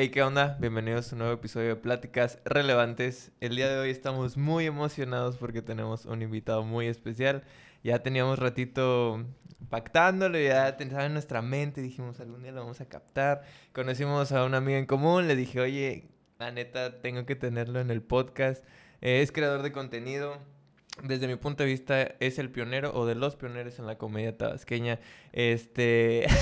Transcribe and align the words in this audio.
Hey, 0.00 0.10
¿qué 0.10 0.22
onda? 0.22 0.56
Bienvenidos 0.60 1.10
a 1.10 1.16
un 1.16 1.18
nuevo 1.18 1.34
episodio 1.34 1.70
de 1.70 1.74
Pláticas 1.74 2.38
Relevantes. 2.44 3.32
El 3.40 3.56
día 3.56 3.68
de 3.68 3.80
hoy 3.80 3.90
estamos 3.90 4.36
muy 4.36 4.64
emocionados 4.64 5.36
porque 5.38 5.60
tenemos 5.60 6.06
un 6.06 6.22
invitado 6.22 6.62
muy 6.62 6.86
especial. 6.86 7.42
Ya 7.82 8.00
teníamos 8.00 8.38
ratito 8.38 9.24
pactándolo, 9.68 10.38
ya 10.38 10.76
pensaba 10.76 11.04
en 11.06 11.14
nuestra 11.14 11.42
mente, 11.42 11.82
dijimos 11.82 12.20
algún 12.20 12.44
día 12.44 12.52
lo 12.52 12.60
vamos 12.60 12.80
a 12.80 12.88
captar. 12.88 13.42
Conocimos 13.72 14.30
a 14.30 14.44
una 14.44 14.58
amiga 14.58 14.78
en 14.78 14.86
común, 14.86 15.26
le 15.26 15.34
dije, 15.34 15.58
oye, 15.60 16.04
la 16.38 16.52
neta, 16.52 17.02
tengo 17.02 17.26
que 17.26 17.34
tenerlo 17.34 17.80
en 17.80 17.90
el 17.90 18.00
podcast. 18.00 18.64
Eh, 19.00 19.22
es 19.22 19.32
creador 19.32 19.62
de 19.62 19.72
contenido, 19.72 20.38
desde 21.02 21.26
mi 21.26 21.36
punto 21.36 21.62
de 21.62 21.68
vista, 21.68 22.02
es 22.20 22.38
el 22.38 22.50
pionero 22.50 22.92
o 22.94 23.06
de 23.06 23.14
los 23.14 23.36
pioneros 23.36 23.78
en 23.78 23.86
la 23.86 23.98
comedia 23.98 24.36
tabasqueña. 24.36 24.98
Este. 25.32 26.26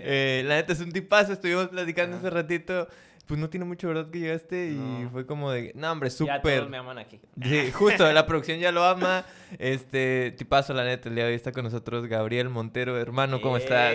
Eh, 0.00 0.42
la 0.46 0.54
neta 0.54 0.72
es 0.72 0.80
un 0.80 0.92
tipazo. 0.92 1.32
Estuvimos 1.32 1.68
platicando 1.68 2.16
hace 2.16 2.30
ratito. 2.30 2.88
Pues 3.26 3.38
no 3.38 3.50
tiene 3.50 3.66
mucho 3.66 3.88
verdad 3.88 4.10
que 4.10 4.20
llegaste 4.20 4.68
y 4.68 5.08
fue 5.12 5.26
como 5.26 5.50
de. 5.50 5.72
No, 5.74 5.92
hombre, 5.92 6.08
súper. 6.08 6.36
Ya 6.36 6.42
todos 6.42 6.70
me 6.70 6.78
aman 6.78 6.98
aquí. 6.98 7.20
Sí, 7.42 7.70
justo, 7.72 8.10
la 8.10 8.24
producción 8.24 8.58
ya 8.58 8.72
lo 8.72 8.84
ama. 8.84 9.26
Este, 9.58 10.34
tipazo, 10.38 10.72
la 10.72 10.84
neta, 10.84 11.08
el 11.10 11.16
día 11.16 11.24
de 11.24 11.30
hoy 11.30 11.36
está 11.36 11.52
con 11.52 11.64
nosotros 11.64 12.06
Gabriel 12.06 12.48
Montero. 12.48 12.98
Hermano, 12.98 13.40
¿cómo 13.42 13.58
estás? 13.58 13.94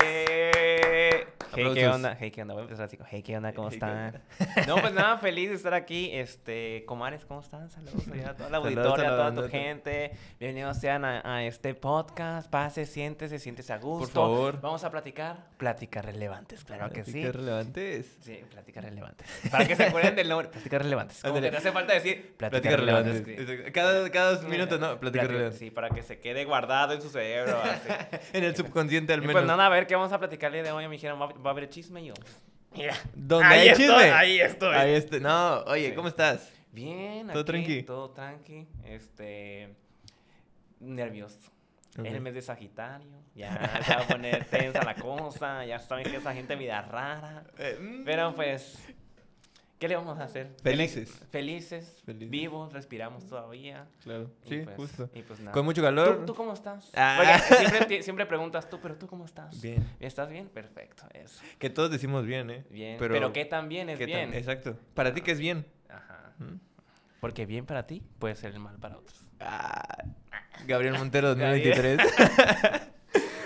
Hey, 1.55 1.71
¿qué 1.73 1.87
onda? 1.87 2.17
Hey, 2.19 2.31
¿qué 2.31 2.41
onda? 2.41 2.53
Voy 2.55 2.61
a 2.61 2.63
empezar 2.63 2.85
así. 2.85 2.97
Hey, 3.09 3.21
¿qué 3.21 3.37
onda? 3.37 3.53
¿Cómo 3.53 3.69
están? 3.69 4.21
no, 4.67 4.75
pues 4.77 4.93
nada, 4.93 5.17
feliz 5.19 5.49
de 5.49 5.55
estar 5.55 5.73
aquí. 5.73 6.09
Este, 6.11 6.83
Comares, 6.85 7.25
¿cómo 7.25 7.41
están? 7.41 7.69
Saludos 7.69 8.03
a 8.25 8.33
toda 8.33 8.49
la 8.49 8.57
auditoria, 8.57 9.07
a 9.13 9.29
toda 9.29 9.33
tu 9.35 9.49
gente. 9.49 10.11
Bienvenidos 10.39 10.77
sean 10.77 11.05
a, 11.05 11.45
este 11.45 11.75
podcast. 11.75 12.49
Pase, 12.49 12.85
siéntese, 12.85 13.37
siéntese 13.37 13.71
a 13.71 13.77
gusto. 13.77 14.05
Por 14.05 14.13
favor. 14.13 14.61
Vamos 14.61 14.83
a 14.83 14.89
platicar 14.89 15.45
pláticas 15.57 16.03
relevantes, 16.03 16.63
claro 16.63 16.89
que 16.91 17.03
sí. 17.03 17.11
¿Pláticas 17.11 17.35
relevantes? 17.35 18.17
Sí, 18.21 18.41
pláticas 18.49 18.83
relevantes. 18.85 19.27
Para 19.51 19.67
que 19.67 19.75
se 19.75 19.83
acuerden 19.83 20.15
del 20.15 20.29
nombre, 20.29 20.47
pláticas 20.47 20.81
relevantes. 20.81 21.21
Como 21.21 21.39
que 21.39 21.51
no 21.51 21.57
hace 21.57 21.71
falta 21.71 21.93
decir 21.93 22.35
pláticas, 22.35 22.73
relevantes. 22.73 23.71
Cada, 23.71 24.09
cada 24.09 24.31
dos 24.31 24.43
minutos, 24.45 24.79
¿no? 24.79 24.99
Pláticas 24.99 25.27
relevantes. 25.27 25.59
Sí, 25.59 25.69
para 25.69 25.89
que 25.89 26.01
se 26.01 26.19
quede 26.19 26.45
guardado 26.45 26.93
en 26.93 27.01
su 27.01 27.09
cerebro. 27.09 27.61
en 28.33 28.43
el 28.43 28.55
subconsciente 28.55 29.13
al 29.13 29.21
menos. 29.21 29.33
pues 29.33 29.45
nada, 29.45 29.67
a 29.67 29.69
ver 29.69 29.85
qué 29.85 29.95
vamos 29.95 30.11
a 30.11 30.19
platicarle 30.19 30.63
de 30.63 30.71
hoy. 30.71 30.87
Me 30.87 30.93
dijeron, 30.93 31.19
va 31.45 31.49
a 31.49 31.53
haber 31.53 31.69
chisme 31.69 32.03
yo. 32.03 32.13
Mira. 32.75 32.95
¿Dónde 33.13 33.45
ahí 33.45 33.59
hay 33.59 33.67
estoy, 33.69 33.85
chisme? 33.85 34.11
Ahí 34.11 34.39
estoy. 34.39 34.75
Ahí 34.75 34.91
estoy. 34.93 35.19
No, 35.19 35.59
oye, 35.63 35.93
¿cómo 35.93 36.07
estás? 36.07 36.51
Bien. 36.71 37.27
¿Todo 37.27 37.45
tranqui? 37.45 37.83
Todo 37.83 38.09
tranqui. 38.11 38.67
Este. 38.83 39.75
Nervioso. 40.79 41.51
En 41.97 42.07
el 42.07 42.21
mes 42.21 42.33
de 42.33 42.41
Sagitario. 42.41 43.23
Ya 43.35 43.81
se 43.85 43.93
va 43.93 44.01
a 44.01 44.07
poner 44.07 44.45
tensa 44.45 44.83
la 44.83 44.95
cosa. 44.95 45.65
Ya 45.65 45.79
saben 45.79 46.09
que 46.09 46.17
esa 46.17 46.33
gente 46.33 46.55
vida 46.55 46.81
rara. 46.81 47.43
Eh, 47.57 47.77
mm. 47.79 48.03
Pero 48.03 48.33
pues. 48.35 48.79
¿Qué 49.79 49.87
le 49.87 49.95
vamos 49.95 50.17
a 50.19 50.23
hacer? 50.23 50.55
Felices. 50.61 51.21
Felices, 51.29 52.01
vivos, 52.05 52.71
respiramos 52.71 53.25
todavía. 53.25 53.85
Claro, 54.03 54.31
sí, 54.47 54.61
pues, 54.63 54.75
justo. 54.77 55.09
Pues 55.09 55.39
Con 55.51 55.65
mucho 55.65 55.81
calor. 55.81 56.25
¿Tú, 56.25 56.33
cómo 56.33 56.53
estás? 56.53 56.89
Ah. 56.95 57.39
siempre, 57.57 58.01
siempre, 58.01 58.25
preguntas 58.25 58.69
tú, 58.69 58.79
pero 58.81 58.95
¿tú 58.95 59.07
cómo 59.07 59.25
estás? 59.25 59.61
Bien. 59.61 59.85
¿Estás 59.99 60.29
bien? 60.29 60.47
Perfecto, 60.47 61.03
eso. 61.13 61.41
Que 61.59 61.69
todos 61.69 61.91
decimos 61.91 62.25
bien, 62.25 62.49
¿eh? 62.49 62.65
Bien. 62.69 62.97
Pero, 62.97 63.33
¿qué 63.33 63.45
tan 63.45 63.67
bien 63.67 63.89
es 63.89 63.99
bien? 63.99 64.33
exacto. 64.33 64.77
Para 64.93 65.13
ti, 65.13 65.21
¿qué 65.21 65.31
es 65.31 65.39
bien? 65.39 65.65
Ajá. 65.89 66.33
¿Mm? 66.39 66.59
Porque 67.19 67.45
bien 67.45 67.65
para 67.65 67.87
ti 67.87 68.03
puede 68.19 68.35
ser 68.35 68.53
el 68.53 68.59
mal 68.59 68.77
para 68.79 68.97
otros. 68.97 69.29
Ah, 69.39 70.05
Gabriel 70.67 70.93
Montero 70.97 71.29
2023. 71.35 71.99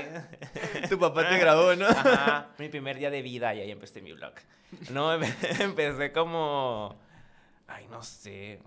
tu 0.91 0.99
papá 0.99 1.29
te 1.29 1.39
grabó, 1.39 1.77
¿no? 1.77 1.87
Ajá. 1.89 2.49
Mi 2.59 2.69
primer 2.69 2.99
día 2.99 3.11
de 3.11 3.23
vida 3.23 3.55
y 3.55 3.61
ahí 3.61 3.71
empecé 3.71 4.03
mi 4.03 4.13
blog. 4.13 4.33
No, 4.91 5.15
empecé 5.15 6.11
como... 6.13 6.99
Ay, 7.69 7.87
no 7.89 8.03
sé 8.03 8.59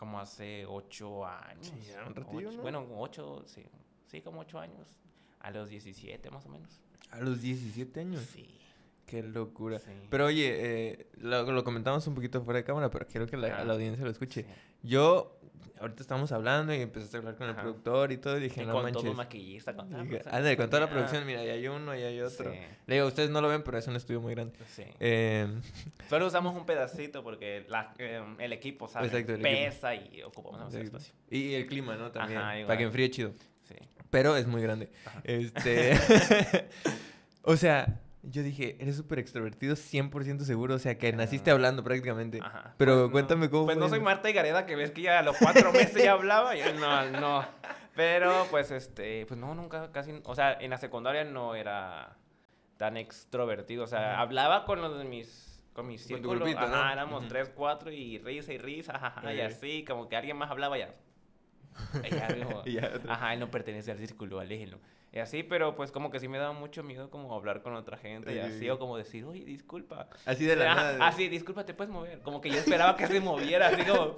como 0.00 0.18
hace 0.18 0.64
ocho 0.64 1.26
años. 1.26 1.66
Sí, 1.66 1.92
un 2.06 2.14
ratillo, 2.14 2.50
¿no? 2.52 2.62
Bueno, 2.62 2.86
ocho, 2.96 3.44
sí. 3.44 3.62
Sí, 4.06 4.22
como 4.22 4.40
ocho 4.40 4.58
años. 4.58 4.98
A 5.40 5.50
los 5.50 5.68
17 5.68 6.30
más 6.30 6.46
o 6.46 6.48
menos. 6.48 6.80
¿A 7.10 7.20
los 7.20 7.42
17 7.42 8.00
años? 8.00 8.22
Sí. 8.22 8.48
Qué 9.04 9.22
locura. 9.22 9.78
Pero 10.08 10.24
oye, 10.24 10.56
eh, 10.56 11.10
lo, 11.18 11.62
comentamos 11.64 12.06
un 12.06 12.14
poquito 12.14 12.40
fuera 12.42 12.60
de 12.60 12.64
cámara, 12.64 12.88
pero 12.88 13.06
quiero 13.06 13.26
que 13.26 13.36
la, 13.36 13.60
audiencia 13.60 14.02
lo 14.02 14.10
escuche. 14.10 14.46
Yo 14.82 15.38
ahorita 15.80 16.02
estamos 16.02 16.32
hablando 16.32 16.74
y 16.74 16.80
empezaste 16.80 17.16
a 17.16 17.20
hablar 17.20 17.36
con 17.36 17.48
el 17.48 17.54
productor 17.54 18.12
y 18.12 18.18
todo, 18.18 18.36
y 18.38 18.40
dije, 18.40 18.64
no 18.64 18.72
con 18.72 18.82
manches. 18.82 19.02
todo 19.02 19.14
maquillista, 19.14 19.74
con 19.74 19.94
Ándale, 19.94 20.56
con 20.56 20.68
toda 20.68 20.80
la 20.80 20.90
producción, 20.90 21.26
mira, 21.26 21.44
y 21.44 21.48
hay 21.48 21.66
uno 21.68 21.96
y 21.96 22.02
hay 22.02 22.20
otro. 22.20 22.52
Le 22.86 22.94
digo, 22.94 23.06
ustedes 23.06 23.30
no 23.30 23.40
lo 23.40 23.48
ven, 23.48 23.62
pero 23.62 23.78
es 23.78 23.86
un 23.86 23.96
estudio 23.96 24.20
muy 24.20 24.34
grande. 24.34 24.54
Sí. 24.68 24.84
Eh, 25.00 25.48
Solo 26.08 26.26
usamos 26.26 26.54
un 26.56 26.66
pedacito 26.66 27.22
porque 27.22 27.64
la, 27.68 27.94
eh, 27.98 28.22
el 28.38 28.52
equipo, 28.52 28.88
¿sabes? 28.88 29.12
Exacto, 29.12 29.42
pesa 29.42 29.94
y 29.94 30.22
ocupamos 30.22 30.74
ese 30.74 30.82
espacio. 30.82 31.14
Y 31.30 31.54
el 31.54 31.66
clima, 31.66 31.96
¿no? 31.96 32.10
También, 32.10 32.66
para 32.66 32.76
que 32.76 32.84
enfríe 32.84 33.10
chido. 33.10 33.32
Sí. 33.62 33.76
Pero 34.10 34.36
es 34.36 34.46
muy 34.46 34.62
grande. 34.62 34.90
Este... 35.24 35.92
o 37.42 37.56
sea 37.56 38.00
yo 38.22 38.42
dije, 38.42 38.76
eres 38.80 38.96
súper 38.96 39.18
extrovertido, 39.18 39.74
100% 39.74 40.40
seguro. 40.40 40.74
O 40.74 40.78
sea, 40.78 40.98
que 40.98 41.12
naciste 41.12 41.50
hablando 41.50 41.82
prácticamente. 41.82 42.40
Ajá. 42.42 42.74
Pero 42.76 43.02
pues 43.02 43.12
cuéntame 43.12 43.48
cómo. 43.48 43.66
Pues 43.66 43.78
no 43.78 43.88
soy 43.88 44.00
Marta 44.00 44.28
y 44.28 44.32
Gareda, 44.32 44.66
que 44.66 44.76
ves 44.76 44.90
que 44.90 45.02
ya 45.02 45.18
a 45.18 45.22
los 45.22 45.36
cuatro 45.36 45.72
meses 45.72 46.02
ya 46.02 46.12
hablaba. 46.12 46.54
no, 46.78 47.10
no. 47.10 47.44
Pero 47.94 48.46
pues 48.50 48.70
este, 48.70 49.26
pues 49.26 49.38
no, 49.38 49.54
nunca, 49.54 49.90
casi. 49.92 50.20
O 50.24 50.34
sea, 50.34 50.52
en 50.52 50.70
la 50.70 50.78
secundaria 50.78 51.24
no 51.24 51.54
era 51.54 52.16
tan 52.76 52.96
extrovertido. 52.96 53.84
O 53.84 53.86
sea, 53.86 54.20
hablaba 54.20 54.64
con 54.64 54.80
los 54.80 54.98
de 54.98 55.04
mis. 55.04 55.48
Con 55.72 55.86
mis 55.86 56.04
círculos. 56.04 56.40
Grupito, 56.40 56.60
ajá, 56.60 56.92
éramos 56.92 57.28
tres, 57.28 57.48
cuatro 57.54 57.92
y 57.92 58.18
risa 58.18 58.52
y 58.52 58.58
risa, 58.58 58.96
ajá, 58.96 59.32
y 59.32 59.40
así, 59.40 59.84
como 59.84 60.08
que 60.08 60.16
alguien 60.16 60.36
más 60.36 60.50
hablaba 60.50 60.76
ya. 60.76 60.92
y 62.64 62.72
ya, 62.72 62.90
ajá, 63.08 63.34
él 63.34 63.40
no 63.40 63.50
pertenece 63.52 63.92
al 63.92 63.98
círculo, 63.98 64.40
aléjenlo. 64.40 64.80
Y 65.12 65.18
así, 65.18 65.42
pero 65.42 65.74
pues 65.74 65.90
como 65.90 66.10
que 66.10 66.20
sí 66.20 66.28
me 66.28 66.38
daba 66.38 66.52
mucho 66.52 66.84
miedo 66.84 67.10
como 67.10 67.34
hablar 67.34 67.62
con 67.62 67.74
otra 67.74 67.96
gente 67.96 68.32
y 68.32 68.38
así, 68.38 68.70
o 68.70 68.78
como 68.78 68.96
decir, 68.96 69.24
oye, 69.24 69.44
disculpa. 69.44 70.08
Así 70.24 70.44
de 70.44 70.54
la 70.54 70.74
nada. 70.74 71.06
Así, 71.06 71.28
disculpa, 71.28 71.66
te 71.66 71.74
puedes 71.74 71.92
mover. 71.92 72.20
Como 72.20 72.40
que 72.40 72.48
yo 72.48 72.58
esperaba 72.58 72.96
que 72.96 73.08
se 73.08 73.20
moviera, 73.20 73.68
así 73.68 73.84
como... 73.84 74.16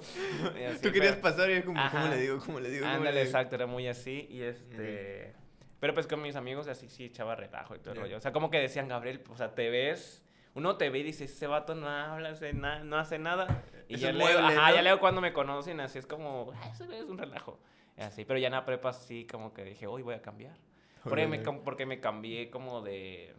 Tú 0.83 0.91
querías 0.91 1.15
pasar 1.15 1.49
y 1.49 1.53
es 1.53 1.65
como, 1.65 1.81
¿cómo 1.89 2.07
le 2.07 2.17
digo? 2.17 2.39
¿Cómo 2.45 2.59
le 2.59 2.69
digo? 2.69 2.85
Ándale, 2.85 3.23
exacto, 3.23 3.55
era 3.55 3.65
muy 3.65 3.87
así 3.87 4.27
y 4.29 4.43
este... 4.43 5.33
Pero 5.79 5.95
pues 5.95 6.05
con 6.05 6.21
mis 6.21 6.35
amigos 6.35 6.67
así 6.67 6.87
sí 6.87 7.05
echaba 7.05 7.35
relajo 7.35 7.75
y 7.75 7.79
todo 7.79 7.95
el 7.95 8.01
rollo. 8.01 8.17
O 8.17 8.21
sea, 8.21 8.31
como 8.31 8.51
que 8.51 8.59
decían, 8.59 8.87
Gabriel, 8.87 9.23
o 9.29 9.35
sea, 9.35 9.55
te 9.55 9.69
ves... 9.69 10.23
Uno 10.55 10.77
te 10.77 10.91
ve 10.91 10.99
y 10.99 11.03
dice, 11.03 11.23
ese 11.23 11.47
vato 11.47 11.73
no 11.73 11.89
habla, 11.89 12.35
no 12.83 12.97
hace 12.99 13.17
nada. 13.17 13.63
Y 13.87 13.97
ya 13.97 14.11
leo, 14.11 14.37
ajá, 14.37 14.71
ya 14.71 14.83
leo 14.83 14.99
cuando 14.99 15.19
me 15.19 15.33
conocen, 15.33 15.79
así 15.79 15.97
es 15.97 16.05
como, 16.05 16.53
eso 16.71 16.83
es 16.83 17.09
un 17.09 17.17
relajo. 17.17 17.59
Así, 17.97 18.23
pero 18.23 18.37
ya 18.37 18.47
en 18.47 18.53
la 18.53 18.63
prepa 18.63 18.93
sí 18.93 19.25
como 19.25 19.51
que 19.51 19.63
dije, 19.63 19.87
hoy 19.87 20.03
voy 20.03 20.13
a 20.13 20.21
cambiar. 20.21 20.55
Porque 21.03 21.27
me, 21.27 21.39
porque 21.39 21.85
me 21.85 21.99
cambié 21.99 22.49
como 22.49 22.81
de, 22.81 23.33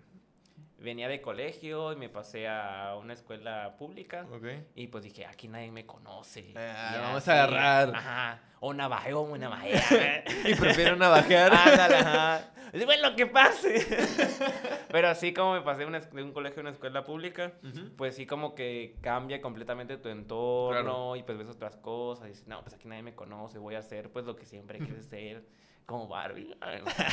venía 0.78 1.08
de 1.08 1.20
colegio 1.22 1.93
y 1.93 1.96
me 1.96 2.08
pasé 2.08 2.46
a 2.49 2.96
una 3.00 3.12
escuela 3.14 3.76
pública. 3.78 4.26
Ok. 4.32 4.46
Y 4.75 4.88
pues 4.88 5.05
dije, 5.05 5.25
aquí 5.26 5.49
nadie 5.49 5.70
me 5.70 5.87
conoce. 5.87 6.52
Ah, 6.56 6.94
Y 6.96 7.00
vamos 7.00 7.26
a 7.28 7.32
agarrar. 7.32 7.94
Ajá. 7.94 8.40
O 8.61 8.72
navajeo, 8.75 9.20
una 9.22 9.49
navajea. 9.49 10.25
Y 10.44 10.55
prefiero 10.55 10.96
navajear. 10.96 11.52
Ándale, 11.55 11.96
ajá. 11.96 12.50
Bueno, 12.87 13.11
lo 13.11 13.14
que 13.16 13.26
pase. 13.26 13.87
Pero 14.90 15.08
así 15.08 15.32
como 15.32 15.52
me 15.55 15.60
pasé 15.60 15.81
de 15.81 15.87
una 15.87 15.99
es- 15.99 16.10
de 16.12 16.22
un 16.25 16.32
colegio 16.32 16.58
a 16.58 16.62
una 16.62 16.70
escuela 16.70 17.05
pública, 17.05 17.52
pues 17.96 18.17
sí 18.17 18.26
como 18.26 18.56
que 18.56 18.96
cambia 19.00 19.40
completamente 19.40 19.96
tu 19.96 20.08
entorno 20.08 20.82
Claro. 20.82 21.17
y 21.17 21.22
pues 21.22 21.38
ves 21.38 21.49
otras 21.49 21.76
cosas 21.76 22.26
y 22.26 22.28
dices, 22.31 22.49
no, 22.49 22.62
pues 22.62 22.75
aquí 22.75 22.88
nadie 22.88 23.02
me 23.05 23.14
conoce, 23.14 23.58
voy 23.58 23.76
a 23.76 23.78
hacer 23.78 24.10
pues 24.10 24.25
lo 24.25 24.34
que 24.34 24.44
siempre 24.44 24.81
quise 24.81 25.02
ser, 25.05 25.44
como 25.86 26.08
Barbie. 26.08 26.56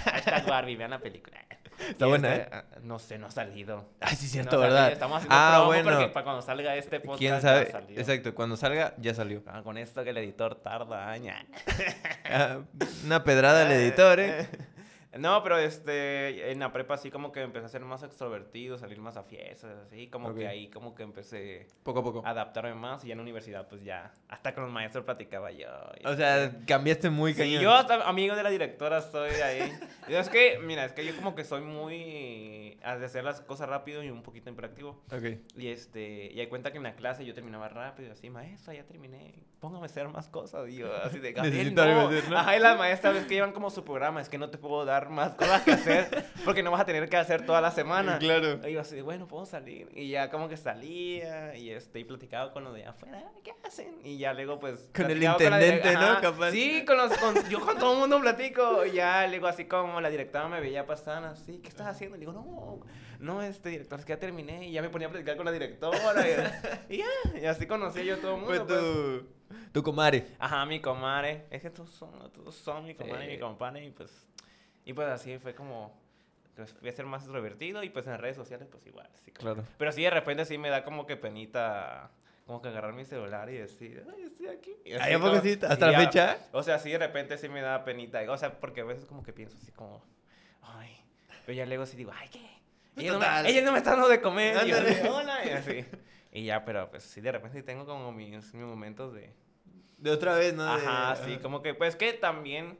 Hashtag 0.03 0.45
Barbie, 0.45 0.75
vean 0.75 0.91
la 0.91 0.99
película. 0.99 1.37
Está 1.89 2.05
Y 2.05 2.09
buena, 2.09 2.35
este, 2.35 2.55
ah, 2.55 2.65
No 2.83 2.99
sé, 2.99 3.17
no 3.17 3.27
ha 3.27 3.31
salido. 3.31 3.89
Ah, 4.01 4.09
sí, 4.09 4.25
No 4.27 4.31
cierto, 4.31 4.51
salido, 4.51 4.61
¿verdad? 4.73 4.91
Estamos 4.91 5.17
haciendo 5.17 5.35
Ah, 5.35 5.63
bueno. 5.65 5.89
porque 5.91 6.07
para 6.09 6.23
cuando 6.23 6.41
salga 6.43 6.75
este 6.75 6.99
podcast 6.99 7.19
¿Quién 7.19 7.33
ya 7.33 7.41
sabe? 7.41 7.71
salió. 7.71 7.99
Exacto, 7.99 8.35
cuando 8.35 8.55
salga, 8.57 8.93
ya 8.97 9.13
salió. 9.15 9.41
Ah, 9.47 9.61
con 9.63 9.77
esto 9.77 10.03
que 10.03 10.11
el 10.11 10.17
editor 10.17 10.55
tarda 10.55 11.09
años. 11.09 11.35
Ah, 12.25 12.59
una 13.05 13.23
pedrada 13.23 13.65
al 13.65 13.71
editor, 13.71 14.19
¿eh? 14.19 14.47
No, 15.17 15.43
pero 15.43 15.57
este, 15.57 16.51
en 16.51 16.59
la 16.59 16.71
prepa 16.71 16.97
sí 16.97 17.11
como 17.11 17.31
que 17.33 17.41
empecé 17.41 17.65
a 17.65 17.69
ser 17.69 17.81
más 17.81 18.01
extrovertido, 18.03 18.77
salir 18.77 18.99
más 18.99 19.17
a 19.17 19.23
fiestas, 19.23 19.77
así, 19.87 20.07
como 20.07 20.29
Ok. 20.29 20.37
que 20.37 20.47
ahí 20.47 20.69
como 20.69 20.95
que 20.95 21.03
empecé 21.03 21.67
Poco 21.83 21.99
a 21.99 22.03
poco. 22.03 22.21
a 22.25 22.29
adaptarme 22.29 22.73
más 22.75 23.03
y 23.03 23.07
ya 23.07 23.13
en 23.13 23.17
la 23.17 23.23
universidad 23.23 23.67
pues 23.67 23.83
ya, 23.83 24.13
hasta 24.29 24.53
con 24.55 24.63
los 24.63 24.71
maestros 24.71 25.03
platicaba 25.03 25.51
yo. 25.51 25.67
y 26.01 26.07
O 26.07 26.15
sea, 26.15 26.51
cambiaste 26.65 27.09
muy 27.09 27.33
Sí, 27.33 27.39
cañón. 27.39 27.61
yo 27.61 27.73
hasta 27.73 28.07
amigo 28.07 28.35
de 28.35 28.43
la 28.43 28.49
directora 28.49 29.01
soy 29.01 29.31
ahí. 29.31 29.71
Y 30.07 30.13
es 30.15 30.29
que, 30.29 30.59
mira, 30.59 30.85
es 30.85 30.93
que 30.93 31.05
yo 31.05 31.15
como 31.15 31.35
que 31.35 31.43
soy 31.43 31.61
muy 31.61 32.77
de 32.81 33.05
hacer 33.05 33.23
las 33.23 33.41
cosas 33.41 33.67
rápido 33.69 34.03
y 34.03 34.09
un 34.09 34.23
poquito 34.23 34.49
imperactivo. 34.49 35.01
Ok. 35.11 35.39
Y 35.57 35.67
este, 35.67 36.31
y 36.31 36.39
hay 36.39 36.47
cuenta 36.47 36.71
que 36.71 36.77
en 36.77 36.83
la 36.83 36.95
clase 36.95 37.25
yo 37.25 37.33
terminaba 37.33 37.67
rápido, 37.69 38.11
así, 38.13 38.29
maestra, 38.29 38.73
ya 38.73 38.83
terminé, 38.85 39.33
póngame 39.59 39.83
a 39.83 39.85
hacer 39.87 40.07
más 40.07 40.27
cosas. 40.29 40.71
Yo, 40.71 40.93
así 41.03 41.19
de, 41.19 41.33
Gabriel, 41.33 41.75
¿no? 42.29 42.37
Ajá, 42.37 42.55
y 42.55 42.59
las 42.59 42.77
maestras 42.77 43.13
ves 43.13 43.25
que 43.25 43.35
llevan 43.35 43.51
como 43.51 43.69
su 43.69 43.83
programa, 43.83 44.21
es 44.21 44.29
que 44.29 44.37
no 44.37 44.49
te 44.49 44.57
puedo 44.57 44.85
dar 44.85 45.00
más 45.09 45.33
cosas 45.35 45.61
que 45.63 45.71
hacer, 45.71 46.25
porque 46.45 46.63
no 46.63 46.71
vas 46.71 46.81
a 46.81 46.85
tener 46.85 47.07
que 47.09 47.17
hacer 47.17 47.45
toda 47.45 47.61
la 47.61 47.71
semana. 47.71 48.17
Claro. 48.19 48.59
Y 48.67 48.73
yo 48.73 48.81
así, 48.81 49.01
bueno, 49.01 49.27
puedo 49.27 49.45
salir. 49.45 49.89
Y 49.95 50.09
ya 50.09 50.29
como 50.29 50.47
que 50.49 50.57
salía, 50.57 51.55
y 51.55 51.69
este, 51.71 51.99
y 51.99 52.03
platicaba 52.03 52.51
con 52.53 52.63
los 52.63 52.73
de 52.73 52.85
afuera, 52.85 53.23
¿qué 53.43 53.53
hacen? 53.65 53.99
Y 54.03 54.17
ya 54.17 54.33
luego, 54.33 54.59
pues. 54.59 54.89
Con 54.95 55.09
el 55.09 55.23
intendente, 55.23 55.93
¿no? 55.93 56.21
Capaz. 56.21 56.51
Sí, 56.51 56.83
con 56.85 56.97
los, 56.97 57.17
con- 57.17 57.49
yo 57.49 57.59
con 57.61 57.77
todo 57.77 57.93
el 57.93 57.99
mundo 57.99 58.19
platico. 58.21 58.85
Y 58.85 58.93
ya, 58.93 59.27
luego 59.27 59.47
así 59.47 59.65
como 59.65 59.99
la 60.01 60.09
directora 60.09 60.47
me 60.47 60.59
veía 60.61 60.85
pasar 60.85 61.23
así, 61.25 61.59
¿qué 61.59 61.69
estás 61.69 61.87
haciendo? 61.87 62.17
Y 62.17 62.19
digo, 62.21 62.33
no, 62.33 62.79
no, 63.19 63.41
este 63.41 63.69
director, 63.69 63.99
es 63.99 64.05
que 64.05 64.13
ya 64.13 64.19
terminé. 64.19 64.67
Y 64.67 64.71
ya 64.71 64.81
me 64.81 64.89
ponía 64.89 65.07
a 65.07 65.11
platicar 65.11 65.35
con 65.37 65.45
la 65.45 65.51
directora. 65.51 65.97
Y, 66.89 66.97
ya, 66.97 67.05
y 67.41 67.45
así 67.45 67.65
conocí 67.65 68.03
yo 68.03 68.15
a 68.15 68.17
todo 68.17 68.35
el 68.35 68.41
mundo. 68.41 68.65
Pues. 68.67 68.79
tu, 68.79 69.27
tu 69.71 69.83
comare. 69.83 70.27
Ajá, 70.39 70.65
mi 70.65 70.79
comadre. 70.81 71.45
Es 71.49 71.61
que 71.61 71.69
todos 71.69 71.89
son, 71.91 72.09
todos 72.31 72.55
son 72.55 72.85
mi 72.85 72.95
comadre 72.95 73.25
y 73.25 73.27
mi 73.29 73.39
compadre. 73.39 73.85
Y 73.85 73.91
pues, 73.91 74.27
y 74.85 74.93
pues 74.93 75.07
así 75.07 75.37
fue 75.37 75.53
como. 75.55 75.99
Pues 76.55 76.73
fui 76.73 76.89
a 76.89 76.91
ser 76.91 77.05
más 77.05 77.21
extrovertido 77.23 77.81
y 77.81 77.89
pues 77.89 78.05
en 78.07 78.17
redes 78.17 78.35
sociales, 78.35 78.67
pues 78.69 78.85
igual. 78.85 79.09
Así 79.15 79.31
como- 79.31 79.53
Claro. 79.53 79.67
Pero 79.77 79.91
sí, 79.93 80.01
de 80.03 80.09
repente 80.09 80.45
sí 80.45 80.57
me 80.57 80.69
da 80.69 80.83
como 80.83 81.05
que 81.07 81.15
penita. 81.17 82.11
Como 82.45 82.61
que 82.61 82.67
agarrar 82.67 82.91
mi 82.93 83.05
celular 83.05 83.49
y 83.49 83.53
decir, 83.57 84.05
ay, 84.13 84.23
estoy 84.23 84.47
aquí. 84.47 84.75
Y 84.83 84.93
así 84.93 85.03
¿Ay, 85.07 85.13
a 85.13 85.17
poco 85.19 85.29
como- 85.31 85.41
sí? 85.43 85.57
¿Hasta 85.65 85.85
la 85.85 85.91
ya- 85.93 85.99
fecha? 85.99 86.37
O 86.51 86.61
sea, 86.63 86.79
sí, 86.79 86.89
de 86.91 86.97
repente 86.97 87.37
sí 87.37 87.47
me 87.47 87.61
da 87.61 87.85
penita. 87.85 88.19
O 88.29 88.37
sea, 88.37 88.59
porque 88.59 88.81
a 88.81 88.83
veces 88.83 89.05
como 89.05 89.23
que 89.23 89.31
pienso 89.31 89.55
así 89.57 89.71
como, 89.71 90.03
ay. 90.61 90.97
Pero 91.45 91.55
ya 91.55 91.65
luego 91.65 91.85
sí 91.85 91.95
digo, 91.95 92.11
ay, 92.13 92.27
¿qué? 92.29 92.45
Ella 92.97 93.13
no, 93.13 93.19
me, 93.19 93.49
ella 93.49 93.61
no 93.61 93.71
me 93.71 93.77
está 93.77 93.91
dando 93.91 94.09
de 94.09 94.19
comer. 94.21 94.67
Y 94.67 94.69
yo 94.71 95.15
hola. 95.15 95.45
Y 95.45 95.49
así. 95.51 95.85
Y 96.33 96.43
ya, 96.45 96.65
pero 96.65 96.89
pues 96.91 97.03
sí, 97.03 97.21
de 97.21 97.31
repente 97.31 97.59
sí 97.59 97.63
tengo 97.63 97.85
como 97.85 98.11
mis, 98.11 98.29
mis 98.53 98.63
momentos 98.65 99.13
de. 99.13 99.31
De 99.97 100.11
otra 100.11 100.33
vez, 100.35 100.53
¿no? 100.53 100.63
De- 100.65 100.85
Ajá, 100.85 101.15
sí, 101.25 101.37
como 101.37 101.61
que, 101.61 101.73
pues 101.73 101.95
que 101.95 102.11
también 102.11 102.77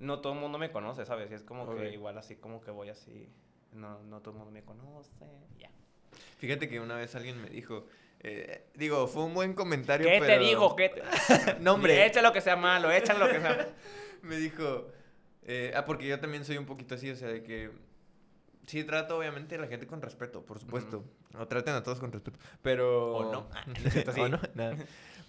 no 0.00 0.20
todo 0.20 0.32
el 0.32 0.38
mundo 0.40 0.58
me 0.58 0.70
conoce, 0.70 1.04
¿sabes? 1.06 1.30
Y 1.30 1.34
es 1.34 1.44
como 1.44 1.62
Ok. 1.64 1.76
que 1.76 1.90
igual 1.92 2.18
así 2.18 2.36
como 2.36 2.60
que 2.60 2.70
voy 2.70 2.88
así, 2.88 3.28
no, 3.72 4.02
no 4.04 4.20
todo 4.20 4.32
el 4.32 4.38
mundo 4.38 4.50
me 4.50 4.62
conoce, 4.64 5.12
ya. 5.58 5.70
Fíjate 6.38 6.68
que 6.68 6.80
una 6.80 6.96
vez 6.96 7.14
alguien 7.14 7.40
me 7.40 7.48
dijo, 7.48 7.86
eh, 8.20 8.66
digo, 8.74 9.06
fue 9.06 9.24
un 9.24 9.34
buen 9.34 9.54
comentario, 9.54 10.06
¿Qué 10.08 10.20
te 10.20 10.26
pero- 10.26 10.42
digo? 10.42 10.76
¿Qué 10.76 10.88
te... 10.88 11.02
No, 11.60 11.74
hombre. 11.74 12.04
Echa 12.04 12.20
lo 12.22 12.32
que 12.32 12.40
sea 12.40 12.56
malo, 12.56 12.90
echa 12.90 13.14
lo 13.14 13.28
que 13.28 13.40
sea... 13.40 13.68
me 14.22 14.36
dijo, 14.36 14.88
eh, 15.44 15.72
ah, 15.76 15.84
porque 15.84 16.06
yo 16.08 16.18
también 16.20 16.44
soy 16.44 16.56
un 16.58 16.66
poquito 16.66 16.94
así, 16.96 17.10
o 17.10 17.16
sea, 17.16 17.28
de 17.28 17.42
que 17.42 17.70
sí 18.66 18.84
trato 18.84 19.16
obviamente 19.18 19.54
a 19.54 19.58
la 19.58 19.66
gente 19.66 19.86
con 19.86 20.02
respeto, 20.02 20.44
por 20.44 20.58
supuesto. 20.58 21.04
O 21.38 21.46
traten 21.46 21.74
a 21.74 21.82
todos 21.82 22.00
con 22.00 22.10
respeto, 22.12 22.38
pero... 22.62 23.16
O 23.16 23.32
no. 23.32 23.48
Ah. 23.54 23.64
O 24.18 24.28
no, 24.28 24.40
nada. 24.54 24.76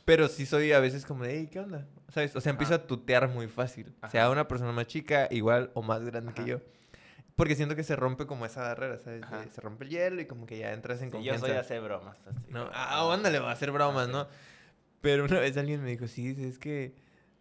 Pero 0.06 0.28
sí 0.28 0.46
soy 0.46 0.72
a 0.72 0.80
veces 0.80 1.06
como 1.06 1.24
de, 1.24 1.38
hey, 1.40 1.50
¿qué 1.52 1.60
onda? 1.60 1.88
¿Sabes? 2.10 2.36
O 2.36 2.42
sea, 2.42 2.50
empiezo 2.52 2.74
Ajá. 2.74 2.84
a 2.84 2.88
tutear 2.88 3.28
muy 3.30 3.48
fácil. 3.48 3.94
Ajá. 4.02 4.12
Sea 4.12 4.30
una 4.30 4.48
persona 4.48 4.72
más 4.72 4.88
chica, 4.88 5.28
igual 5.32 5.72
o 5.76 5.82
más 5.82 6.04
grande 6.04 6.34
que 6.34 6.42
Ajá. 6.42 6.50
yo. 6.50 6.62
Porque 7.36 7.56
siento 7.56 7.76
que 7.76 7.84
se 7.84 7.96
rompe 7.96 8.26
como 8.26 8.46
esa 8.46 8.62
barrera, 8.62 8.98
¿sabes? 9.00 9.22
De- 9.22 9.50
se 9.50 9.62
rompe 9.62 9.86
el 9.86 9.90
hielo 9.92 10.22
y 10.22 10.26
como 10.26 10.46
que 10.46 10.58
ya 10.58 10.74
entras 10.74 11.02
en 11.02 11.10
Sí, 11.10 11.18
yo 11.24 11.32
confianza. 11.34 11.46
soy 11.46 11.54
de 11.54 11.60
hacer 11.60 11.82
bromas. 11.82 12.18
Así, 12.28 12.40
No, 12.50 12.66
como- 12.66 12.72
ah, 12.74 13.14
ándale, 13.14 13.40
va 13.40 13.50
a 13.50 13.54
hacer 13.54 13.72
bromas. 13.72 14.10
¿no? 14.10 14.28
Pero 15.02 15.24
una 15.26 15.40
vez 15.40 15.56
alguien 15.58 15.82
me 15.84 15.90
dijo, 15.92 16.08
sí, 16.08 16.36
es 16.40 16.60
que, 16.60 16.94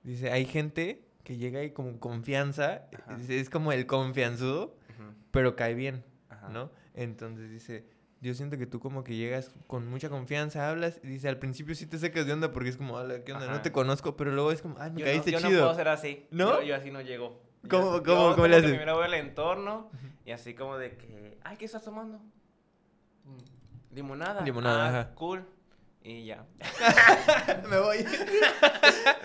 dice, 0.02 0.30
hay 0.30 0.44
gente 0.46 1.04
que 1.24 1.36
llega 1.36 1.60
ahí 1.60 1.72
con 1.72 1.98
confianza, 1.98 2.86
es 3.28 3.50
como 3.50 3.72
el 3.72 3.86
confianzudo, 3.86 4.76
pero 5.30 5.56
cae 5.56 5.74
bien. 5.74 6.04
¿no? 6.52 6.70
Entonces 6.94 7.50
dice, 7.50 7.84
yo 8.20 8.34
siento 8.34 8.58
que 8.58 8.66
tú 8.66 8.80
como 8.80 9.02
que 9.04 9.16
llegas 9.16 9.54
con 9.66 9.86
mucha 9.88 10.08
confianza, 10.10 10.68
hablas, 10.68 11.00
y 11.02 11.06
dice, 11.08 11.28
al 11.28 11.38
principio 11.38 11.74
sí 11.74 11.86
te 11.86 11.98
sacas 11.98 12.26
de 12.26 12.32
onda 12.32 12.52
porque 12.52 12.68
es 12.68 12.76
como, 12.76 12.94
hola, 12.94 13.24
¿qué 13.24 13.32
onda? 13.32 13.46
No 13.50 13.62
te 13.62 13.72
conozco, 13.72 14.16
pero 14.16 14.30
luego 14.32 14.52
es 14.52 14.60
como, 14.62 14.76
ay, 14.78 14.90
me 14.90 15.00
Yo, 15.00 15.06
caíste 15.06 15.30
no, 15.32 15.38
yo 15.38 15.42
no 15.42 15.48
chido. 15.48 15.62
puedo 15.62 15.74
ser 15.74 15.88
así. 15.88 16.26
¿No? 16.30 16.60
Yo, 16.60 16.62
yo 16.62 16.74
así 16.76 16.90
no 16.90 17.00
llego. 17.00 17.40
¿Cómo- 17.68 18.02
cómo- 18.02 18.34
cómo 18.34 18.46
le 18.46 18.56
haces? 18.56 18.70
Primero 18.70 18.96
veo 18.96 19.04
el 19.06 19.14
entorno 19.14 19.90
y 20.24 20.32
así 20.32 20.54
como 20.54 20.76
de 20.78 20.96
que, 20.96 21.38
ay, 21.44 21.56
¿qué 21.56 21.64
estás 21.66 21.84
tomando? 21.84 22.18
"Mm, 23.24 23.94
Limonada. 23.94 24.42
Limonada, 24.44 24.84
Ah, 24.86 24.88
ajá. 25.00 25.14
cool. 25.14 25.44
Y 26.02 26.24
ya. 26.26 26.44
me 27.68 27.78
voy. 27.78 27.98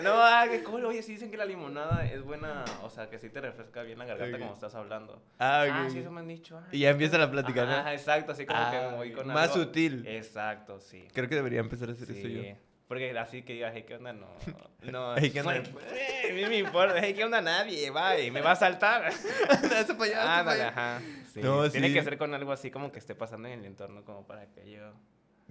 No, 0.02 0.12
ah, 0.14 0.46
qué 0.50 0.62
cool. 0.62 0.84
Oye, 0.84 1.02
sí 1.02 1.12
dicen 1.12 1.30
que 1.30 1.36
la 1.36 1.44
limonada 1.46 2.04
es 2.04 2.22
buena, 2.22 2.64
o 2.82 2.90
sea, 2.90 3.08
que 3.08 3.18
sí 3.18 3.30
te 3.30 3.40
refresca 3.40 3.82
bien 3.82 3.98
la 3.98 4.04
garganta 4.04 4.38
como 4.38 4.52
estás 4.52 4.74
hablando. 4.74 5.22
Ah, 5.38 5.64
Ah, 5.68 5.82
ok. 5.84 5.90
sí, 5.90 5.98
eso 6.00 6.10
me 6.10 6.20
han 6.20 6.28
dicho. 6.28 6.58
ah, 6.58 6.68
Y 6.70 6.80
ya 6.80 6.90
empieza 6.90 7.16
la 7.18 7.30
plática, 7.30 7.62
Ajá, 7.62 7.82
¿no? 7.84 7.90
exacto, 7.90 8.32
así 8.32 8.44
como 8.46 8.58
que 8.70 8.76
Ah, 8.76 8.88
me 8.90 8.96
voy 8.96 9.12
con 9.12 9.26
más 9.28 9.50
algo- 9.50 9.64
sutil. 9.64 10.06
Exacto, 10.06 10.78
sí. 10.80 11.08
Creo 11.12 11.28
que 11.28 11.34
debería 11.34 11.60
empezar 11.60 11.88
a 11.88 11.92
hacer 11.92 12.10
eso 12.10 12.28
yo. 12.28 12.42
Porque 12.88 13.18
así 13.18 13.42
que 13.42 13.54
digas, 13.54 13.72
hey, 13.74 13.84
¿qué 13.88 13.94
onda? 13.96 14.12
No. 14.12 14.26
No. 14.92 15.14
Hey, 15.16 15.30
¿qué 15.30 15.40
onda? 15.40 15.56
Eh, 15.56 16.28
a 16.30 16.34
mí 16.34 16.44
me 16.44 16.58
importa. 16.58 16.94
Hey, 17.00 17.14
¿qué 17.14 17.24
onda? 17.24 17.40
Nadie, 17.40 17.90
va, 17.90 18.18
y 18.20 18.30
me 18.30 18.40
va 18.42 18.52
a 18.52 18.56
saltar. 18.56 19.06
Hazte 19.06 19.94
para 19.94 20.04
allá, 20.04 20.18
hazte 20.20 20.40
Ah, 20.40 20.44
para 20.44 20.44
dale, 20.44 20.62
allá. 20.62 20.68
ajá. 20.68 21.00
Sí. 21.32 21.40
No, 21.42 21.68
Tiene 21.70 21.88
sí. 21.88 21.94
que 21.94 22.02
ser 22.04 22.18
con 22.18 22.32
algo 22.34 22.52
así 22.52 22.70
como 22.70 22.92
que 22.92 22.98
esté 23.00 23.14
pasando 23.14 23.48
en 23.48 23.58
el 23.60 23.64
entorno, 23.64 24.04
como 24.04 24.26
para 24.26 24.46
que 24.52 24.70
yo. 24.70 24.92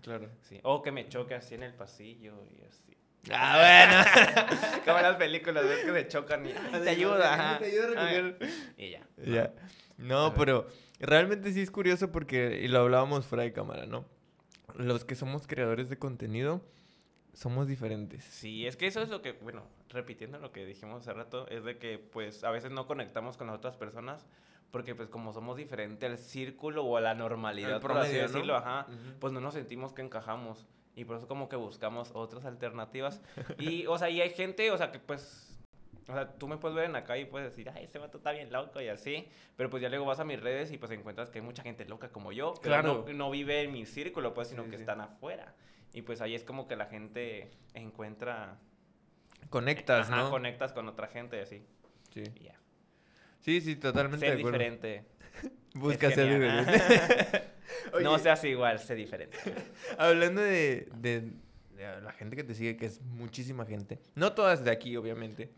Claro. 0.02 0.30
Sí. 0.42 0.60
O 0.64 0.82
que 0.82 0.92
me 0.92 1.08
choque 1.10 1.36
así 1.36 1.56
en 1.56 1.64
el 1.64 1.74
pasillo 1.74 2.34
y 2.52 2.64
así. 2.66 2.96
Ah, 3.32 4.06
como 4.86 4.98
en 4.98 5.04
las 5.04 5.16
películas, 5.16 5.64
ves 5.66 5.84
que 5.84 5.92
se 5.94 6.08
chocan 6.08 6.46
y 6.46 6.52
"Ay, 6.52 6.82
te 6.84 6.90
ayuda. 6.90 7.58
Te 7.58 7.66
ayuda 7.66 7.86
a 7.86 7.88
recoger. 8.12 8.50
Y 8.78 8.92
ya. 8.92 9.08
Ya. 9.18 9.54
No, 9.98 10.34
pero 10.36 10.68
realmente 11.00 11.52
sí 11.52 11.62
es 11.62 11.72
curioso 11.72 12.12
porque, 12.12 12.60
y 12.62 12.68
lo 12.68 12.80
hablábamos 12.82 13.26
fuera 13.26 13.44
de 13.44 13.54
cámara, 13.54 13.86
¿no? 13.88 14.06
Los 14.76 15.06
que 15.06 15.16
somos 15.16 15.48
creadores 15.48 15.90
de 15.90 15.98
contenido 15.98 16.62
somos 17.34 17.68
diferentes. 17.68 18.24
Sí, 18.26 18.68
es 18.68 18.78
que 18.78 18.88
eso 18.88 19.02
es 19.02 19.10
lo 19.10 19.22
que, 19.22 19.32
bueno, 19.34 19.64
repitiendo 19.90 20.38
lo 20.40 20.52
que 20.52 20.66
dijimos 20.66 21.02
hace 21.02 21.14
rato, 21.14 21.48
es 21.50 21.64
de 21.64 21.78
que 21.78 21.98
pues 21.98 22.44
a 22.44 22.52
veces 22.52 22.72
no 22.72 22.86
conectamos 22.88 23.38
con 23.38 23.48
las 23.48 23.56
otras 23.58 23.76
personas 23.76 24.26
porque 24.76 24.94
pues 24.94 25.08
como 25.08 25.32
somos 25.32 25.56
diferente 25.56 26.06
al 26.06 26.18
círculo 26.18 26.84
o 26.84 26.98
a 26.98 27.00
la 27.02 27.14
normalidad, 27.14 27.76
Al 27.76 27.80
por 27.80 27.92
así 27.94 28.00
promedio, 28.10 28.22
¿no? 28.24 28.28
decirlo, 28.28 28.56
ajá, 28.58 28.88
Ujú. 28.90 29.20
pues 29.22 29.32
no 29.32 29.40
nos 29.40 29.54
sentimos 29.54 29.94
que 29.94 30.02
encajamos 30.02 30.68
y 30.98 31.06
por 31.06 31.16
eso 31.16 31.30
como 31.30 31.48
que 31.48 31.56
buscamos 31.56 32.12
otras 32.14 32.44
alternativas. 32.44 33.22
Y, 33.58 33.86
o 33.88 33.98
sea, 33.98 34.10
y 34.10 34.20
hay 34.20 34.32
gente, 34.32 34.70
o 34.72 34.78
sea, 34.78 34.92
que 34.92 35.00
pues, 35.00 35.58
o 36.10 36.14
sea, 36.14 36.34
tú 36.34 36.50
me 36.50 36.58
puedes 36.58 36.76
ver 36.76 36.94
en 36.94 37.02
calle 37.06 37.22
y 37.22 37.26
puedes 37.26 37.50
decir, 37.52 37.70
ay, 37.74 37.86
ese 37.86 38.00
vato 38.00 38.18
está 38.18 38.34
bien 38.34 38.52
loco 38.52 38.82
y 38.82 38.90
así, 38.90 39.30
pero 39.56 39.70
pues 39.70 39.82
ya 39.82 39.88
luego 39.88 40.04
vas 40.04 40.20
a 40.20 40.26
mis 40.26 40.42
redes 40.42 40.74
y 40.74 40.78
pues 40.78 40.92
encuentras 40.92 41.30
que 41.30 41.40
hay 41.40 41.46
mucha 41.46 41.64
gente 41.64 41.86
loca 41.86 42.10
como 42.10 42.34
yo, 42.34 42.54
pero 42.62 42.74
Claro. 42.76 43.06
no, 43.08 43.14
no 43.14 43.32
vive 43.32 43.62
en 43.62 43.72
mi 43.72 43.86
círculo, 43.86 44.34
pues, 44.34 44.50
sino 44.50 44.66
Sí, 44.66 44.72
que 44.72 44.76
sí. 44.76 44.82
están 44.82 45.00
afuera. 45.00 45.56
Y 45.94 46.02
pues 46.02 46.20
ahí 46.20 46.36
es 46.36 46.44
como 46.44 46.68
que 46.68 46.76
la 46.76 46.88
gente 46.88 47.50
encuentra... 47.74 48.58
Conectas, 49.50 50.10
Ajá, 50.12 50.24
¿no? 50.24 50.30
conectas 50.32 50.74
con 50.74 50.90
otra 50.90 51.08
gente 51.08 51.38
y 51.38 51.40
así. 51.40 51.66
Sí. 52.12 52.24
y 52.36 52.44
ya. 52.44 52.60
Sí, 53.46 53.62
sí, 53.62 53.76
totalmente 53.76 54.26
Ser 54.26 54.36
de 54.36 54.42
acuerdo. 54.42 54.58
diferente. 54.60 55.04
Busca 55.76 56.10
ser 56.12 56.34
diferente. 56.34 57.44
no 58.04 58.18
seas 58.20 58.44
igual, 58.44 58.80
sé 58.80 58.96
diferente. 58.96 59.38
Hablando 59.98 60.42
de, 60.42 60.88
de- 60.98 61.32
de 61.76 62.02
la 62.02 62.12
gente 62.14 62.36
que 62.38 62.44
te 62.46 62.56
sigue, 62.56 62.78
que 62.78 62.86
es 62.86 63.02
muchísima 63.02 63.66
gente. 63.66 64.00
No 64.16 64.32
todas 64.34 64.64
de 64.64 64.72
aquí, 64.72 64.96
obviamente. 64.96 65.50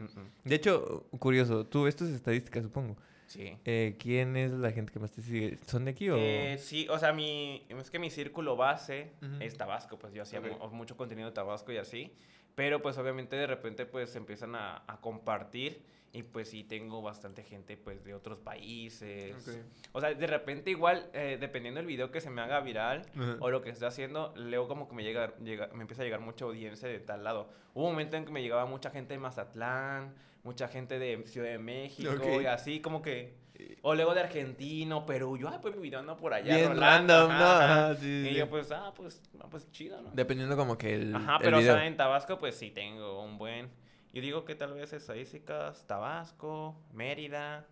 De 0.43 0.55
hecho, 0.55 1.05
curioso, 1.19 1.65
tú 1.65 1.83
ves 1.83 1.95
tus 1.95 2.09
estadísticas, 2.09 2.63
supongo. 2.63 2.97
Sí. 3.27 3.55
Eh, 3.65 3.95
¿Quién 3.99 4.35
es 4.35 4.51
la 4.51 4.71
gente 4.71 4.91
que 4.91 4.99
más 4.99 5.11
te 5.11 5.21
sigue? 5.21 5.59
¿Son 5.67 5.85
de 5.85 5.91
aquí 5.91 6.09
o...? 6.09 6.15
Eh, 6.17 6.57
sí, 6.59 6.87
o 6.89 6.97
sea, 6.97 7.13
mi, 7.13 7.65
es 7.69 7.91
que 7.91 7.99
mi 7.99 8.09
círculo 8.09 8.55
base 8.55 9.11
Ujú. 9.21 9.35
es 9.41 9.55
Tabasco, 9.57 9.99
pues 9.99 10.11
yo 10.13 10.23
hacía 10.23 10.39
Ok. 10.39 10.59
mu- 10.59 10.69
mucho 10.69 10.97
contenido 10.97 11.27
de 11.29 11.35
Tabasco 11.35 11.71
y 11.71 11.77
así, 11.77 12.11
pero 12.55 12.81
pues 12.81 12.97
obviamente 12.97 13.35
de 13.35 13.45
repente 13.45 13.85
pues 13.85 14.15
empiezan 14.15 14.55
a, 14.55 14.81
a 14.87 14.99
compartir 15.01 15.81
y 16.17 16.23
pues 16.23 16.49
sí 16.49 16.63
tengo 16.63 17.01
bastante 17.03 17.43
gente 17.43 17.77
pues 17.77 18.03
de 18.03 18.15
otros 18.15 18.39
países. 18.39 19.35
Ok. 19.47 19.53
O 19.93 20.01
sea, 20.01 20.13
de 20.15 20.25
repente 20.27 20.71
igual, 20.71 21.09
eh, 21.13 21.37
dependiendo 21.39 21.77
del 21.79 21.85
video 21.85 22.09
que 22.09 22.21
se 22.21 22.31
me 22.31 22.41
haga 22.41 22.59
viral 22.61 23.03
Ajá. 23.15 23.37
o 23.39 23.51
lo 23.51 23.61
que 23.61 23.69
esté 23.69 23.85
haciendo, 23.85 24.33
luego 24.35 24.67
como 24.67 24.87
que 24.89 24.95
me 24.95 25.03
llega, 25.03 25.35
llega, 25.37 25.67
me 25.73 25.81
empieza 25.81 26.01
a 26.01 26.05
llegar 26.05 26.19
mucha 26.21 26.45
audiencia 26.45 26.87
de 26.89 26.99
tal 26.99 27.23
lado. 27.23 27.49
Hubo 27.75 27.85
un 27.85 27.91
momento 27.91 28.17
en 28.17 28.25
que 28.25 28.31
me 28.31 28.41
llegaba 28.41 28.65
mucha 28.65 28.89
gente 28.89 29.13
de 29.13 29.19
Mazatlán, 29.19 30.15
mucha 30.43 30.67
gente 30.67 30.97
de 30.97 31.23
Ciudad 31.27 31.49
de 31.49 31.59
México 31.59 32.11
Ok. 32.15 32.41
y 32.41 32.45
así 32.47 32.79
como 32.81 33.01
que... 33.03 33.35
O 33.81 33.95
luego 33.95 34.13
de 34.13 34.21
Argentino, 34.21 35.05
Perú. 35.05 35.35
Yo, 35.37 35.47
ah, 35.49 35.59
pues 35.61 35.75
mi 35.75 35.81
video 35.81 35.99
anda 35.99 36.15
por 36.15 36.31
allá. 36.33 36.55
Bien 36.55 36.69
rolando, 36.69 37.27
random, 37.27 37.31
ajá, 37.31 37.39
¿no? 37.39 37.45
ajá. 37.45 37.85
Ajá, 37.89 37.95
sí, 37.95 38.23
Y 38.25 38.29
sí. 38.29 38.35
yo, 38.35 38.47
pues, 38.49 38.71
ah, 38.71 38.93
pues, 38.95 39.21
ah, 39.39 39.47
pues 39.49 39.71
chido, 39.71 39.99
¿no? 40.01 40.11
Dependiendo 40.13 40.55
como 40.55 40.77
que 40.77 40.93
el, 40.93 41.15
Ajá, 41.15 41.37
el 41.37 41.41
pero 41.41 41.57
o 41.57 41.59
video. 41.59 41.73
sea, 41.75 41.87
en 41.87 41.97
Tabasco, 41.97 42.37
pues 42.37 42.55
sí 42.55 42.69
tengo 42.69 43.23
un 43.23 43.37
buen. 43.39 43.69
Yo 44.17 44.21
digo 44.23 44.45
que 44.45 44.55
tal 44.55 44.73
vez 44.73 44.93
estadísticas, 44.93 45.85
Tabasco, 45.85 46.75
Mérida, 46.91 47.67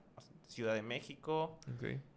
Ciudad 0.47 0.75
de 0.75 0.83
México. 0.83 1.57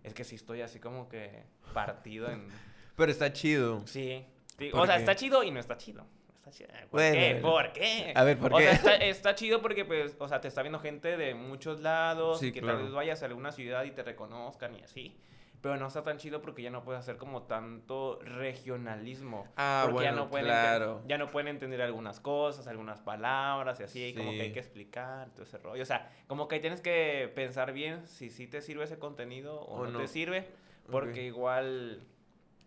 Es 0.05 0.13
que 0.13 0.23
sí 0.23 0.35
estoy 0.35 0.61
así 0.61 0.79
como 0.81 1.09
que 1.09 1.45
partido 1.73 2.31
en. 2.31 2.47
Pero 2.97 3.11
está 3.11 3.33
chido. 3.33 3.87
Sí. 3.87 4.27
Sí, 4.59 4.69
¿Por 4.69 4.81
O 4.83 4.85
sea, 4.87 4.97
qué? 4.97 5.01
está 5.01 5.17
chido 5.17 5.43
y 5.45 5.51
no 5.51 5.59
está 5.59 5.79
chido. 5.79 6.05
Está 6.35 6.51
chido. 6.51 6.69
¿Por 6.91 7.01
Bueno, 7.01 7.15
qué? 7.17 7.39
¿Por 7.41 7.73
qué? 7.73 8.13
A 8.15 8.23
ver, 8.25 8.39
¿por 8.39 8.53
o 8.53 8.59
qué? 8.59 8.65
sea, 8.65 8.73
está, 8.75 8.95
está 8.97 9.35
chido 9.35 9.63
porque, 9.63 9.87
pues, 9.87 10.15
o 10.19 10.29
sea, 10.29 10.43
te 10.43 10.49
está 10.49 10.61
viendo 10.61 10.79
gente 10.79 11.17
de 11.17 11.35
muchos 11.35 11.81
lados. 11.81 12.41
Sí, 12.41 12.49
y 12.49 12.53
que 12.53 12.61
claro. 12.61 12.77
tal 12.77 12.85
vez 12.85 12.93
vayas 12.95 13.23
a 13.23 13.27
alguna 13.27 13.51
ciudad 13.51 13.85
y 13.85 13.93
te 13.93 14.03
reconozcan 14.03 14.75
y 14.75 14.83
así. 14.83 15.17
Pero 15.61 15.77
no 15.77 15.88
está 15.88 16.05
tan 16.05 16.19
chido 16.19 16.41
porque 16.41 16.62
ya 16.62 16.71
no 16.71 16.85
puedes 16.85 17.00
hacer 17.00 17.17
como 17.17 17.43
tanto 17.43 18.21
regionalismo. 18.23 19.49
Ah, 19.57 19.87
porque 19.91 20.05
ya 20.05 20.11
bueno, 20.12 20.25
no 20.25 20.31
pueden 20.31 20.47
claro. 20.47 21.03
ya 21.09 21.19
no 21.19 21.31
pueden 21.33 21.49
entender 21.49 21.83
algunas 21.83 22.21
cosas, 22.21 22.69
algunas 22.69 23.00
palabras 23.00 23.81
y 23.81 23.83
así, 23.83 24.05
y 24.05 24.15
como 24.15 24.31
que 24.31 24.43
hay 24.43 24.53
que 24.53 24.61
explicar 24.61 25.31
todo 25.31 25.43
ese 25.43 25.59
rollo. 25.59 25.83
O 25.83 25.87
sea, 25.87 26.11
como 26.29 26.47
que 26.47 26.55
ahí 26.57 26.61
tienes 26.61 26.81
que 26.81 27.31
pensar 27.35 27.73
bien 27.73 28.07
si 28.07 28.31
sí 28.31 28.47
te 28.47 28.62
sirve 28.62 28.85
ese 28.85 28.99
contenido 29.00 29.61
o, 29.61 29.81
O 29.81 29.85
no, 29.87 29.91
no. 29.93 29.99
te 29.99 30.07
sirve, 30.07 30.47
porque 30.91 31.25
igual 31.25 32.05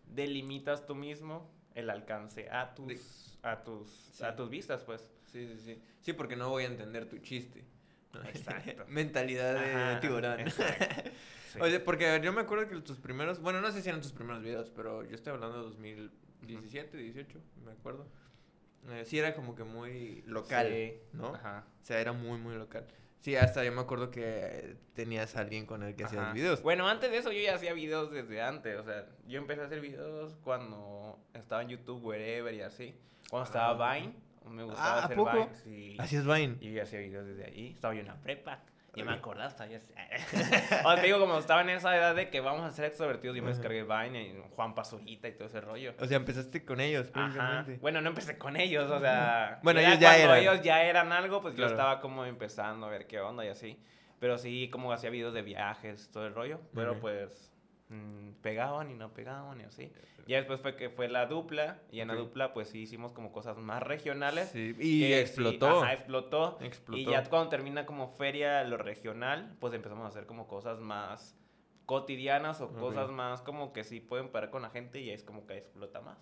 delimitas 0.07 0.85
tú 0.85 0.95
mismo 0.95 1.49
el 1.75 1.89
alcance 1.89 2.49
a 2.49 2.73
tus, 2.75 2.87
De- 2.87 3.47
a 3.49 3.63
tus, 3.63 3.89
Sí. 3.89 4.23
a 4.25 4.35
tus 4.35 4.49
vistas, 4.49 4.83
pues. 4.83 5.09
Sí, 5.31 5.47
sí, 5.47 5.57
sí. 5.63 5.81
Sí, 6.01 6.11
porque 6.13 6.35
no 6.35 6.49
voy 6.49 6.63
a 6.65 6.67
entender 6.67 7.07
tu 7.07 7.19
chiste. 7.19 7.63
Exacto. 8.25 8.83
Mentalidad 8.89 9.53
de 9.53 9.73
Ajá, 9.73 9.99
tiburón. 10.01 10.39
exacto. 10.41 11.09
Sí. 11.51 11.59
Oye, 11.61 11.79
porque 11.79 12.19
yo 12.23 12.31
me 12.33 12.41
acuerdo 12.41 12.67
que 12.67 12.75
tus 12.81 12.97
primeros, 12.99 13.41
bueno, 13.41 13.59
no 13.61 13.71
sé 13.71 13.81
si 13.81 13.89
eran 13.89 14.01
tus 14.01 14.13
primeros 14.13 14.41
videos, 14.41 14.69
pero 14.69 15.03
yo 15.03 15.15
estoy 15.15 15.33
hablando 15.33 15.57
de 15.57 15.63
2017, 15.63 16.97
18, 16.97 17.39
me 17.65 17.71
acuerdo. 17.71 18.07
Eh, 18.89 19.03
sí, 19.05 19.19
era 19.19 19.35
como 19.35 19.53
que 19.55 19.63
muy 19.63 20.23
local, 20.25 20.67
Sí, 20.69 20.93
¿no? 21.13 21.35
Ajá. 21.35 21.65
O 21.81 21.85
sea, 21.85 21.99
era 21.99 22.13
muy, 22.13 22.39
muy 22.39 22.55
local. 22.55 22.85
Sí, 23.19 23.35
hasta 23.35 23.63
yo 23.63 23.71
me 23.71 23.81
acuerdo 23.81 24.09
que 24.09 24.75
tenías 24.95 25.35
a 25.35 25.41
alguien 25.41 25.67
con 25.67 25.83
el 25.83 25.95
que 25.95 26.05
hacías 26.05 26.23
Ajá. 26.23 26.33
videos. 26.33 26.63
Bueno, 26.63 26.87
antes 26.87 27.11
de 27.11 27.17
eso 27.17 27.31
yo 27.31 27.39
ya 27.39 27.53
hacía 27.55 27.73
videos 27.73 28.11
desde 28.11 28.41
antes. 28.41 28.79
O 28.79 28.83
sea, 28.83 29.05
yo 29.27 29.37
empecé 29.37 29.61
a 29.61 29.65
hacer 29.65 29.79
videos 29.81 30.35
cuando 30.43 31.19
estaba 31.35 31.61
en 31.61 31.69
YouTube, 31.69 32.03
wherever 32.03 32.51
y 32.53 32.61
así. 32.61 32.95
Cuando 33.29 33.45
estaba 33.45 33.91
Ah. 33.91 33.93
Vine, 33.99 34.15
me 34.49 34.63
gustaba 34.63 34.93
Ah, 34.93 35.01
¿a 35.01 35.05
hacer 35.05 35.17
poco? 35.17 35.33
Vine. 35.33 35.49
Sí. 35.63 35.95
Hacías 35.99 36.25
Vine. 36.25 36.57
Y 36.61 36.71
yo 36.73 36.81
hacía 36.81 36.99
videos 36.99 37.27
desde 37.27 37.45
ahí. 37.45 37.73
Estaba 37.73 37.93
yo 37.93 37.99
en 37.99 38.07
la 38.07 38.15
prepa. 38.19 38.63
Yo 38.93 39.05
me 39.05 39.13
acordaba, 39.13 39.49
yo 39.67 39.77
o 40.85 40.91
sea, 40.91 40.95
te 40.95 41.05
digo, 41.07 41.19
como 41.19 41.37
estaba 41.37 41.61
en 41.61 41.69
esa 41.69 41.95
edad 41.95 42.13
de 42.13 42.29
que 42.29 42.41
vamos 42.41 42.63
a 42.65 42.71
ser 42.71 42.85
extrovertidos, 42.85 43.37
yo 43.37 43.41
me 43.41 43.49
descargué 43.49 43.83
Vine 43.83 44.23
y 44.23 44.43
Juan 44.55 44.75
Pazurita 44.75 45.29
y 45.29 45.31
todo 45.31 45.47
ese 45.47 45.61
rollo. 45.61 45.93
O 45.99 46.05
sea, 46.05 46.17
empezaste 46.17 46.65
con 46.65 46.81
ellos, 46.81 47.09
Ajá. 47.13 47.65
Bueno, 47.79 48.01
no 48.01 48.09
empecé 48.09 48.37
con 48.37 48.57
ellos, 48.57 48.91
o 48.91 48.99
sea. 48.99 49.59
Bueno, 49.63 49.79
ellos 49.79 49.97
ya 49.99 50.09
cuando 50.09 50.23
eran. 50.25 50.39
ellos 50.39 50.61
ya 50.61 50.83
eran 50.83 51.11
algo, 51.13 51.41
pues 51.41 51.55
Claro. 51.55 51.69
yo 51.69 51.73
estaba 51.75 52.01
como 52.01 52.25
empezando 52.25 52.85
a 52.85 52.89
ver 52.89 53.07
qué 53.07 53.21
onda 53.21 53.45
y 53.45 53.47
así. 53.49 53.79
Pero 54.19 54.37
sí, 54.37 54.69
como 54.69 54.91
hacía 54.91 55.09
videos 55.09 55.33
de 55.33 55.41
viajes, 55.41 56.11
todo 56.11 56.27
el 56.27 56.35
rollo. 56.35 56.59
Pero 56.75 56.91
Ok. 56.93 56.99
pues 56.99 57.53
mm, 57.89 58.31
pegaban 58.41 58.91
y 58.91 58.93
no 58.95 59.13
pegaban 59.13 59.59
y 59.61 59.63
así. 59.63 59.91
Ya 60.27 60.37
después 60.37 60.59
fue 60.61 60.75
que 60.75 60.89
fue 60.89 61.07
la 61.09 61.25
dupla 61.25 61.79
y 61.91 61.99
en 61.99 62.07
la 62.09 62.15
dupla 62.15 62.53
pues 62.53 62.69
sí 62.69 62.79
hicimos 62.79 63.11
como 63.13 63.31
cosas 63.31 63.57
más 63.57 63.81
regionales. 63.83 64.49
Sí, 64.49 64.75
y 64.79 65.01
que 65.01 65.07
sí, 65.07 65.13
explotó. 65.13 65.81
ajá, 65.81 65.93
explotó. 65.93 66.57
Explotó. 66.61 67.01
Y 67.01 67.05
ya 67.05 67.23
cuando 67.29 67.49
termina 67.49 67.85
como 67.85 68.09
feria 68.09 68.63
lo 68.63 68.77
regional, 68.77 69.55
pues 69.59 69.73
empezamos 69.73 70.05
a 70.05 70.07
hacer 70.09 70.25
como 70.25 70.47
cosas 70.47 70.79
más 70.79 71.37
cotidianas 71.85 72.61
o 72.61 72.71
cosas 72.73 73.09
más 73.11 73.41
como 73.41 73.73
que 73.73 73.83
sí 73.83 73.99
pueden 73.99 74.29
parar 74.29 74.49
con 74.49 74.61
la 74.61 74.69
gente 74.69 74.99
y 75.01 75.09
es 75.09 75.23
como 75.23 75.45
que 75.45 75.57
explota 75.57 75.99
más. 76.01 76.17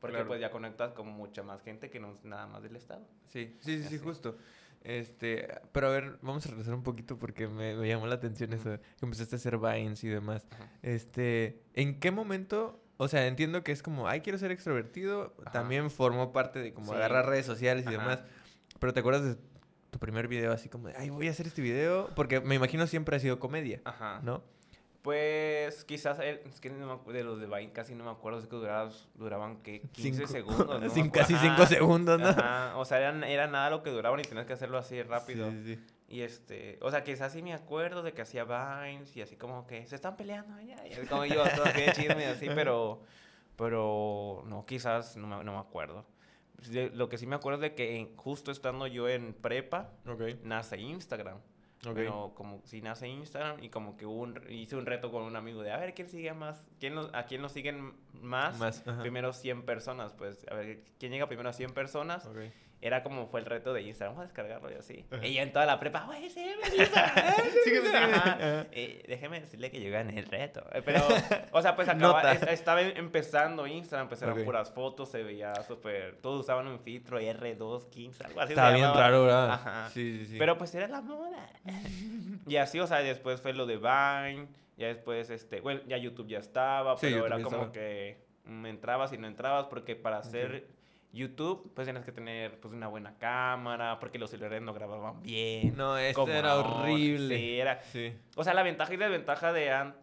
Porque 0.00 0.14
Claro. 0.16 0.28
pues 0.28 0.40
ya 0.40 0.50
conectas 0.50 0.92
con 0.94 1.06
mucha 1.06 1.44
más 1.44 1.62
gente 1.62 1.88
que 1.90 2.00
no 2.00 2.10
es 2.12 2.24
nada 2.24 2.46
más 2.48 2.62
del 2.62 2.74
estado. 2.74 3.06
Sí, 3.24 3.56
sí, 3.60 3.80
sí, 3.82 3.88
sí, 3.88 3.98
justo. 3.98 4.36
Este, 4.82 5.46
pero 5.70 5.86
a 5.86 5.90
ver, 5.90 6.18
vamos 6.22 6.44
a 6.44 6.48
regresar 6.48 6.74
un 6.74 6.82
poquito 6.82 7.16
porque 7.16 7.46
me, 7.46 7.76
me 7.76 7.86
llamó 7.86 8.08
la 8.08 8.16
atención 8.16 8.52
eso, 8.52 8.80
que 8.80 9.04
empezaste 9.04 9.36
a 9.36 9.38
hacer 9.38 9.58
Vines 9.58 10.02
y 10.02 10.08
demás. 10.08 10.44
Ajá. 10.50 10.68
Este, 10.82 11.62
¿en 11.74 12.00
qué 12.00 12.10
momento? 12.10 12.81
O 13.02 13.08
sea, 13.08 13.26
entiendo 13.26 13.62
que 13.64 13.72
es 13.72 13.82
como, 13.82 14.08
ay, 14.08 14.20
quiero 14.20 14.38
ser 14.38 14.50
extrovertido. 14.52 15.34
Ajá. 15.42 15.50
También 15.52 15.90
formó 15.90 16.32
parte 16.32 16.60
de 16.60 16.72
como 16.72 16.92
Sí. 16.92 16.96
agarrar 16.96 17.26
redes 17.26 17.44
sociales 17.46 17.84
y 17.86 17.90
demás. 17.90 18.22
Pero 18.78 18.92
¿te 18.94 19.00
acuerdas 19.00 19.24
de 19.24 19.36
tu 19.90 19.98
primer 19.98 20.28
video 20.28 20.52
así 20.52 20.68
como 20.68 20.88
de, 20.88 20.94
ay, 20.96 21.10
voy 21.10 21.28
a 21.28 21.30
hacer 21.32 21.46
este 21.46 21.62
video? 21.62 22.08
Porque 22.14 22.40
me 22.40 22.54
imagino 22.54 22.86
siempre 22.86 23.16
ha 23.16 23.20
sido 23.20 23.38
comedia, 23.38 23.80
Ajá. 23.84 24.20
¿no? 24.22 24.42
Pues 25.02 25.84
quizás, 25.84 26.20
el- 26.20 26.40
es 26.46 26.60
que 26.60 26.70
no 26.70 27.00
me 27.06 27.12
de 27.12 27.24
los 27.24 27.40
de 27.40 27.46
Vine 27.46 27.72
casi 27.72 27.94
no 27.96 28.04
me 28.04 28.10
acuerdo, 28.10 28.38
es 28.38 28.46
que 28.46 28.54
duraban, 28.54 28.92
duraban 29.16 29.56
¿qué? 29.62 29.80
15 29.92 30.12
Cinco- 30.26 30.28
segundos. 30.28 30.60
acuerdo. 30.70 31.10
casi 31.12 31.34
Ajá. 31.34 31.42
cinco 31.42 31.66
segundos, 31.66 32.20
¿no? 32.20 32.28
Ajá, 32.28 32.76
O 32.76 32.84
sea, 32.84 32.98
eran- 33.00 33.24
era 33.24 33.48
nada 33.48 33.68
lo 33.70 33.82
que 33.82 33.90
duraban 33.90 34.20
y 34.20 34.22
tenías 34.22 34.46
que 34.46 34.52
hacerlo 34.52 34.78
así 34.78 35.02
rápido. 35.02 35.50
Sí, 35.50 35.62
sí. 35.74 35.80
Y 36.12 36.20
este, 36.20 36.78
o 36.82 36.90
sea, 36.90 37.02
quizás 37.04 37.32
sí 37.32 37.40
me 37.42 37.54
acuerdo 37.54 38.02
de 38.02 38.12
que 38.12 38.20
hacía 38.22 38.44
Vines 38.44 39.16
y 39.16 39.22
así 39.22 39.36
como 39.36 39.66
que 39.66 39.86
se 39.86 39.96
están 39.96 40.16
peleando 40.16 40.54
allá. 40.54 40.86
Y 40.86 40.92
así 40.92 41.06
como 41.06 41.24
yo, 41.24 41.42
todo 41.54 41.64
así 41.64 41.80
de 41.80 41.92
chisme 41.92 42.20
y 42.22 42.24
así, 42.26 42.46
pero, 42.54 43.00
pero 43.56 44.42
no, 44.46 44.64
quizás 44.66 45.16
no 45.16 45.26
me, 45.26 45.44
no 45.44 45.52
me 45.52 45.58
acuerdo. 45.58 46.04
De- 46.70 46.90
lo 46.90 47.08
que 47.08 47.18
sí 47.18 47.26
me 47.26 47.34
acuerdo 47.36 47.56
es 47.64 47.70
de 47.70 47.74
que 47.74 47.96
en- 47.96 48.16
justo 48.16 48.50
estando 48.50 48.86
yo 48.86 49.08
en 49.08 49.32
prepa, 49.34 49.90
Ok, 50.06 50.22
nace 50.44 50.78
Instagram. 50.78 51.38
ok. 51.86 51.94
Bueno, 51.94 52.32
como 52.34 52.60
si 52.64 52.80
nace 52.82 53.08
Instagram 53.08 53.62
y 53.64 53.68
como 53.70 53.96
que 53.96 54.06
hubo 54.06 54.20
un, 54.22 54.38
hice 54.50 54.76
un 54.76 54.86
reto 54.86 55.10
con 55.10 55.22
un 55.22 55.34
amigo 55.34 55.62
de 55.62 55.72
a 55.72 55.78
ver 55.78 55.94
quién 55.94 56.08
sigue 56.08 56.32
más, 56.34 56.66
quién 56.78 56.94
nos- 56.94 57.12
a 57.14 57.24
quién 57.24 57.42
nos 57.42 57.52
siguen 57.52 57.94
más. 58.12 58.58
Más. 58.58 58.82
Primero 59.00 59.32
100 59.32 59.62
personas, 59.64 60.12
pues, 60.12 60.46
a 60.50 60.54
ver, 60.54 60.84
¿quién 60.98 61.10
llega 61.10 61.26
primero 61.26 61.48
a 61.48 61.52
100 61.52 61.72
personas? 61.72 62.26
Ok. 62.26 62.38
Era 62.84 63.04
como 63.04 63.28
fue 63.28 63.38
el 63.40 63.46
reto 63.46 63.72
de 63.72 63.82
Instagram, 63.82 64.16
vamos 64.16 64.24
a 64.24 64.26
descargarlo 64.26 64.68
y 64.70 64.74
así. 64.74 65.04
Ajá. 65.12 65.24
Y 65.24 65.34
yo 65.34 65.42
en 65.42 65.52
toda 65.52 65.64
la 65.66 65.78
prepa, 65.78 66.00
güey, 66.04 66.28
sí. 66.28 66.44
Eh, 68.72 69.04
déjeme 69.08 69.40
decirle 69.40 69.70
que 69.70 69.80
yo 69.80 69.90
gané 69.90 70.18
el 70.18 70.26
reto. 70.26 70.64
Eh, 70.72 70.82
Pero, 70.84 71.00
o 71.52 71.62
sea, 71.62 71.76
pues 71.76 71.88
acaba, 71.88 72.22
Nota. 72.22 72.32
es- 72.32 72.42
estaba 72.42 72.82
em- 72.82 72.92
empezando 72.96 73.66
Instagram, 73.66 74.08
pues 74.08 74.22
eran 74.22 74.44
puras 74.44 74.70
fotos, 74.72 75.08
se 75.10 75.22
veía 75.22 75.54
súper, 75.62 76.16
todos 76.16 76.40
usaban 76.40 76.66
un 76.66 76.80
filtro 76.80 77.20
R215, 77.20 78.24
algo 78.24 78.40
así. 78.40 78.52
Estaba 78.52 78.70
bien 78.70 78.82
llamaba. 78.82 79.00
raro, 79.00 79.22
¿verdad? 79.24 79.50
Ajá. 79.52 79.90
Sí, 79.90 80.18
sí, 80.18 80.26
sí. 80.32 80.36
Pero 80.38 80.58
pues 80.58 80.74
era 80.74 80.88
la 80.88 81.00
moda. 81.00 81.48
y 82.46 82.56
así, 82.56 82.80
o 82.80 82.86
sea, 82.86 82.98
después 82.98 83.40
fue 83.40 83.52
lo 83.52 83.66
de 83.66 83.76
Vine, 83.76 84.48
ya 84.76 84.88
después, 84.88 85.30
este, 85.30 85.60
bueno, 85.60 85.80
ya 85.86 85.96
YouTube 85.98 86.26
ya 86.28 86.38
estaba, 86.38 86.96
Sí, 86.96 87.06
pero 87.06 87.16
YouTube 87.18 87.26
era 87.26 87.42
como 87.42 87.56
estaba. 87.58 87.72
que 87.72 88.18
mm, 88.44 88.66
entrabas 88.66 89.12
y 89.12 89.18
no 89.18 89.26
entrabas, 89.26 89.66
porque 89.66 89.94
para 89.96 90.18
hacer 90.18 90.66
YouTube, 91.12 91.70
pues 91.74 91.86
tienes 91.86 92.04
que 92.04 92.12
tener 92.12 92.58
pues 92.60 92.72
una 92.72 92.88
buena 92.88 93.16
cámara, 93.18 93.98
porque 94.00 94.18
los 94.18 94.30
celulares 94.30 94.62
no 94.62 94.72
grababan 94.72 95.22
bien. 95.22 95.76
No, 95.76 95.94
como 96.14 96.32
era 96.32 96.52
ahora. 96.52 96.68
horrible. 96.68 97.36
Sí, 97.36 97.60
era. 97.60 97.82
Sí. 97.82 98.14
O 98.36 98.44
sea, 98.44 98.54
la 98.54 98.62
ventaja 98.62 98.94
y 98.94 98.96
desventaja 98.96 99.52
de, 99.52 99.70
an- 99.70 99.94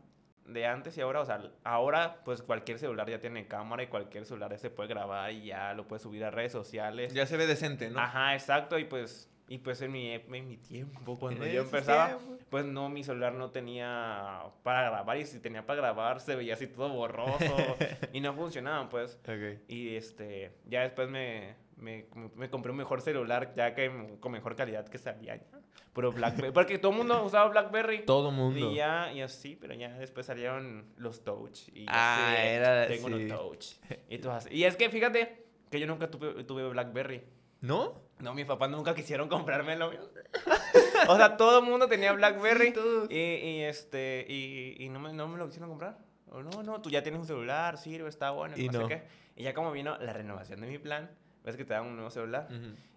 de 0.46 0.66
antes 0.68 0.98
y 0.98 1.02
ahora, 1.02 1.22
o 1.22 1.26
sea, 1.26 1.42
ahora 1.64 2.22
pues 2.24 2.42
cualquier 2.44 2.78
celular 2.80 3.10
ya 3.10 3.20
tiene 3.20 3.48
cámara 3.48 3.82
y 3.84 3.88
cualquier 3.88 4.26
celular 4.26 4.58
se 4.60 4.70
puede 4.70 4.90
grabar 4.90 5.32
y 5.32 5.46
ya 5.46 5.74
lo 5.74 5.88
puedes 5.88 6.04
subir 6.04 6.24
a 6.24 6.30
redes 6.32 6.52
sociales. 6.52 7.14
Ya 7.14 7.26
se 7.26 7.38
ve 7.38 7.48
decente, 7.48 7.90
¿no? 7.90 8.00
Ajá, 8.00 8.34
exacto, 8.36 8.78
y 8.78 8.86
pues, 8.86 9.30
y 9.50 9.58
pues 9.58 9.82
en 9.82 9.92
mi, 9.92 10.12
en 10.14 10.48
mi 10.48 10.58
tiempo, 10.58 11.18
cuando 11.20 11.46
yo 11.46 11.62
empezaba, 11.64 12.18
tiempos. 12.20 12.40
pues 12.50 12.66
no, 12.66 12.88
mi 12.88 13.04
celular 13.04 13.34
no 13.34 13.50
tenía 13.52 14.44
para 14.64 14.84
grabar, 14.90 15.18
y 15.18 15.26
si 15.26 15.40
tenía 15.40 15.66
para 15.66 15.82
grabar 15.82 16.22
se 16.22 16.36
veía 16.36 16.54
así 16.54 16.68
todo 16.68 16.90
borroso, 16.90 17.38
y 18.14 18.22
no 18.22 18.34
funcionaban, 18.34 18.88
pues. 18.90 19.20
Ok. 19.24 19.62
Y 19.68 19.96
este, 19.96 20.52
ya 20.66 20.82
después 20.84 21.10
me, 21.10 21.56
me, 21.78 22.06
me 22.36 22.50
compré 22.50 22.72
un 22.72 22.78
mejor 22.78 23.02
celular, 23.02 23.54
ya 23.56 23.74
que 23.74 24.18
con 24.20 24.32
mejor 24.32 24.56
calidad 24.56 24.88
que 24.88 24.98
salía 24.98 25.36
ya. 25.38 25.60
Puro 25.94 26.12
Blackberry, 26.12 26.52
porque 26.54 26.78
todo 26.78 26.92
el 26.92 26.98
mundo 27.00 27.24
usaba 27.24 27.50
Blackberry. 27.50 28.06
Todo 28.06 28.30
mundo. 28.32 28.72
Y 28.72 28.76
ya, 28.76 29.12
y 29.12 29.22
así, 29.22 29.56
pero 29.60 29.74
ya 29.74 29.90
después 29.98 30.28
salieron 30.28 30.86
los 30.98 31.24
Touch. 31.24 31.70
Y 31.74 31.86
Ah, 31.90 32.34
sé, 32.38 32.54
era- 32.54 32.88
Tengo 32.88 33.08
sí. 33.08 33.14
unos 33.16 33.28
Touch. 33.40 33.66
Y, 34.08 34.20
todo 34.20 34.34
así. 34.34 34.50
y 34.54 34.64
es 34.66 34.76
que 34.76 34.90
fíjate 34.92 35.48
que 35.72 35.80
yo 35.80 35.88
nunca 35.88 36.10
tuve, 36.12 36.44
tuve 36.44 36.70
Blackberry. 36.70 37.24
¿No? 37.62 37.94
No, 38.20 38.34
mis 38.34 38.46
papás 38.46 38.70
nunca 38.70 38.94
quisieron 38.96 39.28
comprármelo. 39.30 39.92
O 41.08 41.16
sea, 41.16 41.38
todo 41.38 41.60
el 41.60 41.66
mundo 41.66 41.88
tenía 41.88 42.12
BlackBerry. 42.12 42.74
Sí, 42.74 43.16
y, 43.16 43.16
y, 43.48 43.62
este, 43.64 44.26
y, 44.28 44.76
y 44.84 44.90
no, 44.90 45.00
me, 45.00 45.14
no 45.14 45.28
me 45.30 45.38
lo 45.38 45.46
quisieron 45.48 45.70
comprar. 45.70 45.98
O 46.30 46.44
no, 46.44 46.62
no, 46.62 46.82
tú 46.82 46.90
ya 46.90 47.02
tienes 47.02 47.22
un 47.22 47.26
celular, 47.26 47.78
sirve, 47.78 48.10
está 48.10 48.32
bueno, 48.32 48.56
Y 48.58 48.68
no, 48.68 48.82
no. 48.82 48.88
sé 48.88 48.96
qué. 48.96 49.04
Y 49.38 49.44
ya 49.44 49.54
como 49.54 49.72
vino 49.72 49.98
la 49.98 50.12
renovación 50.12 50.60
de 50.60 50.68
mi 50.68 50.78
plan, 50.78 51.10
ves 51.44 51.56
que 51.56 51.64
te 51.64 51.74
dan 51.74 51.86
un 51.86 51.96
nuevo 51.96 52.12
celular. 52.12 52.50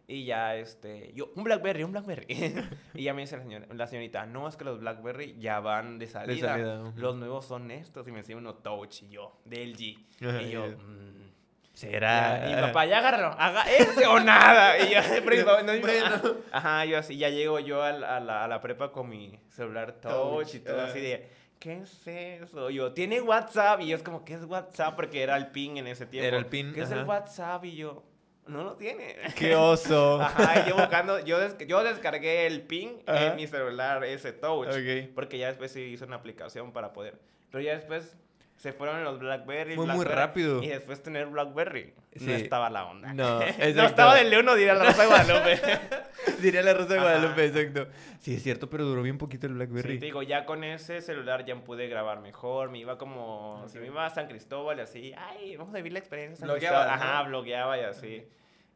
Y 0.09 0.25
ya, 0.25 0.57
este, 0.57 1.13
yo, 1.15 1.31
un 1.37 1.45
Blackberry, 1.45 1.85
un 1.85 1.93
Blackberry. 1.93 2.27
y 2.95 3.05
ya 3.05 3.15
me 3.15 3.23
dice 3.23 3.37
la, 3.37 3.45
señora, 3.45 3.67
la 3.73 3.87
señorita, 3.87 4.27
no, 4.27 4.49
es 4.49 4.57
que 4.57 4.65
los 4.65 4.81
Blackberry 4.81 5.37
ya 5.39 5.61
van 5.61 5.99
de 6.01 6.09
salida. 6.09 6.49
salida, 6.49 6.83
ujú. 6.83 6.99
Los 7.01 7.15
nuevos 7.17 7.47
son 7.47 7.71
estos. 7.71 8.07
Y 8.09 8.11
me 8.11 8.19
decía 8.19 8.37
uno 8.37 8.57
Touch 8.57 9.03
y 9.05 9.11
yo, 9.11 9.41
de 9.45 9.65
LG. 9.65 10.27
Ajá, 10.29 10.43
y 10.43 10.51
yo, 10.51 10.67
ya. 10.69 10.77
"Mm, 10.77 11.32
Será. 11.73 12.41
ya". 12.41 12.51
Y 12.51 12.55
mi 12.55 12.61
papá, 12.61 12.87
ya 12.87 12.99
agárralo, 12.99 13.35
haga 13.39 13.63
ese 13.63 14.07
o 14.07 14.21
nada. 14.21 14.79
Y 14.79 14.93
yo, 14.93 15.45
papá, 15.45 15.63
no, 15.63 15.79
Bueno. 15.81 16.37
Ajá, 16.53 16.85
yo 16.85 16.99
así, 16.99 17.17
ya 17.17 17.29
llego 17.31 17.59
yo 17.61 17.83
a, 17.83 17.93
la, 17.93 18.45
a 18.45 18.49
la 18.49 18.61
prepa 18.61 18.93
con 18.93 19.09
mi 19.09 19.39
celular 19.49 19.93
Touch, 20.01 20.55
y 20.55 20.61
todo 20.61 20.81
ah. 20.81 20.85
así 20.85 21.01
de, 21.01 21.29
¿qué 21.59 21.79
es 21.79 22.07
eso? 22.07 22.71
Y 22.71 22.75
yo, 22.75 22.93
¿tiene 22.93 23.21
WhatsApp? 23.21 23.81
Y 23.81 23.89
yo 23.89 23.97
es 23.97 24.03
como, 24.03 24.25
¿qué 24.25 24.35
es 24.35 24.45
WhatsApp? 24.45 24.95
Porque 24.97 25.23
era 25.23 25.37
el 25.37 25.49
pin 25.49 25.77
en 25.79 25.87
ese 25.87 26.07
tiempo. 26.07 26.27
Era 26.27 26.37
el 26.37 26.47
pin, 26.47 26.73
¿Qué 26.73 26.83
es 26.83 26.91
el. 26.91 27.05
WhatsApp? 27.05 27.65
Y 27.65 27.77
yo, 27.77 28.03
no 28.47 28.65
lo 28.65 28.77
tiene. 28.77 29.17
Qué 29.37 29.55
oso. 29.55 30.21
Ajá, 30.21 30.65
y 30.67 30.69
yo 30.69 30.77
buscando, 30.77 31.21
yo, 31.21 31.39
des- 31.39 31.57
yo 31.67 31.83
descargué 31.85 32.47
el 32.47 32.63
pin 32.63 33.03
en 33.07 33.37
mi 33.37 33.47
celular, 33.47 34.05
ese 34.05 34.33
touch. 34.33 34.69
Ok. 34.69 35.15
Porque 35.15 35.39
ya 35.39 35.47
después 35.49 35.73
se 35.73 35.81
hizo 35.81 36.05
una 36.05 36.17
aplicación 36.17 36.73
para 36.73 36.93
poder. 36.93 37.19
Pero 37.51 37.63
ya 37.63 37.75
después 37.75 38.17
se 38.63 38.73
fueron 38.73 39.03
los 39.03 39.19
Blackberry. 39.19 39.75
Fue 39.75 39.85
muy 39.87 39.97
Blackberry, 39.97 40.15
rápido. 40.21 40.63
Y 40.63 40.69
después 40.69 41.03
tener 41.03 41.27
Blackberry. 41.27 41.95
No 42.15 42.25
Sí. 42.27 42.33
estaba 42.33 42.71
la 42.71 42.85
onda. 42.85 43.13
No, 43.13 43.41
no 43.75 43.85
estaba 43.85 44.15
del 44.15 44.31
León, 44.31 44.47
diría 44.57 44.75
la 44.75 44.85
Rosa 44.85 45.03
de 45.03 45.09
Guadalupe. 45.09 45.61
Diría 46.41 46.63
la 46.63 46.73
Rosa 46.75 46.95
de. 46.95 47.01
Guadalupe, 47.01 47.45
exacto. 47.47 47.89
Sí, 48.21 48.35
es 48.37 48.43
cierto, 48.45 48.71
pero 48.71 48.85
duró 48.85 49.03
bien 49.03 49.19
poquito 49.19 49.47
el 49.49 49.53
Sí, 49.53 49.57
Blackberry. 49.57 49.99
te 49.99 50.05
digo, 50.07 50.23
ya 50.23 50.45
con 50.47 50.63
ese 50.63 51.01
celular 51.01 51.45
ya 51.45 51.57
pude 51.57 51.89
grabar 51.89 52.21
mejor. 52.21 52.71
Me 52.71 52.79
iba 52.79 52.97
como. 52.99 53.65
Si 53.69 53.79
me 53.81 53.87
iba 53.87 54.07
a 54.07 54.11
San 54.11 54.29
Cristóbal 54.29 54.79
y 54.79 54.83
así. 54.83 55.13
Ay, 55.17 55.57
vamos 55.57 55.75
a 55.75 55.79
vivir 55.79 55.93
la 55.93 55.99
experiencia. 55.99 56.35
en 56.35 56.39
San 56.39 56.49
Blogueabas, 56.49 56.87
Cristóbal". 56.87 57.09
Ajá, 57.11 57.23
¿no? 57.25 57.29
blogueaba 57.31 57.79
y 57.79 57.81
así. 57.83 58.25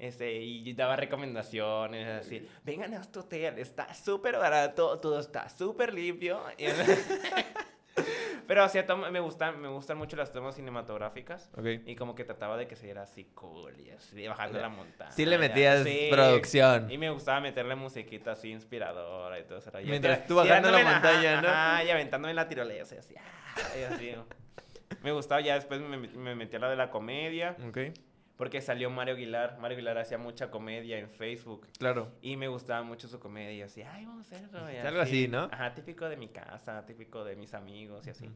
Este, 0.01 0.35
y 0.43 0.73
daba 0.75 0.97
recomendaciones 0.97 2.09
así. 2.27 2.47
Vengan 2.65 2.93
a 2.95 3.01
este 3.03 3.21
hotel, 3.21 3.59
está 3.61 3.95
súper 3.95 4.37
barato, 4.37 4.99
todo 4.99 5.21
está 5.21 5.49
súper 5.49 5.95
limpio. 5.95 6.43
Y- 8.47 8.49
Pero 8.49 8.63
así 8.63 8.79
me 9.11 9.21
gustan, 9.21 9.61
me 9.61 9.69
gustan 9.69 9.99
mucho 9.99 10.17
las 10.17 10.33
tomas 10.33 10.55
cinematográficas. 10.55 11.51
Ok. 11.57 11.67
Y 11.87 11.97
como 11.97 12.15
que 12.15 12.25
trataba 12.25 12.57
de 12.57 12.67
que 12.69 12.77
se 12.77 12.87
viera 12.87 13.03
así 13.03 13.25
cool 13.35 13.79
y 13.81 13.91
así, 13.91 14.27
bajando 14.27 14.61
la 14.61 14.69
montaña. 14.69 15.11
Sí 15.11 15.27
le 15.27 15.37
metías 15.39 15.83
Sí. 15.85 16.09
producción. 16.11 16.91
Y 16.91 16.99
me 16.99 17.11
gustaba 17.11 17.41
meterle 17.41 17.75
musiquita 17.75 18.33
así 18.33 18.51
inspiradora 18.51 19.39
y 19.41 19.45
todo 19.45 19.59
eso. 19.59 19.71
rollo. 19.71 19.87
Mientras 19.89 20.19
Tira- 20.19 20.27
tú 20.27 20.37
bajando 20.37 20.71
la 20.71 20.83
montaña, 20.85 21.41
¿no? 21.43 21.49
Ajá, 21.49 21.85
y 21.85 21.91
aventándome 21.91 22.31
en 22.31 22.37
la 22.37 22.49
tirolesa 22.49 22.95
y 22.95 22.99
así. 22.99 23.15
ah, 23.19 23.79
y 23.79 23.83
así. 23.95 24.15
Me 25.03 25.13
gustaba, 25.13 25.41
ya 25.41 25.55
después 25.55 25.81
me, 25.81 25.97
me 25.99 26.35
metí 26.35 26.57
a 26.57 26.59
la 26.61 26.71
de 26.71 26.77
la 26.77 26.91
comedia, 26.91 27.57
Ok, 27.69 27.79
porque 28.37 28.61
salió 28.61 28.91
Mario 28.91 29.15
Aguilar. 29.15 29.59
Mario 29.59 29.77
Aguilar 29.77 29.99
hacía 29.99 30.19
mucha 30.19 30.51
comedia 30.51 30.99
en 30.99 31.11
Facebook. 31.11 31.67
claro. 31.79 32.13
Y 32.21 32.37
me 32.37 32.49
gustaba 32.49 32.83
mucho 32.83 33.09
su 33.09 33.19
comedia. 33.19 33.67
Así, 33.67 33.83
ay, 33.83 34.05
vamos 34.05 34.31
a 34.33 34.37
hacerlo. 34.37 34.71
y 34.73 34.77
algo 34.77 35.01
así, 35.01 35.29
¿no? 35.29 35.49
Ajá, 35.53 35.75
típico 35.75 36.09
de 36.09 36.17
mi 36.17 36.29
casa, 36.29 36.85
típico 36.87 37.25
de 37.25 37.37
mis 37.37 37.55
amigos 37.55 38.07
y 38.07 38.11
así. 38.11 38.31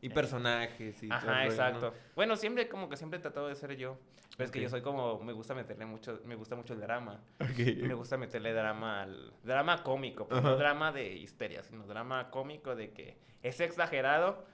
Y 0.00 0.10
personajes 0.10 1.02
y 1.02 1.08
todo 1.08 1.16
Ajá, 1.16 1.38
rollo, 1.38 1.50
exacto. 1.50 1.90
¿no? 1.90 1.96
Bueno, 2.14 2.36
siempre 2.36 2.68
como 2.68 2.90
que 2.90 2.96
siempre 2.98 3.18
he 3.18 3.22
tratado 3.22 3.48
de 3.48 3.54
ser 3.54 3.74
yo. 3.76 3.98
Pero 4.36 4.46
es 4.46 4.50
que 4.50 4.60
yo 4.60 4.68
soy 4.68 4.82
como, 4.82 5.18
me 5.20 5.32
gusta 5.32 5.54
meterle 5.54 5.86
mucho, 5.86 6.20
me 6.24 6.34
gusta 6.34 6.56
mucho 6.56 6.74
el 6.74 6.80
drama. 6.80 7.22
Ok. 7.40 7.58
Me 7.82 7.94
gusta 7.94 8.16
meterle 8.18 8.52
drama 8.52 9.02
al... 9.02 9.32
Drama 9.44 9.82
cómico, 9.82 10.26
pero 10.26 10.40
Ajá. 10.40 10.50
no 10.50 10.56
drama 10.56 10.92
de 10.92 11.14
histeria, 11.14 11.62
sino 11.62 11.86
drama 11.86 12.30
cómico 12.30 12.74
de 12.74 12.90
que 12.90 13.16
es 13.42 13.60
exagerado, 13.60 14.44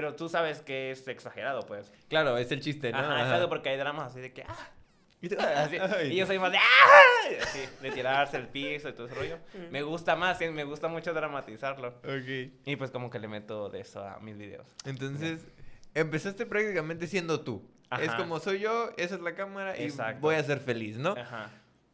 pero 0.00 0.14
tú 0.16 0.30
sabes 0.30 0.62
que 0.62 0.90
es 0.92 1.06
exagerado, 1.08 1.60
pues. 1.66 1.92
Claro, 2.08 2.38
es 2.38 2.50
el 2.52 2.60
chiste, 2.60 2.90
¿no? 2.90 2.96
Ajá, 2.96 3.16
Ajá. 3.16 3.24
exacto, 3.24 3.50
porque 3.50 3.68
hay 3.68 3.76
dramas 3.76 4.12
así 4.12 4.20
de 4.20 4.32
que... 4.32 4.44
¡Ah! 4.48 4.70
Y 5.20 5.28
tú- 5.28 5.36
Así, 5.38 5.76
Ay. 5.76 6.12
y 6.12 6.16
yo 6.16 6.26
soy 6.26 6.38
más 6.38 6.50
de 6.50 6.56
¡Ah! 6.56 7.42
Así, 7.42 7.60
de 7.82 7.90
tirarse 7.90 8.38
el 8.38 8.48
piso 8.48 8.88
y 8.88 8.94
todo 8.94 9.08
ese 9.08 9.14
rollo. 9.14 9.38
Me 9.70 9.82
gusta 9.82 10.16
más, 10.16 10.38
sí, 10.38 10.48
me 10.48 10.64
gusta 10.64 10.88
mucho 10.88 11.12
dramatizarlo. 11.12 11.88
Ok. 11.98 12.50
Y 12.64 12.76
pues 12.76 12.90
como 12.90 13.10
que 13.10 13.18
le 13.18 13.28
meto 13.28 13.68
de 13.68 13.80
eso 13.80 14.02
a 14.02 14.18
mis 14.20 14.38
videos. 14.38 14.66
Entonces, 14.86 15.44
empezaste 15.92 16.46
prácticamente 16.46 17.06
siendo 17.06 17.42
tú. 17.42 17.68
Es 18.00 18.08
Ajá. 18.08 18.16
como 18.16 18.40
soy 18.40 18.60
yo, 18.60 18.92
esa 18.96 19.16
es 19.16 19.20
la 19.20 19.34
cámara 19.34 19.78
y 19.78 19.82
Exacto. 19.82 20.20
voy 20.22 20.36
a 20.36 20.42
ser 20.42 20.60
feliz, 20.60 20.96
¿no? 20.96 21.10
Ajá. 21.10 21.50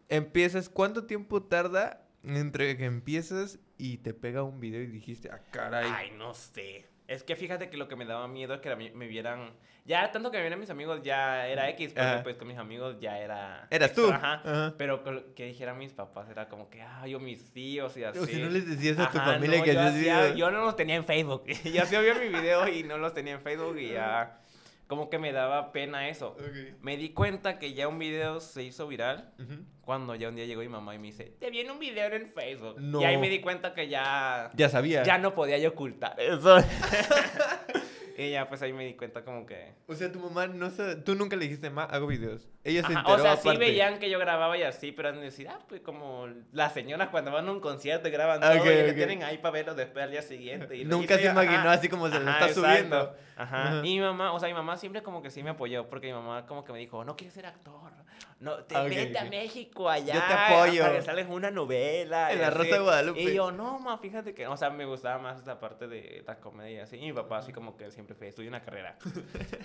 Empiezas, 0.08 0.68
¿cuánto 0.68 1.06
tiempo 1.06 1.42
tarda 1.42 2.06
entre 2.22 2.76
que 2.76 2.84
empiezas 2.84 3.58
y 3.78 3.96
te 3.96 4.14
pega 4.14 4.44
un 4.44 4.60
video 4.60 4.80
y 4.80 4.86
dijiste, 4.86 5.28
ah, 5.32 5.40
caray? 5.50 5.90
Ay, 5.92 6.10
no 6.12 6.32
sé. 6.34 6.86
Es 7.08 7.22
que 7.22 7.36
fíjate 7.36 7.70
que 7.70 7.76
lo 7.76 7.86
que 7.88 7.96
me 7.96 8.04
daba 8.04 8.26
miedo 8.26 8.54
es 8.54 8.60
que 8.60 8.74
me 8.74 9.06
vieran. 9.06 9.52
Ya 9.84 10.10
tanto 10.10 10.32
que 10.32 10.38
me 10.38 10.42
vieran 10.42 10.58
mis 10.58 10.70
amigos 10.70 11.00
ya 11.04 11.46
era 11.46 11.68
X, 11.70 11.92
porque 11.92 12.00
Ajá. 12.00 12.22
pues 12.24 12.34
con 12.36 12.48
mis 12.48 12.58
amigos 12.58 12.96
ya 12.98 13.20
era. 13.20 13.68
Eras 13.70 13.90
extra, 13.90 14.04
tú. 14.04 14.12
Ajá. 14.12 14.42
Ajá. 14.44 14.74
Pero 14.76 15.02
lo 15.04 15.32
que 15.34 15.44
dijeran 15.46 15.78
mis 15.78 15.92
papás 15.92 16.28
era 16.28 16.48
como 16.48 16.68
que, 16.68 16.82
ah, 16.82 17.06
yo 17.06 17.20
mis 17.20 17.52
tíos 17.52 17.96
y 17.96 18.02
así. 18.02 18.18
O 18.18 18.26
si 18.26 18.42
no 18.42 18.50
les 18.50 18.68
decías 18.68 18.98
a 18.98 19.08
tu 19.10 19.18
Ajá, 19.18 19.34
familia 19.34 19.58
no, 19.58 19.64
que 19.64 19.74
yo 19.74 19.80
hacía-. 19.80 20.34
Yo 20.34 20.50
no 20.50 20.64
los 20.64 20.74
tenía 20.74 20.96
en 20.96 21.04
Facebook. 21.04 21.44
yo 21.72 21.82
hacía 21.82 22.00
bien 22.00 22.18
mi 22.18 22.28
video 22.28 22.66
y 22.66 22.82
no 22.82 22.98
los 22.98 23.14
tenía 23.14 23.34
en 23.34 23.40
Facebook 23.40 23.78
y 23.78 23.90
ya. 23.92 24.40
Como 24.86 25.10
que 25.10 25.18
me 25.18 25.32
daba 25.32 25.72
pena 25.72 26.08
eso. 26.08 26.36
Me 26.80 26.96
di 26.96 27.10
cuenta 27.10 27.58
que 27.58 27.74
ya 27.74 27.88
un 27.88 27.98
video 27.98 28.40
se 28.40 28.62
hizo 28.62 28.86
viral 28.86 29.32
cuando 29.80 30.14
ya 30.14 30.28
un 30.28 30.36
día 30.36 30.44
llegó 30.46 30.60
mi 30.60 30.68
mamá 30.68 30.94
y 30.94 30.98
me 30.98 31.08
dice, 31.08 31.24
te 31.40 31.50
viene 31.50 31.70
un 31.72 31.78
video 31.78 32.12
en 32.14 32.26
Facebook. 32.26 32.76
No. 32.80 33.00
Y 33.00 33.04
ahí 33.04 33.18
me 33.18 33.28
di 33.28 33.40
cuenta 33.40 33.74
que 33.74 33.88
ya 33.88 34.50
Ya 34.54 34.68
sabía. 34.68 35.02
ya 35.02 35.18
no 35.18 35.34
podía 35.34 35.58
yo 35.58 35.70
ocultar 35.70 36.18
eso. 36.20 36.56
y 38.18 38.30
ya, 38.30 38.48
pues 38.48 38.62
ahí 38.62 38.72
me 38.72 38.84
di 38.86 38.94
cuenta 38.94 39.22
como 39.24 39.44
que... 39.44 39.74
O 39.86 39.94
sea, 39.94 40.10
tu 40.10 40.18
mamá 40.18 40.46
no 40.46 40.70
sabe, 40.70 40.96
tú 40.96 41.14
nunca 41.14 41.36
le 41.36 41.44
dijiste, 41.44 41.68
ma, 41.70 41.84
hago 41.84 42.06
videos. 42.06 42.48
Ella 42.64 42.80
se 42.80 42.92
Ajá, 42.92 43.00
enteró 43.00 43.16
o 43.16 43.20
sea, 43.20 43.36
sí 43.36 43.48
aparte. 43.48 43.58
veían 43.58 43.98
que 43.98 44.08
yo 44.10 44.18
grababa 44.18 44.56
y 44.56 44.62
así, 44.62 44.90
pero 44.90 45.10
han 45.10 45.16
de 45.16 45.20
decir, 45.22 45.48
ah, 45.48 45.58
pues 45.68 45.82
como 45.82 46.26
las 46.52 46.72
señoras 46.72 47.10
cuando 47.10 47.30
van 47.30 47.46
a 47.46 47.52
un 47.52 47.60
concierto 47.60 48.08
y 48.08 48.10
graban 48.10 48.42
Ah, 48.42 48.56
todo 48.56 48.64
y 48.72 48.74
le 48.74 48.92
tienen 48.94 49.22
ahí 49.22 49.38
para 49.38 49.52
verlo 49.52 49.74
después 49.74 50.02
al 50.04 50.10
día 50.10 50.22
siguiente. 50.22 50.76
Y 50.76 50.84
Nunca 50.84 51.16
se 51.16 51.24
yo, 51.24 51.30
imaginó 51.32 51.58
ajá. 51.58 51.72
así 51.72 51.88
como 51.88 52.08
se 52.08 52.18
lo 52.18 52.30
está 52.30 52.48
exacto. 52.48 52.60
subiendo. 52.62 53.14
Ajá. 53.36 53.80
Y 53.84 53.94
mi 53.96 54.00
mamá, 54.00 54.32
o 54.32 54.40
sea, 54.40 54.48
mi 54.48 54.54
mamá 54.54 54.76
siempre 54.78 55.02
como 55.02 55.20
que 55.22 55.30
sí 55.30 55.42
me 55.42 55.50
apoyó, 55.50 55.86
porque 55.86 56.06
mi 56.06 56.14
mamá 56.14 56.46
como 56.46 56.64
que 56.64 56.72
me 56.72 56.78
dijo, 56.78 57.04
no 57.04 57.16
quieres 57.16 57.34
ser 57.34 57.44
actor. 57.46 57.92
No, 58.38 58.62
te 58.64 58.76
Ah, 58.76 58.82
ok, 58.82 58.88
vete 58.90 59.18
a. 59.18 59.24
México 59.24 59.88
allá. 59.88 60.12
Yo 60.14 60.20
te 60.20 60.32
apoyo. 60.34 60.82
Para 60.82 60.96
que 60.96 61.02
sales 61.02 61.26
una 61.28 61.50
novela. 61.50 62.30
En 62.32 62.38
y 62.38 62.40
La 62.42 62.48
así". 62.48 62.58
Rosa 62.58 62.74
de 62.74 62.78
Guadalupe. 62.80 63.20
Y 63.22 63.34
yo, 63.34 63.50
no, 63.50 63.78
ma, 63.78 63.96
fíjate 63.96 64.34
que, 64.34 64.46
o 64.46 64.56
sea, 64.58 64.68
me 64.68 64.84
gustaba 64.84 65.18
más 65.18 65.38
esta 65.38 65.58
parte 65.58 65.88
de 65.88 66.22
la 66.26 66.38
comedia, 66.38 66.84
así. 66.84 66.96
Y 66.96 67.06
mi 67.06 67.12
papá 67.14 67.38
así 67.38 67.52
como 67.52 67.76
que 67.78 67.90
siempre 67.90 68.14
fue, 68.14 68.28
estudia 68.28 68.48
una 68.50 68.60
carrera 68.62 68.98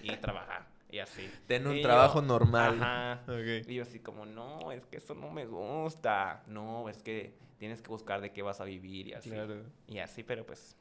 y 0.01 0.15
trabajar, 0.21 0.67
y 0.89 0.99
así. 0.99 1.29
Ten 1.47 1.67
un 1.67 1.75
Y 1.75 1.81
trabajo 1.81 2.21
yo, 2.21 2.27
normal. 2.27 2.77
Ajá. 2.81 3.19
Ok. 3.27 3.67
Y 3.67 3.75
yo 3.75 3.83
así 3.83 3.99
como, 3.99 4.25
no, 4.25 4.71
es 4.71 4.85
que 4.85 4.97
eso 4.97 5.15
no 5.15 5.29
me 5.31 5.45
gusta. 5.45 6.41
No, 6.47 6.87
es 6.87 7.03
que 7.03 7.33
tienes 7.57 7.81
que 7.81 7.89
buscar 7.89 8.21
de 8.21 8.31
qué 8.31 8.41
vas 8.41 8.61
a 8.61 8.63
vivir 8.63 9.07
y 9.09 9.13
así. 9.13 9.31
Claro. 9.31 9.63
Y 9.87 9.99
así, 9.99 10.23
pero 10.23 10.45
pues, 10.45 10.77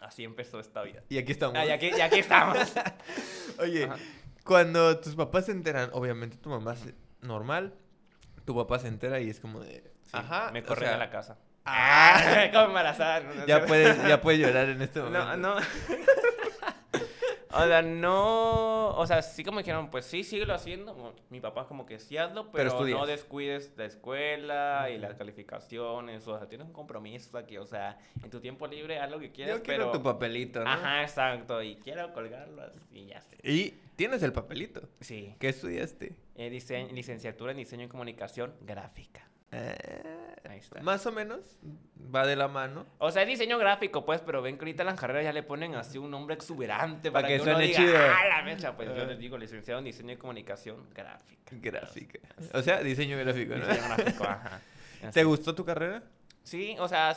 así 0.00 0.24
empezó 0.24 0.60
esta 0.60 0.82
vida. 0.82 1.02
Y 1.10 1.18
aquí 1.18 1.32
estamos. 1.32 1.56
Ah, 1.58 1.66
ya, 1.66 1.78
que, 1.78 1.90
ya 1.90 2.08
que 2.08 2.20
estamos. 2.20 2.56
Oye, 3.58 3.84
Ajá. 3.84 3.96
Cuando 4.44 4.98
tus 5.00 5.14
papás 5.14 5.46
se 5.46 5.52
enteran, 5.52 5.90
obviamente 5.92 6.36
tu 6.36 6.50
mamá 6.50 6.74
es 6.74 6.94
normal, 7.20 7.74
tu 8.44 8.54
papá 8.56 8.78
se 8.78 8.88
entera 8.88 9.20
y 9.20 9.30
es 9.30 9.40
como 9.40 9.60
de, 9.60 9.92
Sí, 10.04 10.10
ajá, 10.12 10.50
Me 10.52 10.60
o 10.60 10.64
corren 10.64 10.84
sea, 10.84 10.92
de 10.92 10.98
la 10.98 11.10
casa. 11.10 11.38
Ah, 11.64 12.48
como 12.52 12.66
embarazada. 12.66 13.20
¿no? 13.20 13.34
No 13.34 13.46
ya 13.46 13.64
puedes, 13.66 14.02
ya 14.06 14.20
puedes 14.20 14.40
llorar 14.40 14.68
en 14.68 14.82
este 14.82 15.00
momento. 15.00 15.36
No, 15.36 15.36
no. 15.36 15.56
O 17.54 17.66
sea, 17.66 17.82
no. 17.82 18.90
O 18.96 19.06
sea, 19.06 19.22
sí 19.22 19.44
como 19.44 19.58
dijeron, 19.58 19.90
pues 19.90 20.04
sí, 20.06 20.24
síguelo 20.24 20.54
haciendo. 20.54 20.94
Bueno, 20.94 21.14
Mi 21.30 21.40
papá 21.40 21.66
como 21.66 21.86
que 21.86 21.98
sí 21.98 22.16
hazlo, 22.16 22.50
Pero 22.50 22.84
no 22.84 23.06
descuides 23.06 23.72
la 23.76 23.84
escuela 23.84 24.88
y 24.90 24.98
las 24.98 25.14
calificaciones. 25.14 26.26
O 26.26 26.38
sea, 26.38 26.48
tienes 26.48 26.66
un 26.66 26.72
compromiso 26.72 27.36
aquí. 27.36 27.58
O 27.58 27.66
sea, 27.66 27.98
en 28.22 28.30
tu 28.30 28.40
tiempo 28.40 28.66
libre 28.66 28.98
haz 28.98 29.10
lo 29.10 29.18
que 29.18 29.30
quieras, 29.32 29.56
Yo 29.58 29.62
quiero 29.62 29.86
pero. 29.86 29.98
tu 29.98 30.02
papelito, 30.02 30.64
¿no? 30.64 30.70
Ajá, 30.70 31.02
exacto. 31.02 31.62
Y 31.62 31.76
quiero 31.76 32.12
colgarlo 32.12 32.62
así, 32.62 32.78
y 32.92 33.06
ya 33.06 33.20
sé. 33.20 33.36
Y 33.42 33.74
tienes 33.96 34.22
el 34.22 34.32
papelito. 34.32 34.88
Sí. 35.00 35.34
¿Qué 35.38 35.48
estudiaste? 35.48 36.16
Eh, 36.36 36.50
licenciatura 36.92 37.52
en 37.52 37.58
diseño 37.58 37.84
y 37.84 37.88
comunicación 37.88 38.54
gráfica. 38.62 39.28
Ah, 39.52 39.74
Ahí 40.48 40.58
está. 40.58 40.80
más 40.82 41.04
o 41.06 41.12
menos, 41.12 41.58
va 42.14 42.26
de 42.26 42.34
la 42.36 42.48
mano. 42.48 42.84
O 42.98 43.10
sea, 43.10 43.22
es 43.22 43.28
diseño 43.28 43.58
gráfico, 43.58 44.04
pues, 44.04 44.20
pero 44.20 44.42
ven 44.42 44.56
que 44.58 44.62
ahorita 44.64 44.84
las 44.84 44.98
carreras 44.98 45.24
ya 45.24 45.32
le 45.32 45.42
ponen 45.42 45.74
así 45.74 45.98
un 45.98 46.10
nombre 46.10 46.34
exuberante 46.34 47.10
Pa' 47.10 47.18
para 47.20 47.28
que 47.28 47.36
que, 47.36 47.42
uno 47.42 47.52
suene 47.52 47.66
diga, 47.68 47.78
chido. 47.78 47.96
¡ah, 47.98 48.26
la 48.28 48.42
mecha! 48.42 48.76
Pues 48.76 48.88
yo 48.96 49.04
les 49.04 49.18
digo, 49.18 49.38
licenciado 49.38 49.78
en 49.78 49.84
diseño 49.84 50.12
y 50.12 50.16
comunicación 50.16 50.88
gráfica. 50.94 51.42
Gráfica. 51.52 52.18
O 52.54 52.62
sea, 52.62 52.82
diseño 52.82 53.18
gráfico, 53.18 53.54
¿no? 53.54 53.66
Diseño 53.66 53.88
gráfico, 53.96 54.24
ajá. 54.24 54.60
¿Te 55.12 55.24
gustó 55.24 55.54
tu 55.54 55.64
carrera? 55.64 56.02
Sí, 56.42 56.74
o 56.80 56.88
sea, 56.88 57.16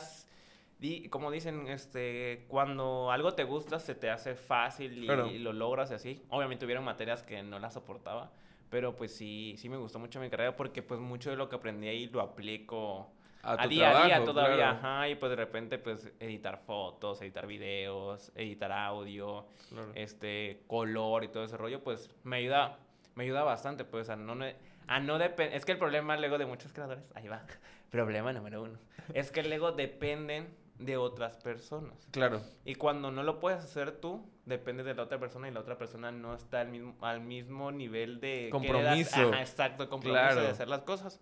di- 0.78 1.08
como 1.08 1.30
dicen, 1.30 1.66
este, 1.68 2.44
cuando 2.48 3.10
algo 3.10 3.34
te 3.34 3.44
gusta 3.44 3.80
se 3.80 3.94
te 3.94 4.10
hace 4.10 4.34
fácil 4.34 5.02
y, 5.02 5.06
Claro. 5.06 5.26
y 5.28 5.38
lo 5.38 5.52
logras 5.52 5.90
y 5.90 5.94
así. 5.94 6.22
Obviamente 6.28 6.64
hubieron 6.64 6.84
materias 6.84 7.22
que 7.22 7.42
no 7.42 7.58
las 7.58 7.74
soportaba, 7.74 8.30
pero 8.70 8.94
pues 8.96 9.14
sí, 9.14 9.54
sí 9.58 9.68
me 9.68 9.76
gustó 9.76 9.98
mucho 9.98 10.20
mi 10.20 10.28
carrera 10.30 10.56
porque 10.56 10.82
pues 10.82 11.00
mucho 11.00 11.30
de 11.30 11.36
lo 11.36 11.48
que 11.48 11.56
aprendí 11.56 11.88
ahí 11.88 12.06
lo 12.08 12.20
aplico 12.20 13.10
A 13.42 13.62
a, 13.62 13.66
día 13.68 14.02
a 14.02 14.06
día 14.06 14.24
todavía, 14.24 14.56
claro. 14.56 14.78
ajá, 14.78 15.08
y 15.08 15.14
pues 15.14 15.30
de 15.30 15.36
repente 15.36 15.78
pues 15.78 16.10
editar 16.20 16.58
fotos, 16.66 17.20
editar 17.22 17.46
videos, 17.46 18.32
editar 18.34 18.72
audio, 18.72 19.46
Claro. 19.68 19.92
este, 19.94 20.62
color 20.66 21.24
y 21.24 21.28
todo 21.28 21.44
ese 21.44 21.56
rollo, 21.56 21.82
pues 21.82 22.10
me 22.24 22.36
ayuda, 22.36 22.78
me 23.14 23.24
ayuda 23.24 23.42
bastante, 23.44 23.84
pues 23.84 24.08
a 24.10 24.16
no, 24.16 24.36
a 24.88 25.00
no 25.00 25.16
es 25.18 25.64
que 25.64 25.72
el 25.72 25.78
problema 25.78 26.16
luego 26.16 26.38
de 26.38 26.46
muchos 26.46 26.72
creadores, 26.72 27.04
ahí 27.14 27.28
va, 27.28 27.44
problema 27.90 28.32
número 28.32 28.62
uno, 28.62 28.78
es 29.14 29.30
que 29.30 29.42
luego 29.42 29.72
dependen 29.72 30.48
de 30.78 30.96
otras 30.96 31.36
personas. 31.38 32.06
Claro. 32.10 32.42
Y 32.64 32.74
cuando 32.74 33.10
no 33.10 33.22
lo 33.22 33.40
puedes 33.40 33.60
hacer 33.64 33.92
tú, 33.92 34.28
depende 34.46 34.82
de 34.82 34.94
la 34.94 35.02
otra 35.02 35.18
persona 35.20 35.48
y 35.48 35.52
la 35.52 35.60
otra 35.60 35.76
persona 35.76 36.10
no 36.10 36.34
está 36.34 36.60
al 36.62 36.68
mismo, 36.68 36.96
al 37.02 37.20
mismo 37.20 37.70
nivel 37.72 38.20
de... 38.20 38.48
Compromiso. 38.50 39.28
Ajá, 39.30 39.40
exacto, 39.40 39.88
compromiso 39.88 40.22
Claro. 40.22 40.40
de 40.42 40.48
hacer 40.48 40.68
las 40.68 40.82
cosas. 40.82 41.20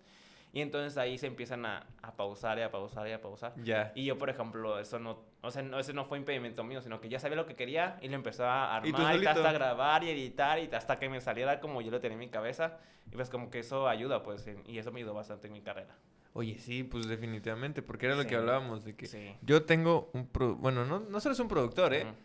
Y 0.53 0.61
entonces 0.61 0.97
ahí 0.97 1.17
se 1.17 1.27
empiezan 1.27 1.65
a, 1.65 1.85
a 2.01 2.15
pausar 2.15 2.57
y 2.59 2.61
a 2.61 2.71
pausar 2.71 3.05
y 3.09 3.11
a 3.11 3.19
pausar. 3.19 3.53
Ya. 3.61 3.91
Y 3.93 4.05
yo, 4.05 4.17
por 4.17 4.29
ejemplo, 4.29 4.79
eso 4.79 4.99
no, 4.99 5.19
o 5.41 5.51
sea, 5.51 5.61
no, 5.63 5.77
ese 5.79 5.91
no 5.91 6.05
fue 6.05 6.17
impedimento 6.17 6.63
mío, 6.63 6.81
sino 6.81 7.01
que 7.01 7.09
ya 7.09 7.19
sabía 7.19 7.35
lo 7.35 7.45
que 7.45 7.55
quería 7.55 7.97
y 8.01 8.07
lo 8.07 8.15
empezaba 8.15 8.73
a 8.73 8.85
¿Y 8.87 8.89
armar 8.91 9.01
y, 9.01 9.13
solito? 9.15 9.29
hasta 9.31 9.51
grabar 9.51 10.03
y 10.05 10.11
editar 10.11 10.57
y 10.59 10.69
hasta 10.73 10.97
que 10.97 11.09
me 11.09 11.19
saliera 11.19 11.59
como 11.59 11.81
yo 11.81 11.91
lo 11.91 11.99
tenía 11.99 12.13
en 12.13 12.19
mi 12.19 12.29
cabeza. 12.29 12.77
Y 13.11 13.15
pues 13.15 13.29
como 13.29 13.49
que 13.49 13.59
eso 13.59 13.89
ayuda, 13.89 14.23
pues, 14.23 14.47
y 14.65 14.77
eso 14.77 14.93
me 14.93 14.99
ayudó 15.01 15.13
bastante 15.13 15.47
en 15.47 15.53
mi 15.53 15.61
carrera. 15.61 15.93
Oye, 16.31 16.57
sí, 16.57 16.83
pues 16.83 17.07
definitivamente, 17.07 17.81
porque 17.81 18.05
era 18.05 18.15
lo 18.15 18.21
Sí. 18.23 18.29
que 18.29 18.35
hablábamos 18.35 18.85
de 18.85 18.95
que 18.95 19.07
Sí. 19.07 19.35
yo 19.41 19.63
tengo 19.65 20.09
un 20.13 20.27
pro- 20.27 20.55
bueno, 20.55 20.85
no, 20.85 20.99
no 21.01 21.19
solo 21.19 21.33
es 21.33 21.39
un 21.39 21.47
productor, 21.49 21.93
¿eh? 21.93 22.03
Ujú. 22.03 22.15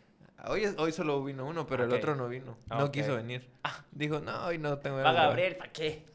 Hoy, 0.47 0.65
es- 0.65 0.75
hoy 0.79 0.93
solo 0.93 1.23
vino 1.23 1.45
uno, 1.47 1.67
pero 1.67 1.85
Ok. 1.85 1.91
el 1.93 1.99
otro 1.99 2.15
no 2.17 2.29
vino. 2.29 2.57
Ah, 2.69 2.79
no 2.79 2.85
ok. 2.87 2.91
quiso 2.93 3.15
venir. 3.17 3.49
Dijo, 3.93 4.21
no, 4.21 4.47
hoy 4.47 4.59
no 4.59 4.79
tengo 4.79 4.97
Va 4.99 5.13
Gabriel, 5.13 5.57
¿para 5.57 5.73
qué? 5.73 6.07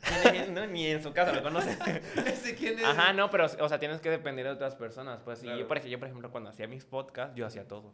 No, 0.51 0.65
ni 0.67 0.87
en 0.87 1.03
su 1.03 1.13
casa 1.13 1.31
lo 1.33 1.43
conoce. 1.43 1.75
grabar". 1.75 2.01
¿Ese 2.27 2.55
quién 2.55 2.79
es? 2.79 2.85
Ajá, 2.85 3.13
no, 3.13 3.29
pero, 3.29 3.45
o 3.45 3.69
sea, 3.69 3.79
tienes 3.79 4.01
que 4.01 4.09
depender 4.09 4.45
de 4.45 4.51
otras 4.51 4.75
personas. 4.75 5.21
Pues, 5.23 5.39
y 5.41 5.43
Claro. 5.43 5.59
yo, 5.59 5.67
por 5.67 5.77
ejemplo, 5.77 5.91
yo, 5.91 5.99
por 5.99 6.07
ejemplo, 6.07 6.31
cuando 6.31 6.49
hacía 6.49 6.67
mis 6.67 6.85
podcasts, 6.85 7.35
yo 7.35 7.45
hacía 7.45 7.67
todo. 7.67 7.93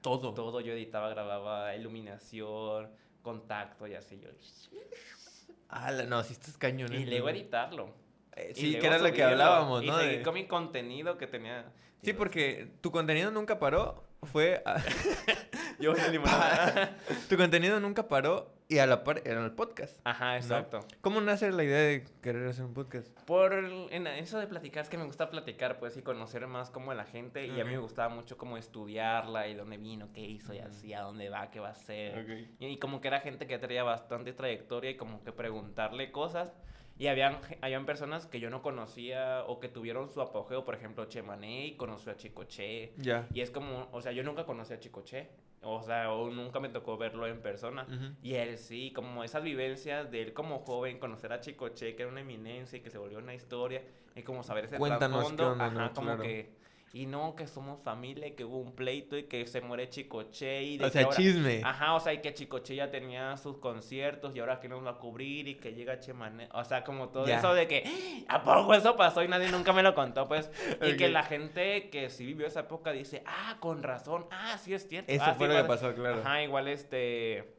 Todo. 0.00 0.32
Todo, 0.34 0.60
yo 0.60 0.72
editaba, 0.72 1.08
grababa 1.10 1.74
iluminación, 1.76 2.90
contacto 3.22 3.86
y 3.86 3.94
así. 3.94 4.18
Yo. 4.20 4.28
Ala, 5.68 6.04
no, 6.04 6.22
si 6.22 6.32
estás 6.32 6.56
cañón. 6.56 6.92
Y 6.92 7.02
¿eh? 7.02 7.06
luego 7.06 7.28
editarlo. 7.28 7.94
Eh, 8.36 8.52
Y 8.56 8.60
Sí, 8.60 8.78
que 8.78 8.86
era 8.86 8.98
lo 8.98 9.12
que 9.12 9.22
hablábamos, 9.22 9.82
y 9.82 9.86
¿no? 9.86 9.98
seguir 9.98 10.18
De- 10.18 10.22
con 10.22 10.34
mi 10.34 10.46
contenido 10.46 11.18
que 11.18 11.26
tenía. 11.26 11.72
Sí, 12.02 12.12
porque 12.12 12.72
tu 12.80 12.90
contenido 12.90 13.30
nunca 13.30 13.58
paró. 13.58 14.04
Fue. 14.22 14.62
a- 14.66 14.76
Yo 15.80 15.94
en 15.96 16.12
limonada. 16.12 16.96
tu 17.28 17.36
contenido 17.36 17.80
nunca 17.80 18.06
paró 18.06 18.52
y 18.68 18.78
a 18.78 18.86
la 18.86 19.02
par 19.02 19.22
era 19.24 19.42
el 19.44 19.52
podcast. 19.52 19.98
Ajá, 20.04 20.36
exacto. 20.36 20.80
¿Cómo 21.00 21.20
nace 21.20 21.50
la 21.50 21.64
idea 21.64 21.78
de 21.78 22.04
querer 22.22 22.46
hacer 22.46 22.66
un 22.66 22.74
podcast? 22.74 23.08
Por 23.22 23.54
en 23.54 24.06
eso 24.06 24.38
de 24.38 24.46
platicar, 24.46 24.82
es 24.84 24.88
que 24.90 24.98
me 24.98 25.04
gusta 25.04 25.30
platicar, 25.30 25.78
pues, 25.78 25.96
y 25.96 26.02
conocer 26.02 26.46
más 26.46 26.70
como 26.70 26.92
la 26.94 27.04
gente. 27.04 27.46
Y 27.46 27.60
a 27.60 27.64
mí 27.64 27.70
me 27.72 27.78
gustaba 27.78 28.08
mucho 28.14 28.36
como 28.36 28.58
estudiarla 28.58 29.48
y 29.48 29.54
dónde 29.54 29.78
vino, 29.78 30.12
qué 30.12 30.20
hizo 30.20 30.52
y 30.54 30.58
así, 30.58 30.92
a 30.92 31.00
dónde 31.00 31.30
va, 31.30 31.50
qué 31.50 31.58
va 31.58 31.68
a 31.68 31.72
hacer. 31.72 32.46
Y, 32.60 32.66
y 32.66 32.78
como 32.78 33.00
que 33.00 33.08
era 33.08 33.20
gente 33.20 33.46
que 33.46 33.58
traía 33.58 33.82
bastante 33.82 34.32
trayectoria 34.34 34.90
y 34.90 34.96
como 34.96 35.24
que 35.24 35.32
preguntarle 35.32 36.12
cosas. 36.12 36.52
Y 37.00 37.08
habían, 37.08 37.38
habían 37.62 37.86
personas 37.86 38.26
que 38.26 38.40
yo 38.40 38.50
no 38.50 38.60
conocía 38.60 39.44
o 39.46 39.58
que 39.58 39.70
tuvieron 39.70 40.10
su 40.10 40.20
apogeo, 40.20 40.66
por 40.66 40.74
ejemplo, 40.74 41.06
Chemané 41.06 41.74
conoció 41.78 42.12
a 42.12 42.16
Chicoche. 42.18 42.92
Ya. 42.98 43.26
Y 43.32 43.40
es 43.40 43.50
como, 43.50 43.88
o 43.90 44.02
sea, 44.02 44.12
yo 44.12 44.22
nunca 44.22 44.44
conocí 44.44 44.74
a 44.74 44.80
Chicoche. 44.80 45.30
O 45.62 45.82
sea, 45.82 46.12
o 46.12 46.30
nunca 46.30 46.60
me 46.60 46.68
tocó 46.68 46.98
verlo 46.98 47.26
en 47.26 47.40
persona. 47.40 47.86
Y 48.22 48.34
él 48.34 48.58
sí, 48.58 48.92
como 48.92 49.24
esas 49.24 49.42
vivencias 49.42 50.10
de 50.10 50.20
él 50.20 50.34
como 50.34 50.58
joven, 50.58 50.98
conocer 50.98 51.32
a 51.32 51.40
Chicoche, 51.40 51.96
que 51.96 52.02
era 52.02 52.12
una 52.12 52.20
eminencia 52.20 52.76
y 52.78 52.82
que 52.82 52.90
se 52.90 52.98
volvió 52.98 53.16
una 53.16 53.32
historia, 53.34 53.82
y 54.14 54.22
como 54.22 54.42
saber 54.42 54.66
ese 54.66 54.76
Cuéntanos 54.76 55.20
trasfondo, 55.20 55.52
onda, 55.52 55.66
ajá, 55.66 55.74
¿no? 55.74 55.92
como 55.94 56.06
Claro. 56.08 56.22
que, 56.22 56.52
y 56.92 57.06
no, 57.06 57.36
que 57.36 57.46
somos 57.46 57.80
familia, 57.84 58.26
y 58.26 58.32
que 58.32 58.44
hubo 58.44 58.58
un 58.58 58.72
pleito 58.74 59.16
y 59.16 59.24
que 59.24 59.46
se 59.46 59.60
muere 59.60 59.88
Chicoche 59.88 60.62
y 60.64 60.76
de 60.78 60.86
O 60.86 60.90
sea, 60.90 61.04
ahora- 61.04 61.16
chisme. 61.16 61.60
Ajá, 61.64 61.94
o 61.94 62.00
sea, 62.00 62.12
y 62.12 62.20
que 62.20 62.34
Chicoche 62.34 62.74
ya 62.74 62.90
tenía 62.90 63.36
sus 63.36 63.58
conciertos 63.58 64.34
y 64.34 64.40
ahora 64.40 64.58
que 64.58 64.68
nos 64.68 64.84
va 64.84 64.90
a 64.90 64.98
cubrir 64.98 65.46
y 65.46 65.54
que 65.54 65.72
llega 65.72 66.00
Chemané, 66.00 66.48
o 66.52 66.64
sea, 66.64 66.82
como 66.82 67.10
todo 67.10 67.26
Ya. 67.26 67.38
eso 67.38 67.54
de 67.54 67.68
que, 67.68 68.24
¿a 68.28 68.42
poco 68.42 68.74
eso 68.74 68.96
pasó 68.96 69.22
y 69.22 69.28
nadie 69.28 69.50
nunca 69.52 69.72
me 69.72 69.84
lo 69.84 69.94
contó? 69.94 70.26
Pues, 70.26 70.50
y 70.82 70.96
que 70.96 71.08
la 71.08 71.22
gente 71.22 71.90
que 71.90 72.10
sí 72.10 72.26
vivió 72.26 72.46
esa 72.48 72.60
época 72.60 72.90
dice, 72.90 73.22
ah, 73.24 73.56
con 73.60 73.82
razón, 73.84 74.26
ah, 74.32 74.58
sí 74.58 74.74
es 74.74 74.88
cierto. 74.88 75.12
Eso 75.12 75.22
ah, 75.24 75.34
fue 75.34 75.46
sí 75.46 75.54
lo 75.54 75.62
que 75.62 75.68
pasa". 75.68 75.86
pasó, 75.88 75.94
claro. 75.94 76.20
Ajá, 76.22 76.42
igual 76.42 76.66
este, 76.66 77.54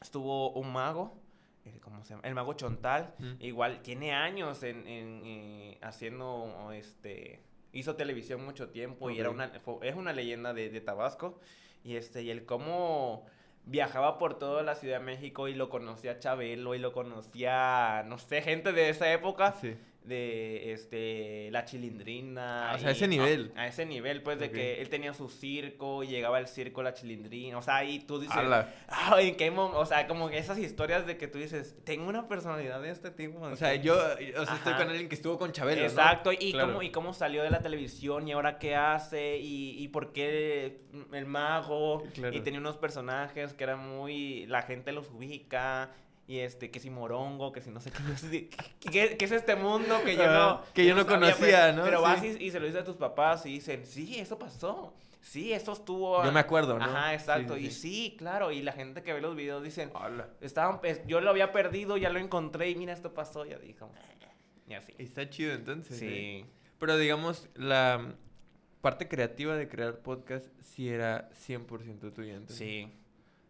estuvo 0.00 0.50
un 0.52 0.72
mago, 0.72 1.16
eh, 1.64 1.78
¿cómo 1.80 2.02
se 2.02 2.10
llama? 2.14 2.22
El 2.26 2.34
mago 2.34 2.54
Chontal, 2.54 3.14
Mm. 3.18 3.32
igual 3.40 3.82
tiene 3.82 4.12
años 4.14 4.62
en, 4.62 4.86
en, 4.86 5.22
eh, 5.24 5.78
haciendo, 5.82 6.72
este, 6.72 7.40
hizo 7.78 7.96
televisión 7.96 8.44
mucho 8.44 8.68
tiempo 8.70 9.10
y 9.10 9.18
era 9.20 9.30
una, 9.30 9.48
fue- 9.60 9.88
es 9.88 9.94
una 9.96 10.12
leyenda 10.12 10.52
de, 10.54 10.70
de 10.70 10.80
Tabasco. 10.80 11.40
Y 11.84 11.96
este, 11.96 12.22
y 12.22 12.30
el 12.30 12.44
cómo 12.44 13.24
viajaba 13.64 14.18
por 14.18 14.38
toda 14.38 14.62
la 14.62 14.74
Ciudad 14.74 14.98
de 14.98 15.04
México 15.04 15.46
y 15.48 15.54
lo 15.54 15.68
conocía 15.68 16.18
Chabelo 16.18 16.74
y 16.74 16.78
lo 16.78 16.92
conocía, 16.92 18.02
no 18.06 18.18
sé, 18.18 18.42
gente 18.42 18.72
de 18.72 18.88
esa 18.88 19.12
época, 19.12 19.52
Sí. 19.52 19.76
De 20.02 20.72
este, 20.72 21.50
la 21.50 21.64
chilindrina. 21.64 22.70
Ah, 22.70 22.74
o 22.76 22.78
sea, 22.78 22.88
a 22.88 22.92
ese 22.92 23.06
nivel. 23.06 23.52
A, 23.56 23.62
a 23.62 23.66
ese 23.66 23.84
nivel, 23.84 24.22
pues, 24.22 24.38
de 24.38 24.50
que 24.50 24.80
él 24.80 24.88
tenía 24.88 25.12
su 25.12 25.28
circo 25.28 26.02
y 26.02 26.08
llegaba 26.08 26.38
al 26.38 26.48
circo 26.48 26.82
la 26.82 26.94
chilindrina. 26.94 27.58
O 27.58 27.62
sea, 27.62 27.84
y 27.84 28.00
tú 28.00 28.18
dices. 28.18 28.36
Ay, 28.88 29.28
¿en 29.28 29.36
qué 29.36 29.50
O 29.50 29.86
sea, 29.86 30.06
como 30.06 30.28
que 30.30 30.38
esas 30.38 30.58
historias 30.58 31.06
de 31.06 31.16
que 31.16 31.28
tú 31.28 31.38
dices, 31.38 31.76
tengo 31.84 32.08
una 32.08 32.28
personalidad 32.28 32.80
de 32.80 32.90
este 32.90 33.10
tipo. 33.10 33.40
O 33.40 33.56
sea, 33.56 33.74
yo 33.74 33.94
o 33.94 34.44
sea, 34.44 34.54
estoy 34.56 34.74
con 34.74 34.88
alguien 34.88 35.08
que 35.08 35.14
estuvo 35.14 35.38
con 35.38 35.52
Chabelo, 35.52 35.82
¿no? 35.82 35.86
Exacto, 35.86 36.32
y, 36.32 36.52
Claro. 36.52 36.68
cómo, 36.68 36.82
y 36.82 36.90
cómo 36.90 37.12
salió 37.12 37.42
de 37.42 37.50
la 37.50 37.60
televisión 37.60 38.26
y 38.26 38.32
ahora 38.32 38.58
qué 38.58 38.74
hace 38.74 39.38
y, 39.38 39.82
y 39.82 39.88
por 39.88 40.12
qué 40.12 40.80
el 41.12 41.26
mago 41.26 42.02
Claro. 42.14 42.36
y 42.36 42.40
tenía 42.40 42.60
unos 42.60 42.76
personajes 42.76 43.52
que 43.52 43.64
eran 43.64 43.86
muy... 43.86 44.46
La 44.46 44.62
gente 44.62 44.92
los 44.92 45.10
ubica 45.10 45.90
y 46.28 46.38
este, 46.40 46.70
que 46.70 46.78
si 46.78 46.90
morongo, 46.90 47.50
que 47.50 47.60
si 47.62 47.70
no 47.70 47.80
sé 47.80 47.90
qué, 47.90 48.48
¿qué, 48.80 49.16
qué 49.16 49.24
es 49.24 49.32
este 49.32 49.56
mundo 49.56 50.00
que 50.04 50.14
yo 50.14 50.30
no... 50.30 50.62
que 50.74 50.86
yo 50.86 50.94
no 50.94 51.02
sabía, 51.02 51.18
conocía, 51.18 51.60
pero- 51.62 51.76
¿no? 51.78 51.84
Pero 51.84 51.98
Sí. 51.98 52.04
vas 52.04 52.24
y, 52.24 52.44
y 52.44 52.50
se 52.52 52.60
lo 52.60 52.66
dices 52.66 52.82
a 52.82 52.84
tus 52.84 52.96
papás 52.96 53.44
y 53.46 53.54
dicen, 53.54 53.84
sí, 53.86 54.18
eso 54.20 54.38
pasó. 54.38 54.94
Sí, 55.20 55.52
eso 55.52 55.72
estuvo... 55.72 56.22
Yo 56.24 56.30
me 56.30 56.40
acuerdo, 56.40 56.78
¿no? 56.78 56.84
Ajá, 56.84 57.12
exacto. 57.14 57.54
Sí, 57.56 57.60
sí, 57.62 57.66
Y 57.66 57.70
sí. 58.10 58.16
claro. 58.18 58.52
Y 58.52 58.62
la 58.62 58.72
gente 58.72 59.02
que 59.02 59.12
ve 59.12 59.20
los 59.20 59.34
videos 59.34 59.62
dicen, 59.64 59.90
estaban, 60.40 60.80
pues, 60.80 61.00
yo 61.06 61.20
lo 61.20 61.30
había 61.30 61.50
perdido, 61.50 61.96
ya 61.96 62.10
lo 62.10 62.18
encontré 62.18 62.70
y 62.70 62.76
mira, 62.76 62.92
esto 62.92 63.12
pasó. 63.14 63.44
Ya 63.44 63.58
dijo. 63.58 63.90
Y 64.68 64.74
así. 64.74 64.94
Está 64.98 65.28
chido 65.28 65.54
entonces. 65.54 66.00
¿eh? 66.02 66.44
Sí. 66.44 66.46
Pero 66.78 66.96
digamos, 66.98 67.48
la 67.54 68.14
parte 68.80 69.08
creativa 69.08 69.56
de 69.56 69.66
crear 69.68 69.98
podcast 70.00 70.46
sí 70.60 70.88
era 70.88 71.30
100% 71.30 72.12
tuya. 72.12 72.34
entonces. 72.34 72.56
Sí. 72.58 72.92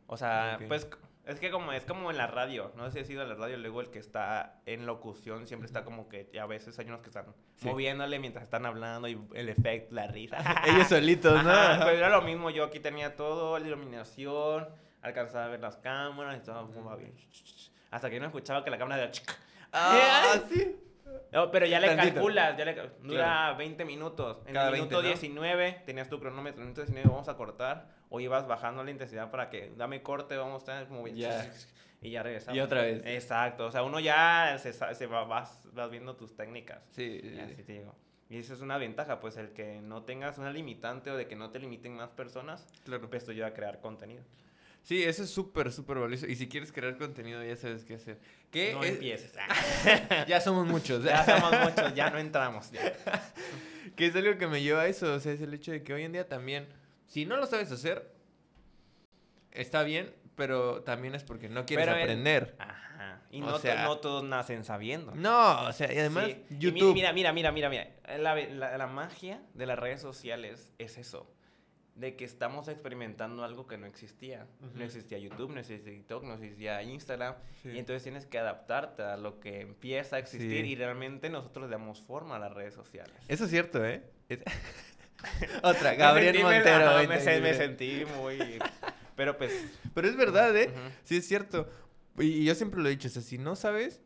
O 0.07 0.17
sea, 0.17 0.59
pues 0.69 0.88
es 1.29 1.38
que 1.38 1.51
como 1.51 1.73
es 1.73 1.85
como 1.85 2.11
en 2.11 2.17
la 2.17 2.27
radio, 2.27 2.73
no 2.77 2.87
sé 2.87 2.93
si 2.93 2.99
ha 2.99 3.05
sido 3.05 3.23
en 3.23 3.29
la 3.29 3.35
radio, 3.37 3.57
luego 3.59 3.81
el 3.81 3.91
que 3.91 3.99
está 4.01 4.61
en 4.67 4.87
locución 4.87 5.47
siempre 5.47 5.67
está 5.67 5.85
como 5.85 6.09
que 6.09 6.29
y 6.33 6.38
a 6.38 6.47
veces 6.47 6.79
hay 6.79 6.87
unos 6.87 7.01
que 7.03 7.09
están 7.09 7.27
Sí. 7.57 7.67
moviéndole 7.69 8.19
mientras 8.19 8.45
están 8.45 8.67
hablando 8.67 9.07
y 9.09 9.19
el 9.35 9.49
efecto, 9.49 9.95
la 9.95 10.07
risa. 10.07 10.38
Ellos 10.67 10.88
solitos, 10.88 11.43
¿no? 11.45 11.51
Ajá, 11.51 11.85
pero 11.85 11.97
era 11.99 12.09
lo 12.09 12.23
mismo, 12.23 12.51
yo 12.51 12.64
aquí 12.64 12.81
tenía 12.81 13.14
todo, 13.14 13.59
la 13.59 13.67
iluminación, 13.67 14.69
alcanzaba 15.03 15.45
a 15.45 15.49
ver 15.49 15.61
las 15.61 15.77
cámaras 15.77 16.38
y 16.38 16.41
todo 16.45 16.71
como 16.73 16.97
bien. 16.97 17.14
Hasta 17.91 18.11
que 18.11 18.19
no 18.21 18.27
escuchaba 18.27 18.64
que 18.64 18.71
la 18.71 18.79
cámara 18.79 19.03
era 19.05 19.12
Ah, 19.73 20.35
sí. 20.51 20.77
No, 21.33 21.51
pero 21.51 21.66
ya 21.66 21.79
le 21.81 21.88
Tantito. 21.88 22.14
calculas, 22.14 22.57
ya 22.57 22.64
le 22.64 22.75
cal- 22.75 22.92
dura 23.03 23.53
20 23.55 23.85
minutos. 23.85 24.38
En 24.47 24.55
Cada 24.55 24.66
el 24.68 24.73
20, 24.73 24.87
minuto 24.88 25.03
¿no? 25.03 25.09
19 25.09 25.83
tenías 25.85 26.09
tu 26.09 26.18
cronómetro, 26.18 26.62
en 26.62 26.68
el 26.68 26.75
minuto 26.75 26.81
19 26.83 27.09
vamos 27.09 27.29
a 27.29 27.37
cortar 27.37 27.87
o 28.09 28.21
ibas 28.21 28.47
bajando 28.47 28.83
la 28.83 28.90
intensidad 28.90 29.31
para 29.31 29.51
que 29.51 29.73
dame 29.77 30.03
corte, 30.03 30.37
vamos 30.37 30.55
a 30.55 30.59
estar 30.59 30.88
como 30.88 31.07
Ya. 31.09 31.51
y 32.01 32.11
ya 32.11 32.23
regresamos. 32.23 32.57
Y 32.57 32.61
otra 32.61 32.83
vez. 32.83 33.03
Exacto, 33.05 33.66
o 33.66 33.71
sea, 33.71 33.83
uno 33.83 34.01
ya 34.01 34.57
se, 34.59 35.07
va, 35.07 35.25
vas, 35.25 35.68
vas 35.73 35.90
viendo 35.90 36.16
tus 36.16 36.35
técnicas. 36.37 36.81
Sí, 36.92 37.21
Y 37.23 37.38
así 37.40 37.55
sí. 37.57 37.62
te 37.64 37.73
digo. 37.75 37.94
Y 38.31 38.38
eso 38.38 38.53
es 38.55 38.61
una 38.61 38.77
ventaja, 38.79 39.21
pues 39.21 39.37
el 39.38 39.53
que 39.53 39.81
no 39.81 40.03
tengas 40.05 40.37
una 40.38 40.51
limitante 40.51 41.11
o 41.11 41.16
de 41.16 41.27
que 41.27 41.35
no 41.37 41.51
te 41.51 41.59
limiten 41.59 41.94
más 41.97 42.11
personas, 42.11 42.66
Claro. 42.85 43.09
pues 43.09 43.25
te 43.25 43.33
ayuda 43.33 43.47
a 43.49 43.53
crear 43.55 43.81
contenido. 43.81 44.23
Sí, 44.83 45.03
eso 45.05 45.23
es 45.25 45.31
súper, 45.31 45.71
súper 45.73 45.99
valioso. 45.99 46.27
Y 46.27 46.35
si 46.37 46.49
quieres 46.49 46.73
crear 46.73 46.97
contenido, 46.97 47.45
ya 47.45 47.57
sabes 47.57 47.85
qué 47.85 47.95
hacer. 47.95 48.19
¿Qué? 48.51 48.73
No 48.73 48.83
es- 48.83 48.93
empieces. 48.93 49.33
Ya 50.29 50.41
somos 50.41 50.67
muchos. 50.67 51.05
ya 51.05 51.25
somos 51.25 51.53
muchos, 51.64 51.95
ya 51.95 52.11
no 52.11 52.19
entramos. 52.19 52.71
ya. 52.71 52.95
que 53.97 54.07
es 54.07 54.17
algo 54.17 54.38
que 54.38 54.47
me 54.47 54.62
lleva 54.62 54.83
a 54.83 54.87
eso. 54.87 55.12
O 55.14 55.21
sea, 55.21 55.33
es 55.33 55.41
el 55.41 55.53
hecho 55.53 55.73
de 55.73 55.83
que 55.83 55.93
hoy 55.93 56.05
en 56.05 56.12
día 56.12 56.27
también, 56.29 56.67
si 57.07 57.27
no 57.27 57.37
lo 57.37 57.47
sabes 57.47 57.71
hacer, 57.71 58.11
está 59.53 59.83
bien, 59.83 60.14
pero 60.37 60.83
también 60.83 61.14
es 61.14 61.25
porque 61.25 61.49
no 61.49 61.67
quieres 61.67 61.87
Pero 61.87 61.99
aprender. 61.99 62.55
Ajá. 62.59 63.21
Y 63.31 63.41
no, 63.41 63.59
sea- 63.59 63.85
no 63.85 63.99
todos 63.99 64.25
nacen 64.25 64.64
sabiendo. 64.64 65.14
No, 65.14 65.67
o 65.67 65.73
sea, 65.73 65.93
y 65.93 65.99
además, 65.99 66.27
Sí. 66.27 66.45
Y 66.51 66.59
YouTube. 66.59 66.95
mira, 66.95 67.12
mira, 67.12 67.33
mira, 67.33 67.53
mira, 67.53 67.69
mira. 67.69 67.88
La, 68.19 68.35
la- 68.35 68.79
la 68.79 68.87
magia 68.87 69.43
de 69.55 69.67
las 69.67 69.79
redes 69.79 70.01
sociales 70.01 70.73
es 70.79 70.97
eso. 70.97 71.31
De 71.98 72.14
que 72.16 72.24
estamos 72.24 72.68
experimentando 72.68 73.42
algo 73.44 73.66
que 73.66 73.76
no 73.76 73.87
existía. 73.87 74.46
No 74.74 74.84
existía 74.84 75.18
YouTube, 75.18 75.50
no 75.52 75.61
existía 75.61 75.92
TikTok, 75.92 76.22
no 76.24 76.34
existía 76.34 76.82
Instagram. 76.82 77.34
Sí. 77.62 77.70
Y 77.70 77.78
entonces 77.78 78.04
tienes 78.04 78.24
que 78.24 78.38
adaptarte 78.38 79.02
a 79.02 79.16
lo 79.16 79.40
que 79.40 79.61
empieza 79.61 80.16
a 80.16 80.18
existir 80.20 80.64
Sí. 80.64 80.70
y 80.72 80.76
realmente 80.76 81.28
nosotros 81.28 81.66
le 81.66 81.72
damos 81.72 82.00
forma 82.00 82.37
a 82.37 82.38
las 82.38 82.52
redes 82.52 82.74
sociales. 82.74 83.14
Eso 83.26 83.44
es 83.46 83.50
cierto, 83.50 83.84
¿eh? 83.84 84.04
Es- 84.28 84.40
Otra, 85.64 85.94
Gabriel 85.94 86.37
me- 86.37 86.42
Montero. 86.44 87.08
me, 87.08 87.20
se- 87.20 87.40
me 87.40 87.48
dice. 87.48 87.54
sentí 87.58 88.04
muy... 88.16 88.38
Pero 89.16 89.37
pues... 89.37 89.52
Pero 89.94 90.06
es 90.08 90.16
verdad, 90.16 90.56
¿eh? 90.56 90.70
Sí, 91.02 91.16
es 91.16 91.26
cierto. 91.26 91.68
Y 92.18 92.26
y 92.26 92.44
yo 92.44 92.54
siempre 92.54 92.80
lo 92.80 92.87
he 92.88 92.90
dicho, 92.90 93.08
o 93.08 93.11
sea, 93.11 93.22
si 93.22 93.38
no 93.38 93.56
sabes, 93.56 94.00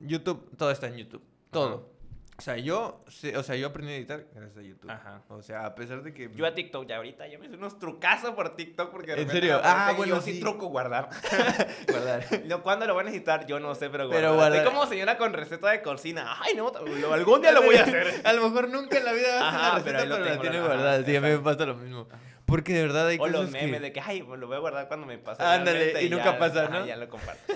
YouTube, 0.00 0.50
todo 0.56 0.70
está 0.72 0.88
en 0.88 0.96
YouTube. 0.96 1.22
Todo. 1.52 1.92
O 2.40 2.42
sea, 2.42 2.56
yo, 2.56 3.04
o 3.36 3.42
sea, 3.42 3.54
yo 3.54 3.66
aprendí 3.66 3.92
a 3.92 3.96
editar 3.96 4.24
gracias 4.34 4.56
a 4.56 4.62
YouTube. 4.62 4.90
Ajá. 4.90 5.20
O 5.28 5.42
sea, 5.42 5.66
a 5.66 5.74
pesar 5.74 6.02
de 6.02 6.14
que... 6.14 6.30
Yo 6.34 6.46
a 6.46 6.54
TikTok 6.54 6.86
ya 6.86 6.96
ahorita, 6.96 7.28
yo 7.28 7.38
me 7.38 7.44
hice 7.44 7.56
unos 7.56 7.78
trucazos 7.78 8.30
por 8.30 8.56
TikTok 8.56 8.90
porque... 8.90 9.14
de 9.14 9.20
¿En 9.20 9.28
serio? 9.28 9.60
Ah, 9.62 9.92
bueno, 9.94 10.14
yo 10.16 10.22
sí 10.22 10.32
sí. 10.32 10.40
truco 10.40 10.68
guardar. 10.68 11.10
guardar. 11.86 12.24
No, 12.46 12.62
¿Cuándo 12.62 12.86
lo 12.86 12.94
voy 12.94 13.02
a 13.02 13.04
necesitar? 13.04 13.44
Yo 13.46 13.60
no 13.60 13.74
sé, 13.74 13.90
pero 13.90 14.06
guardar. 14.06 14.22
Pero 14.22 14.34
guardar. 14.36 14.56
Estoy 14.56 14.72
como 14.72 14.86
señora 14.86 15.18
con 15.18 15.34
receta 15.34 15.68
de 15.68 15.82
cocina. 15.82 16.34
Ay, 16.40 16.54
no, 16.54 16.72
algún 17.12 17.42
día 17.42 17.52
lo 17.52 17.60
voy 17.60 17.76
a 17.76 17.82
hacer. 17.82 18.22
A 18.24 18.32
lo 18.32 18.48
mejor 18.48 18.70
nunca 18.70 18.96
en 18.96 19.04
la 19.04 19.12
vida 19.12 19.38
vas 19.38 19.54
a 19.54 19.76
hacer 19.76 19.96
pero 19.96 20.06
lo 20.06 20.16
receta, 20.16 20.16
pero 20.16 20.24
la 20.24 20.30
tengo, 20.30 20.42
tiene 20.42 20.60
guardada. 20.66 21.04
Sí, 21.04 21.16
a 21.16 21.20
mí 21.20 21.28
me 21.28 21.38
pasa 21.40 21.66
lo 21.66 21.74
mismo. 21.74 22.08
Porque 22.46 22.72
de 22.72 22.82
verdad 22.84 23.06
hay 23.08 23.16
O 23.16 23.18
cosas 23.18 23.34
los 23.34 23.50
memes 23.50 23.70
que... 23.74 23.80
de 23.80 23.92
que, 23.92 24.00
ay, 24.00 24.22
pues 24.22 24.40
lo 24.40 24.46
voy 24.46 24.56
a 24.56 24.60
guardar 24.60 24.88
cuando 24.88 25.06
me 25.06 25.18
pase. 25.18 25.42
Ándale, 25.42 25.78
realmente", 25.78 26.04
y 26.06 26.08
nunca 26.08 26.32
ya- 26.32 26.38
pasa, 26.38 26.64
ajá, 26.64 26.78
¿no? 26.78 26.86
ya 26.86 26.96
lo 26.96 27.06
comparto. 27.10 27.52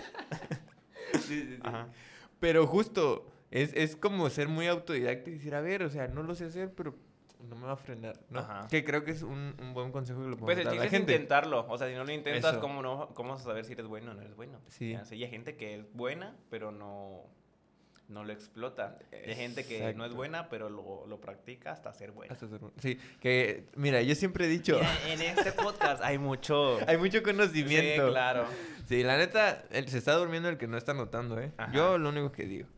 Sí, 1.14 1.18
sí, 1.20 1.42
sí. 1.56 1.58
Ajá. 1.62 1.88
Pero 2.38 2.66
justo, 2.66 3.33
es, 3.54 3.72
es 3.74 3.96
como 3.96 4.28
ser 4.28 4.48
muy 4.48 4.66
autodidacta 4.66 5.30
y 5.30 5.34
decir, 5.34 5.54
a 5.54 5.60
ver, 5.62 5.82
o 5.84 5.88
sea, 5.90 6.08
no 6.08 6.22
lo 6.22 6.34
sé 6.34 6.44
hacer, 6.44 6.72
pero 6.74 6.94
no 7.48 7.56
me 7.56 7.66
va 7.66 7.72
a 7.72 7.76
frenar, 7.76 8.18
¿no? 8.30 8.40
Ajá. 8.40 8.66
Que 8.68 8.84
creo 8.84 9.04
que 9.04 9.12
es 9.12 9.22
un, 9.22 9.54
un 9.60 9.74
buen 9.74 9.92
consejo 9.92 10.20
que 10.22 10.28
lo 10.28 10.36
podemos 10.36 10.46
Pues 10.46 10.58
el 10.58 10.64
dar 10.64 10.72
a 10.72 10.76
chiste 10.76 10.80
la 10.80 10.86
es 10.86 10.90
gente. 10.90 11.12
intentarlo. 11.12 11.66
O 11.68 11.78
sea, 11.78 11.88
si 11.88 11.94
no 11.94 12.04
lo 12.04 12.12
intentas, 12.12 12.52
Eso. 12.52 12.60
¿cómo, 12.60 12.82
no, 12.82 13.08
¿cómo 13.14 13.30
vas 13.32 13.42
a 13.42 13.44
saber 13.44 13.64
si 13.64 13.72
eres 13.74 13.86
bueno 13.86 14.10
o 14.10 14.14
no 14.14 14.20
eres 14.22 14.34
bueno? 14.34 14.60
Sí. 14.68 14.96
Sí, 15.04 15.22
hay 15.22 15.30
gente 15.30 15.56
que 15.56 15.74
es 15.76 15.92
buena, 15.92 16.34
pero 16.50 16.72
no, 16.72 17.22
no 18.08 18.24
lo 18.24 18.32
explota. 18.32 18.98
Hay 19.12 19.34
gente 19.34 19.64
que 19.66 19.92
no 19.94 20.04
es 20.06 20.14
buena, 20.14 20.48
pero 20.48 20.68
lo, 20.70 21.06
lo 21.06 21.20
practica 21.20 21.70
hasta 21.72 21.92
ser 21.92 22.12
buena. 22.12 22.32
Hasta 22.32 22.48
ser- 22.48 22.60
Sí, 22.78 22.98
que, 23.20 23.66
mira, 23.76 24.00
yo 24.02 24.14
siempre 24.14 24.46
he 24.46 24.48
dicho, 24.48 24.76
Mira, 24.78 25.12
en 25.12 25.20
este 25.38 25.52
podcast 25.52 26.02
hay 26.02 26.18
mucho... 26.18 26.78
hay 26.88 26.96
mucho 26.96 27.22
conocimiento. 27.22 28.06
Sí, 28.06 28.10
claro. 28.10 28.46
Sí, 28.86 29.02
la 29.02 29.16
neta, 29.18 29.64
el- 29.70 29.88
se 29.88 29.98
está 29.98 30.14
durmiendo 30.14 30.48
el 30.48 30.56
que 30.58 30.66
no 30.66 30.76
está 30.78 30.92
notando, 30.94 31.38
¿eh? 31.40 31.52
Ajá. 31.58 31.72
Yo 31.72 31.98
lo 31.98 32.08
único 32.08 32.32
que 32.32 32.44
digo. 32.46 32.68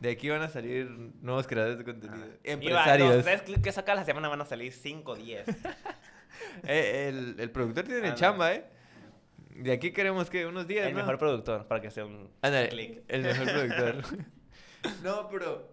De 0.00 0.10
aquí 0.10 0.28
van 0.30 0.42
a 0.42 0.48
salir 0.48 0.88
nuevos 1.20 1.46
creadores 1.46 1.78
de 1.78 1.84
contenido. 1.84 2.26
Va, 2.26 2.34
Empresarios. 2.44 3.14
los 3.16 3.24
tres 3.24 3.42
clics 3.42 3.62
que 3.62 3.70
saca 3.72 3.94
la 3.94 4.04
semana 4.04 4.28
van 4.28 4.40
a 4.40 4.46
salir 4.46 4.72
5 4.72 5.12
o 5.12 5.14
10. 5.16 5.44
Eh, 6.66 7.06
el, 7.08 7.36
el 7.38 7.50
productor 7.50 7.84
tiene 7.84 7.98
Ándale. 8.00 8.14
chamba, 8.16 8.54
¿eh? 8.54 8.64
De 9.56 9.72
aquí 9.72 9.92
queremos 9.92 10.30
que 10.30 10.46
unos 10.46 10.66
días, 10.66 10.86
El 10.86 10.94
¿no? 10.94 11.00
mejor 11.00 11.18
productor, 11.18 11.66
para 11.66 11.80
que 11.82 11.90
sea 11.90 12.06
un 12.06 12.30
Ándale, 12.40 12.68
clic. 12.70 13.02
el 13.08 13.22
mejor 13.22 13.46
productor. 13.46 13.94
no, 15.04 15.28
pero 15.28 15.70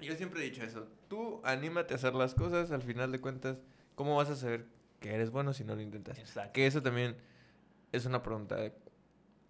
yo 0.00 0.14
siempre 0.14 0.40
he 0.40 0.44
dicho 0.44 0.62
eso. 0.62 0.86
Tú 1.08 1.40
anímate 1.44 1.94
a 1.94 1.96
hacer 1.96 2.14
las 2.14 2.34
cosas, 2.34 2.70
al 2.70 2.82
final 2.82 3.12
de 3.12 3.20
cuentas, 3.20 3.62
¿cómo 3.94 4.16
vas 4.16 4.28
a 4.28 4.36
saber 4.36 4.66
que 5.00 5.14
eres 5.14 5.30
bueno 5.30 5.54
si 5.54 5.64
no 5.64 5.74
lo 5.74 5.80
intentas? 5.80 6.18
Exacto. 6.18 6.52
Que 6.52 6.66
eso 6.66 6.82
también 6.82 7.16
es 7.92 8.04
una 8.04 8.22
pregunta. 8.22 8.58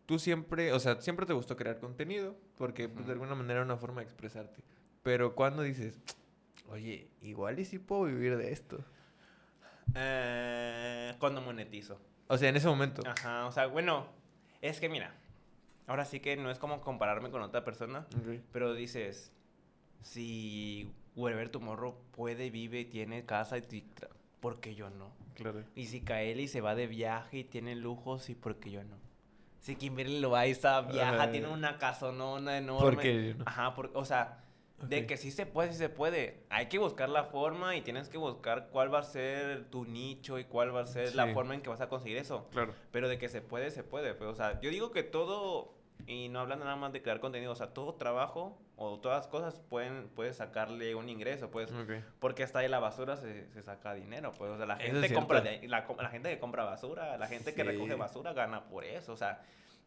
Tú 0.07 0.19
siempre, 0.19 0.73
o 0.73 0.81
sea, 0.81 1.01
siempre 1.01 1.25
te 1.27 1.33
gustó 1.33 1.57
crear 1.57 1.79
contenido, 1.79 2.37
porque 2.57 2.89
pues, 2.89 3.07
de 3.07 3.13
alguna 3.13 3.35
manera 3.35 3.61
era 3.61 3.65
una 3.65 3.77
forma 3.77 4.01
de 4.01 4.07
expresarte. 4.07 4.63
Pero 5.03 5.35
cuando 5.35 5.63
dices, 5.63 5.99
oye, 6.69 7.09
igual 7.23 7.59
y 7.59 7.65
sí 7.65 7.79
puedo 7.79 8.05
vivir 8.05 8.37
de 8.37 8.53
esto. 8.53 8.85
Eh, 9.95 11.15
cuando 11.19 11.41
monetizo. 11.41 11.99
O 12.29 12.37
sea, 12.37 12.49
en 12.49 12.57
ese 12.57 12.67
momento. 12.67 13.03
Ajá, 13.07 13.47
o 13.47 13.53
sea, 13.53 13.67
bueno, 13.67 14.07
es 14.61 14.81
que 14.81 14.89
mira, 14.89 15.15
ahora 15.87 16.05
sí 16.05 16.21
que 16.21 16.37
no 16.37 16.51
es 16.51 16.59
como 16.59 16.81
compararme 16.81 17.31
con 17.31 17.43
otra 17.43 17.65
persona, 17.65 18.07
pero 18.53 18.75
dices, 18.75 19.33
si 20.03 20.93
Wherever 21.17 21.49
Tomorrow 21.49 21.97
puede, 22.13 22.51
vive, 22.51 22.85
tiene 22.85 23.25
casa 23.25 23.59
y 23.59 23.85
¿por 24.41 24.61
qué 24.61 24.75
yo 24.75 24.91
no? 24.91 25.13
Claro. 25.35 25.65
Y 25.75 25.87
si 25.87 26.01
Kaeli 26.01 26.49
se 26.49 26.61
va 26.61 26.75
de 26.75 26.87
viaje 26.87 27.39
y 27.39 27.45
tiene 27.45 27.75
lujos, 27.75 28.29
¿y 28.31 28.35
por 28.35 28.57
qué 28.57 28.71
yo 28.71 28.85
no? 28.85 28.97
Si 29.65 29.77
Kimberly 29.77 30.21
Loaiza 30.21 30.83
viaja, 30.83 31.15
Ajá. 31.23 31.31
tiene 31.31 31.49
una 31.49 31.79
casonona 31.79 32.59
enorme. 32.59 32.83
¿Por 32.85 32.99
qué 33.01 33.29
yo 33.31 33.35
no? 33.37 33.45
Ajá, 33.47 33.75
por- 33.75 33.91
o 33.95 34.05
sea, 34.05 34.45
de 34.83 35.07
que 35.07 35.17
sí 35.17 35.31
se 35.31 35.47
puede, 35.47 35.73
sí 35.73 35.79
se 35.79 35.89
puede. 35.89 36.45
Hay 36.51 36.67
que 36.67 36.79
buscar 36.79 37.09
la 37.09 37.25
forma 37.25 37.75
y 37.75 37.81
tienes 37.81 38.11
que 38.11 38.19
buscar 38.19 38.69
cuál 38.71 38.93
va 38.93 38.99
a 38.99 39.03
ser 39.05 39.65
tu 39.71 39.87
nicho 39.87 40.39
y 40.39 40.45
cuál 40.45 40.77
va 40.77 40.83
a 40.83 40.87
ser 40.87 41.15
la 41.15 41.29
Sí. 41.29 41.33
forma 41.33 41.55
en 41.55 41.63
que 41.63 41.71
vas 41.71 41.81
a 41.81 41.89
conseguir 41.89 42.19
eso. 42.19 42.47
Claro. 42.51 42.75
Pero 42.91 43.09
de 43.09 43.17
que 43.17 43.31
se 43.31 43.41
puede, 43.41 43.71
se 43.71 43.83
puede. 43.85 44.13
Pero, 44.13 44.33
o 44.33 44.35
sea, 44.35 44.61
yo 44.61 44.69
digo 44.69 44.91
que 44.91 45.03
todo, 45.03 45.73
y 46.07 46.29
no 46.29 46.41
hablando 46.41 46.65
nada 46.65 46.77
más 46.77 46.93
de 46.93 47.03
crear 47.03 47.21
contenido, 47.21 47.53
o 47.53 47.57
sea, 47.57 47.73
todo 47.73 47.95
trabajo 47.95 48.59
o 48.77 48.99
todas 48.99 49.27
cosas 49.29 49.61
pueden, 49.71 50.09
puedes 50.15 50.37
sacarle 50.37 50.95
un 50.95 51.09
ingreso, 51.09 51.51
pues, 51.51 51.73
Ok. 51.73 51.93
porque 52.19 52.43
hasta 52.43 52.59
de 52.59 52.69
la 52.69 52.79
basura 52.81 53.17
se, 53.17 53.49
se 53.53 53.63
saca 53.63 53.95
dinero, 53.95 54.33
pues, 54.37 54.51
o 54.51 54.57
sea, 54.57 54.67
la 54.67 54.75
es 54.77 54.93
gente 54.93 55.15
compra, 55.15 55.43
la, 55.43 55.87
la 55.99 56.09
gente 56.11 56.29
que 56.31 56.39
compra 56.39 56.65
basura, 56.65 57.17
la 57.17 57.27
gente 57.29 57.55
que 57.55 57.63
Sí. 57.63 57.69
recoge 57.69 57.95
basura 57.95 58.33
gana 58.33 58.65
por 58.65 58.85
eso, 58.85 59.13
o 59.13 59.17
sea, 59.17 59.43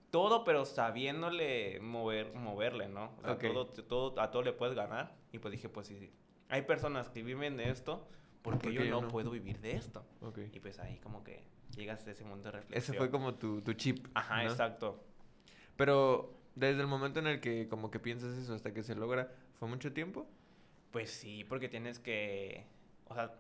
todo, 0.10 0.44
pero 0.46 0.66
sabiéndole 0.66 1.80
mover, 1.82 2.34
moverle, 2.34 2.88
¿no? 2.88 3.12
O 3.20 3.22
sea, 3.24 3.34
Ok. 3.34 3.42
todo, 3.42 3.66
todo, 3.68 4.22
a 4.22 4.32
todo 4.32 4.42
le 4.44 4.54
puedes 4.54 4.76
ganar, 4.76 5.14
y 5.32 5.40
pues 5.40 5.52
dije, 5.52 5.70
pues 5.70 5.88
sí, 5.88 5.98
sí. 6.00 6.12
hay 6.50 6.62
personas 6.64 7.10
que 7.10 7.22
viven 7.24 7.58
de 7.58 7.70
esto, 7.70 8.08
porque 8.42 8.70
¿Por 8.70 8.72
yo 8.72 8.84
yo 8.86 8.92
no, 8.92 9.02
no? 9.02 9.08
puedo 9.10 9.30
vivir 9.32 9.60
de 9.60 9.74
esto. 9.76 10.06
Ok. 10.22 10.40
Y 10.54 10.60
pues 10.62 10.80
ahí 10.80 10.98
como 11.00 11.24
que 11.26 11.44
llegas 11.76 12.08
a 12.08 12.12
ese 12.12 12.24
momento 12.24 12.48
de 12.50 12.60
reflexión. 12.60 12.78
Ese 12.78 12.94
fue 12.94 13.12
como 13.12 13.36
tu, 13.36 13.62
tu 13.62 13.74
chip. 13.74 14.08
Ajá, 14.14 14.44
¿no? 14.44 14.50
exacto. 14.50 15.04
Pero 15.78 16.34
desde 16.56 16.82
el 16.82 16.88
momento 16.88 17.20
en 17.20 17.28
el 17.28 17.40
que 17.40 17.68
como 17.70 17.90
que 17.92 18.00
piensas 18.00 18.38
eso 18.38 18.54
hasta 18.54 18.74
que 18.74 18.84
se 18.84 18.96
logra, 18.96 19.32
¿fue 19.60 19.68
mucho 19.68 19.94
tiempo? 19.94 20.28
Pues 20.92 21.12
sí, 21.12 21.44
porque 21.46 21.70
tienes 21.70 22.00
que. 22.00 22.66
O 23.08 23.14
sea. 23.16 23.34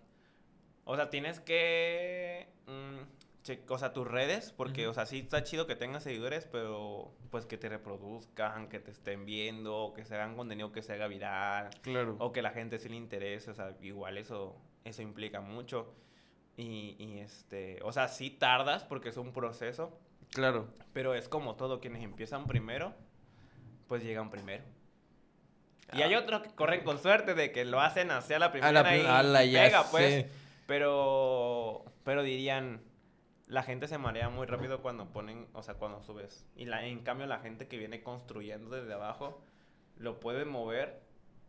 O 0.85 0.95
sea, 0.95 1.09
tienes 1.09 1.39
que. 1.41 2.47
mm, 2.67 3.43
che- 3.43 3.63
o 3.67 3.77
sea, 3.77 3.91
tus 3.93 4.07
redes, 4.07 4.53
porque, 4.55 4.87
o 4.87 4.93
sea, 4.93 5.05
sí 5.05 5.19
está 5.19 5.43
chido 5.43 5.67
que 5.67 5.75
tengas 5.75 6.03
seguidores, 6.03 6.45
pero 6.45 7.11
pues 7.31 7.45
que 7.45 7.57
te 7.57 7.67
reproduzcan, 7.69 8.69
que 8.69 8.79
te 8.79 8.91
estén 8.91 9.25
viendo, 9.25 9.93
que 9.95 10.05
se 10.05 10.15
hagan 10.15 10.35
contenido 10.37 10.71
que 10.71 10.81
se 10.81 10.93
haga 10.93 11.07
viral, 11.07 11.69
Claro. 11.81 12.15
o 12.19 12.31
que 12.31 12.41
la 12.41 12.51
gente 12.51 12.77
sí 12.77 12.87
le 12.89 12.95
interese, 12.95 13.51
o 13.51 13.53
sea, 13.53 13.75
igual 13.81 14.17
eso, 14.17 14.55
eso 14.85 15.01
implica 15.01 15.41
mucho. 15.41 15.93
Y, 16.55 16.95
y 16.99 17.19
este, 17.19 17.79
o 17.83 17.91
sea, 17.91 18.07
sí 18.07 18.29
tardas 18.31 18.83
porque 18.83 19.09
es 19.09 19.17
un 19.17 19.31
proceso, 19.33 19.97
Claro. 20.31 20.67
pero 20.93 21.13
es 21.13 21.27
como 21.29 21.55
todo, 21.55 21.79
quienes 21.79 22.03
empiezan 22.03 22.47
primero, 22.47 22.93
pues 23.87 24.03
llegan 24.03 24.29
primero. 24.29 24.63
Y 25.93 26.01
hay 26.01 26.13
Ah. 26.15 26.19
otros 26.19 26.41
que 26.41 26.49
corren 26.49 26.83
con 26.83 26.99
suerte 26.99 27.33
de 27.33 27.51
que 27.51 27.63
lo 27.65 27.79
hacen 27.79 28.11
hacia 28.11 28.39
la 28.39 28.47
A 28.47 28.51
primera 28.51 28.71
la 28.73 28.83
pri- 28.83 29.01
y 29.01 29.05
ala, 29.05 29.45
ya 29.45 29.63
pega, 29.63 29.83
pues. 29.91 30.03
sé. 30.25 30.29
Pero, 30.67 31.85
pero 32.03 32.23
dirían, 32.23 32.81
la 33.47 33.63
gente 33.63 33.87
se 33.87 33.97
marea 33.97 34.29
muy 34.29 34.45
rápido 34.47 34.81
cuando 34.81 35.13
ponen, 35.13 35.47
o 35.53 35.63
sea, 35.63 35.75
cuando 35.75 36.01
subes. 36.03 36.45
Y 36.55 36.65
la, 36.65 36.85
en 36.85 36.99
cambio 37.03 37.25
la 37.25 37.39
gente 37.39 37.67
que 37.67 37.77
viene 37.77 38.03
construyendo 38.03 38.69
desde 38.75 38.93
abajo 38.93 39.41
lo 39.97 40.19
puede 40.19 40.43
mover, 40.45 40.99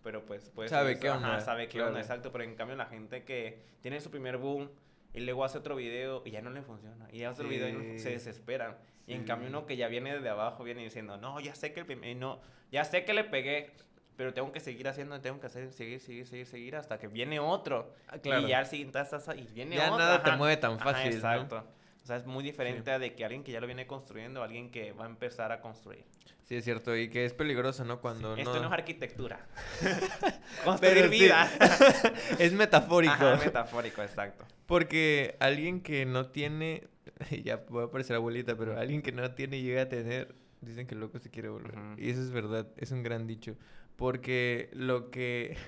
pero 0.04 0.24
pues 0.24 0.48
puede 0.50 0.68
Sabe 0.68 0.98
qué 1.00 1.08
ajá, 1.08 1.16
onda, 1.16 1.40
sabe 1.40 1.66
qué 1.66 1.72
claro. 1.78 1.88
onda, 1.88 2.00
exacto. 2.00 2.30
Pero 2.30 2.44
en 2.44 2.54
cambio 2.54 2.76
la 2.76 2.86
gente 2.86 3.24
que 3.24 3.60
tiene 3.80 4.00
su 4.00 4.10
primer 4.10 4.36
boom 4.38 4.70
y 5.14 5.20
luego 5.20 5.44
hace 5.44 5.58
otro 5.58 5.76
video 5.76 6.22
y 6.24 6.30
ya 6.30 6.40
no 6.42 6.50
le 6.50 6.62
funciona. 6.62 7.08
Y 7.12 7.22
hace 7.24 7.40
otro 7.42 7.48
video 7.48 7.68
y 7.68 7.72
no- 7.72 7.80
Sí. 7.80 7.98
se 7.98 8.10
desesperan. 8.10 8.76
Y 9.06 9.14
en 9.14 9.20
Sí. 9.22 9.26
cambio 9.26 9.48
uno 9.48 9.66
que 9.66 9.76
ya 9.76 9.88
viene 9.88 10.14
desde 10.14 10.28
abajo 10.28 10.64
viene 10.64 10.82
diciendo, 10.82 11.16
no, 11.16 11.40
ya 11.40 11.54
sé 11.54 11.72
que 11.72 11.80
el 11.80 11.86
primer, 11.86 12.14
no, 12.16 12.40
ya 12.70 12.84
sé 12.84 13.04
que 13.04 13.14
le 13.14 13.24
pegué, 13.24 13.70
pero 14.16 14.34
tengo 14.34 14.52
que 14.52 14.60
seguir 14.60 14.86
haciendo, 14.88 15.20
tengo 15.20 15.40
que 15.40 15.46
hacer, 15.46 15.72
seguir, 15.72 16.00
seguir, 16.00 16.26
seguir, 16.26 16.46
seguir 16.46 16.76
hasta 16.76 16.98
que 16.98 17.06
viene 17.08 17.40
otro. 17.40 17.94
Ah, 18.08 18.18
claro. 18.18 18.42
Y 18.42 18.48
ya 18.50 18.58
al 18.58 18.66
siguiente 18.66 18.98
y 19.36 19.42
viene 19.54 19.76
Ya 19.76 19.86
otro. 19.86 19.98
nada 19.98 20.22
te 20.22 20.28
ajá. 20.30 20.36
mueve 20.38 20.56
tan 20.58 20.72
Ajá, 20.72 20.84
fácil, 20.84 21.10
¿no? 21.10 21.16
exacto. 21.16 21.56
O 21.56 21.77
sea, 22.08 22.16
es 22.16 22.26
muy 22.26 22.42
diferente 22.42 22.90
a 22.90 22.98
de 22.98 23.14
que 23.14 23.24
alguien 23.24 23.44
que 23.44 23.52
ya 23.52 23.60
lo 23.60 23.66
viene 23.66 23.86
construyendo, 23.86 24.42
alguien 24.42 24.70
que 24.70 24.92
va 24.92 25.04
a 25.04 25.08
empezar 25.08 25.52
a 25.52 25.60
construir. 25.60 26.04
Sí, 26.48 26.56
es 26.56 26.64
cierto. 26.64 26.96
Y 26.96 27.10
que 27.10 27.26
es 27.26 27.34
peligroso, 27.34 27.84
¿no? 27.84 28.00
Cuando 28.00 28.34
Esto 28.34 28.54
no... 28.54 28.60
no 28.60 28.66
es 28.68 28.72
arquitectura. 28.72 29.46
Construir 30.64 31.04
sí. 31.04 31.08
vida. 31.10 31.50
es 32.38 32.54
metafórico. 32.54 33.12
Ajá, 33.12 33.36
metafórico, 33.36 34.02
exacto. 34.02 34.46
Porque 34.64 35.36
alguien 35.40 35.82
que 35.82 36.06
no 36.06 36.30
tiene... 36.30 36.88
Ya 37.44 37.64
voy 37.68 37.84
a 37.84 37.90
parecer 37.90 38.16
abuelita, 38.16 38.56
pero 38.56 38.78
alguien 38.78 39.02
que 39.02 39.12
no 39.12 39.30
tiene 39.32 39.58
y 39.58 39.62
llega 39.62 39.82
a 39.82 39.88
tener... 39.90 40.34
Dicen 40.62 40.86
que 40.86 40.94
el 40.94 41.00
loco 41.00 41.18
se 41.18 41.30
quiere 41.30 41.50
volver. 41.50 41.78
Ujú. 41.78 42.00
Y 42.00 42.10
eso 42.10 42.22
es 42.22 42.30
verdad. 42.30 42.66
Es 42.78 42.92
un 42.92 43.02
gran 43.02 43.26
dicho. 43.26 43.54
Porque 43.96 44.70
lo 44.72 45.10
que... 45.10 45.58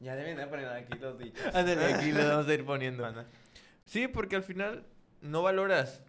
Ya 0.00 0.16
deben 0.16 0.38
de 0.38 0.46
poner 0.46 0.68
aquí 0.68 0.98
los 0.98 1.18
dichos. 1.18 1.54
Ándale, 1.54 1.84
aquí 1.84 2.12
lo 2.12 2.26
vamos 2.26 2.48
a 2.48 2.54
ir 2.54 2.64
poniendo. 2.64 3.26
Sí, 3.84 4.08
porque 4.08 4.36
al 4.36 4.42
final 4.42 4.86
no 5.20 5.42
valoras. 5.42 6.02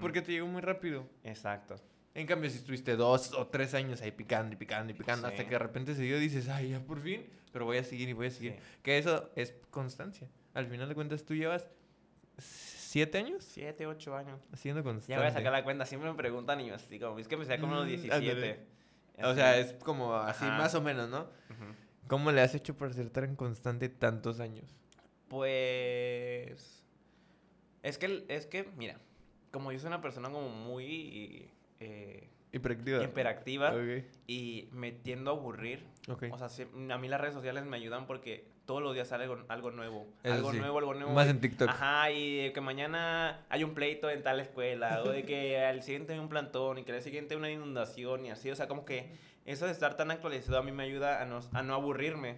Porque 0.00 0.22
te 0.22 0.32
llegó 0.32 0.46
muy 0.48 0.60
rápido. 0.60 1.06
Exacto. 1.22 1.76
En 2.14 2.26
cambio, 2.26 2.50
si 2.50 2.58
estuviste 2.58 2.96
dos 2.96 3.32
o 3.32 3.46
tres 3.46 3.74
años 3.74 4.02
ahí 4.02 4.10
picando 4.10 4.52
y 4.54 4.56
picando 4.56 4.92
y 4.92 4.96
picando 4.96 5.28
hasta 5.28 5.44
que 5.44 5.50
de 5.50 5.58
repente 5.60 5.94
se 5.94 6.02
dio, 6.02 6.18
dices, 6.18 6.48
ay, 6.48 6.70
ya 6.70 6.80
por 6.80 7.00
fin, 7.00 7.24
pero 7.52 7.64
voy 7.64 7.76
a 7.76 7.84
seguir 7.84 8.08
y 8.08 8.12
voy 8.12 8.26
a 8.26 8.30
seguir. 8.32 8.52
Sí. 8.54 8.58
Que 8.82 8.98
eso 8.98 9.30
es 9.36 9.54
constancia. 9.70 10.28
Al 10.54 10.66
final 10.66 10.88
de 10.88 10.94
cuentas, 10.96 11.24
tú 11.24 11.34
llevas 11.34 11.68
¿Siete 12.38 13.18
años? 13.18 13.44
Siete, 13.44 13.86
ocho 13.86 14.16
años. 14.16 14.40
Haciendo 14.52 14.82
constante. 14.82 15.12
Ya 15.12 15.18
voy 15.18 15.26
a 15.26 15.32
sacar 15.32 15.52
la 15.52 15.62
cuenta. 15.62 15.84
Siempre 15.84 16.10
me 16.10 16.16
preguntan 16.16 16.60
y 16.60 16.68
yo 16.68 16.74
así 16.74 16.98
como, 16.98 17.18
es 17.18 17.28
que 17.28 17.34
empecé 17.34 17.58
como 17.60 17.74
a 17.74 17.78
los 17.80 17.86
Mm, 17.86 17.88
17. 17.90 18.14
ándale. 18.16 18.66
O 19.22 19.34
sea, 19.34 19.58
es 19.58 19.74
como 19.74 20.14
así 20.14 20.44
Ajá. 20.44 20.56
más 20.56 20.74
o 20.74 20.80
menos, 20.80 21.08
¿no? 21.10 21.28
¿Cómo 22.06 22.32
le 22.32 22.40
has 22.40 22.54
hecho 22.54 22.76
para 22.76 22.92
ser 22.94 23.10
tan 23.10 23.36
constante 23.36 23.88
tantos 23.90 24.40
años? 24.40 24.74
Pues... 25.28 26.77
Es 27.88 27.96
que, 27.96 28.24
es 28.28 28.44
que, 28.44 28.68
mira, 28.76 28.98
como 29.50 29.72
yo 29.72 29.78
soy 29.78 29.88
una 29.88 30.02
persona 30.02 30.28
como 30.30 30.50
muy 30.50 31.50
eh, 31.80 32.28
Hiperactiva. 32.52 33.74
y 34.26 34.68
me 34.72 34.92
tiendo 34.92 35.30
a 35.30 35.34
aburrir, 35.34 35.84
o 36.30 36.38
sea, 36.38 36.50
sí, 36.50 36.66
a 36.90 36.98
mí 36.98 37.08
las 37.08 37.18
redes 37.18 37.34
sociales 37.34 37.64
me 37.64 37.78
ayudan 37.78 38.06
porque 38.06 38.44
todos 38.66 38.82
los 38.82 38.92
días 38.92 39.08
sale 39.08 39.24
algo, 39.24 39.38
algo 39.48 39.70
nuevo. 39.70 40.06
Eso 40.22 40.34
algo 40.34 40.52
sí. 40.52 40.58
nuevo, 40.58 40.78
algo 40.78 40.92
nuevo. 40.92 41.12
Más 41.12 41.28
en 41.28 41.40
TikTok. 41.40 41.70
Ajá, 41.70 42.10
y 42.10 42.52
que 42.52 42.60
mañana 42.60 43.46
hay 43.48 43.64
un 43.64 43.72
pleito 43.72 44.10
en 44.10 44.22
tal 44.22 44.38
escuela, 44.40 45.02
o 45.02 45.08
de 45.08 45.24
que 45.24 45.58
al 45.64 45.82
siguiente 45.82 46.12
hay 46.12 46.18
un 46.18 46.28
plantón, 46.28 46.76
y 46.76 46.84
que 46.84 46.92
al 46.92 47.00
siguiente 47.00 47.36
una 47.36 47.50
inundación, 47.50 48.26
y 48.26 48.30
así, 48.30 48.50
o 48.50 48.56
sea, 48.56 48.68
como 48.68 48.84
que 48.84 49.12
eso 49.46 49.64
de 49.64 49.72
estar 49.72 49.96
tan 49.96 50.10
actualizado 50.10 50.58
a 50.58 50.62
mí 50.62 50.72
me 50.72 50.82
ayuda 50.82 51.22
a 51.22 51.24
no, 51.24 51.40
a 51.52 51.62
no 51.62 51.74
aburrirme. 51.74 52.36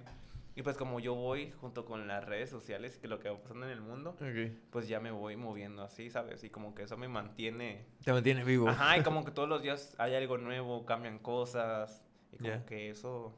Y 0.57 0.63
pues 0.63 0.77
como 0.77 0.99
yo 1.01 1.15
voy 1.15 1.53
junto 1.53 1.85
con 1.85 2.07
las 2.09 2.25
redes 2.25 2.51
sociales, 2.51 2.99
que 2.99 3.09
lo 3.09 3.19
que 3.21 3.31
va 3.31 3.41
pasando 3.41 3.67
en 3.67 3.73
el 3.73 3.81
mundo, 3.81 4.11
Ok. 4.21 4.53
pues 4.71 4.89
ya 4.89 5.01
me 5.01 5.11
voy 5.11 5.37
moviendo 5.37 5.83
así, 5.83 6.11
¿sabes? 6.11 6.43
Y 6.45 6.51
como 6.51 6.75
que 6.75 6.83
eso 6.83 6.97
me 6.97 7.09
mantiene... 7.09 7.87
Te 8.05 8.13
mantiene 8.13 8.45
vivo. 8.45 8.69
Ajá, 8.69 8.99
y 8.99 9.03
como 9.03 9.25
que 9.25 9.31
todos 9.33 9.49
los 9.49 9.63
días 9.63 9.95
hay 9.99 10.15
algo 10.15 10.39
nuevo, 10.39 10.85
cambian 10.85 11.19
cosas, 11.21 12.05
y 12.33 12.37
como 12.39 12.51
Ya. 12.51 12.67
que 12.67 12.91
eso 12.91 13.35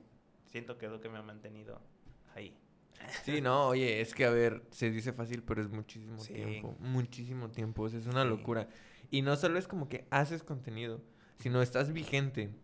siento 0.46 0.78
que 0.78 0.86
es 0.86 0.92
lo 0.92 1.00
que 1.00 1.08
me 1.10 1.18
ha 1.18 1.22
mantenido 1.22 1.80
ahí. 2.34 2.56
Sí, 3.24 3.40
no, 3.40 3.68
oye, 3.68 4.00
es 4.00 4.14
que 4.14 4.24
a 4.24 4.30
ver, 4.30 4.62
se 4.70 4.90
dice 4.90 5.12
fácil, 5.12 5.42
pero 5.42 5.60
es 5.60 5.68
muchísimo 5.68 6.18
Sí. 6.18 6.32
tiempo. 6.34 6.76
Muchísimo 6.78 7.50
tiempo. 7.50 7.82
o 7.82 7.88
sea, 7.88 7.98
es 7.98 8.06
una 8.06 8.22
Sí. 8.22 8.28
locura. 8.28 8.68
Y 9.10 9.22
no 9.22 9.34
solo 9.36 9.58
es 9.58 9.66
como 9.68 9.88
que 9.88 10.06
haces 10.10 10.42
contenido, 10.44 11.02
sino 11.38 11.60
estás 11.62 11.92
vigente. 11.92 12.54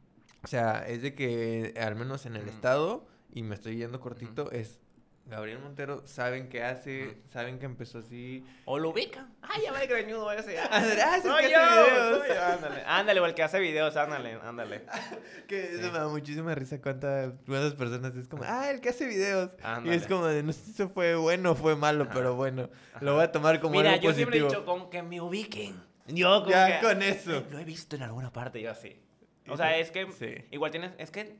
O 0.44 0.46
sea, 0.46 0.86
es 0.86 1.02
de 1.02 1.14
que, 1.14 1.74
al 1.80 1.96
menos 1.96 2.24
en 2.24 2.36
el 2.36 2.42
Ujú. 2.42 2.50
estado, 2.50 3.07
y 3.32 3.42
me 3.42 3.54
estoy 3.54 3.76
yendo 3.76 4.00
cortito, 4.00 4.50
es 4.50 4.80
Gabriel 5.26 5.58
Montero, 5.58 6.06
saben 6.06 6.48
qué 6.48 6.62
hace, 6.62 7.08
Ujú. 7.08 7.16
saben 7.30 7.58
que 7.58 7.66
empezó 7.66 7.98
así. 7.98 8.42
O 8.64 8.78
lo 8.78 8.88
ubican. 8.90 9.34
Ay, 9.42 9.60
ya 9.64 9.72
va 9.72 9.82
el 9.82 9.88
greñudo 9.88 10.32
ese. 10.32 10.56
Ah, 10.70 10.78
es 10.82 11.24
el 11.24 11.30
Soy 11.30 11.44
que 11.44 11.50
yo, 11.50 11.58
hace 11.60 11.90
videos. 11.90 12.18
soy 12.20 12.28
yo, 12.28 12.42
Ándale, 12.44 12.82
ándale, 12.86 13.20
o 13.20 13.26
el 13.26 13.34
que 13.34 13.42
hace 13.42 13.60
videos, 13.60 13.96
ándale, 13.96 14.38
ándale. 14.42 14.86
Que 15.46 15.64
eso 15.74 15.82
Sí. 15.82 15.90
me 15.92 15.98
da 15.98 16.08
muchísima 16.08 16.54
risa 16.54 16.80
cuántas, 16.80 17.34
cuántas 17.46 17.74
personas 17.74 18.16
es 18.16 18.26
como, 18.26 18.42
ah, 18.46 18.70
el 18.70 18.80
que 18.80 18.88
hace 18.88 19.04
videos. 19.06 19.52
Y 19.58 19.62
Ándale. 19.66 19.96
es 19.96 20.06
como 20.06 20.24
de, 20.26 20.42
no 20.42 20.52
sé 20.54 20.72
si 20.72 20.86
fue 20.88 21.14
bueno 21.16 21.50
o 21.50 21.54
fue 21.54 21.76
malo, 21.76 22.04
Ajá. 22.04 22.12
pero 22.14 22.34
bueno, 22.34 22.70
lo 23.02 23.08
Ajá. 23.10 23.12
voy 23.16 23.24
a 23.24 23.32
tomar 23.32 23.60
como 23.60 23.72
Mira, 23.76 23.90
algo 23.90 24.02
yo 24.04 24.08
positivo. 24.08 24.30
siempre 24.30 24.38
he 24.38 24.42
dicho 24.44 24.64
con 24.64 24.88
que 24.88 25.02
me 25.02 25.20
ubiquen. 25.20 25.76
Yo 26.06 26.38
como 26.40 26.50
Ya 26.50 26.80
que, 26.80 26.86
con 26.86 27.02
eso. 27.02 27.32
"Ay, 27.32 27.46
Lo 27.50 27.58
he 27.58 27.64
visto 27.64 27.96
en 27.96 28.02
alguna 28.02 28.32
parte, 28.32 28.62
yo 28.62 28.70
así. 28.70 28.98
O 29.46 29.52
Y 29.52 29.56
sea, 29.58 29.76
es 29.76 29.90
que 29.90 30.10
Sí. 30.12 30.46
igual 30.52 30.70
tienes, 30.70 30.92
es 30.96 31.10
que 31.10 31.36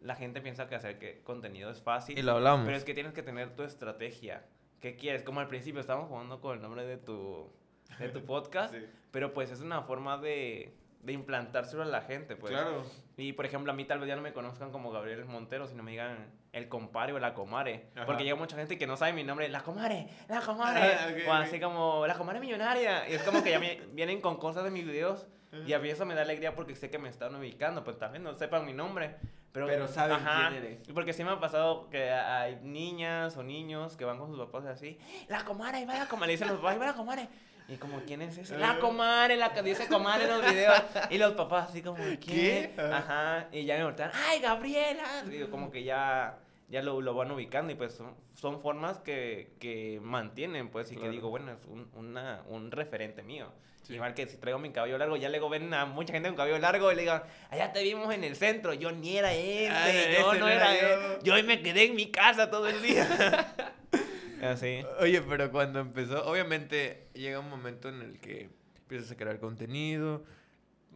la 0.00 0.14
gente 0.16 0.40
piensa 0.40 0.68
que 0.68 0.74
hacer 0.74 0.98
que 0.98 1.22
contenido 1.22 1.70
es 1.70 1.80
fácil. 1.82 2.18
Y 2.18 2.22
lo 2.22 2.32
hablamos. 2.32 2.64
Pero 2.66 2.76
es 2.76 2.84
que 2.84 2.94
tienes 2.94 3.12
que 3.12 3.22
tener 3.22 3.54
tu 3.54 3.62
estrategia. 3.62 4.44
¿Qué 4.80 4.96
quieres? 4.96 5.22
Como 5.22 5.40
al 5.40 5.48
principio 5.48 5.80
estábamos 5.80 6.08
jugando 6.08 6.40
con 6.40 6.56
el 6.56 6.62
nombre 6.62 6.84
de 6.84 6.96
tu, 6.98 7.50
de 7.98 8.08
tu 8.10 8.24
podcast, 8.26 8.74
Sí. 8.74 8.84
pero 9.10 9.32
pues 9.32 9.50
es 9.50 9.60
una 9.60 9.82
forma 9.82 10.18
de, 10.18 10.74
de 11.02 11.12
implantárselo 11.12 11.82
a 11.82 11.86
la 11.86 12.02
gente, 12.02 12.36
pues. 12.36 12.52
Claro. 12.52 12.84
Y 13.16 13.32
por 13.32 13.46
ejemplo, 13.46 13.72
a 13.72 13.74
mí 13.74 13.84
tal 13.84 13.98
vez 13.98 14.08
ya 14.08 14.16
no 14.16 14.22
me 14.22 14.32
conozcan 14.32 14.70
como 14.70 14.90
Gabriel 14.92 15.24
Montero, 15.24 15.66
sino 15.66 15.82
me 15.82 15.92
digan 15.92 16.30
el 16.52 16.68
compare 16.68 17.12
o 17.14 17.18
la 17.18 17.32
comare. 17.34 17.86
Ajá. 17.96 18.04
Porque 18.06 18.24
llega 18.24 18.36
mucha 18.36 18.56
gente 18.56 18.76
que 18.78 18.86
no 18.86 18.96
sabe 18.96 19.12
mi 19.14 19.24
nombre, 19.24 19.48
la 19.48 19.62
comare, 19.62 20.08
la 20.28 20.40
comare. 20.42 20.80
Ah, 20.94 21.08
ok, 21.10 21.28
o 21.28 21.32
así 21.32 21.58
como, 21.58 22.06
la 22.06 22.14
comare 22.14 22.38
millonaria. 22.40 23.08
Y 23.08 23.14
es 23.14 23.22
como 23.22 23.42
que 23.42 23.50
ya 23.50 23.58
me 23.58 23.80
vienen 23.92 24.20
con 24.20 24.36
cosas 24.36 24.64
de 24.64 24.70
mis 24.70 24.86
videos. 24.86 25.26
Y 25.66 25.72
a 25.72 25.78
mí 25.78 25.88
eso 25.88 26.04
me 26.04 26.14
da 26.14 26.20
alegría 26.20 26.54
porque 26.54 26.74
sé 26.74 26.90
que 26.90 26.98
me 26.98 27.08
están 27.08 27.34
ubicando, 27.34 27.82
pues 27.82 27.96
también 27.98 28.22
no 28.22 28.34
sepan 28.34 28.66
mi 28.66 28.74
nombre. 28.74 29.16
Pero, 29.56 29.68
Pero 29.68 29.88
saben 29.88 30.18
quién 30.18 30.62
eres. 30.62 30.78
Porque 30.92 31.14
sí 31.14 31.24
me 31.24 31.30
ha 31.30 31.40
pasado 31.40 31.88
que 31.88 32.12
hay 32.12 32.58
niñas 32.62 33.38
o 33.38 33.42
niños 33.42 33.96
que 33.96 34.04
van 34.04 34.18
con 34.18 34.28
sus 34.28 34.38
papás 34.38 34.64
y 34.66 34.68
así, 34.68 34.98
la 35.28 35.46
comare, 35.46 35.86
va 35.86 35.94
la 35.94 36.06
comare, 36.06 36.26
le 36.26 36.32
dicen 36.34 36.48
los 36.48 36.58
papás, 36.58 36.78
va 36.78 36.84
la 36.84 36.92
comare. 36.92 37.26
Y 37.66 37.76
como, 37.76 38.00
¿quién 38.02 38.20
es 38.20 38.36
ese? 38.36 38.58
La 38.58 38.78
comare, 38.78 39.34
la 39.34 39.54
que 39.54 39.62
dice 39.62 39.88
comare 39.88 40.24
en 40.24 40.30
los 40.30 40.44
videos. 40.44 40.82
Y 41.10 41.16
los 41.16 41.32
papás 41.32 41.70
así 41.70 41.80
como, 41.80 41.96
¿quién? 41.96 42.18
¿Qué? 42.18 42.74
Ajá. 42.78 43.48
Y 43.50 43.64
ya 43.64 43.78
me 43.78 43.84
voltean, 43.84 44.10
¡ay, 44.28 44.40
Gabriela! 44.40 45.22
Digo, 45.24 45.48
como 45.48 45.70
que 45.70 45.82
ya, 45.84 46.36
ya 46.68 46.82
lo, 46.82 47.00
lo 47.00 47.14
van 47.14 47.30
ubicando 47.30 47.72
y 47.72 47.76
pues 47.76 47.92
son, 47.94 48.14
son 48.34 48.60
formas 48.60 48.98
que, 48.98 49.52
que 49.60 50.00
mantienen, 50.02 50.68
pues, 50.68 50.90
y 50.90 50.94
que 50.94 51.00
Claro. 51.00 51.12
digo, 51.12 51.30
bueno, 51.30 51.52
es 51.52 51.58
un, 51.66 51.88
una, 51.94 52.42
un 52.48 52.70
referente 52.70 53.22
mío. 53.22 53.52
Sí. 53.82 53.94
Igual 53.94 54.14
que 54.14 54.26
si 54.26 54.36
traigo 54.36 54.58
mi 54.58 54.70
cabello 54.70 54.98
largo, 54.98 55.16
ya 55.16 55.28
luego 55.28 55.48
ven 55.48 55.72
a 55.72 55.86
mucha 55.86 56.12
gente 56.12 56.28
con 56.28 56.36
cabello 56.36 56.58
largo 56.58 56.90
y 56.90 56.96
le 56.96 57.02
digan, 57.02 57.22
allá 57.50 57.72
te 57.72 57.84
vimos 57.84 58.12
en 58.12 58.24
el 58.24 58.34
centro, 58.34 58.74
yo 58.74 58.90
ni 58.90 59.16
era 59.16 59.32
ese, 59.32 59.68
Ah, 59.70 59.86
yo 59.92 59.98
ese 60.00 60.22
no 60.22 60.34
no 60.34 60.48
era 60.48 60.74
era 60.76 60.80
yo. 60.80 61.12
él, 61.14 61.18
yo 61.22 61.34
hoy 61.34 61.42
me 61.44 61.62
quedé 61.62 61.84
en 61.84 61.94
mi 61.94 62.10
casa 62.10 62.50
todo 62.50 62.66
el 62.66 62.82
día. 62.82 63.54
Así. 64.42 64.84
Oye, 65.00 65.22
pero 65.22 65.50
cuando 65.52 65.78
empezó, 65.80 66.26
obviamente 66.28 67.08
llega 67.14 67.38
un 67.38 67.48
momento 67.48 67.88
en 67.88 68.02
el 68.02 68.18
que 68.20 68.50
empiezas 68.78 69.10
a 69.12 69.16
crear 69.16 69.38
contenido. 69.38 70.24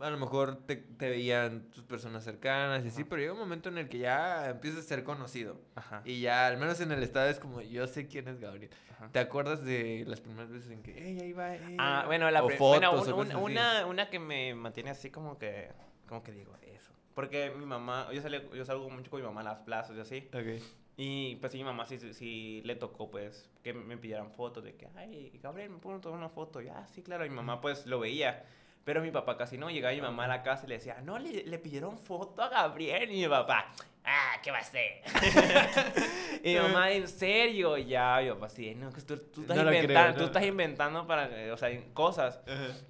A 0.01 0.11
lo 0.11 0.19
mejor 0.19 0.57
te, 0.67 0.77
te 0.77 1.11
veían 1.11 1.71
tus 1.71 1.85
personas 1.85 2.25
cercanas 2.25 2.85
y 2.85 2.89
así, 2.89 3.05
pero 3.05 3.21
llega 3.21 3.33
un 3.35 3.39
momento 3.39 3.69
en 3.69 3.79
el 3.79 3.89
que 3.89 3.99
ya 3.99 4.49
empiezas 4.51 4.81
a 4.81 4.89
ser 4.89 5.05
conocido. 5.05 5.61
Ajá. 5.75 6.01
Y 6.05 6.21
ya, 6.21 6.47
al 6.47 6.57
menos 6.57 6.81
en 6.81 6.91
el 6.93 7.03
estado, 7.03 7.29
es 7.29 7.39
como, 7.39 7.61
yo 7.61 7.87
sé 7.87 8.07
quién 8.09 8.27
es 8.29 8.41
Gabriel. 8.41 8.71
Ajá. 8.93 9.11
¿Te 9.13 9.19
acuerdas 9.19 9.63
de 9.65 10.05
las 10.07 10.21
primeras 10.21 10.51
veces 10.51 10.71
en 10.71 10.83
que, 10.83 10.93
ey, 10.97 11.21
ahí 11.21 11.33
va, 11.33 11.55
ey, 11.55 11.77
Ah, 11.79 12.05
bueno, 12.07 12.25
va"? 12.27 12.31
la 12.31 12.43
o 12.45 12.49
fotos 12.51 12.79
bueno, 12.79 12.91
o 12.91 12.93
un- 12.95 12.99
cosas 13.15 13.35
un- 13.35 13.43
una, 13.43 13.87
una 13.87 14.09
que 14.11 14.19
me 14.19 14.55
mantiene 14.55 14.91
así 14.91 15.11
como 15.11 15.39
que, 15.39 15.71
como 16.09 16.23
que 16.23 16.33
digo 16.33 16.57
eso. 16.63 16.93
Porque 17.15 17.53
mi 17.59 17.67
mamá, 17.67 18.09
yo, 18.13 18.23
salí, 18.23 18.41
yo 18.55 18.65
salgo 18.65 18.89
mucho 18.89 19.11
con 19.11 19.21
mi 19.21 19.27
mamá 19.27 19.41
a 19.43 19.45
las 19.45 19.59
plazas 19.59 19.97
y 19.97 20.01
así. 20.01 20.29
Ok. 20.33 20.63
Y 20.97 21.37
pues 21.37 21.53
sí, 21.53 21.59
mi 21.59 21.65
mamá 21.65 21.85
sí, 21.87 21.99
sí, 22.15 22.63
le 22.65 22.75
tocó 22.77 23.11
pues 23.11 23.51
que 23.63 23.73
me 23.75 23.97
pidieran 23.99 24.31
fotos 24.33 24.65
de 24.65 24.75
que, 24.77 24.87
ay, 24.97 25.39
Gabriel, 25.43 25.71
¿me 25.71 25.79
puedo 25.79 25.99
tomar 26.01 26.19
una 26.19 26.29
foto? 26.29 26.61
Ya, 26.61 26.87
sí, 26.89 27.03
claro. 27.03 27.25
Mi 27.25 27.31
mamá 27.31 27.61
pues 27.61 27.87
lo 27.87 28.01
veía. 28.01 28.45
Pero 28.91 29.03
mi 29.03 29.13
papá 29.13 29.37
casi 29.37 29.57
no. 29.57 29.71
Llegaba 29.71 29.95
mi 29.95 30.01
mamá 30.01 30.25
a 30.25 30.27
la 30.27 30.43
casa 30.43 30.67
y 30.67 30.69
le 30.71 30.75
decía, 30.75 31.01
no, 31.01 31.17
le, 31.17 31.45
le 31.45 31.59
pidieron 31.61 31.97
foto 31.97 32.43
a 32.43 32.49
Gabriel. 32.49 33.09
Y 33.13 33.21
mi 33.21 33.29
papá, 33.29 33.71
ah, 34.05 34.33
¿qué 34.43 34.51
va 34.51 34.57
a 34.57 34.63
hacer? 34.63 35.03
y 36.43 36.55
mi 36.55 36.59
mamá, 36.59 36.91
¿en 36.91 37.07
serio? 37.07 37.79
Y 37.79 37.85
ya, 37.85 38.19
mi 38.21 38.31
papá, 38.31 38.49
sí, 38.49 38.75
no, 38.75 38.93
que 38.93 39.01
tú, 39.03 39.17
tú 39.17 39.43
estás 39.43 39.57
No 39.57 39.63
lo 39.63 39.69
creo, 39.69 39.83
inventando, 39.83 40.11
¿no? 40.11 40.19
tú 40.19 40.25
estás 40.25 40.43
inventando 40.43 41.07
para, 41.07 41.29
eh, 41.41 41.53
o 41.53 41.57
sea, 41.57 41.71
cosas. 41.95 42.41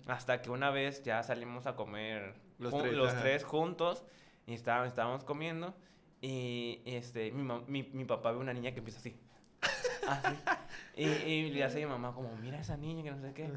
Hasta 0.07 0.41
que 0.41 0.49
una 0.49 0.71
vez 0.71 1.05
ya 1.05 1.23
salimos 1.23 1.67
a 1.67 1.77
comer 1.77 2.33
Los 2.59 2.79
tres, 2.79 2.95
los 2.95 3.15
tres 3.21 3.45
juntos 3.45 4.03
y 4.47 4.55
estábamos, 4.55 4.89
estábamos 4.89 5.25
comiendo 5.25 5.75
y 6.23 6.81
este, 6.87 7.31
mi, 7.31 7.43
mi, 7.67 7.91
mi 7.93 8.05
papá 8.07 8.33
ve 8.33 8.39
una 8.39 8.55
niña 8.55 8.73
que 8.73 8.79
empieza 8.79 9.01
así. 9.01 9.21
Así. 10.09 10.35
Y, 10.97 11.05
y 11.05 11.51
le 11.51 11.67
dice 11.67 11.83
a 11.83 11.87
mi 11.87 11.93
mamá 11.93 12.15
como, 12.15 12.35
mira 12.37 12.59
esa 12.59 12.79
niña 12.79 13.03
que 13.03 13.11
no 13.11 13.21
sé 13.21 13.35
qué. 13.35 13.51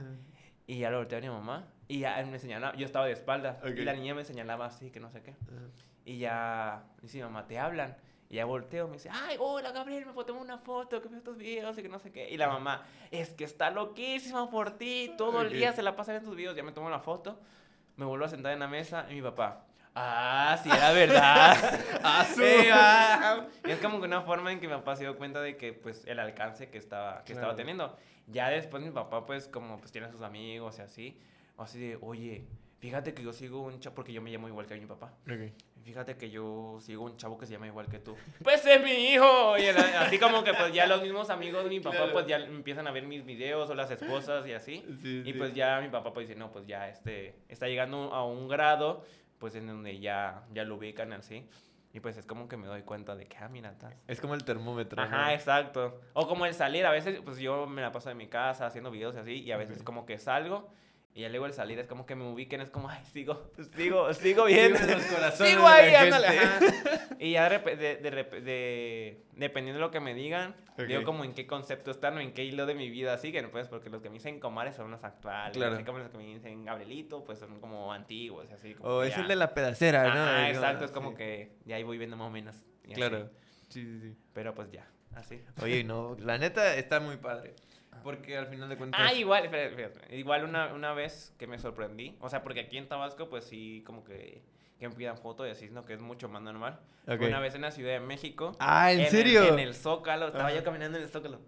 Y 0.67 0.79
ya 0.79 0.89
lo 0.89 0.97
volteé 0.97 1.17
a 1.17 1.21
mi 1.21 1.29
mamá 1.29 1.65
y 1.87 1.99
ya 1.99 2.23
me 2.25 2.39
señalaba, 2.39 2.75
yo 2.75 2.85
estaba 2.85 3.05
de 3.05 3.11
espaldas 3.11 3.57
Ok. 3.63 3.71
y 3.77 3.83
la 3.83 3.93
niña 3.93 4.15
me 4.15 4.23
señalaba 4.23 4.65
así, 4.65 4.91
que 4.91 4.99
no 4.99 5.09
sé 5.11 5.21
qué. 5.21 5.35
Y 6.05 6.17
ya 6.19 6.83
dice 7.01 7.21
mamá, 7.21 7.47
te 7.47 7.59
hablan. 7.59 7.97
Y 8.29 8.35
ya 8.37 8.45
volteo, 8.45 8.87
me 8.87 8.93
dice, 8.93 9.09
ay, 9.11 9.35
hola 9.39 9.71
Gabriel, 9.71 10.05
me 10.07 10.13
tomar 10.23 10.41
una 10.41 10.57
foto, 10.57 11.01
que 11.01 11.07
veo 11.07 11.17
estos 11.19 11.37
videos 11.37 11.77
y 11.77 11.83
que 11.83 11.89
no 11.89 11.99
sé 11.99 12.11
qué. 12.11 12.29
Y 12.31 12.37
la 12.37 12.47
mamá, 12.47 12.83
es 13.11 13.29
que 13.33 13.43
está 13.43 13.69
loquísima 13.69 14.49
por 14.49 14.71
ti, 14.77 15.13
todo 15.17 15.41
el 15.41 15.47
Ok. 15.47 15.53
día 15.53 15.73
se 15.73 15.83
la 15.83 15.95
pasa 15.95 16.15
en 16.15 16.23
tus 16.23 16.35
videos. 16.35 16.55
Ya 16.55 16.63
me 16.63 16.71
tomo 16.71 16.89
la 16.89 16.99
foto, 16.99 17.39
me 17.95 18.05
vuelvo 18.05 18.25
a 18.25 18.29
sentar 18.29 18.53
en 18.53 18.59
la 18.59 18.67
mesa 18.67 19.05
y 19.11 19.15
mi 19.15 19.21
papá, 19.21 19.65
ah, 19.93 20.57
sí, 20.63 20.69
era 20.71 20.91
verdad. 20.93 21.55
¡Ah! 22.03 22.25
Sí, 22.33 22.41
ah. 22.71 23.45
Y 23.67 23.71
es 23.71 23.79
como 23.79 23.99
que 23.99 24.05
una 24.07 24.21
forma 24.23 24.51
en 24.51 24.59
que 24.59 24.67
mi 24.67 24.73
papá 24.73 24.95
se 24.95 25.03
dio 25.03 25.15
cuenta 25.15 25.39
de 25.41 25.55
que, 25.57 25.73
pues, 25.73 26.03
el 26.07 26.17
alcance 26.19 26.69
que 26.71 26.79
estaba, 26.79 27.23
que 27.25 27.33
estaba 27.33 27.53
Claro. 27.53 27.57
teniendo. 27.57 27.97
Ya 28.27 28.49
después 28.49 28.81
mi 28.83 28.91
papá, 28.91 29.25
pues, 29.25 29.47
como, 29.47 29.77
pues, 29.79 29.91
tiene 29.91 30.07
a 30.07 30.11
sus 30.11 30.21
amigos 30.21 30.79
y 30.79 30.81
así, 30.81 31.17
así 31.57 31.79
de, 31.79 31.97
oye, 32.01 32.45
fíjate 32.79 33.13
que 33.13 33.23
yo 33.23 33.33
sigo 33.33 33.61
un 33.61 33.79
chavo, 33.79 33.95
porque 33.95 34.13
yo 34.13 34.21
me 34.21 34.31
llamo 34.31 34.47
igual 34.47 34.65
que 34.65 34.75
mi 34.79 34.85
papá. 34.85 35.13
Ok. 35.25 35.51
Fíjate 35.83 36.15
que 36.15 36.29
yo 36.29 36.77
sigo 36.79 37.03
un 37.03 37.17
chavo 37.17 37.37
que 37.37 37.45
se 37.45 37.51
llama 37.51 37.67
igual 37.67 37.87
que 37.89 37.99
tú. 37.99 38.15
Pues 38.43 38.65
es 38.65 38.81
mi 38.81 38.91
hijo. 39.11 39.57
Y 39.57 39.63
el- 39.63 39.77
así 39.77 40.17
como 40.17 40.41
que 40.41 40.53
pues 40.53 40.73
ya 40.73 40.87
los 40.87 41.01
mismos 41.01 41.29
amigos 41.29 41.65
de 41.65 41.69
mi 41.69 41.81
papá 41.81 41.97
Claro. 41.97 42.13
pues 42.13 42.25
ya 42.25 42.37
empiezan 42.37 42.87
a 42.87 42.91
ver 42.91 43.03
mis 43.05 43.25
videos 43.25 43.69
o 43.69 43.75
las 43.75 43.91
esposas 43.91 44.47
y 44.47 44.53
así. 44.53 44.85
Sí, 45.01 45.23
Y 45.25 45.33
sí. 45.33 45.37
pues 45.37 45.53
ya 45.53 45.81
mi 45.81 45.89
papá 45.89 46.13
pues 46.13 46.29
dice, 46.29 46.39
no, 46.39 46.51
pues 46.53 46.65
ya 46.65 46.87
este 46.87 47.35
está 47.49 47.67
llegando 47.67 48.13
a 48.13 48.25
un 48.25 48.47
grado 48.47 49.03
pues 49.39 49.55
en 49.55 49.67
donde 49.67 49.99
ya, 49.99 50.45
ya 50.53 50.63
lo 50.63 50.75
ubican 50.77 51.11
así. 51.11 51.45
Y 51.93 51.99
pues 51.99 52.17
es 52.17 52.25
como 52.25 52.49
que 52.49 52.57
me 52.57 52.65
doy 52.65 52.81
cuenta 52.81 53.15
de 53.15 53.27
que, 53.27 53.37
ah, 53.37 53.47
mira, 53.47 53.69
estás... 53.69 53.93
Es 54.07 54.19
como 54.19 54.33
el 54.33 54.43
termómetro. 54.43 54.95
¿no? 54.95 55.07
Ajá, 55.07 55.33
exacto. 55.33 56.01
O 56.13 56.27
como 56.27 56.47
el 56.47 56.55
salir, 56.55 56.87
a 56.87 56.91
veces 56.91 57.21
pues 57.23 57.37
yo 57.37 57.67
me 57.67 57.83
la 57.83 57.91
paso 57.91 58.09
en 58.09 58.17
mi 58.17 58.27
casa 58.27 58.65
haciendo 58.65 58.89
videos 58.89 59.15
y 59.15 59.19
así, 59.19 59.41
y 59.43 59.51
a 59.51 59.57
veces 59.57 59.83
como 59.83 60.07
que 60.07 60.17
salgo 60.17 60.73
Y 61.15 61.21
ya 61.21 61.29
luego 61.29 61.45
al 61.45 61.53
salir 61.53 61.77
es 61.77 61.85
como 61.85 62.07
que 62.07 62.15
me 62.15 62.23
ubiquen, 62.27 62.59
es 62.61 62.71
como, 62.71 62.89
ay, 62.89 63.03
sigo, 63.05 63.51
sigo, 63.75 64.11
sigo 64.15 64.45
viendo. 64.45 64.79
Sigo 65.37 65.67
ahí, 65.67 65.93
ándale. 65.93 66.27
Y 67.19 67.33
ya 67.33 67.47
de, 67.47 67.59
de, 67.77 67.95
de 67.97 68.11
repe- 68.11 68.41
de- 68.41 69.23
dependiendo 69.33 69.79
de 69.79 69.85
lo 69.85 69.91
que 69.91 70.01
me 70.01 70.13
digan, 70.13 70.55
Ok. 70.73 70.85
digo 70.87 71.03
como 71.03 71.23
en 71.23 71.33
qué 71.33 71.47
concepto 71.47 71.91
están 71.91 72.17
o 72.17 72.19
en 72.19 72.33
qué 72.33 72.43
hilo 72.43 72.65
de 72.65 72.73
mi 72.75 72.89
vida 72.89 73.17
siguen, 73.17 73.49
pues, 73.51 73.67
porque 73.69 73.89
los 73.89 74.01
que 74.01 74.09
me 74.09 74.15
dicen 74.15 74.39
comares 74.41 74.75
son 74.75 74.91
los 74.91 75.03
actuales. 75.05 75.55
Claro. 75.55 75.75
Así 75.75 75.85
como 75.85 75.99
los 75.99 76.09
que 76.09 76.17
me 76.17 76.25
dicen 76.25 76.65
Gabrielito, 76.65 77.23
pues 77.23 77.39
son 77.39 77.61
como 77.61 77.93
antiguos, 77.93 78.49
y 78.49 78.53
así. 78.53 78.73
Como 78.73 78.89
O 78.89 79.03
es 79.03 79.15
ya. 79.15 79.21
el 79.21 79.27
de 79.29 79.35
la 79.37 79.53
pedacera, 79.53 80.03
¿no? 80.03 80.09
Ajá, 80.21 80.35
como- 80.37 80.47
exacto, 80.47 80.85
es 80.85 80.91
como 80.91 81.09
sí. 81.11 81.15
que 81.17 81.51
ya 81.65 81.75
ahí 81.77 81.83
voy 81.83 81.97
viendo 81.97 82.17
más 82.17 82.27
o 82.27 82.31
menos. 82.31 82.55
así. 82.55 82.93
Claro. 82.93 83.29
Sí, 83.69 83.83
sí, 83.85 83.99
sí. 84.01 84.17
Pero 84.33 84.53
pues 84.53 84.69
ya, 84.71 84.85
así. 85.15 85.41
Oye, 85.61 85.83
no, 85.85 86.17
la 86.19 86.37
neta 86.39 86.75
está 86.75 86.99
muy 86.99 87.15
padre. 87.17 87.53
Porque 88.03 88.37
al 88.37 88.47
final 88.47 88.69
de 88.69 88.77
cuentas. 88.77 89.01
Ah, 89.03 89.13
igual, 89.13 89.45
espera, 89.45 89.63
espera, 89.63 89.89
igual 90.15 90.43
una, 90.43 90.73
una 90.73 90.93
vez 90.93 91.33
que 91.37 91.47
me 91.47 91.57
sorprendí, 91.57 92.15
o 92.19 92.29
sea, 92.29 92.43
porque 92.43 92.59
aquí 92.61 92.77
en 92.77 92.87
Tabasco, 92.87 93.29
pues 93.29 93.45
sí, 93.45 93.81
como 93.85 94.03
que, 94.03 94.43
que 94.79 94.89
me 94.89 94.95
pidan 94.95 95.17
foto 95.17 95.47
y 95.47 95.51
así, 95.51 95.69
¿no? 95.69 95.85
Que 95.85 95.93
es 95.93 96.01
mucho 96.01 96.27
más 96.29 96.41
normal. 96.41 96.79
Ok. 97.07 97.21
Una 97.21 97.39
vez 97.39 97.55
en 97.55 97.61
la 97.61 97.71
Ciudad 97.71 97.91
de 97.93 97.99
México. 97.99 98.55
Ah, 98.59 98.91
¿en 98.91 99.01
el- 99.01 99.07
serio? 99.09 99.43
en 99.45 99.59
el 99.59 99.73
Zócalo, 99.75 100.27
estaba 100.27 100.47
Ajá. 100.47 100.55
yo 100.55 100.63
caminando 100.63 100.97
en 100.97 101.03
el 101.05 101.09
Zócalo. 101.09 101.39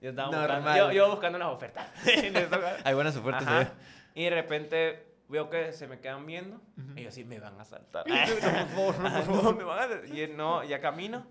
Yo 0.00 0.10
estaba 0.10 0.28
buscando, 0.28 0.76
yo, 0.76 0.92
yo 0.92 1.10
buscando 1.10 1.38
las 1.38 1.48
ofertas 1.48 1.86
en 2.06 2.36
el 2.36 2.44
Zócalo. 2.48 2.76
Hay 2.84 2.94
buenas 2.94 3.16
ofertas, 3.16 3.42
Ajá. 3.46 3.62
¿eh? 3.62 3.68
Y 4.14 4.24
de 4.24 4.30
repente 4.30 5.06
veo 5.28 5.48
que 5.48 5.72
se 5.72 5.86
me 5.86 6.00
quedan 6.00 6.26
viendo 6.26 6.56
Ujú. 6.76 6.92
y 6.98 7.02
yo 7.04 7.08
así 7.08 7.24
me 7.24 7.38
van 7.40 7.58
a 7.60 7.64
saltar. 7.64 8.04
No, 8.08 8.14
por 8.74 8.94
favor, 8.94 8.98
no, 9.00 9.08
Ah, 9.08 9.22
por 9.24 9.28
no, 9.34 9.40
favor. 9.42 9.56
me 9.56 9.64
van 9.64 9.90
a... 9.92 10.06
Y 10.06 10.28
no, 10.28 10.62
ya 10.64 10.80
camino. 10.80 11.26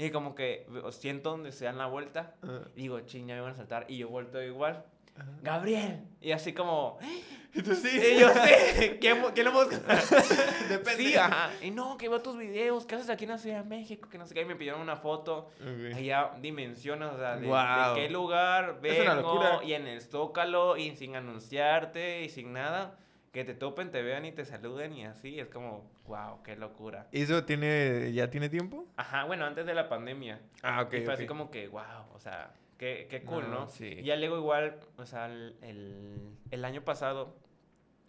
Y 0.00 0.10
como 0.10 0.34
que 0.34 0.66
siento 0.92 1.30
donde 1.30 1.52
se 1.52 1.66
dan 1.66 1.78
la 1.78 1.86
vuelta. 1.86 2.34
Y 2.74 2.82
digo, 2.82 3.00
ching, 3.00 3.26
ya 3.26 3.34
me 3.34 3.42
van 3.42 3.52
a 3.52 3.56
saltar. 3.56 3.84
Y 3.88 3.98
yo 3.98 4.08
vuelto 4.08 4.42
igual. 4.42 4.84
Gabriel. 5.42 6.00
Y 6.20 6.32
así 6.32 6.52
como, 6.52 6.98
Y 7.52 7.62
tú 7.62 7.74
sí. 7.74 7.88
y 7.88 8.20
yo 8.20 8.28
sí, 8.30 8.90
¿quién, 9.00 9.22
quién 9.34 9.44
lo 9.44 9.52
busca? 9.52 9.76
Depende. 10.68 11.02
Sí, 11.02 11.16
ajá. 11.16 11.50
Y 11.60 11.70
no, 11.72 11.96
que 11.96 12.08
veo 12.08 12.22
tus 12.22 12.38
videos, 12.38 12.86
¿qué 12.86 12.94
haces 12.94 13.10
aquí 13.10 13.24
en 13.24 13.30
la 13.30 13.38
Ciudad 13.38 13.64
de 13.64 13.68
México? 13.68 14.08
Que 14.08 14.18
no 14.18 14.26
sé 14.26 14.34
qué. 14.34 14.42
Y 14.42 14.44
me 14.44 14.54
pidieron 14.54 14.80
una 14.80 14.96
foto. 14.96 15.50
Ok. 15.60 15.96
Ahí 15.96 16.06
ya 16.06 16.32
dimensionas, 16.40 17.12
o 17.12 17.18
sea, 17.18 17.36
de, 17.36 18.00
qué 18.00 18.08
lugar 18.08 18.78
Es 18.82 19.00
una 19.00 19.14
vengo, 19.14 19.28
locura. 19.34 19.60
y 19.64 19.72
en 19.72 19.88
el 19.88 20.00
Zócalo, 20.00 20.76
y 20.76 20.94
sin 20.96 21.16
anunciarte, 21.16 22.22
y 22.22 22.28
sin 22.28 22.52
nada. 22.52 22.96
Que 23.32 23.44
te 23.44 23.54
topen, 23.54 23.92
te 23.92 24.02
vean 24.02 24.24
y 24.24 24.32
te 24.32 24.44
saluden 24.44 24.92
y 24.94 25.04
así. 25.06 25.38
Es 25.38 25.48
como, 25.48 25.88
wow, 26.06 26.42
qué 26.42 26.56
locura. 26.56 27.06
¿Eso 27.12 27.44
tiene, 27.44 28.12
ya 28.12 28.28
tiene 28.28 28.48
tiempo? 28.48 28.86
Ajá, 28.96 29.24
bueno, 29.24 29.44
antes 29.44 29.66
de 29.66 29.74
la 29.74 29.88
pandemia. 29.88 30.40
Ah, 30.62 30.82
ok. 30.82 30.94
y 30.94 30.96
fue 31.02 31.06
ok. 31.06 31.10
así 31.14 31.26
como 31.26 31.50
que, 31.50 31.68
wow, 31.68 32.10
o 32.12 32.18
sea, 32.18 32.52
qué, 32.76 33.06
qué 33.08 33.22
cool, 33.22 33.44
No, 33.44 33.60
¿no? 33.60 33.68
sí. 33.68 33.86
Y 34.00 34.02
ya 34.02 34.16
luego 34.16 34.36
igual, 34.36 34.80
o 34.96 35.06
sea, 35.06 35.26
el, 35.26 35.56
el, 36.50 36.64
año 36.64 36.82
pasado 36.82 37.36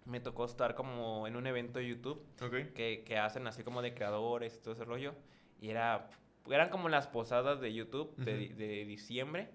me 0.05 0.19
tocó 0.19 0.45
estar 0.45 0.73
como 0.73 1.27
en 1.27 1.35
un 1.35 1.45
evento 1.45 1.77
de 1.77 1.87
YouTube 1.87 2.25
Ok. 2.41 2.73
que, 2.73 3.03
que 3.05 3.17
hacen 3.19 3.45
así 3.45 3.63
como 3.63 3.83
de 3.83 3.93
creadores 3.93 4.55
y 4.55 4.59
todo 4.59 4.73
ese 4.73 4.85
rollo. 4.85 5.13
Y 5.59 5.69
era, 5.69 6.09
eran 6.49 6.69
como 6.69 6.89
las 6.89 7.05
posadas 7.05 7.61
de 7.61 7.71
YouTube 7.71 8.15
de, 8.15 8.31
Ujú. 8.31 8.39
di- 8.39 8.53
de 8.53 8.85
diciembre. 8.85 9.51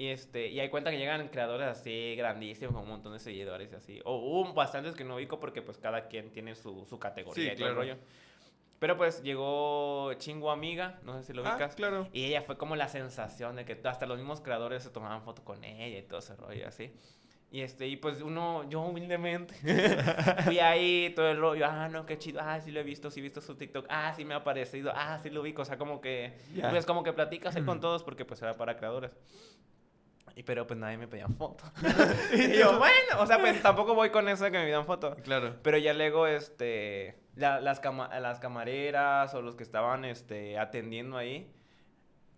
Y, 0.00 0.08
este, 0.08 0.46
y 0.46 0.60
hay 0.60 0.68
cuenta 0.68 0.90
que 0.92 0.98
llegan 0.98 1.26
creadores 1.28 1.66
así 1.66 2.14
grandísimos 2.16 2.72
con 2.74 2.84
un 2.84 2.88
montón 2.90 3.12
de 3.12 3.18
seguidores 3.18 3.72
y 3.72 3.74
así. 3.74 4.00
O 4.04 4.16
hubo 4.16 4.54
bastantes 4.54 4.94
que 4.94 5.02
no 5.04 5.16
ubico 5.16 5.40
porque 5.40 5.60
pues 5.60 5.76
cada 5.76 6.06
quien 6.06 6.30
tiene 6.30 6.54
su, 6.54 6.86
su 6.88 6.98
categoría 7.00 7.50
Sí, 7.50 7.54
y 7.54 7.56
todo 7.58 7.68
el 7.70 7.74
rollo. 7.74 7.96
Pero 8.78 8.96
pues 8.96 9.24
llegó 9.24 10.12
Chingo 10.14 10.52
Amiga, 10.52 11.00
no 11.02 11.18
sé 11.18 11.24
si 11.24 11.32
lo 11.32 11.44
Ah, 11.44 11.50
ubicas. 11.54 11.74
claro. 11.74 12.06
Y 12.12 12.26
ella 12.26 12.42
fue 12.42 12.56
como 12.56 12.76
la 12.76 12.86
sensación 12.86 13.56
de 13.56 13.64
que 13.64 13.76
hasta 13.84 14.06
los 14.06 14.18
mismos 14.18 14.40
creadores 14.40 14.84
se 14.84 14.90
tomaban 14.90 15.22
foto 15.24 15.44
con 15.44 15.64
ella 15.64 15.98
y 15.98 16.02
todo 16.02 16.20
ese 16.20 16.36
rollo 16.36 16.68
así. 16.68 16.92
Y 17.50 17.62
este, 17.62 17.88
y 17.88 17.96
pues 17.96 18.20
uno, 18.22 18.68
yo 18.70 18.82
humildemente, 18.82 19.54
fui 20.44 20.60
ahí, 20.60 21.12
todo 21.16 21.28
el 21.30 21.38
rollo, 21.38 21.64
ah, 21.66 21.88
no, 21.88 22.04
qué 22.06 22.18
chido, 22.18 22.40
ah, 22.40 22.60
sí 22.60 22.70
lo 22.70 22.78
he 22.78 22.82
visto, 22.84 23.10
sí 23.10 23.18
he 23.18 23.22
visto 23.22 23.40
su 23.40 23.56
TikTok, 23.56 23.86
ah, 23.88 24.12
sí 24.14 24.24
me 24.24 24.34
ha 24.34 24.36
aparecido, 24.36 24.92
ah, 24.94 25.18
sí 25.22 25.30
lo 25.30 25.40
ubico, 25.40 25.62
o 25.62 25.64
sea, 25.64 25.78
como 25.78 26.00
que, 26.02 26.34
Ya. 26.54 26.68
pues 26.70 26.84
como 26.86 27.02
que 27.02 27.12
platicas 27.14 27.56
ahí 27.56 27.64
con 27.64 27.80
todos 27.80 28.04
porque 28.04 28.24
pues 28.26 28.40
era 28.42 28.56
para 28.56 28.76
creadores. 28.76 29.16
Y 30.38 30.44
pero 30.44 30.68
pues 30.68 30.78
nadie 30.78 30.96
me 30.96 31.08
pedía 31.08 31.26
foto. 31.26 31.64
y 32.32 32.56
yo, 32.56 32.78
bueno, 32.78 32.94
o 33.18 33.26
sea, 33.26 33.40
pues 33.40 33.60
tampoco 33.60 33.96
voy 33.96 34.10
con 34.10 34.28
eso 34.28 34.44
de 34.44 34.52
que 34.52 34.58
me 34.58 34.66
pidan 34.66 34.86
foto. 34.86 35.16
Claro. 35.24 35.56
Pero 35.64 35.78
ya 35.78 35.92
luego, 35.94 36.28
este, 36.28 37.18
la- 37.34 37.60
las, 37.60 37.80
cama- 37.80 38.08
las 38.20 38.38
camareras 38.38 39.34
o 39.34 39.42
los 39.42 39.56
que 39.56 39.64
estaban, 39.64 40.04
este, 40.04 40.56
atendiendo 40.56 41.16
ahí, 41.16 41.50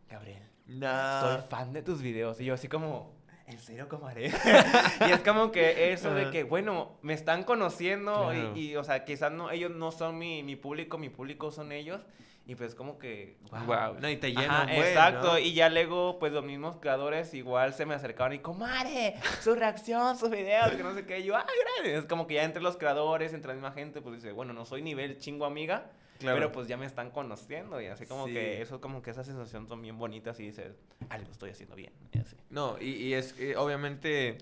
Gabriel, 0.08 0.42
No. 0.66 1.20
soy 1.20 1.42
fan 1.50 1.74
de 1.74 1.82
tus 1.82 2.00
videos. 2.00 2.40
Y 2.40 2.46
yo 2.46 2.54
así 2.54 2.68
como, 2.68 3.12
¿en 3.46 3.58
serio, 3.58 3.86
camarera? 3.86 4.34
y 5.06 5.12
es 5.12 5.20
como 5.20 5.52
que 5.52 5.92
eso 5.92 6.14
de 6.14 6.30
que, 6.30 6.44
bueno, 6.44 6.96
me 7.02 7.12
están 7.12 7.44
conociendo 7.44 8.30
Claro. 8.30 8.56
y, 8.56 8.70
y, 8.70 8.76
o 8.76 8.82
sea, 8.84 9.04
quizás 9.04 9.30
no, 9.30 9.50
ellos 9.50 9.72
no 9.72 9.92
son 9.92 10.16
mi, 10.16 10.42
mi 10.42 10.56
público, 10.56 10.96
mi 10.96 11.10
público 11.10 11.50
son 11.50 11.70
ellos. 11.70 12.00
Y 12.46 12.56
pues 12.56 12.74
como 12.74 12.98
que, 12.98 13.36
wow. 13.50 13.64
Wow. 13.64 14.00
No, 14.00 14.08
y 14.10 14.16
te 14.16 14.30
llena 14.32 14.62
Ajá, 14.62 14.74
exacto, 14.76 15.32
¿no? 15.34 15.38
y 15.38 15.52
ya 15.54 15.68
luego, 15.68 16.18
pues 16.18 16.32
los 16.32 16.42
mismos 16.44 16.76
creadores 16.80 17.32
igual 17.34 17.74
se 17.74 17.86
me 17.86 17.94
acercaban 17.94 18.32
y, 18.32 18.40
comadre, 18.40 19.14
su 19.40 19.54
reacción, 19.54 20.16
sus 20.18 20.30
videos, 20.30 20.72
que 20.72 20.82
no 20.82 20.92
sé 20.94 21.06
qué. 21.06 21.20
Y 21.20 21.24
yo, 21.24 21.36
ah, 21.36 21.46
gracias. 21.76 22.00
Es 22.02 22.06
como 22.08 22.26
que 22.26 22.34
ya 22.34 22.44
entre 22.44 22.60
los 22.62 22.76
creadores, 22.76 23.34
entre 23.34 23.48
la 23.48 23.54
misma 23.54 23.70
gente, 23.72 24.00
pues 24.00 24.16
dice, 24.16 24.32
bueno, 24.32 24.52
no 24.52 24.64
soy 24.64 24.82
nivel 24.82 25.18
chingo 25.18 25.44
amiga, 25.44 25.92
Claro. 26.18 26.36
pero 26.36 26.52
pues 26.52 26.66
ya 26.66 26.76
me 26.76 26.86
están 26.86 27.10
conociendo. 27.10 27.80
Y 27.80 27.86
así 27.86 28.06
como 28.06 28.26
Sí. 28.26 28.32
que 28.32 28.60
eso, 28.62 28.80
como 28.80 29.00
que 29.00 29.10
esa 29.10 29.22
sensación 29.22 29.68
son 29.68 29.80
bien 29.80 29.96
bonitas 29.98 30.40
y 30.40 30.44
dices, 30.46 30.74
algo 31.08 31.30
estoy 31.30 31.50
haciendo 31.50 31.76
bien. 31.76 31.92
Y 32.12 32.18
así. 32.18 32.36
No, 32.48 32.76
y, 32.80 32.88
y 32.90 33.14
es 33.14 33.38
eh, 33.38 33.54
obviamente 33.56 34.38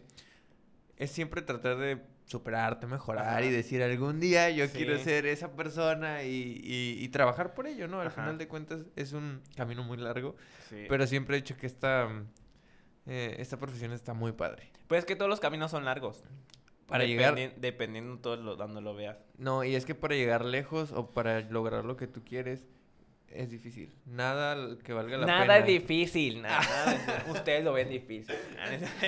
es 0.97 1.11
siempre 1.11 1.43
tratar 1.43 1.77
de 1.77 1.99
superarte, 2.29 2.87
mejorar 2.87 3.27
Ajá. 3.27 3.43
y 3.43 3.51
decir 3.51 3.83
algún 3.83 4.21
día 4.21 4.49
yo 4.51 4.67
Sí. 4.67 4.73
quiero 4.77 4.99
ser 4.99 5.27
esa 5.27 5.53
persona 5.57 6.23
y, 6.23 6.61
y- 6.63 7.03
y 7.03 7.09
trabajar 7.09 7.55
por 7.55 7.67
ello, 7.67 7.89
¿no? 7.89 8.01
Al 8.01 8.09
Ajá. 8.09 8.21
final 8.23 8.39
de 8.39 8.47
cuentas 8.47 8.83
es 8.97 9.13
un 9.15 9.43
camino 9.57 9.83
muy 9.83 9.97
largo, 9.97 10.37
Sí. 10.69 10.85
pero 10.89 11.07
siempre 11.07 11.37
he 11.37 11.41
dicho 11.41 11.57
que 11.57 11.67
esta, 11.67 12.09
eh, 13.07 13.37
esta 13.39 13.57
profesión 13.57 13.93
está 13.93 14.15
muy 14.15 14.33
padre. 14.33 14.71
Pues 14.87 15.01
es 15.01 15.05
que 15.07 15.17
todos 15.17 15.29
los 15.29 15.41
caminos 15.41 15.71
son 15.71 15.85
largos. 15.85 16.23
Para 16.87 17.05
llegar- 17.05 17.35
Dependi- 17.35 17.55
Dependiendo 17.57 18.19
todo 18.19 18.37
lo, 18.37 18.57
donde 18.57 18.81
lo 18.81 18.95
veas. 18.95 19.19
No, 19.37 19.63
y 19.65 19.75
es 19.75 19.85
que 19.85 19.95
para 19.95 20.15
llegar 20.15 20.45
lejos 20.45 20.93
o 20.93 21.11
para 21.11 21.41
lograr 21.41 21.85
lo 21.85 21.97
que 21.97 22.07
tú 22.07 22.23
quieres 22.25 22.67
es 23.31 23.51
difícil. 23.51 23.93
Nada 24.07 24.77
que 24.83 24.93
valga 24.93 25.17
la 25.19 25.27
Nada 25.27 25.41
pena. 25.43 25.59
es 25.59 25.67
difícil, 25.67 26.43
nada. 26.43 26.61
nada 26.61 26.93
es 26.95 27.07
difícil. 27.07 27.31
Ustedes 27.37 27.65
lo 27.65 27.73
ven 27.73 27.89
difícil. 27.89 28.35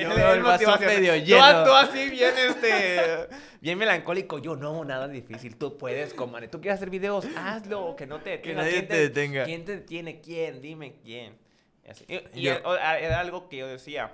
Yo 0.01 0.09
veo 0.15 0.33
el 0.35 0.43
vaso 0.45 0.79
medio 0.79 1.13
Tú- 1.19 1.25
lleno. 1.25 1.65
Tú, 1.65 1.73
así 1.73 2.11
bien, 2.11 2.35
este, 2.49 3.29
bien 3.61 3.79
melancólico. 3.79 4.39
Yo, 4.39 4.57
no, 4.57 4.85
nada 4.85 5.07
es 5.07 5.13
difícil. 5.13 5.57
Tú 5.57 5.77
puedes, 5.79 6.15
comadre. 6.15 6.49
Tú 6.49 6.61
quieres 6.61 6.77
hacer 6.79 6.91
videos, 6.91 7.27
hazlo. 7.37 7.97
Que 7.97 8.07
no 8.07 8.19
te 8.21 8.41
Que 8.41 8.55
detenga. 8.55 8.63
nadie 8.63 8.73
¿Quién 8.73 8.89
te 8.89 8.97
detenga. 8.99 9.45
¿Quién 9.45 9.65
te 9.65 9.77
detiene? 9.77 10.21
¿Quién? 10.21 10.61
Dime 10.61 10.95
quién. 11.03 11.37
Y, 11.85 11.91
así. 11.91 12.05
Y- 12.09 12.39
y 12.41 12.43
Yo- 12.43 12.53
era- 12.77 13.21
algo 13.21 13.49
que 13.49 13.57
yo 13.59 13.67
decía. 13.67 14.13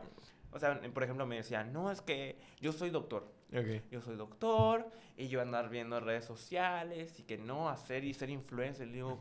O 0.52 0.58
sea, 0.58 0.80
por 0.94 1.02
ejemplo, 1.02 1.26
me 1.26 1.36
decía, 1.36 1.64
no, 1.64 1.90
es 1.92 2.00
que 2.00 2.38
yo 2.60 2.72
soy 2.72 2.90
doctor. 2.90 3.30
Yo 3.90 4.00
soy 4.00 4.16
doctor 4.16 4.88
y 5.16 5.28
yo 5.28 5.40
andar 5.40 5.68
viendo 5.70 5.98
redes 6.00 6.24
sociales 6.24 7.18
y 7.18 7.22
que 7.22 7.38
no 7.38 7.68
hacer 7.68 8.04
y 8.04 8.12
ser 8.14 8.28
influencer. 8.30 8.90
Digo, 8.90 9.20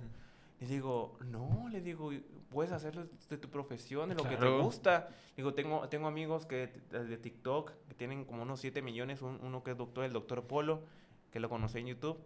le 0.60 0.68
digo, 0.68 1.18
no, 1.26 1.68
le 1.70 1.82
digo, 1.82 2.12
puedes 2.50 2.72
hacerlo 2.72 3.06
de 3.30 3.38
tu 3.38 3.50
profesión, 3.50 4.10
de 4.10 4.16
lo 4.16 4.24
que 4.24 4.38
te 4.38 4.46
gusta. 4.64 5.10
Digo, 5.36 5.54
tengo, 5.54 5.88
tengo 5.90 6.08
amigos 6.08 6.46
que 6.46 6.68
de 6.92 7.18
TikTok 7.18 7.72
que 7.88 7.94
tienen 7.94 8.24
como 8.26 8.44
unos 8.44 8.60
7 8.62 8.82
millones, 8.82 9.22
un- 9.22 9.40
uno 9.44 9.64
que 9.64 9.72
es 9.72 9.78
doctor, 9.78 10.06
el 10.06 10.14
doctor 10.14 10.44
Polo, 10.48 10.84
que 11.32 11.40
lo 11.40 11.50
conocí 11.50 11.80
en 11.80 11.88
YouTube, 11.88 12.18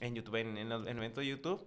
en 0.00 0.14
YouTube, 0.14 0.36
en, 0.36 0.58
en 0.58 0.70
el 0.72 0.88
evento 0.88 1.20
de 1.20 1.26
YouTube. 1.28 1.62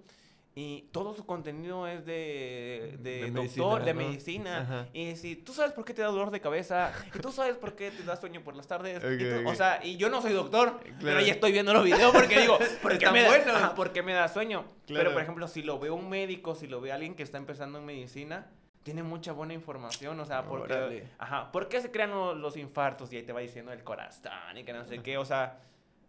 Y 0.53 0.89
todo 0.91 1.13
su 1.13 1.25
contenido 1.25 1.87
es 1.87 2.05
de, 2.05 2.97
de, 2.99 3.21
De 3.21 3.31
doctor, 3.31 3.79
medicina, 3.81 3.85
de 3.85 3.93
medicina. 3.93 4.61
Ajá. 4.61 4.87
Y 4.91 5.15
si 5.15 5.37
tú 5.37 5.53
sabes 5.53 5.71
por 5.71 5.85
qué 5.85 5.93
te 5.93 6.01
da 6.01 6.09
dolor 6.09 6.29
de 6.29 6.41
cabeza, 6.41 6.91
y 7.15 7.19
tú 7.19 7.31
sabes 7.31 7.55
por 7.55 7.73
qué 7.75 7.89
te 7.89 8.03
da 8.03 8.17
sueño 8.17 8.41
por 8.43 8.57
las 8.57 8.67
tardes. 8.67 8.99
tú- 8.99 9.49
O 9.49 9.55
sea, 9.55 9.79
y 9.81 9.95
yo 9.95 10.09
no 10.09 10.21
soy 10.21 10.33
doctor, 10.33 10.81
pero 10.99 11.21
ya 11.21 11.31
estoy 11.33 11.53
viendo 11.53 11.71
los 11.73 11.85
videos 11.85 12.11
porque 12.11 12.41
digo, 12.41 12.57
¿por 12.81 12.97
qué, 12.97 13.09
me 13.11 13.21
da, 13.23 13.73
¿por 13.75 13.93
qué 13.93 14.01
me 14.03 14.11
da 14.13 14.27
sueño? 14.27 14.65
Claro. 14.87 15.03
Pero, 15.05 15.13
por 15.13 15.21
ejemplo, 15.21 15.47
si 15.47 15.63
lo 15.63 15.79
ve 15.79 15.89
un 15.89 16.09
médico, 16.09 16.53
si 16.53 16.67
lo 16.67 16.81
ve 16.81 16.91
alguien 16.91 17.15
que 17.15 17.23
está 17.23 17.37
empezando 17.37 17.79
en 17.79 17.85
medicina, 17.85 18.47
tiene 18.83 19.03
mucha 19.03 19.31
buena 19.31 19.53
información, 19.53 20.19
o 20.19 20.25
sea, 20.25 20.43
porque, 20.43 20.73
Órale. 20.73 21.07
ajá, 21.17 21.49
¿por 21.53 21.69
qué 21.69 21.79
se 21.81 21.91
crean 21.91 22.09
lo- 22.11 22.33
los 22.35 22.57
infartos? 22.57 23.13
Y 23.13 23.15
ahí 23.17 23.23
te 23.23 23.31
va 23.31 23.39
diciendo 23.39 23.71
el 23.71 23.83
corazón 23.85 24.31
y 24.57 24.63
que 24.65 24.73
no 24.73 24.83
sé 24.85 24.99
qué, 25.01 25.17
o 25.17 25.23
sea, 25.23 25.59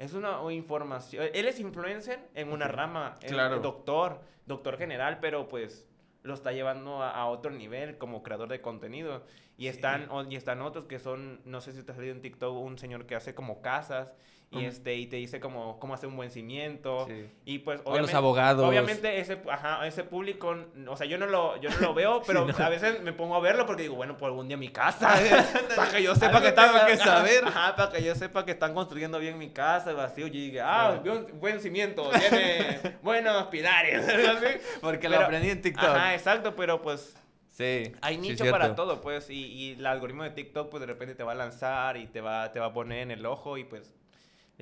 es 0.04 0.14
una 0.14 0.40
información. 0.52 1.26
Él 1.32 1.46
es 1.46 1.60
influencer 1.60 2.18
en 2.34 2.52
una 2.52 2.68
rama, 2.68 3.18
el 3.22 3.30
Claro. 3.32 3.60
doctor, 3.60 4.20
doctor 4.46 4.76
general, 4.78 5.18
pero 5.20 5.48
pues 5.48 5.88
lo 6.22 6.34
está 6.34 6.52
llevando 6.52 7.02
a, 7.02 7.10
a 7.10 7.26
otro 7.26 7.50
nivel 7.50 7.98
como 7.98 8.22
creador 8.22 8.48
de 8.48 8.60
contenido. 8.60 9.24
Y 9.56 9.62
Sí. 9.64 9.68
están, 9.68 10.08
y 10.30 10.36
están 10.36 10.60
otros 10.62 10.86
que 10.86 10.98
son, 10.98 11.40
no 11.44 11.60
sé 11.60 11.72
si 11.72 11.82
te 11.82 11.92
ha 11.92 11.94
salido 11.94 12.14
en 12.14 12.20
TikTok 12.22 12.54
un 12.56 12.78
señor 12.78 13.06
que 13.06 13.14
hace 13.14 13.34
como 13.34 13.60
casas 13.62 14.12
y 14.52 14.64
este 14.66 14.94
y 14.96 15.06
te 15.06 15.16
dice 15.16 15.40
como 15.40 15.78
cómo 15.78 15.94
hacer 15.94 16.08
un 16.08 16.16
buen 16.16 16.30
cimiento 16.30 17.06
Sí. 17.08 17.26
y 17.46 17.58
pues 17.60 17.80
O 17.80 17.84
los 17.84 17.92
obviamente 17.92 18.16
abogados. 18.16 18.68
obviamente 18.68 19.18
ese 19.18 19.38
ajá, 19.50 19.86
ese 19.86 20.04
público 20.04 20.54
o 20.88 20.96
sea 20.96 21.06
yo 21.06 21.16
no 21.18 21.26
lo 21.26 21.60
yo 21.60 21.70
no 21.70 21.78
lo 21.80 21.94
veo 21.94 22.22
pero 22.26 22.46
Sí, 22.46 22.54
no. 22.58 22.64
a 22.64 22.68
veces 22.68 23.00
me 23.02 23.12
pongo 23.12 23.34
a 23.36 23.40
verlo 23.40 23.64
porque 23.66 23.82
digo 23.82 23.94
bueno 23.94 24.16
por 24.16 24.28
algún 24.28 24.48
día 24.48 24.56
mi 24.56 24.68
casa 24.68 25.14
para 25.76 25.90
que 25.90 26.02
yo 26.02 26.14
sepa 26.14 26.40
que 26.42 26.48
están 26.48 26.72
tengo 26.72 26.86
que 26.86 26.96
saber. 26.98 27.44
ajá, 27.46 27.74
para 27.76 27.92
que 27.92 28.02
yo 28.04 28.14
sepa 28.14 28.44
que 28.44 28.52
están 28.52 28.74
construyendo 28.74 29.18
bien 29.18 29.38
mi 29.38 29.50
casa 29.50 29.92
vacío 29.92 30.26
y 30.26 30.30
diga 30.30 30.64
ah 30.66 31.00
Claro. 31.02 31.20
buen, 31.24 31.40
buen 31.40 31.60
cimiento 31.60 32.10
tiene 32.10 32.98
buenos 33.02 33.44
pilares. 33.46 34.04
Porque 34.80 35.08
lo 35.08 35.14
Pero- 35.16 35.26
aprendí 35.26 35.50
en 35.50 35.62
TikTok. 35.62 35.84
ajá 35.84 36.14
exacto 36.14 36.54
pero 36.54 36.82
pues 36.82 37.16
Sí. 37.50 37.92
hay 38.00 38.16
nicho 38.16 38.50
para 38.50 38.74
todo, 38.74 39.02
pues, 39.02 39.28
y, 39.28 39.44
y 39.44 39.72
el 39.72 39.86
algoritmo 39.86 40.22
de 40.24 40.30
TikTok, 40.30 40.70
pues, 40.70 40.80
de 40.80 40.86
repente 40.86 41.14
te 41.14 41.22
va 41.22 41.32
a 41.32 41.34
lanzar 41.34 41.98
y 41.98 42.06
te 42.06 42.22
va, 42.22 42.50
te 42.50 42.58
va 42.60 42.66
a 42.68 42.72
poner 42.72 43.00
en 43.00 43.10
el 43.10 43.26
ojo 43.26 43.58
y, 43.58 43.64
pues, 43.64 43.92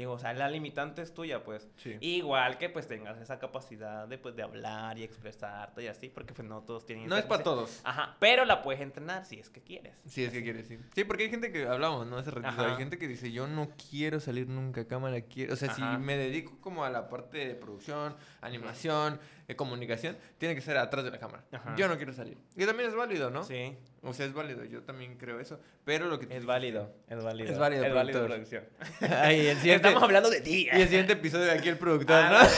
digo, 0.00 0.12
o 0.12 0.18
sea, 0.18 0.32
la 0.32 0.48
limitante 0.48 1.02
es 1.02 1.14
tuya, 1.14 1.44
pues. 1.44 1.70
Sí. 1.76 1.96
Igual 2.00 2.58
que, 2.58 2.68
pues, 2.68 2.86
tengas 2.86 3.18
esa 3.18 3.38
capacidad 3.38 4.06
de, 4.08 4.18
pues, 4.18 4.36
de 4.36 4.42
hablar 4.42 4.98
y 4.98 5.02
expresarte 5.02 5.82
y 5.82 5.86
así, 5.86 6.08
porque, 6.08 6.34
pues, 6.34 6.46
no 6.46 6.62
todos 6.62 6.84
tienen... 6.86 7.08
No 7.08 7.16
es 7.16 7.24
para 7.24 7.42
todos. 7.42 7.80
Ajá, 7.84 8.16
pero 8.18 8.44
la 8.44 8.62
puedes 8.62 8.80
entrenar 8.80 9.24
si 9.24 9.38
es 9.38 9.50
que 9.50 9.62
quieres. 9.62 9.94
Sí, 10.06 10.24
es 10.24 10.32
que 10.32 10.42
quieres, 10.42 10.66
sí. 10.66 10.78
Sí, 10.94 11.04
porque 11.04 11.24
hay 11.24 11.30
gente 11.30 11.52
que 11.52 11.66
hablamos, 11.66 12.06
¿no? 12.06 12.18
Hace 12.18 12.30
ratito. 12.30 12.64
Hay 12.64 12.76
gente 12.76 12.98
que 12.98 13.08
dice, 13.08 13.32
yo 13.32 13.46
no 13.46 13.68
quiero 13.90 14.20
salir 14.20 14.48
nunca 14.48 14.82
a 14.82 14.84
cámara, 14.86 15.20
quiero... 15.22 15.52
O 15.52 15.56
sea, 15.56 15.72
si 15.74 15.82
me 15.82 16.16
dedico 16.16 16.60
como 16.60 16.84
a 16.84 16.90
la 16.90 17.08
parte 17.08 17.46
de 17.46 17.54
producción, 17.54 18.16
animación, 18.40 19.20
eh, 19.50 19.56
comunicación, 19.56 20.16
tiene 20.38 20.54
que 20.54 20.60
ser 20.60 20.76
atrás 20.78 21.04
de 21.04 21.10
la 21.10 21.18
cámara. 21.18 21.42
Ajá. 21.52 21.74
Yo 21.76 21.88
no 21.88 21.96
quiero 21.96 22.12
salir. 22.12 22.36
Y 22.56 22.64
también 22.66 22.88
es 22.88 22.94
válido, 22.94 23.30
¿no? 23.30 23.42
Sí, 23.44 23.76
O 24.02 24.12
sea, 24.14 24.26
es 24.26 24.32
válido. 24.32 24.64
Yo 24.64 24.82
también 24.82 25.16
creo 25.16 25.40
eso. 25.40 25.60
Pero 25.84 26.06
lo 26.06 26.18
que... 26.18 26.34
es 26.34 26.44
válido, 26.44 26.94
es 27.08 27.22
válido. 27.22 27.50
Es 27.52 27.58
válido, 27.58 27.84
es 27.84 27.94
válido, 27.94 28.26
producción. 28.26 28.64
Ay, 29.00 29.46
el 29.48 29.56
siguiente... 29.58 29.88
Estamos 29.88 30.02
hablando 30.02 30.30
de 30.30 30.40
ti. 30.40 30.68
Y 30.72 30.80
el 30.80 30.88
siguiente 30.88 31.12
episodio 31.14 31.46
de 31.46 31.52
aquí 31.52 31.68
el 31.68 31.78
productor, 31.78 32.16
Ah, 32.16 32.48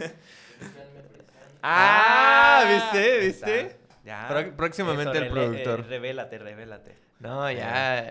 ¿no? 0.00 0.08
Ah, 1.62 2.90
¿viste? 2.92 3.18
¿viste? 3.18 3.76
Ya. 4.04 4.52
Próximamente 4.56 5.18
el 5.18 5.24
rele- 5.24 5.30
productor. 5.30 5.80
eh, 5.80 5.82
revélate, 5.88 6.38
revélate. 6.38 6.96
No, 7.20 7.50
ya, 7.50 7.58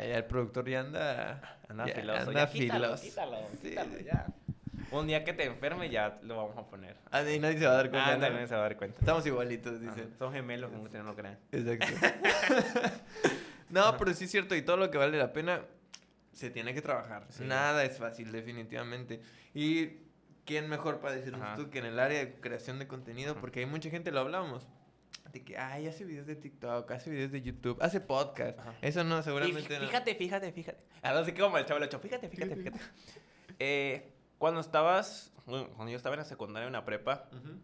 ya 0.04 0.18
el 0.18 0.26
productor 0.26 0.70
ya 0.70 0.82
anda... 0.82 1.58
Anda 1.68 1.86
ya 1.88 1.96
filoso. 1.96 2.20
Anda 2.30 2.34
ya, 2.46 2.52
quítalo, 2.52 2.98
filoso. 2.98 3.04
quítalo, 3.04 3.38
Sí. 3.62 3.70
quítalo, 3.70 4.00
ya. 4.00 4.26
Un 4.92 5.08
día 5.08 5.24
que 5.24 5.34
te 5.34 5.44
enferme 5.46 5.90
ya 5.90 6.20
lo 6.24 6.38
vamos 6.38 6.58
a 6.58 6.68
poner. 6.68 6.96
Ah, 7.12 7.22
y 7.24 7.40
nadie 7.40 7.60
se 7.60 7.66
va 7.66 7.74
a 7.74 7.76
dar 7.76 7.90
cuenta. 7.90 8.14
Ah, 8.14 8.20
también 8.20 8.48
se 8.48 8.54
va 8.56 8.62
a 8.62 8.64
dar 8.64 8.78
cuenta. 8.78 9.00
Estamos 9.00 9.26
igualitos, 9.26 9.74
Ajá, 9.82 9.96
dicen. 9.96 10.16
Son 10.18 10.34
gemelos, 10.34 10.72
como 10.72 10.84
ustedes 10.84 11.04
no 11.06 11.12
lo 11.12 11.16
crean. 11.16 11.38
Exacto. 11.52 11.86
no, 13.70 13.98
pero 13.98 14.14
sí 14.14 14.26
es 14.26 14.32
cierto, 14.32 14.56
y 14.56 14.62
todo 14.62 14.78
lo 14.78 14.90
que 14.90 14.98
vale 14.98 15.18
la 15.18 15.32
pena 15.34 15.62
se 16.34 16.50
tiene 16.50 16.74
que 16.74 16.82
trabajar. 16.82 17.26
Sí. 17.30 17.44
Nada 17.44 17.84
es 17.84 17.98
fácil, 17.98 18.32
definitivamente. 18.32 19.22
Y 19.54 19.90
quién 20.46 20.68
mejor 20.70 21.00
para 21.00 21.16
decirnos 21.16 21.42
Ajá. 21.42 21.56
tú 21.56 21.70
que 21.70 21.80
en 21.80 21.86
el 21.86 22.00
área 22.00 22.20
de 22.20 22.34
creación 22.36 22.80
de 22.80 22.88
contenido, 22.88 23.36
porque 23.36 23.60
hay 23.60 23.66
mucha 23.66 23.90
gente, 23.90 24.12
lo 24.12 24.22
hablamos. 24.22 24.68
De 25.32 25.44
que, 25.44 25.58
ay, 25.60 25.86
hace 25.88 26.06
videos 26.06 26.26
de 26.26 26.36
TikTok, 26.36 26.90
hace 26.90 27.12
videos 27.12 27.32
de 27.32 27.44
YouTube, 27.44 27.78
hace 27.82 28.00
podcast. 28.02 28.58
Ajá. 28.58 28.74
Eso 28.82 29.04
no, 29.04 29.22
seguramente 29.22 29.62
fí- 29.62 29.80
no. 29.80 29.86
fíjate, 29.86 30.16
fíjate, 30.16 30.52
fíjate. 30.52 30.84
Ahora 31.04 31.24
sí 31.24 31.34
que 31.34 31.42
como 31.42 31.58
el 31.60 31.66
chavo 31.66 31.80
lo 31.80 31.86
hecho. 31.86 32.00
Fíjate, 32.00 32.30
fíjate, 32.30 32.56
fíjate. 32.56 32.80
Eh, 33.62 34.14
cuando 34.40 34.60
estabas, 34.62 35.32
cuando 35.46 35.90
yo 35.90 35.96
estaba 35.98 36.16
en 36.16 36.20
la 36.22 36.26
secundaria, 36.26 36.66
en 36.68 36.74
la 36.74 36.86
prepa, 36.86 37.30
Ujú. 37.32 37.60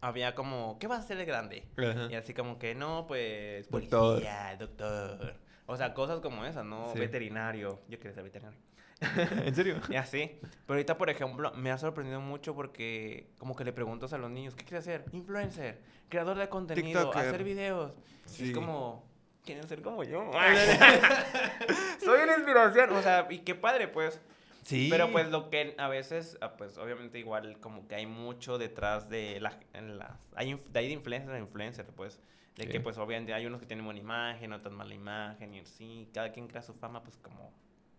había 0.00 0.34
como, 0.34 0.78
¿qué 0.80 0.88
vas 0.88 0.98
a 0.98 1.02
hacer 1.02 1.18
de 1.18 1.24
grande? 1.24 1.64
Ajá. 1.78 2.08
Y 2.10 2.14
así 2.16 2.34
como 2.34 2.58
que, 2.58 2.74
no, 2.74 3.06
pues, 3.06 3.70
Doctor. 3.70 4.14
policía, 4.14 4.56
doctor. 4.58 5.34
O 5.66 5.76
sea, 5.76 5.94
cosas 5.94 6.20
como 6.20 6.44
esas, 6.44 6.64
¿no? 6.64 6.92
Sí. 6.92 6.98
Veterinario. 6.98 7.80
Yo 7.88 7.98
quería 7.98 8.14
ser 8.14 8.24
veterinario. 8.24 8.58
¿En 9.44 9.54
serio? 9.54 9.80
Y 9.90 9.96
así. 9.96 10.38
Pero 10.40 10.52
ahorita, 10.78 10.96
por 10.96 11.10
ejemplo, 11.10 11.52
me 11.54 11.70
ha 11.70 11.76
sorprendido 11.78 12.20
mucho 12.20 12.54
porque 12.54 13.30
como 13.38 13.54
que 13.54 13.64
le 13.64 13.72
preguntas 13.72 14.12
a 14.12 14.18
los 14.18 14.30
niños, 14.30 14.54
¿qué 14.54 14.64
quieres 14.64 14.84
ser? 14.84 15.04
Influencer, 15.12 15.80
creador 16.08 16.38
de 16.38 16.48
contenido, 16.48 17.02
TikToker. 17.02 17.28
hacer 17.28 17.44
videos. 17.44 17.92
Y 18.26 18.28
Sí. 18.30 18.48
es 18.48 18.54
como, 18.54 19.04
¿quieren 19.44 19.66
ser 19.68 19.82
como 19.82 20.02
yo? 20.04 20.30
Soy 22.04 22.20
una 22.22 22.36
inspiración. 22.36 22.90
O 22.92 23.02
sea, 23.02 23.26
y 23.30 23.40
qué 23.40 23.54
padre, 23.54 23.88
pues. 23.88 24.20
Sí. 24.66 24.88
Pero 24.90 25.12
pues 25.12 25.28
lo 25.30 25.48
que 25.48 25.74
a 25.78 25.86
veces, 25.88 26.36
ah, 26.40 26.56
pues 26.56 26.76
obviamente 26.76 27.20
igual 27.20 27.60
como 27.60 27.86
que 27.86 27.94
hay 27.94 28.06
mucho 28.06 28.58
detrás 28.58 29.08
de 29.08 29.38
la, 29.40 29.56
en 29.74 29.96
las, 29.96 30.10
hay 30.34 30.50
inf- 30.50 30.64
de 30.66 30.78
ahí 30.80 30.86
de 30.88 30.94
influencer 30.94 31.30
a 31.32 31.38
influencer, 31.38 31.86
pues. 31.94 32.20
De 32.56 32.64
Sí. 32.64 32.70
que 32.70 32.80
pues 32.80 32.98
obviamente 32.98 33.32
hay 33.32 33.46
unos 33.46 33.60
que 33.60 33.66
tienen 33.66 33.84
buena 33.84 34.00
imagen, 34.00 34.52
otros 34.52 34.74
mala 34.74 34.92
imagen 34.94 35.54
y 35.54 35.60
así. 35.60 36.08
Cada 36.12 36.32
quien 36.32 36.48
crea 36.48 36.62
su 36.62 36.74
fama 36.74 37.02
pues 37.04 37.16
como, 37.18 37.52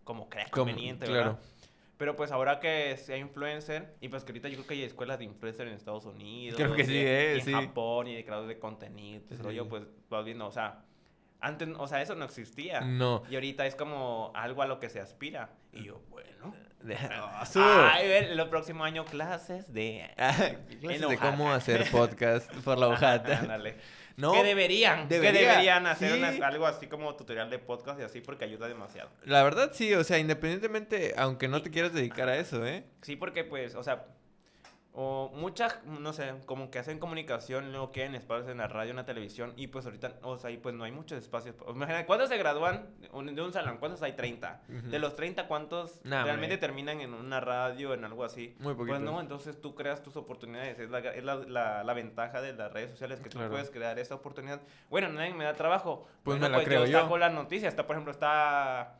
como 0.04 0.28
crea 0.28 0.44
Como- 0.50 0.66
conveniente, 0.66 1.06
claro. 1.06 1.24
¿verdad? 1.34 1.42
Pero 1.96 2.16
pues 2.16 2.30
ahora 2.32 2.60
que 2.60 2.96
sea 2.98 3.16
influencer, 3.16 3.96
y 4.00 4.08
pues 4.08 4.22
que 4.24 4.32
ahorita 4.32 4.48
yo 4.48 4.56
creo 4.56 4.66
que 4.66 4.74
hay 4.74 4.82
escuelas 4.82 5.18
de 5.18 5.24
influencer 5.24 5.66
en 5.68 5.72
Estados 5.74 6.04
Unidos. 6.04 6.56
Creo 6.56 6.74
que 6.74 6.82
y- 6.82 6.86
sí, 6.86 6.92
y 6.92 6.96
eh, 6.98 7.34
en 7.36 7.44
sí. 7.44 7.52
Japón 7.52 8.08
y 8.08 8.14
de 8.14 8.24
creadores 8.24 8.48
de 8.48 8.58
contenido. 8.58 9.22
Ese 9.30 9.36
Sí. 9.42 9.60
pues 9.70 9.84
vas 10.10 10.24
viendo, 10.24 10.46
o 10.46 10.52
sea, 10.52 10.84
antes, 11.40 11.68
o 11.76 11.86
sea, 11.88 12.02
eso 12.02 12.14
no 12.14 12.24
existía. 12.24 12.80
No. 12.80 13.22
Y 13.30 13.34
ahorita 13.34 13.66
es 13.66 13.74
como 13.74 14.32
algo 14.34 14.62
a 14.62 14.66
lo 14.66 14.80
que 14.80 14.88
se 14.88 15.00
aspira. 15.00 15.50
Y 15.72 15.84
yo, 15.84 16.02
bueno. 16.10 16.54
Ah, 17.10 17.44
Ay, 17.92 18.08
ver, 18.08 18.24
el 18.24 18.48
próximo 18.48 18.84
año 18.84 19.04
clases 19.04 19.72
de... 19.72 20.08
Clases 20.80 21.08
de 21.08 21.18
cómo 21.18 21.52
hacer 21.52 21.88
podcast 21.90 22.52
por 22.58 22.78
la 22.78 22.88
hojata. 22.88 23.40
Ándale. 23.40 23.76
No, 24.16 24.32
que 24.32 24.42
deberían, 24.42 25.08
debería, 25.08 25.32
que 25.32 25.46
deberían 25.46 25.86
hacer 25.86 26.12
sí. 26.12 26.18
una- 26.18 26.46
algo 26.48 26.66
así 26.66 26.88
como 26.88 27.14
tutorial 27.14 27.50
de 27.50 27.60
podcast 27.60 28.00
y 28.00 28.02
así 28.02 28.20
porque 28.20 28.44
ayuda 28.46 28.66
demasiado. 28.66 29.10
la 29.24 29.44
verdad 29.44 29.70
sí, 29.72 29.94
o 29.94 30.02
sea, 30.02 30.18
independientemente, 30.18 31.14
aunque 31.16 31.46
no 31.46 31.62
te 31.62 31.70
quieras 31.70 31.92
dedicar 31.92 32.28
a 32.28 32.36
eso, 32.36 32.66
¿eh? 32.66 32.84
Sí, 33.02 33.14
porque 33.14 33.44
pues, 33.44 33.76
o 33.76 33.82
sea, 33.84 34.06
o 34.92 35.30
muchas, 35.34 35.78
no 35.84 36.12
sé, 36.12 36.34
como 36.46 36.70
que 36.70 36.78
hacen 36.80 36.98
comunicación, 36.98 37.70
luego 37.70 37.92
quieren 37.92 38.14
espacios 38.16 38.48
en 38.48 38.58
la 38.58 38.66
radio, 38.66 38.90
en 38.90 38.96
la 38.96 39.04
televisión, 39.04 39.52
y 39.56 39.68
pues 39.68 39.84
ahorita, 39.84 40.14
o 40.22 40.36
sea, 40.38 40.50
y 40.50 40.56
pues 40.56 40.74
no 40.74 40.82
hay 40.84 40.90
muchos 40.92 41.18
espacios. 41.18 41.54
Imagina, 41.68 42.04
¿cuántos 42.04 42.28
se 42.28 42.36
gradúan 42.36 42.88
de 43.00 43.42
un 43.42 43.52
salón? 43.52 43.76
¿Cuántos 43.78 44.02
hay? 44.02 44.12
30. 44.14 44.62
Ujú. 44.68 44.88
De 44.90 44.98
los 44.98 45.14
30, 45.14 45.46
¿cuántos 45.46 46.00
Nah, 46.04 46.24
realmente 46.24 46.58
terminan 46.58 47.00
en 47.00 47.14
una 47.14 47.38
radio, 47.38 47.94
en 47.94 48.04
algo 48.04 48.24
así? 48.24 48.56
Muy 48.58 48.74
Pues 48.74 48.88
poquito. 48.88 48.98
no, 48.98 49.20
entonces 49.20 49.60
tú 49.60 49.74
creas 49.76 50.02
tus 50.02 50.16
oportunidades. 50.16 50.78
Es 50.80 50.90
la, 50.90 50.98
es 50.98 51.22
la, 51.24 51.36
la- 51.36 51.84
la 51.84 51.92
ventaja 51.94 52.40
de 52.40 52.54
las 52.54 52.72
redes 52.72 52.90
sociales 52.90 53.20
que 53.20 53.28
Claro. 53.28 53.46
tú 53.48 53.52
puedes 53.52 53.70
crear 53.70 53.98
esa 54.00 54.16
oportunidad. 54.16 54.60
Bueno, 54.90 55.08
nadie 55.10 55.32
me 55.34 55.44
da 55.44 55.52
trabajo. 55.54 56.08
Pues 56.24 56.38
Bueno, 56.40 56.50
me 56.56 56.58
la 56.58 56.64
creo 56.68 56.86
yo. 56.86 57.00
saco 57.02 57.18
las 57.18 57.32
noticias. 57.32 57.72
Está, 57.72 57.86
por 57.86 57.94
ejemplo, 57.94 58.10
está 58.10 58.98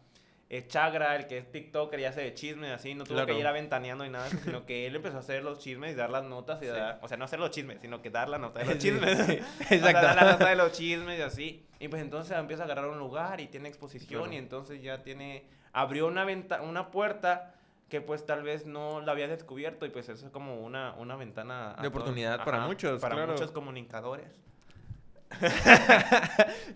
eh, 0.50 0.66
Chagra, 0.66 1.14
el 1.16 1.26
que 1.26 1.36
es 1.38 1.50
TikToker 1.52 2.00
y 2.00 2.04
hace 2.06 2.22
de 2.22 2.32
chismes 2.34 2.70
así. 2.72 2.94
No 2.94 3.04
tuvo 3.04 3.16
Claro. 3.16 3.34
que 3.34 3.38
ir 3.40 3.46
aventaneando 3.46 4.04
y 4.06 4.10
nada, 4.10 4.28
sino 4.30 4.64
que 4.64 4.86
él 4.86 4.96
empezó 4.96 5.18
a 5.18 5.20
hacer 5.20 5.44
los 5.44 5.58
chismes 5.58 5.92
y 5.92 5.94
dar 5.94 6.08
las 6.10 6.24
notas. 6.24 6.58
Y 6.62 6.64
Sí. 6.66 6.70
dar- 6.70 6.98
o 7.02 7.08
sea, 7.08 7.16
no 7.18 7.26
hacer 7.26 7.38
los 7.38 7.50
chismes, 7.50 7.78
sino 7.82 8.00
que 8.00 8.08
dar 8.10 8.28
la 8.30 8.38
nota 8.38 8.60
de 8.60 8.64
los 8.66 8.74
Sí, 8.78 8.80
chismes. 8.90 9.18
sí, 9.26 9.38
O 9.64 9.66
sea, 9.68 9.76
exacto. 9.76 10.00
dar 10.06 10.16
la 10.16 10.32
nota 10.32 10.48
de 10.48 10.56
los 10.56 10.72
chismes 10.78 11.18
y 11.18 11.22
así. 11.22 11.66
Y 11.80 11.88
pues 11.88 12.00
entonces 12.02 12.36
empieza 12.36 12.62
a 12.62 12.66
agarrar 12.66 12.86
un 12.86 12.98
lugar 12.98 13.40
y 13.40 13.46
tiene 13.48 13.68
exposición 13.68 14.20
Claro. 14.22 14.32
y 14.34 14.36
entonces 14.36 14.82
ya 14.82 15.02
tiene... 15.02 15.44
Abrió 15.74 16.06
una, 16.06 16.24
venta, 16.24 16.62
una 16.62 16.90
puerta 16.90 17.54
que 17.90 18.00
pues 18.00 18.24
tal 18.26 18.42
vez 18.42 18.64
no 18.66 19.00
la 19.02 19.12
había 19.12 19.28
descubierto 19.28 19.84
y 19.86 19.90
pues 19.90 20.08
eso 20.08 20.24
es 20.26 20.32
como 20.32 20.60
una, 20.62 20.94
una 20.94 21.16
ventana... 21.16 21.76
De 21.80 21.88
oportunidad 21.88 22.42
para 22.44 22.60
muchos, 22.66 23.00
Para 23.00 23.14
claro. 23.16 23.32
muchos 23.32 23.50
comunicadores. 23.52 24.30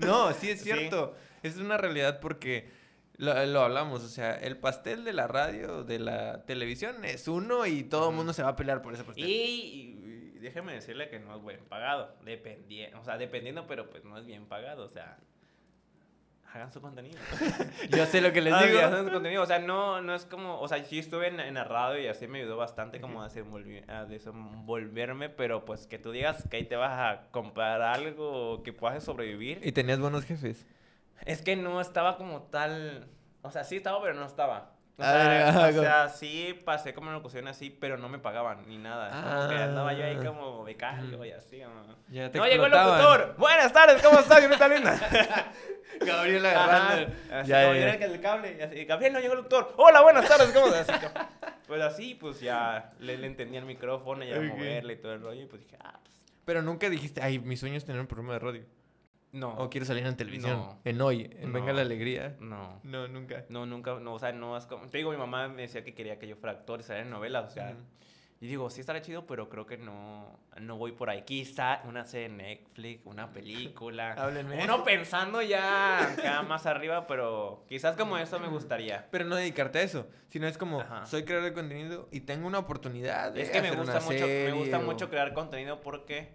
No, 0.00 0.32
sí 0.34 0.50
es 0.50 0.62
cierto. 0.62 1.14
Es 1.42 1.56
una 1.56 1.76
realidad 1.76 2.20
porque 2.20 2.70
lo, 3.24 3.46
lo 3.46 3.60
hablamos, 3.62 4.02
o 4.02 4.08
sea, 4.08 4.34
el 4.34 4.56
pastel 4.56 5.04
de 5.04 5.12
la 5.12 5.26
radio, 5.28 5.84
de 5.84 5.98
la 5.98 6.44
televisión 6.44 7.04
es 7.04 7.28
uno 7.28 7.66
y 7.66 7.84
todo 7.84 8.10
el 8.10 8.16
mundo 8.16 8.32
se 8.32 8.42
va 8.42 8.50
a 8.50 8.56
pelear 8.56 8.82
por 8.82 8.94
ese 8.94 9.04
pastel. 9.04 9.24
Y, 9.24 9.32
y 10.34 10.38
déjeme 10.40 10.72
decirle 10.74 11.08
que 11.08 11.18
no 11.20 11.36
es 11.36 11.40
buen 11.42 11.60
pagado. 11.66 12.14
Dependiendo, 12.24 13.00
o 13.00 13.04
sea, 13.04 13.16
dependiendo, 13.18 13.66
pero 13.66 13.88
pues 13.88 14.04
no 14.04 14.18
es 14.18 14.26
bien 14.26 14.46
pagado. 14.46 14.84
O 14.84 14.88
sea, 14.88 15.18
hagan 16.52 16.72
su 16.72 16.80
contenido. 16.80 17.18
Yo 17.96 18.04
sé 18.06 18.20
lo 18.20 18.32
que 18.32 18.40
les 18.42 18.52
Ah, 18.52 18.64
digo. 18.64 18.78
hagan 18.80 19.06
su 19.06 19.12
contenido. 19.12 19.42
O 19.42 19.46
sea, 19.46 19.58
no, 19.60 20.02
no 20.02 20.14
es 20.14 20.24
como, 20.26 20.60
o 20.60 20.68
sea, 20.68 20.82
sí 20.84 20.98
estuve 20.98 21.28
en, 21.28 21.38
en 21.40 21.54
la 21.54 21.64
radio 21.64 22.02
y 22.02 22.08
así 22.08 22.26
me 22.26 22.40
ayudó 22.40 22.56
bastante 22.56 23.00
como 23.00 23.22
a, 23.22 23.30
desenvolvi- 23.30 23.88
a 23.88 24.04
desenvolverme, 24.04 25.28
pero 25.30 25.64
pues 25.64 25.86
que 25.86 25.98
tú 25.98 26.10
digas 26.10 26.46
que 26.50 26.56
ahí 26.58 26.64
te 26.64 26.76
vas 26.76 26.92
a 26.98 27.30
comprar 27.30 27.80
algo 27.80 28.62
que 28.64 28.72
puedas 28.72 29.02
sobrevivir. 29.04 29.60
Y 29.62 29.72
tenías 29.72 29.98
buenos 30.00 30.24
jefes. 30.24 30.66
Es 31.24 31.42
que 31.42 31.56
no 31.56 31.80
estaba 31.80 32.16
como 32.16 32.42
tal. 32.44 33.08
O 33.42 33.50
sea, 33.50 33.64
sí 33.64 33.76
estaba, 33.76 34.00
pero 34.02 34.14
no 34.14 34.26
estaba. 34.26 34.72
O 34.98 35.02
Ah, 35.02 35.10
sea, 35.10 35.48
ah, 35.48 35.68
o 35.68 35.70
como- 35.70 35.82
sea, 35.82 36.08
sí 36.10 36.58
pasé 36.64 36.92
como 36.92 37.08
en 37.08 37.14
locución 37.14 37.48
así, 37.48 37.70
pero 37.70 37.96
no 37.96 38.08
me 38.08 38.18
pagaban 38.18 38.66
ni 38.68 38.76
nada. 38.78 39.48
Que 39.48 39.54
andaba 39.56 39.92
yo 39.94 40.04
ahí 40.04 40.16
Ah. 40.20 40.24
como 40.26 40.62
becario 40.64 41.24
y 41.24 41.30
así. 41.32 41.60
como- 41.60 41.96
Ya 42.08 42.30
te 42.30 42.38
No, 42.38 42.46
llegó 42.46 42.66
el 42.66 42.72
locutor. 42.72 43.34
Buenas 43.38 43.72
tardes, 43.72 44.02
¿cómo 44.02 44.18
estás? 44.20 44.40
¿Cómo 44.40 44.52
está 44.52 44.68
linda? 44.68 44.98
Gabriel 46.00 46.46
Ajá. 46.46 46.64
agarrando. 46.64 47.14
Así 47.32 47.50
Ya, 47.50 47.62
como 47.64 47.74
ya. 47.74 47.94
el 47.94 48.20
cable. 48.20 48.56
Y 48.58 48.62
así, 48.62 48.84
Gabriel, 48.84 49.12
no 49.14 49.20
llegó 49.20 49.32
el 49.32 49.38
locutor. 49.38 49.74
Hola, 49.76 50.02
buenas 50.02 50.28
tardes, 50.28 50.52
¿cómo 50.52 50.66
estás? 50.66 50.88
Así 50.88 51.06
como- 51.06 51.26
pues 51.66 51.82
así, 51.82 52.14
pues 52.14 52.40
ya 52.40 52.92
le, 52.98 53.16
le 53.16 53.26
entendía 53.26 53.60
el 53.60 53.66
micrófono 53.66 54.24
y 54.24 54.32
a 54.32 54.36
Ok. 54.38 54.44
moverle 54.44 54.92
y 54.92 54.96
todo 54.96 55.14
el 55.14 55.22
rollo. 55.22 55.42
Y 55.42 55.46
pues 55.46 55.62
dije, 55.62 55.76
ah, 55.82 55.98
pues. 56.02 56.20
Pero 56.44 56.60
nunca 56.62 56.90
dijiste, 56.90 57.22
ay, 57.22 57.38
mi 57.38 57.56
sueño 57.56 57.76
es 57.78 57.84
tener 57.84 58.00
un 58.00 58.06
programa 58.06 58.34
de 58.34 58.38
radio. 58.40 58.64
No. 59.32 59.54
¿O 59.56 59.70
quieres 59.70 59.88
salir 59.88 60.06
en 60.06 60.16
televisión? 60.16 60.58
No. 60.58 60.78
En 60.84 61.00
hoy, 61.00 61.30
en 61.40 61.52
Venga 61.52 61.72
la 61.72 61.80
Alegría. 61.82 62.36
No. 62.40 62.80
No, 62.84 63.08
nunca. 63.08 63.44
No, 63.48 63.64
nunca, 63.66 63.94
no, 63.98 64.14
o 64.14 64.18
sea, 64.18 64.32
no 64.32 64.56
es 64.56 64.66
como... 64.66 64.86
Te 64.88 64.98
digo, 64.98 65.10
mi 65.10 65.16
mamá 65.16 65.48
me 65.48 65.62
decía 65.62 65.82
que 65.82 65.94
quería 65.94 66.18
que 66.18 66.28
yo 66.28 66.36
fuera 66.36 66.52
actor 66.58 66.80
y 66.80 66.82
saliera 66.82 67.06
en 67.06 67.10
novelas, 67.10 67.46
o 67.46 67.50
sea... 67.50 67.70
Ujú. 67.70 67.80
Y 68.42 68.48
digo, 68.48 68.68
sí 68.70 68.80
estará 68.80 69.00
chido, 69.00 69.24
pero 69.24 69.48
creo 69.48 69.66
que 69.66 69.78
no, 69.78 70.36
no 70.60 70.76
voy 70.76 70.90
por 70.90 71.08
ahí. 71.08 71.22
Quizá 71.22 71.80
una 71.84 72.04
serie 72.04 72.28
de 72.28 72.34
Netflix, 72.34 73.06
una 73.06 73.32
película. 73.32 74.14
Háblenme. 74.18 74.64
Uno 74.64 74.82
pensando 74.82 75.40
ya 75.42 76.12
acá 76.12 76.42
más 76.42 76.66
arriba, 76.66 77.06
pero 77.06 77.64
quizás 77.68 77.94
como 77.96 78.18
eso 78.18 78.40
me 78.40 78.48
gustaría. 78.48 79.06
Pero 79.12 79.26
no 79.26 79.36
dedicarte 79.36 79.78
a 79.78 79.82
eso, 79.82 80.08
sino 80.26 80.48
es 80.48 80.58
como, 80.58 80.80
Ajá. 80.80 81.06
soy 81.06 81.22
creador 81.22 81.44
de 81.50 81.52
contenido 81.52 82.08
y 82.10 82.22
tengo 82.22 82.48
una 82.48 82.58
oportunidad 82.58 83.30
de 83.30 83.42
Es 83.42 83.50
que 83.50 83.62
me 83.62 83.70
gusta 83.76 84.00
mucho, 84.00 84.26
me 84.26 84.50
gusta 84.52 84.78
o- 84.80 84.82
mucho 84.82 85.08
crear 85.08 85.32
contenido 85.34 85.80
porque 85.80 86.32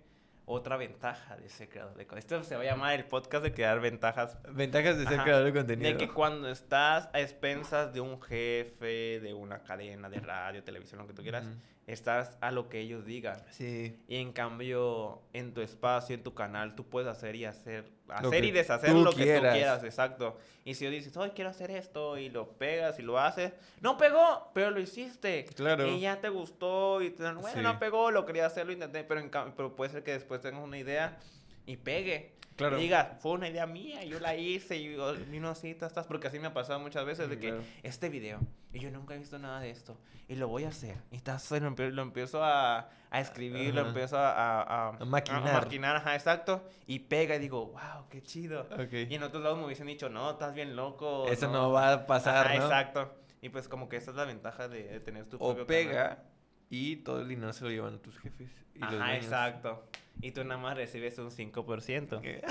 otra 0.50 0.78
ventaja 0.78 1.36
de 1.36 1.50
ser 1.50 1.68
creador 1.68 1.95
de 1.98 2.08
contenido. 2.08 2.38
Esto 2.38 2.50
se 2.50 2.56
va 2.56 2.62
a 2.62 2.66
llamar 2.66 2.93
el 2.93 3.04
podcast 3.04 3.43
de 3.43 3.54
crear 3.54 3.82
ventajas. 3.82 4.38
Ventajas 4.50 4.98
de 4.98 5.04
ser 5.04 5.16
Ajá. 5.16 5.24
creador 5.26 5.45
de 5.45 5.54
contenido. 5.54 5.91
De 5.91 5.98
que 5.98 6.08
cuando 6.08 6.50
estás 6.50 7.10
a 7.12 7.20
expensas 7.20 7.93
de 7.93 8.00
un 8.00 8.22
jefe, 8.22 9.20
de 9.20 9.34
una 9.34 9.60
cadena 9.60 10.10
de 10.10 10.22
radio, 10.22 10.64
televisión, 10.64 11.02
lo 11.02 11.08
que 11.08 11.14
tú 11.14 11.22
quieras. 11.22 11.45
Estás 11.88 12.38
a 12.42 12.52
lo 12.52 12.68
que 12.68 12.82
ellos 12.82 13.06
digan. 13.06 13.42
Sí. 13.50 13.98
Y 14.08 14.18
en 14.18 14.34
cambio, 14.34 15.22
en 15.34 15.54
tu 15.54 15.62
espacio, 15.62 16.14
en 16.16 16.22
tu 16.22 16.34
canal, 16.34 16.76
tú 16.76 16.86
puedes 16.86 17.10
hacer 17.10 17.36
y 17.38 17.46
hacer, 17.46 17.90
hacer 18.10 18.44
y 18.44 18.52
deshacer 18.52 18.92
lo 18.94 19.12
que 19.12 19.24
quieras. 19.24 19.54
tú 19.54 19.58
quieras, 19.58 19.84
exacto. 19.86 20.38
Y 20.66 20.76
si 20.76 20.84
yo 20.84 20.92
dices, 20.92 21.16
hoy 21.16 21.30
quiero 21.30 21.50
hacer 21.50 21.72
esto, 21.72 22.18
y 22.18 22.30
lo 22.30 22.58
pegas 22.58 23.00
y 23.00 23.04
lo 23.04 23.18
haces, 23.18 23.54
no 23.80 23.98
pegó, 23.98 24.52
pero 24.54 24.70
lo 24.70 24.82
hiciste. 24.82 25.46
Claro. 25.56 25.88
Y 25.88 26.02
ya 26.02 26.20
te 26.20 26.28
gustó, 26.28 27.02
y 27.02 27.10
te 27.12 27.24
bueno, 27.24 27.52
Sí. 27.54 27.62
no 27.62 27.80
pegó, 27.80 28.12
lo 28.12 28.26
quería 28.26 28.46
hacer, 28.46 28.66
lo 28.66 28.74
intenté, 28.74 29.06
pero, 29.06 29.22
en 29.22 29.32
pero 29.56 29.74
puede 29.76 29.90
ser 29.92 30.04
que 30.04 30.12
después 30.12 30.42
tengas 30.42 30.62
una 30.62 30.78
idea 30.78 31.18
y 31.66 31.78
pegue. 31.78 32.37
Claro. 32.58 32.78
Y 32.80 32.82
digas, 32.82 33.08
fue 33.22 33.32
una 33.34 33.47
idea 33.47 33.66
mía, 33.68 34.03
yo 34.03 34.20
la 34.20 34.36
hice, 34.36 34.76
y 34.78 34.95
yo, 34.95 35.16
y 35.16 35.39
no 35.39 35.49
así, 35.49 35.74
tas", 35.76 35.93
porque 36.08 36.28
así 36.28 36.39
me 36.39 36.47
ha 36.47 36.53
pasado 36.53 36.80
muchas 36.80 37.05
veces, 37.05 37.30
de 37.30 37.38
que 37.39 37.49
claro. 37.49 37.64
este 37.84 38.10
video, 38.10 38.39
y 38.74 38.80
yo 38.80 38.89
nunca 38.91 39.14
he 39.14 39.20
visto 39.20 39.38
nada 39.38 39.60
de 39.60 39.70
esto, 39.70 39.95
y 40.28 40.36
lo 40.36 40.47
voy 40.47 40.64
a 40.64 40.70
hacer, 40.70 40.97
y 41.12 41.20
tas, 41.20 41.49
lo, 41.51 41.58
empie- 41.70 41.91
lo 41.91 42.01
empiezo 42.01 42.43
a, 42.43 42.89
a 43.12 43.20
escribir, 43.22 43.76
lo 43.76 43.82
empiezo 43.88 44.18
a, 44.18 44.32
a, 44.64 44.88
a- 44.89 45.05
maquinar. 45.05 45.64
maquinar, 45.64 45.95
ajá, 45.97 46.16
exacto, 46.16 46.68
y 46.88 46.97
pega, 46.99 47.36
y 47.36 47.39
digo, 47.39 47.68
wow, 47.68 48.10
qué 48.10 48.24
chido. 48.24 48.62
Ok. 48.72 48.91
Y 49.08 49.14
en 49.16 49.22
otros 49.22 49.43
lados 49.43 49.60
me 49.60 49.66
hubiesen 49.66 49.86
dicho, 49.86 50.10
no, 50.10 50.32
estás 50.32 50.53
bien 50.55 50.76
loco. 50.76 51.28
Eso 51.28 51.47
no 51.51 51.72
va 51.72 51.93
a 51.93 52.05
pasar, 52.08 52.47
Ajá, 52.47 52.58
¿no? 52.58 52.64
Exacto. 52.66 53.14
Y 53.39 53.49
pues 53.49 53.68
como 53.68 53.88
que 53.88 53.97
esa 53.97 54.10
es 54.10 54.18
la 54.18 54.26
ventaja 54.26 54.68
de, 54.68 54.84
de 54.84 54.99
tener 54.99 55.28
tu 55.28 55.36
O 55.38 55.49
propio 55.53 55.68
pega 55.68 56.10
canal. 56.10 56.24
y 56.72 56.95
todo 56.97 57.22
el 57.22 57.28
dinero 57.28 57.53
se 57.53 57.64
lo 57.66 57.70
llevan 57.70 57.99
tus 57.99 58.18
jefes. 58.18 58.49
Y 58.74 58.80
los 58.80 58.88
Ajá, 58.93 58.97
dueños. 59.05 59.24
exacto. 59.26 59.86
Y 60.22 60.32
tú 60.32 60.43
nada 60.43 60.59
más 60.59 60.76
recibes 60.76 61.18
un 61.20 61.30
5%. 61.30 62.22
¿Qué? 62.22 62.41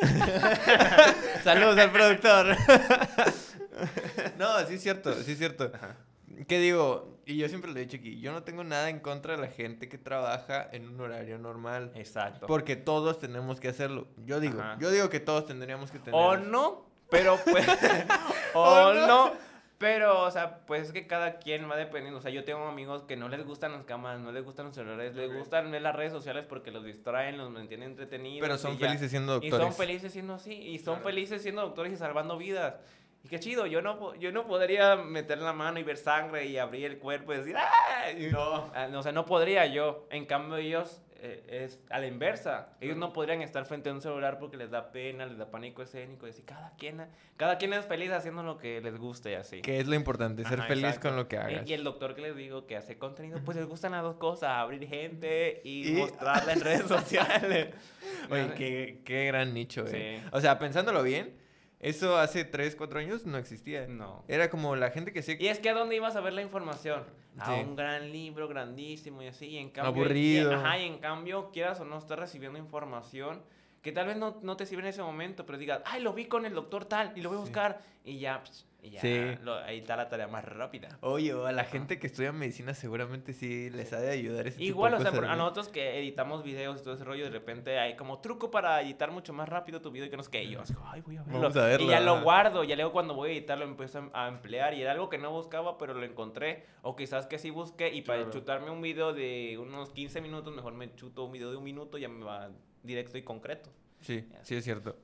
Saludos 1.44 1.78
al 1.78 1.90
productor. 1.90 2.56
no, 4.38 4.58
sí 4.66 4.74
es 4.74 4.82
cierto, 4.82 5.12
sí 5.22 5.32
es 5.32 5.38
cierto. 5.38 5.70
Ajá. 5.74 5.96
¿Qué 6.46 6.58
digo? 6.58 7.18
Y 7.26 7.36
yo 7.36 7.48
siempre 7.48 7.70
lo 7.70 7.78
he 7.78 7.82
dicho 7.82 7.96
aquí, 7.96 8.20
yo 8.20 8.32
no 8.32 8.42
tengo 8.42 8.64
nada 8.64 8.88
en 8.88 9.00
contra 9.00 9.36
de 9.36 9.42
la 9.42 9.48
gente 9.48 9.88
que 9.88 9.98
trabaja 9.98 10.68
en 10.72 10.88
un 10.88 11.00
horario 11.00 11.38
normal. 11.38 11.92
Exacto. 11.94 12.46
Porque 12.46 12.76
todos 12.76 13.18
tenemos 13.18 13.60
que 13.60 13.68
hacerlo. 13.68 14.08
Yo 14.24 14.40
digo, 14.40 14.60
Ajá. 14.60 14.76
yo 14.80 14.90
digo 14.90 15.08
que 15.10 15.20
todos 15.20 15.46
tendríamos 15.46 15.90
que 15.90 15.98
tener. 15.98 16.14
O 16.14 16.36
no, 16.36 16.86
pero 17.10 17.38
pues. 17.44 17.66
o 18.54 18.62
O 18.62 18.94
no. 18.94 19.06
no. 19.06 19.49
Pero, 19.80 20.24
o 20.24 20.30
sea, 20.30 20.58
pues 20.66 20.82
es 20.88 20.92
que 20.92 21.06
cada 21.06 21.38
quien 21.38 21.68
va 21.70 21.74
dependiendo. 21.74 22.18
O 22.18 22.20
sea, 22.22 22.30
yo 22.30 22.44
tengo 22.44 22.66
amigos 22.66 23.04
que 23.04 23.16
no 23.16 23.30
les 23.30 23.46
gustan 23.46 23.72
las 23.72 23.84
cámaras, 23.84 24.20
no 24.20 24.30
les 24.30 24.44
gustan 24.44 24.66
los 24.66 24.74
celulares, 24.74 25.14
les 25.16 25.32
gustan 25.34 25.70
ver 25.70 25.80
las 25.80 25.96
redes 25.96 26.12
sociales 26.12 26.44
porque 26.46 26.70
los 26.70 26.84
distraen, 26.84 27.38
los 27.38 27.48
mantienen 27.50 27.92
entretenidos. 27.92 28.42
Pero 28.42 28.56
y 28.56 28.58
son 28.58 28.76
ya. 28.76 28.86
felices 28.88 29.10
siendo 29.10 29.38
Y 29.38 29.48
doctores. 29.48 29.66
son 29.66 29.74
felices 29.74 30.12
siendo 30.12 30.34
así. 30.34 30.52
Y 30.52 30.78
son 30.80 30.96
Claro. 30.96 31.08
felices 31.08 31.40
siendo 31.40 31.62
doctores 31.62 31.94
y 31.94 31.96
salvando 31.96 32.36
vidas. 32.36 32.74
Y 33.24 33.28
qué 33.28 33.40
chido, 33.40 33.64
yo 33.64 33.80
no, 33.80 34.14
yo 34.16 34.32
no 34.32 34.46
podría 34.46 34.96
meter 34.96 35.38
la 35.38 35.54
mano 35.54 35.78
y 35.80 35.82
ver 35.82 35.96
sangre 35.96 36.44
y 36.44 36.58
abrir 36.58 36.84
el 36.84 36.98
cuerpo 36.98 37.32
y 37.32 37.38
decir, 37.38 37.56
¡ah! 37.56 38.10
Y- 38.12 38.26
No. 38.26 38.70
Ah, 38.74 38.86
no, 38.88 38.98
o 38.98 39.02
sea, 39.02 39.12
no 39.12 39.24
podría 39.24 39.64
yo. 39.64 40.06
En 40.10 40.26
cambio, 40.26 40.58
ellos 40.58 41.00
eh, 41.22 41.64
es 41.64 41.80
a 41.90 41.98
la 41.98 42.06
inversa. 42.06 42.76
Ellos 42.80 42.96
no 42.96 43.12
podrían 43.12 43.42
estar 43.42 43.64
frente 43.66 43.90
a 43.90 43.92
un 43.92 44.00
celular 44.00 44.38
porque 44.38 44.56
les 44.56 44.70
da 44.70 44.90
pena, 44.92 45.26
les 45.26 45.38
da 45.38 45.50
pánico 45.50 45.82
escénico. 45.82 46.26
Y 46.26 46.30
así, 46.30 46.42
cada 46.42 46.74
quien, 46.76 47.06
cada 47.36 47.58
quien 47.58 47.72
es 47.72 47.84
feliz 47.86 48.10
haciendo 48.10 48.42
lo 48.42 48.58
que 48.58 48.80
les 48.80 48.96
guste 48.98 49.32
y 49.32 49.34
así. 49.34 49.62
Que 49.62 49.80
es 49.80 49.86
lo 49.86 49.94
importante, 49.94 50.44
ser 50.44 50.58
Ajá, 50.60 50.68
feliz 50.68 50.84
exacto. 50.84 51.08
con 51.08 51.16
lo 51.16 51.28
que 51.28 51.36
Y- 51.36 51.38
hagas. 51.38 51.68
Y 51.68 51.72
el 51.74 51.84
doctor 51.84 52.14
que 52.14 52.22
les 52.22 52.36
digo 52.36 52.66
que 52.66 52.76
hace 52.76 52.98
contenido, 52.98 53.40
pues 53.44 53.56
les 53.56 53.66
gustan 53.66 53.92
las 53.92 54.02
dos 54.02 54.16
cosas, 54.16 54.50
abrir 54.50 54.86
gente 54.88 55.60
y, 55.64 55.90
Y- 55.90 55.92
mostrarla 56.00 56.52
en 56.52 56.60
redes 56.60 56.82
sociales. 56.88 57.68
Oye, 58.30 58.52
qué, 58.56 59.00
qué 59.04 59.26
gran 59.26 59.54
nicho, 59.54 59.84
eh. 59.86 60.20
Sí. 60.22 60.28
O 60.32 60.40
sea, 60.40 60.58
pensándolo 60.58 61.02
bien, 61.02 61.34
eso 61.80 62.16
hace 62.18 62.44
3, 62.44 62.76
4 62.76 63.00
años 63.00 63.26
no 63.26 63.36
existía. 63.38 63.86
No. 63.88 64.24
Era 64.28 64.48
como 64.50 64.76
la 64.76 64.90
gente 64.90 65.12
que 65.12 65.22
sí. 65.22 65.36
Y 65.40 65.48
es 65.48 65.58
que 65.58 65.70
a 65.70 65.74
dónde 65.74 65.96
ibas 65.96 66.14
a 66.16 66.20
ver 66.20 66.32
la 66.34 66.42
información? 66.42 67.04
A 67.38 67.46
Sí. 67.46 67.60
un 67.64 67.74
gran 67.76 68.12
libro 68.12 68.48
grandísimo 68.48 69.22
y 69.22 69.28
así. 69.28 69.46
Y 69.46 69.58
en 69.58 69.70
cambio, 69.70 70.02
Aburrido. 70.02 70.50
y- 70.50 70.54
ajá, 70.54 70.78
y 70.78 70.84
en 70.86 70.98
cambio, 70.98 71.50
quieras 71.52 71.80
o 71.80 71.84
no, 71.84 71.98
estás 71.98 72.18
recibiendo 72.18 72.58
información 72.58 73.42
que 73.82 73.92
tal 73.92 74.06
vez 74.06 74.16
no, 74.18 74.38
no 74.42 74.56
te 74.56 74.66
sirve 74.66 74.82
en 74.82 74.88
ese 74.88 75.02
momento, 75.02 75.46
pero 75.46 75.56
digas, 75.56 75.80
ay, 75.86 76.02
lo 76.02 76.12
vi 76.12 76.26
con 76.26 76.44
el 76.44 76.52
doctor 76.54 76.84
tal 76.84 77.12
y 77.16 77.22
lo 77.22 77.30
voy 77.30 77.38
a 77.38 77.40
Sí. 77.40 77.44
buscar. 77.46 77.80
Y 78.04 78.18
ya, 78.18 78.42
pss, 78.42 78.66
y 78.82 78.90
ya 78.90 79.00
Sí. 79.00 79.38
lo- 79.42 79.54
ahí 79.58 79.78
está 79.78 79.96
la 79.96 80.08
tarea 80.08 80.26
más 80.28 80.44
rápida. 80.44 80.98
Oye, 81.02 81.32
a 81.32 81.52
la 81.52 81.64
gente 81.64 81.98
que 81.98 82.06
estudia 82.06 82.32
medicina 82.32 82.74
seguramente 82.74 83.32
sí 83.32 83.70
les 83.70 83.92
ha 83.92 84.00
de 84.00 84.10
ayudar 84.10 84.46
ese 84.46 84.58
tipo 84.58 84.68
Igual, 84.68 84.92
de 84.92 84.96
o 84.98 85.00
sea, 85.00 85.10
cosas, 85.10 85.20
por- 85.24 85.30
a 85.30 85.36
¿no? 85.36 85.42
nosotros 85.42 85.68
que 85.68 85.98
editamos 85.98 86.42
videos 86.42 86.80
y 86.80 86.84
todo 86.84 86.94
ese 86.94 87.04
rollo, 87.04 87.24
de 87.24 87.30
repente 87.30 87.78
hay 87.78 87.96
como 87.96 88.20
truco 88.20 88.50
para 88.50 88.80
editar 88.82 89.10
mucho 89.10 89.32
más 89.32 89.48
rápido 89.48 89.80
tu 89.80 89.90
video 89.90 90.06
y 90.06 90.10
que 90.10 90.16
no 90.16 90.22
sé 90.22 90.30
qué. 90.30 90.44
Y 90.44 90.50
yo, 90.52 90.60
así, 90.62 90.74
ay, 90.86 91.00
voy 91.02 91.16
a 91.16 91.22
verlo. 91.22 91.40
Vamos 91.40 91.56
a 91.56 91.64
verlo, 91.66 91.86
Y 91.86 91.90
ya 91.90 92.00
lo 92.00 92.22
guardo, 92.22 92.64
ya 92.64 92.74
luego 92.76 92.92
cuando 92.92 93.14
voy 93.14 93.30
a 93.30 93.32
editar 93.32 93.58
lo 93.58 93.64
empiezo 93.64 94.10
a 94.14 94.24
a 94.24 94.28
emplear. 94.28 94.74
Y 94.74 94.82
era 94.82 94.92
algo 94.92 95.08
que 95.08 95.18
no 95.18 95.30
buscaba, 95.30 95.76
pero 95.78 95.94
lo 95.94 96.04
encontré. 96.04 96.64
O 96.82 96.96
quizás 96.96 97.26
que 97.26 97.38
sí 97.38 97.50
busqué. 97.50 97.92
Y 97.94 98.02
para 98.02 98.18
Claro. 98.20 98.32
chutarme 98.32 98.70
un 98.70 98.80
video 98.82 99.12
de 99.12 99.56
unos 99.58 99.90
15 99.90 100.20
minutos, 100.20 100.54
mejor 100.54 100.72
me 100.74 100.94
chuto 100.94 101.24
un 101.24 101.32
video 101.32 101.50
de 101.50 101.56
un 101.56 101.64
minuto, 101.64 101.98
ya 101.98 102.08
me 102.08 102.24
va 102.24 102.50
directo 102.82 103.16
y 103.18 103.22
concreto. 103.22 103.70
Sí, 104.00 104.26
sí 104.42 104.54
es 104.56 104.64
cierto. 104.64 104.96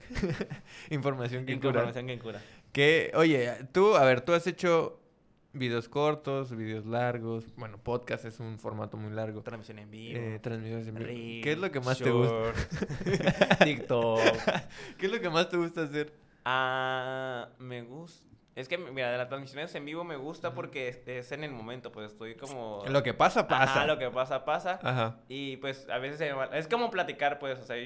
Información 0.90 1.46
que 1.46 1.56
cura. 1.58 1.68
Información 1.70 2.06
que 2.06 2.18
cura. 2.18 2.40
Que, 2.74 3.12
oye, 3.14 3.52
tú, 3.72 3.94
a 3.94 4.04
ver, 4.04 4.20
tú 4.22 4.32
has 4.34 4.48
hecho 4.48 5.00
videos 5.52 5.88
cortos, 5.88 6.50
videos 6.56 6.84
largos. 6.84 7.44
Bueno, 7.56 7.78
podcast 7.78 8.24
es 8.24 8.40
un 8.40 8.58
formato 8.58 8.96
muy 8.96 9.12
largo. 9.12 9.42
Transmisión 9.42 9.78
en 9.78 9.92
vivo. 9.92 10.18
Eh, 10.20 10.40
transmisiones 10.40 10.88
en 10.88 10.94
vivo. 10.96 11.08
¿Qué 11.44 11.52
es 11.52 11.58
lo 11.58 11.70
que 11.70 11.78
más 11.78 11.98
te 11.98 12.10
gusta? 12.10 12.52
TikTok. 13.64 14.18
¿Qué 14.98 15.06
es 15.06 15.12
lo 15.12 15.20
que 15.20 15.30
más 15.30 15.48
te 15.48 15.56
gusta 15.56 15.82
hacer? 15.82 16.12
Ah, 16.44 17.48
me 17.58 17.82
gusta. 17.82 18.26
Es 18.56 18.66
que, 18.68 18.76
mira, 18.76 19.10
de 19.12 19.18
las 19.18 19.28
transmisiones 19.28 19.72
en 19.76 19.84
vivo 19.84 20.02
me 20.02 20.16
gusta 20.16 20.52
porque 20.52 20.88
es, 20.88 21.00
es 21.06 21.30
en 21.30 21.44
el 21.44 21.52
momento, 21.52 21.90
pues 21.92 22.10
estoy 22.10 22.34
como... 22.34 22.82
Lo 22.88 23.02
que 23.04 23.14
pasa, 23.14 23.46
pasa. 23.46 23.62
Ajá, 23.82 23.86
lo 23.86 23.98
que 23.98 24.10
pasa, 24.10 24.44
pasa. 24.44 24.80
Ajá. 24.82 25.20
Y 25.28 25.58
pues 25.58 25.88
a 25.88 25.98
veces 25.98 26.18
se 26.18 26.26
me 26.26 26.32
va- 26.32 26.56
es 26.56 26.66
como 26.68 26.90
platicar, 26.90 27.38
pues, 27.38 27.58
o 27.58 27.62
sea, 27.64 27.76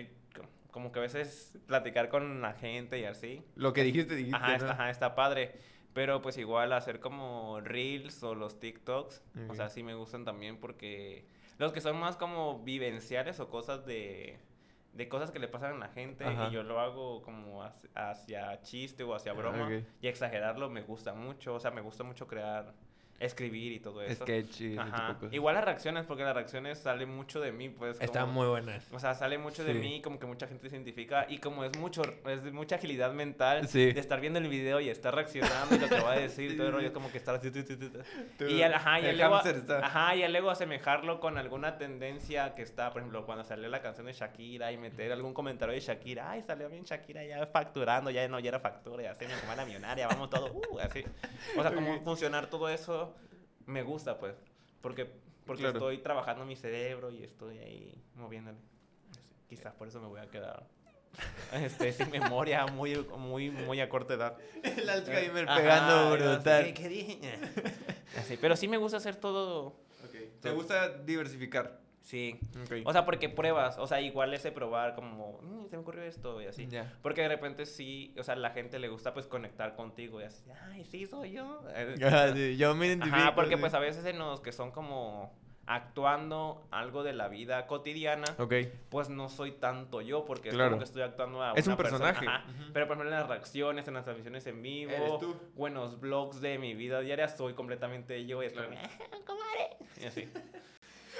como 0.71 0.93
que 0.93 0.99
a 0.99 1.03
veces 1.03 1.59
platicar 1.67 2.09
con 2.09 2.41
la 2.41 2.53
gente 2.55 2.99
y 2.99 3.05
así. 3.05 3.43
Lo 3.57 3.73
que 3.73 3.85
dijiste, 3.85 4.15
dijiste. 4.15 4.37
Ajá, 4.37 4.49
¿no? 4.49 4.55
está, 4.55 4.73
ajá, 4.73 4.91
está 4.91 5.15
padre. 5.15 5.59
Pero 5.95 6.23
pues 6.23 6.37
igual 6.39 6.73
hacer 6.73 7.01
como 7.01 7.61
reels 7.61 8.23
o 8.23 8.35
los 8.35 8.61
TikToks, 8.61 9.23
o 9.49 9.55
sea, 9.55 9.69
sí 9.69 9.83
me 9.83 9.95
gustan 9.95 10.25
también 10.25 10.59
porque 10.59 11.27
los 11.59 11.73
que 11.73 11.81
son 11.81 11.99
más 11.99 12.17
como 12.17 12.63
vivenciales 12.63 13.41
o 13.41 13.49
cosas 13.49 13.85
de, 13.85 14.39
de 14.93 15.09
cosas 15.09 15.31
que 15.31 15.39
le 15.39 15.49
pasan 15.49 15.75
a 15.75 15.79
la 15.79 15.89
gente 15.89 16.25
Ajá. 16.25 16.49
y 16.49 16.53
yo 16.53 16.63
lo 16.63 16.79
hago 16.79 17.23
como 17.23 17.65
hacia, 17.65 17.91
hacia 17.95 18.63
chiste 18.63 19.03
o 19.03 19.15
hacia 19.15 19.33
broma 19.33 19.67
ok. 19.67 19.85
y 20.01 20.09
exagerarlo 20.09 20.71
me 20.71 20.83
gusta 20.83 21.15
mucho, 21.15 21.55
o 21.55 21.61
sea, 21.61 21.71
me 21.71 21.81
gusta 21.81 22.05
mucho 22.05 22.29
crear, 22.29 22.75
escribir 23.21 23.73
y 23.73 23.81
todo 23.81 24.03
eso. 24.03 24.25
Sketch 24.25 24.61
y 24.61 24.69
tipo 24.71 24.83
Ajá. 24.83 25.17
Igual 25.33 25.55
las 25.57 25.65
reacciones, 25.65 26.07
porque 26.07 26.23
las 26.23 26.35
reacciones 26.35 26.79
salen 26.79 27.09
mucho 27.15 27.41
de 27.41 27.51
mí, 27.53 27.69
pues. 27.69 28.01
Están 28.01 28.27
como- 28.27 28.41
muy 28.41 28.47
buenas. 28.49 28.87
O 28.93 28.99
sea, 29.01 29.15
sale 29.15 29.39
mucho 29.39 29.65
de 29.65 29.75
mí, 29.75 30.01
como 30.03 30.19
que 30.19 30.27
mucha 30.27 30.47
gente 30.47 30.69
se 30.71 30.77
identifica. 30.77 31.27
Y 31.29 31.39
como 31.39 31.65
es 31.65 31.77
mucho, 31.79 32.03
es 32.27 32.45
de 32.45 32.53
mucha 32.53 32.77
agilidad 32.77 33.13
mental 33.13 33.67
Sí. 33.69 33.93
de 33.93 34.01
estar 34.01 34.21
viendo 34.21 34.39
el 34.39 34.49
video 34.49 34.81
y 34.81 34.89
estar 34.89 35.15
reaccionando 35.15 35.75
y 35.75 35.79
lo 35.79 35.89
que 35.89 36.01
va 36.01 36.13
a 36.13 36.19
decir, 36.19 36.53
Sí, 36.53 36.57
todo 36.57 36.69
el 36.69 36.73
rollo 36.75 36.93
como 36.93 37.11
que 37.11 37.19
estar 37.19 37.35
así. 37.35 37.51
tu, 37.51 37.65
tu, 37.65 37.77
tu, 37.77 37.91
tu. 37.91 37.99
Tú- 38.39 38.47
Y 38.47 38.63
al, 38.63 38.75
ajá, 38.75 39.01
y 39.01 39.17
luego, 39.17 39.41
ajá, 39.83 40.15
y 40.17 40.29
luego 40.29 40.51
asemejarlo 40.51 41.19
con 41.21 41.39
alguna 41.39 41.77
tendencia 41.79 42.55
que 42.55 42.63
está, 42.63 42.91
por 42.93 43.01
ejemplo, 43.03 43.27
cuando 43.27 43.45
salió 43.45 43.69
la 43.69 43.83
canción 43.83 44.07
de 44.07 44.13
Shakira 44.13 44.71
y 44.73 44.77
meter 44.77 45.11
algún 45.13 45.35
comentario 45.35 45.75
de 45.75 45.81
Shakira, 45.81 46.31
ay, 46.31 46.43
salió 46.43 46.69
bien 46.69 46.85
Shakira 46.85 47.25
ya 47.25 47.47
facturando, 47.47 48.11
ya 48.11 48.27
no, 48.29 48.39
ya 48.39 48.49
era 48.51 48.61
factura, 48.61 49.03
ya 49.03 49.15
se 49.15 49.27
me 49.27 49.35
la 49.57 49.65
millonaria, 49.65 50.07
vamos 50.07 50.31
todo, 50.31 50.53
uh, 50.53 50.79
así. 50.79 51.05
O 51.57 51.63
sea, 51.63 51.73
cómo 51.73 52.01
funcionar 52.05 52.49
todo 52.49 52.69
eso 52.69 53.08
me 53.69 53.83
gusta, 53.83 54.19
pues, 54.19 54.35
porque, 54.81 55.07
porque 55.47 55.63
Claro. 55.63 55.79
estoy 55.79 55.99
trabajando 55.99 56.45
mi 56.45 56.57
cerebro 56.57 57.11
y 57.11 57.23
estoy 57.23 57.59
ahí 57.59 58.03
moviéndole. 58.17 58.59
Quizás 59.49 59.75
por 59.75 59.89
eso 59.89 60.01
me 60.01 60.09
voy 60.09 60.21
a 60.21 60.27
quedar 60.31 60.67
este, 61.53 61.93
sin 61.93 62.11
memoria 62.11 62.67
muy, 62.67 62.97
muy, 63.17 63.51
muy 63.51 63.81
a 63.81 63.89
corta 63.89 64.15
edad. 64.15 64.37
El 64.63 64.89
Alzheimer 64.89 65.47
pegando 65.47 66.17
yo 66.17 66.25
así, 66.25 66.35
brutal. 66.35 66.65
¿Qué, 66.65 66.75
qué 66.75 66.89
dije? 66.89 67.19
Así, 68.19 68.37
pero 68.39 68.57
sí 68.57 68.67
me 68.69 68.79
gusta 68.79 68.97
hacer 68.97 69.17
todo. 69.17 69.67
Ok. 70.05 70.41
¿Te 70.41 70.51
gusta 70.51 70.89
diversificar? 70.89 71.79
Sí. 72.09 72.41
O 72.87 72.93
sea, 72.95 73.05
porque 73.05 73.29
pruebas, 73.29 73.77
o 73.77 73.87
sea, 73.87 74.01
igual 74.01 74.33
ese 74.33 74.51
probar 74.51 74.95
como, 74.95 75.41
"Mm, 75.43 75.67
se 75.69 75.77
me 75.77 75.83
ocurrió 75.83 76.03
esto 76.05 76.41
y 76.41 76.47
así. 76.47 76.67
Porque 77.03 77.21
de 77.21 77.29
repente 77.29 77.67
sí, 77.67 78.15
o 78.19 78.23
sea, 78.23 78.35
la 78.35 78.49
gente 78.51 78.79
le 78.79 78.89
gusta 78.89 79.13
pues 79.13 79.27
conectar 79.27 79.77
contigo 79.77 80.19
y 80.19 80.25
así, 80.25 80.43
ay, 80.71 80.87
sí, 80.87 81.05
soy 81.07 81.33
yo. 81.33 81.61
Ah, 82.03 82.31
sí, 82.35 82.57
yo 82.57 82.75
me 82.75 82.87
identifico. 82.87 83.15
Ajá, 83.15 83.35
porque 83.35 83.57
sí. 83.57 83.61
pues 83.61 83.75
a 83.75 83.79
veces 83.79 84.07
en 84.07 84.19
los 84.19 84.41
que 84.41 84.53
son 84.53 84.71
como 84.71 85.35
actuando 85.67 86.67
algo 86.71 87.03
de 87.03 87.13
la 87.13 87.29
vida 87.29 87.67
cotidiana, 87.67 88.25
Ok. 88.39 88.55
pues 88.89 89.11
no 89.11 89.29
soy 89.29 89.53
tanto 89.53 90.01
yo, 90.01 90.25
porque 90.25 90.49
es 90.49 90.57
como 90.57 90.79
que 90.79 90.85
estoy 90.85 91.03
actuando 91.03 91.43
a 91.43 91.53
Es 91.53 91.67
un 91.67 91.77
persona, 91.77 92.13
personaje. 92.15 92.27
Pero 92.73 92.87
por 92.87 92.97
ejemplo 92.97 93.05
en 93.15 93.21
las 93.21 93.29
reacciones, 93.29 93.87
en 93.87 93.93
las 93.93 94.05
transmisiones 94.05 94.47
en 94.47 94.63
vivo, 94.63 94.93
Eres 94.93 95.19
tú. 95.19 95.37
los 95.59 96.01
vlogs 96.01 96.41
de 96.41 96.59
mi 96.59 96.73
vida 96.75 97.01
diaria, 97.01 97.29
soy 97.29 97.53
completamente 97.53 98.25
yo 98.25 98.43
y 98.43 98.47
es 98.47 98.55
como, 98.55 98.69
Claro. 98.69 98.89
"Ah, 99.13 99.17
comadre", 99.27 99.77
y 100.01 100.07
así. 100.07 100.27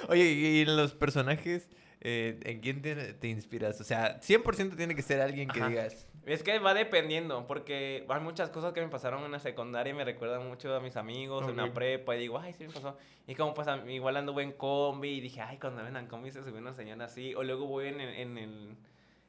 Oye, 0.09 0.25
y 0.33 0.61
en 0.63 0.77
los 0.77 0.95
personajes, 0.95 1.69
eh, 2.01 2.39
¿en 2.45 2.61
quién 2.61 2.83
te, 2.83 2.95
te 3.15 3.29
inspiras? 3.29 3.81
O 3.81 3.85
sea, 3.85 4.21
100% 4.21 4.77
tiene 4.77 4.95
que 4.95 5.03
ser 5.03 5.21
alguien 5.21 5.49
que 5.49 5.61
Ajá. 5.61 5.69
digas. 5.69 6.07
Es 6.27 6.43
que 6.43 6.59
va 6.59 6.75
dependiendo, 6.75 7.47
porque 7.47 8.05
hay 8.07 8.21
muchas 8.21 8.51
cosas 8.51 8.75
que 8.75 8.83
me 8.83 8.89
pasaron 8.89 9.25
en 9.25 9.33
la 9.33 9.39
secundaria 9.39 9.93
y 9.93 9.97
me 9.97 10.05
recuerdan 10.05 10.47
mucho 10.47 10.75
a 10.75 10.81
mis 10.81 10.97
amigos 10.97 11.49
en 11.49 11.57
la 11.57 11.73
prepa 11.73 12.15
y 12.17 12.19
digo, 12.19 12.39
ay, 12.39 12.53
sí 12.53 12.67
me 12.67 12.73
pasó. 12.75 12.99
Y 13.27 13.35
como 13.35 13.55
pues 13.55 13.67
igual 13.89 14.17
anduve 14.19 14.43
en 14.43 14.53
combi 14.53 15.09
y 15.09 15.21
dije, 15.23 15.41
ay, 15.41 15.57
cuando 15.59 15.83
vengan 15.83 16.07
combi 16.07 16.31
se 16.31 16.43
subió 16.45 16.59
una 16.59 16.75
señora 16.75 17.07
así. 17.07 17.35
O 17.35 17.43
luego 17.45 17.67
voy 17.67 17.87
en 17.89 18.01
el, 18.03 18.15
en 18.15 18.37
el, 18.37 18.77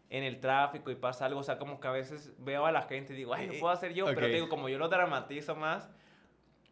en 0.10 0.24
el 0.26 0.42
tráfico 0.42 0.92
y 0.92 0.96
pasa 0.96 1.26
algo. 1.26 1.40
O 1.40 1.44
sea, 1.44 1.58
como 1.58 1.80
que 1.80 1.88
a 1.88 1.92
veces 1.92 2.34
veo 2.38 2.66
a 2.66 2.72
la 2.74 2.82
gente 2.82 3.14
y 3.14 3.16
digo, 3.16 3.34
ay, 3.34 3.48
lo 3.48 3.54
Eh, 3.54 3.60
puedo 3.62 3.74
hacer 3.74 3.94
yo. 3.94 4.06
ok. 4.06 4.12
Pero 4.16 4.28
digo, 4.28 4.50
como 4.50 4.68
yo 4.68 4.78
lo 4.78 4.90
dramatizo 4.90 5.56
más, 5.56 5.90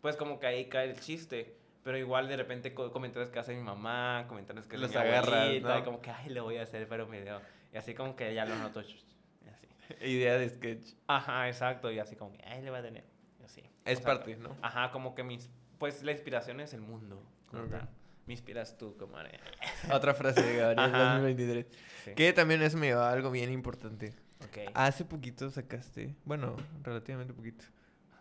pues 0.01 0.17
como 0.17 0.41
que 0.41 0.47
ahí 0.47 0.65
cae 0.67 0.89
el 0.89 0.99
chiste. 0.99 1.55
Pero 1.87 1.97
igual 1.99 2.27
de 2.27 2.35
repente 2.35 2.73
co- 2.73 2.91
comentarios 2.91 3.29
que 3.31 3.39
hace 3.39 3.55
mi 3.55 3.61
mamá, 3.63 4.25
comentarios 4.27 4.67
que 4.67 4.77
Los 4.77 4.89
mi 4.89 4.97
agarras, 4.97 5.33
abuelita, 5.43 5.69
¿no? 5.75 5.79
y 5.79 5.83
como 5.83 6.01
que, 6.01 6.11
ay, 6.11 6.27
le 6.27 6.41
voy 6.41 6.57
a 6.57 6.63
hacer, 6.63 6.85
pero 6.89 7.07
me 7.07 7.21
dio. 7.21 7.39
Y 7.73 7.77
así 7.77 7.93
como 7.93 8.13
que 8.17 8.33
ya 8.33 8.43
lo 8.45 8.57
noto. 8.57 8.81
y 8.81 9.47
así. 9.47 9.67
Idea 10.05 10.37
de 10.37 10.49
sketch. 10.49 10.95
Ajá, 11.07 11.47
exacto. 11.47 11.89
Y 11.89 11.99
así 11.99 12.17
como 12.17 12.33
que, 12.33 12.43
ay, 12.45 12.61
le 12.61 12.71
va 12.71 12.79
a 12.79 12.81
tener. 12.81 13.05
Y 13.39 13.45
así. 13.45 13.61
Es 13.85 13.99
O 13.99 14.01
sea, 14.01 14.05
parte, 14.17 14.35
¿no? 14.35 14.53
Ajá, 14.61 14.91
como 14.91 15.15
que 15.15 15.23
mis. 15.23 15.49
Pues 15.77 16.03
la 16.03 16.11
inspiración 16.11 16.59
es 16.59 16.73
el 16.73 16.81
mundo. 16.81 17.23
como 17.49 17.63
Ok. 17.63 17.69
tal. 17.69 17.89
Me 18.25 18.33
inspiras 18.33 18.77
tú, 18.77 18.97
comadre. 18.97 19.39
Otra 19.93 20.13
frase 20.13 20.41
de 20.43 20.57
Gabriel 20.57 20.93
Ajá. 20.93 21.13
2023. 21.13 21.65
Sí. 22.03 22.11
Que 22.15 22.33
también 22.33 22.61
eso 22.63 22.77
me 22.77 22.87
lleva 22.87 23.07
a 23.09 23.13
algo 23.13 23.31
bien 23.31 23.49
importante. 23.49 24.13
Ok. 24.43 24.71
Hace 24.73 25.05
poquito 25.05 25.49
sacaste, 25.49 26.15
bueno, 26.25 26.57
relativamente 26.83 27.33
poquito, 27.33 27.63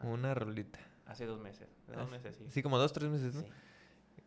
una 0.03 0.35
rolita. 0.35 0.79
Hace 1.07 1.27
dos 1.27 1.41
meses. 1.41 1.69
Dos 1.95 2.11
meses, 2.11 2.37
sí. 2.37 2.45
Sí, 2.51 2.63
como 2.63 2.79
dos, 2.79 2.93
tres 2.93 3.09
meses, 3.11 3.35
¿no? 3.35 3.41
Sí. 3.43 3.47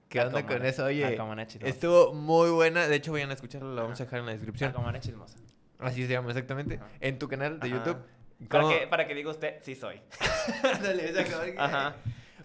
¿Qué 0.07 0.21
onda 0.21 0.45
con 0.45 0.65
eso? 0.65 0.85
Oye, 0.85 1.17
estuvo 1.63 2.13
muy 2.13 2.49
buena. 2.49 2.87
De 2.87 2.95
hecho, 2.95 3.11
vayan 3.11 3.29
a 3.29 3.33
escucharla, 3.33 3.69
la 3.75 3.81
vamos 3.83 3.99
a 4.01 4.05
dejar 4.05 4.19
en 4.21 4.25
la 4.25 4.31
La 4.31 4.37
descripción. 4.37 4.73
chismosa. 5.01 5.37
Así 5.77 6.03
se 6.07 6.11
llama 6.11 6.29
exactamente. 6.29 6.75
Ajá. 6.75 6.89
En 6.99 7.19
tu 7.19 7.27
canal 7.27 7.59
de 7.59 7.67
Ajá. 7.67 7.75
YouTube. 7.77 7.97
Para 8.47 8.63
¿Cómo- 8.63 8.75
que, 8.79 8.87
para 8.87 9.07
que 9.07 9.13
diga 9.15 9.29
usted, 9.29 9.57
sí 9.61 9.75
soy. 9.75 10.01
Ándale, 10.63 11.09
esa 11.09 11.23
Ajá. 11.63 11.95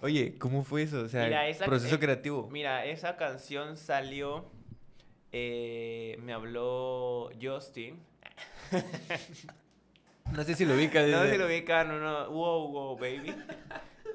Oye, 0.03 0.37
¿cómo 0.39 0.63
fue 0.65 0.83
eso? 0.83 1.01
O 1.03 1.09
sea, 1.09 1.25
Mira, 1.25 1.47
el 1.47 1.53
esa- 1.55 1.65
proceso 1.65 1.95
eh, 1.95 1.99
creativo. 1.99 2.49
Mira, 2.51 2.85
esa 2.85 3.17
canción 3.17 3.77
salió. 3.79 4.51
eh, 5.33 6.19
me 6.23 6.33
habló 6.33 7.31
Justin. 7.41 7.99
No 10.33 10.43
sé 10.43 10.55
si 10.55 10.65
lo 10.65 10.75
ubicas. 10.75 11.07
No 11.09 11.23
sé 11.23 11.33
si 11.33 11.39
lo 11.39 11.47
ubican, 11.47 11.89
no, 11.89 11.99
no, 12.01 12.31
wow, 12.31 12.69
wow, 12.71 12.97
baby. 12.97 13.35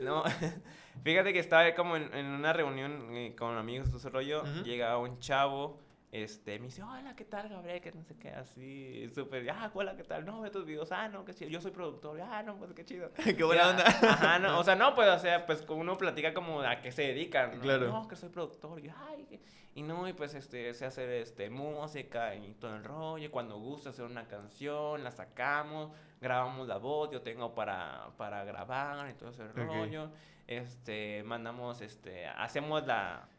No, 0.02 0.24
fíjate 1.04 1.34
que 1.34 1.40
estaba 1.40 1.74
como 1.76 1.96
en, 1.96 2.14
en 2.14 2.26
una 2.28 2.54
reunión 2.54 3.16
eh, 3.16 3.36
con 3.38 3.58
amigos, 3.58 3.88
todo 3.90 3.98
ese 3.98 4.10
rollo, 4.10 4.44
Ujú. 4.44 4.64
llega 4.64 4.98
un 4.98 5.20
chavo, 5.20 5.80
este, 6.12 6.58
me 6.58 6.66
dice, 6.66 6.82
hola, 6.82 7.16
¿qué 7.16 7.24
tal, 7.24 7.50
Gabriel? 7.50 7.82
Que 7.82 7.92
no 7.92 8.04
sé 8.04 8.16
qué, 8.18 8.30
así, 8.30 9.08
súper, 9.14 9.48
ah, 9.52 9.70
hola, 9.74 9.96
¿qué 9.96 10.04
tal? 10.04 10.26
No, 10.26 10.42
ve 10.42 10.50
tus 10.50 10.66
videos, 10.66 10.92
ah, 10.92 11.08
no, 11.08 11.24
qué 11.24 11.36
chido, 11.36 11.52
yo 11.52 11.62
soy 11.62 11.70
productor, 11.70 12.20
ah, 12.22 12.42
no, 12.42 12.58
pues 12.58 12.74
qué 12.74 12.84
chido. 12.84 13.12
Qué 13.38 13.44
buena 13.44 13.62
Ya, 13.62 13.70
onda. 13.70 13.86
Ajá, 13.86 14.40
no, 14.40 14.60
o 14.60 14.64
sea, 14.64 14.76
no, 14.76 14.96
pues, 14.96 15.08
o 15.08 15.20
sea, 15.20 15.46
pues 15.46 15.64
uno 15.70 15.98
platica 15.98 16.34
como 16.34 16.62
a 16.62 16.82
qué 16.82 16.92
se 16.92 17.04
dedican, 17.04 17.58
¿no? 17.58 17.62
Claro. 17.62 17.88
No, 17.90 18.08
que 18.08 18.16
soy 18.16 18.30
productor, 18.30 18.80
y 18.80 18.84
yo, 18.84 18.92
ay, 19.08 19.40
y 19.76 19.84
no, 19.84 20.08
y 20.08 20.14
pues, 20.14 20.34
este, 20.34 20.74
sé 20.74 20.86
hacer, 20.86 21.12
este, 21.12 21.52
música 21.52 22.34
y 22.34 22.54
todo 22.54 22.76
el 22.76 22.84
rollo, 22.84 23.30
cuando 23.30 23.60
gusta 23.60 23.92
hacer 23.92 24.06
una 24.06 24.28
canción, 24.28 25.04
la 25.04 25.12
sacamos, 25.12 25.92
grabamos 26.20 26.68
la 26.68 26.78
voz, 26.78 27.12
yo 27.12 27.22
tengo 27.22 27.54
para, 27.54 28.10
para 28.18 28.44
grabar 28.46 29.08
y 29.12 29.14
todo 29.14 29.30
ese 29.30 29.48
rollo, 29.50 30.10
este, 30.48 31.22
mandamos, 31.24 31.82
este, 31.82 32.26
hacemos 32.26 32.88
la, 32.88 33.30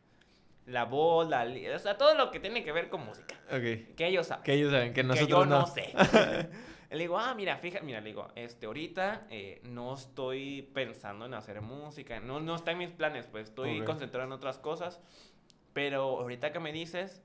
la 0.71 0.85
voz, 0.85 1.29
la, 1.29 1.45
o 1.75 1.79
sea, 1.79 1.97
todo 1.99 2.15
lo 2.15 2.31
que 2.31 2.41
tiene 2.41 2.63
que 2.65 2.73
ver 2.73 2.89
con 2.89 3.05
música, 3.05 3.35
Ok. 3.49 3.95
que 3.97 4.07
ellos 4.07 4.27
saben 4.27 4.45
Que 4.45 4.55
ellos 4.55 4.71
saben, 4.73 4.93
que 4.93 5.03
nosotros 5.03 5.27
que 5.27 5.31
yo 5.33 5.47
no, 5.47 5.61
no. 5.61 5.67
sé. 5.67 5.93
le 6.91 6.99
digo, 6.99 7.19
ah, 7.19 7.35
mira, 7.35 7.57
fíjate, 7.59 7.85
mira, 7.85 8.01
le 8.01 8.09
digo, 8.09 8.29
este, 8.35 8.67
ahorita 8.67 9.23
eh, 9.31 9.61
no 9.65 9.95
estoy 9.95 10.63
pensando 10.75 11.27
en 11.27 11.35
hacer 11.35 11.61
música, 11.61 12.21
no, 12.21 12.41
no 12.41 12.55
está 12.57 12.73
en 12.73 12.79
mis 12.79 12.91
planes, 12.91 13.27
pues 13.27 13.49
estoy 13.49 13.81
Ok. 13.81 13.87
concentrado 13.87 14.27
en 14.27 14.33
otras 14.33 14.59
cosas, 14.59 15.01
pero 15.73 16.03
ahorita 16.21 16.53
que 16.53 16.61
me 16.61 16.73
dices, 16.73 17.23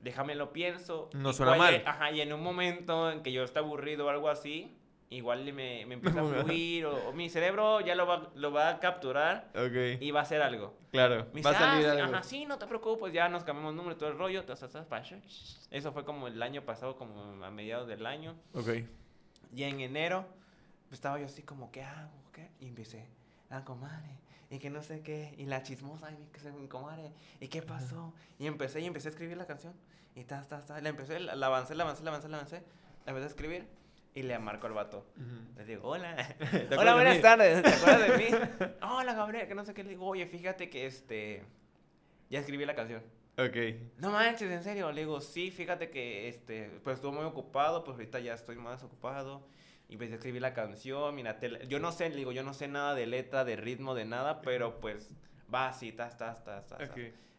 déjame 0.00 0.34
lo 0.34 0.52
pienso. 0.52 1.08
No 1.14 1.32
suena 1.32 1.54
mal. 1.56 1.82
Ajá, 1.86 2.10
y 2.10 2.20
en 2.20 2.32
un 2.32 2.42
momento 2.42 3.10
en 3.10 3.22
que 3.22 3.32
yo 3.32 3.44
esté 3.44 3.60
aburrido 3.60 4.06
o 4.06 4.08
algo 4.08 4.28
así, 4.28 4.76
igual 5.16 5.44
me, 5.52 5.86
me 5.86 5.94
empieza 5.94 6.20
a 6.20 6.24
fluir, 6.24 6.86
o, 6.86 7.08
o 7.08 7.12
mi 7.12 7.28
cerebro 7.28 7.80
ya 7.80 7.94
lo 7.94 8.06
va, 8.06 8.30
lo 8.34 8.52
va 8.52 8.70
a 8.70 8.80
capturar 8.80 9.50
Ok. 9.54 10.00
y 10.00 10.10
va 10.10 10.20
a 10.20 10.22
hacer 10.22 10.42
algo. 10.42 10.74
Claro. 10.90 11.26
Me 11.32 11.42
Va 11.42 11.50
a 11.50 11.54
salir 11.54 11.86
ah, 11.86 11.92
algo. 11.92 12.04
Ajá, 12.16 12.22
sí, 12.22 12.44
no 12.44 12.58
te 12.58 12.66
preocupes, 12.66 13.12
ya 13.12 13.28
nos 13.28 13.44
cambiamos 13.44 13.74
número 13.74 13.96
todo 13.96 14.10
el 14.10 14.18
rollo. 14.18 14.44
Eso 15.70 15.92
fue 15.92 16.04
como 16.04 16.28
el 16.28 16.42
año 16.42 16.62
pasado, 16.62 16.96
como 16.96 17.44
a 17.44 17.50
mediados 17.50 17.88
del 17.88 18.04
año. 18.06 18.34
Ok. 18.54 18.68
Y 19.54 19.64
en 19.64 19.80
enero 19.80 20.26
pues, 20.88 20.98
estaba 20.98 21.18
yo 21.18 21.26
así 21.26 21.42
como, 21.42 21.70
¿qué 21.70 21.82
hago? 21.82 22.10
¿Qué? 22.32 22.50
Y 22.60 22.68
empecé, 22.68 23.06
la 23.48 23.64
comadre, 23.64 24.18
y 24.50 24.58
que 24.58 24.68
no 24.68 24.82
sé 24.82 25.00
qué, 25.02 25.34
y 25.38 25.46
la 25.46 25.62
chismosa, 25.62 26.10
y 26.12 26.26
que 26.32 26.40
se 26.40 26.52
mi 26.52 26.68
comadre, 26.68 27.12
¿y 27.40 27.48
qué 27.48 27.62
pasó? 27.62 28.12
Y 28.38 28.46
empecé, 28.46 28.80
y 28.80 28.86
empecé 28.86 29.08
a 29.08 29.10
escribir 29.10 29.36
la 29.36 29.46
canción. 29.46 29.74
Y 30.14 30.24
ta, 30.24 30.42
ta, 30.42 30.60
ta, 30.60 30.80
la 30.80 30.88
empecé, 30.90 31.18
la, 31.20 31.34
la 31.34 31.46
avancé, 31.46 31.74
la 31.74 31.84
avancé, 31.84 32.04
la 32.04 32.10
avancé, 32.10 32.28
la 32.28 32.36
avancé, 32.36 32.62
la 33.06 33.10
empecé 33.12 33.24
a 33.24 33.28
escribir. 33.28 33.66
Y 34.14 34.22
le 34.22 34.38
marco 34.38 34.66
al 34.66 34.74
vato. 34.74 35.06
Le 35.56 35.64
digo, 35.64 35.88
hola. 35.88 36.14
hola, 36.78 36.94
buenas 36.94 37.20
tardes. 37.20 37.62
¿Te 37.62 37.68
acuerdas 37.68 38.08
de 38.08 38.18
mí? 38.18 38.68
hola, 38.82 39.14
Gabriel, 39.14 39.48
que 39.48 39.54
no 39.54 39.64
sé 39.64 39.72
qué. 39.72 39.82
Le 39.84 39.90
digo, 39.90 40.06
oye, 40.06 40.26
fíjate 40.26 40.68
que 40.68 40.86
este. 40.86 41.42
Ya 42.28 42.40
escribí 42.40 42.64
la 42.66 42.74
canción. 42.74 43.02
Ok. 43.38 43.56
No 43.98 44.10
manches, 44.10 44.50
en 44.50 44.62
serio. 44.62 44.92
Le 44.92 45.02
digo, 45.02 45.20
sí, 45.20 45.50
fíjate 45.50 45.88
que 45.88 46.28
este. 46.28 46.70
Pues 46.84 46.96
estuve 46.96 47.12
muy 47.12 47.24
ocupado, 47.24 47.84
pues 47.84 47.96
ahorita 47.96 48.20
ya 48.20 48.34
estoy 48.34 48.56
más 48.56 48.82
ocupado. 48.82 49.46
Y 49.88 49.94
empecé 49.94 50.12
a 50.12 50.16
escribir 50.16 50.42
la 50.42 50.52
canción. 50.52 51.14
Mira, 51.14 51.38
te 51.38 51.66
yo 51.66 51.78
no 51.78 51.90
sé, 51.92 52.10
le 52.10 52.16
digo, 52.16 52.32
yo 52.32 52.42
no 52.42 52.52
sé 52.52 52.68
nada 52.68 52.94
de 52.94 53.06
letra, 53.06 53.44
de 53.44 53.56
ritmo, 53.56 53.94
de 53.94 54.04
nada, 54.04 54.42
pero 54.42 54.78
pues 54.80 55.10
va 55.52 55.68
así, 55.68 55.92
tas, 55.92 56.16
tas, 56.16 56.44
tas, 56.44 56.66
tas. 56.66 56.90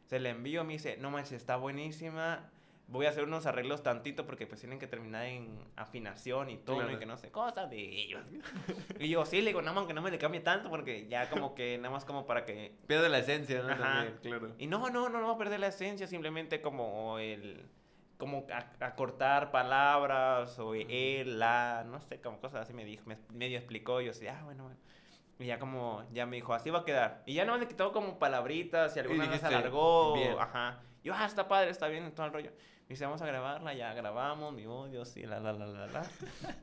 Se 0.06 0.20
le 0.20 0.30
envío, 0.30 0.64
me 0.64 0.74
dice, 0.74 0.98
no 0.98 1.10
manches, 1.10 1.34
está 1.34 1.56
buenísima. 1.56 2.52
Voy 2.94 3.08
a 3.08 3.10
hacer 3.10 3.24
unos 3.24 3.48
arreglos 3.48 3.82
tantito 3.82 4.24
porque 4.28 4.46
pues 4.46 4.60
tienen 4.60 4.78
que 4.78 4.86
terminar 4.86 5.26
en 5.26 5.58
afinación 5.76 6.52
y 6.52 6.58
Claro. 6.58 6.92
y 6.92 6.98
que 6.98 7.08
no 7.08 7.18
sé, 7.18 7.32
cosas 7.32 7.68
de 7.68 7.80
ellos. 7.80 8.22
y 9.00 9.10
yo, 9.10 9.26
sí, 9.26 9.42
le 9.42 9.48
digo, 9.48 9.64
no, 9.64 9.72
aunque 9.72 9.96
no 9.96 10.04
me 10.04 10.12
le 10.12 10.20
cambie 10.20 10.42
tanto 10.42 10.70
porque 10.70 11.08
ya 11.08 11.28
como 11.32 11.56
que 11.56 11.80
nada 11.80 11.90
más 11.90 12.06
como 12.06 12.28
para 12.28 12.46
que... 12.46 12.76
Pierde 12.86 13.10
la 13.10 13.18
esencia, 13.18 13.64
¿no? 13.64 13.70
Ajá. 13.72 13.82
También, 13.82 14.20
claro. 14.22 14.54
Y 14.60 14.68
no, 14.68 14.92
no, 14.92 15.10
no, 15.10 15.20
no 15.20 15.28
va 15.28 15.34
a 15.34 15.38
perder 15.40 15.60
la 15.60 15.68
esencia, 15.68 16.06
simplemente 16.06 16.62
como 16.62 17.18
el... 17.18 17.66
Como 18.20 18.46
acortar 18.80 19.50
palabras 19.50 20.60
o 20.60 20.76
el, 20.76 21.40
la, 21.40 21.84
no 21.90 22.00
sé, 22.00 22.22
como 22.22 22.40
cosas 22.40 22.62
así 22.62 22.74
me 22.74 22.86
dijo, 22.86 23.04
me 23.08 23.18
medio 23.34 23.58
explicó 23.58 24.02
y 24.02 24.06
yo 24.06 24.12
así, 24.12 24.28
ah, 24.28 24.40
bueno, 24.46 24.66
bueno. 24.66 24.78
Y 25.44 25.48
ya 25.48 25.60
como, 25.60 26.04
ya 26.14 26.26
me 26.26 26.38
dijo, 26.38 26.54
así 26.54 26.70
va 26.70 26.80
a 26.80 26.86
quedar. 26.86 27.22
Y 27.26 27.34
ya 27.34 27.44
no 27.44 27.58
le 27.58 27.68
quitó 27.68 27.92
como 27.92 28.18
palabritas 28.18 28.96
y 28.96 29.00
alguna 29.00 29.24
vez 29.26 29.34
dijiste, 29.34 29.54
alargó. 29.54 30.14
bien. 30.16 30.36
Ajá. 30.40 30.80
Yo, 31.04 31.14
ah, 31.14 31.26
está 31.26 31.50
padre, 31.50 31.70
está 31.70 31.90
bien, 31.90 32.10
todo 32.16 32.28
el 32.28 32.32
rollo. 32.32 32.52
Me 32.84 32.90
dice, 32.90 33.04
vamos 33.06 33.22
a 33.22 33.26
grabarla, 33.26 33.74
ya 33.74 33.94
grabamos, 33.94 34.54
mi 34.54 34.64
yo 34.64 35.04
sí, 35.04 35.24
la, 35.26 35.42
la, 35.42 35.52
la, 35.52 35.66
la, 35.66 35.88
la. 35.88 36.04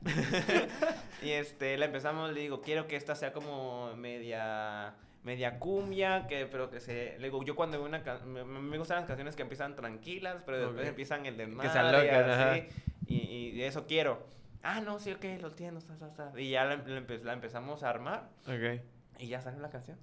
y 1.21 1.29
este, 1.29 1.77
la 1.77 1.85
empezamos, 1.85 2.31
le 2.33 2.41
digo, 2.41 2.61
quiero 2.61 2.87
que 2.87 2.95
esta 2.95 3.13
sea 3.15 3.33
como 3.33 3.95
media, 3.95 4.95
media 5.23 5.59
cumbia, 5.59 6.25
que, 6.27 6.47
pero 6.47 6.71
que 6.71 6.79
se, 6.79 7.19
le 7.19 7.27
digo, 7.27 7.43
yo 7.43 7.55
cuando 7.55 7.77
veo 7.77 7.85
una 7.87 8.01
can- 8.01 8.27
me, 8.33 8.43
me 8.43 8.77
gustan 8.79 8.97
las 8.97 9.05
canciones 9.05 9.35
que 9.35 9.43
empiezan 9.43 9.75
tranquilas, 9.75 10.41
pero 10.43 10.57
después 10.57 10.87
empiezan 10.87 11.25
el 11.27 11.37
de 11.37 11.45
se 11.69 11.77
alocan, 11.77 12.29
ajá. 12.31 12.57
y, 13.07 13.15
y 13.55 13.61
eso 13.61 13.85
quiero. 13.85 14.40
Ah, 14.63 14.79
no, 14.81 14.99
sí, 14.99 15.11
ok, 15.11 15.23
lo 15.41 15.47
entiendo. 15.47 15.81
Y 16.37 16.49
ya 16.51 16.65
la, 16.65 16.75
la 16.77 16.99
empe- 17.01 17.21
la 17.23 17.33
empezamos 17.33 17.83
a 17.83 17.89
armar 17.89 18.29
Ok. 18.47 18.81
y 19.19 19.27
ya 19.27 19.41
salió 19.41 19.59
la 19.59 19.69
canción. 19.69 19.97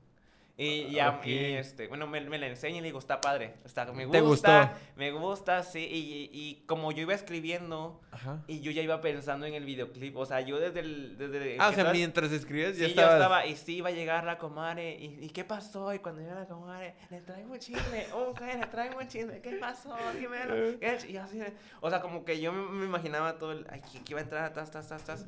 Y 0.61 0.91
ya, 0.91 1.11
Ok. 1.11 1.27
y 1.27 1.39
este, 1.55 1.87
bueno, 1.87 2.09
me, 2.09 2.21
me 2.23 2.37
la 2.37 2.49
enseña 2.49 2.79
y 2.79 2.81
le 2.81 2.87
digo, 2.87 2.99
está 2.99 3.21
padre, 3.21 3.55
está, 3.65 3.85
me 3.93 4.09
¿Te 4.09 4.21
gusta, 4.21 4.61
gustó? 4.73 4.79
me 4.97 5.13
gusta, 5.13 5.63
sí, 5.63 5.79
y, 5.89 6.31
y 6.37 6.65
como 6.67 6.91
yo 6.91 7.03
iba 7.03 7.15
escribiendo 7.15 8.01
Ajá. 8.11 8.43
y 8.49 8.59
yo 8.59 8.73
ya 8.73 8.83
iba 8.83 9.01
pensando 9.01 9.47
en 9.47 9.55
el 9.55 9.65
videoclip, 9.65 10.17
o 10.17 10.27
sea, 10.27 10.41
yo 10.41 10.59
desde 10.59 10.81
el... 10.81 11.17
Desde 11.17 11.59
Ah, 11.61 11.69
o 11.69 11.73
sea, 11.73 11.93
mientras 11.93 12.33
escribías 12.33 12.77
ya 12.77 12.87
Sí, 12.87 12.91
estabas... 12.91 13.11
yo 13.13 13.17
estaba, 13.19 13.47
y 13.47 13.55
sí, 13.57 13.77
iba 13.77 13.91
a 13.91 13.93
llegar 13.93 14.25
la 14.25 14.37
comadre, 14.39 14.97
y, 14.99 15.25
¿y 15.27 15.31
qué 15.31 15.45
pasó? 15.45 15.95
Y 15.95 16.01
cuando 16.01 16.23
llega 16.23 16.35
la 16.35 16.47
comadre, 16.47 16.97
le 17.09 17.21
traigo 17.21 17.53
un 17.53 17.59
chisme, 17.61 18.07
ok, 18.13 18.41
le 18.41 18.67
traigo 18.67 18.99
un 18.99 19.07
chisme, 19.07 19.41
¿qué 19.41 19.53
pasó? 19.61 19.97
Dímelo. 20.19 20.81
¿Qué 20.81 20.99
ch-?" 20.99 21.09
Y 21.09 21.17
así, 21.19 21.41
o 21.81 21.89
sea, 21.89 22.01
como 22.01 22.25
que 22.25 22.41
yo 22.41 22.53
me, 22.53 22.69
me 22.81 22.85
imaginaba 22.85 23.39
todo 23.39 23.53
el, 23.53 23.65
ay, 23.71 23.81
¿quién 23.93 24.03
que 24.03 24.13
iba 24.13 24.21
a 24.21 24.25
entrar? 24.25 24.53
Tas, 24.53 24.73
tas, 24.73 24.89
tas, 24.89 25.05
tas. 25.05 25.25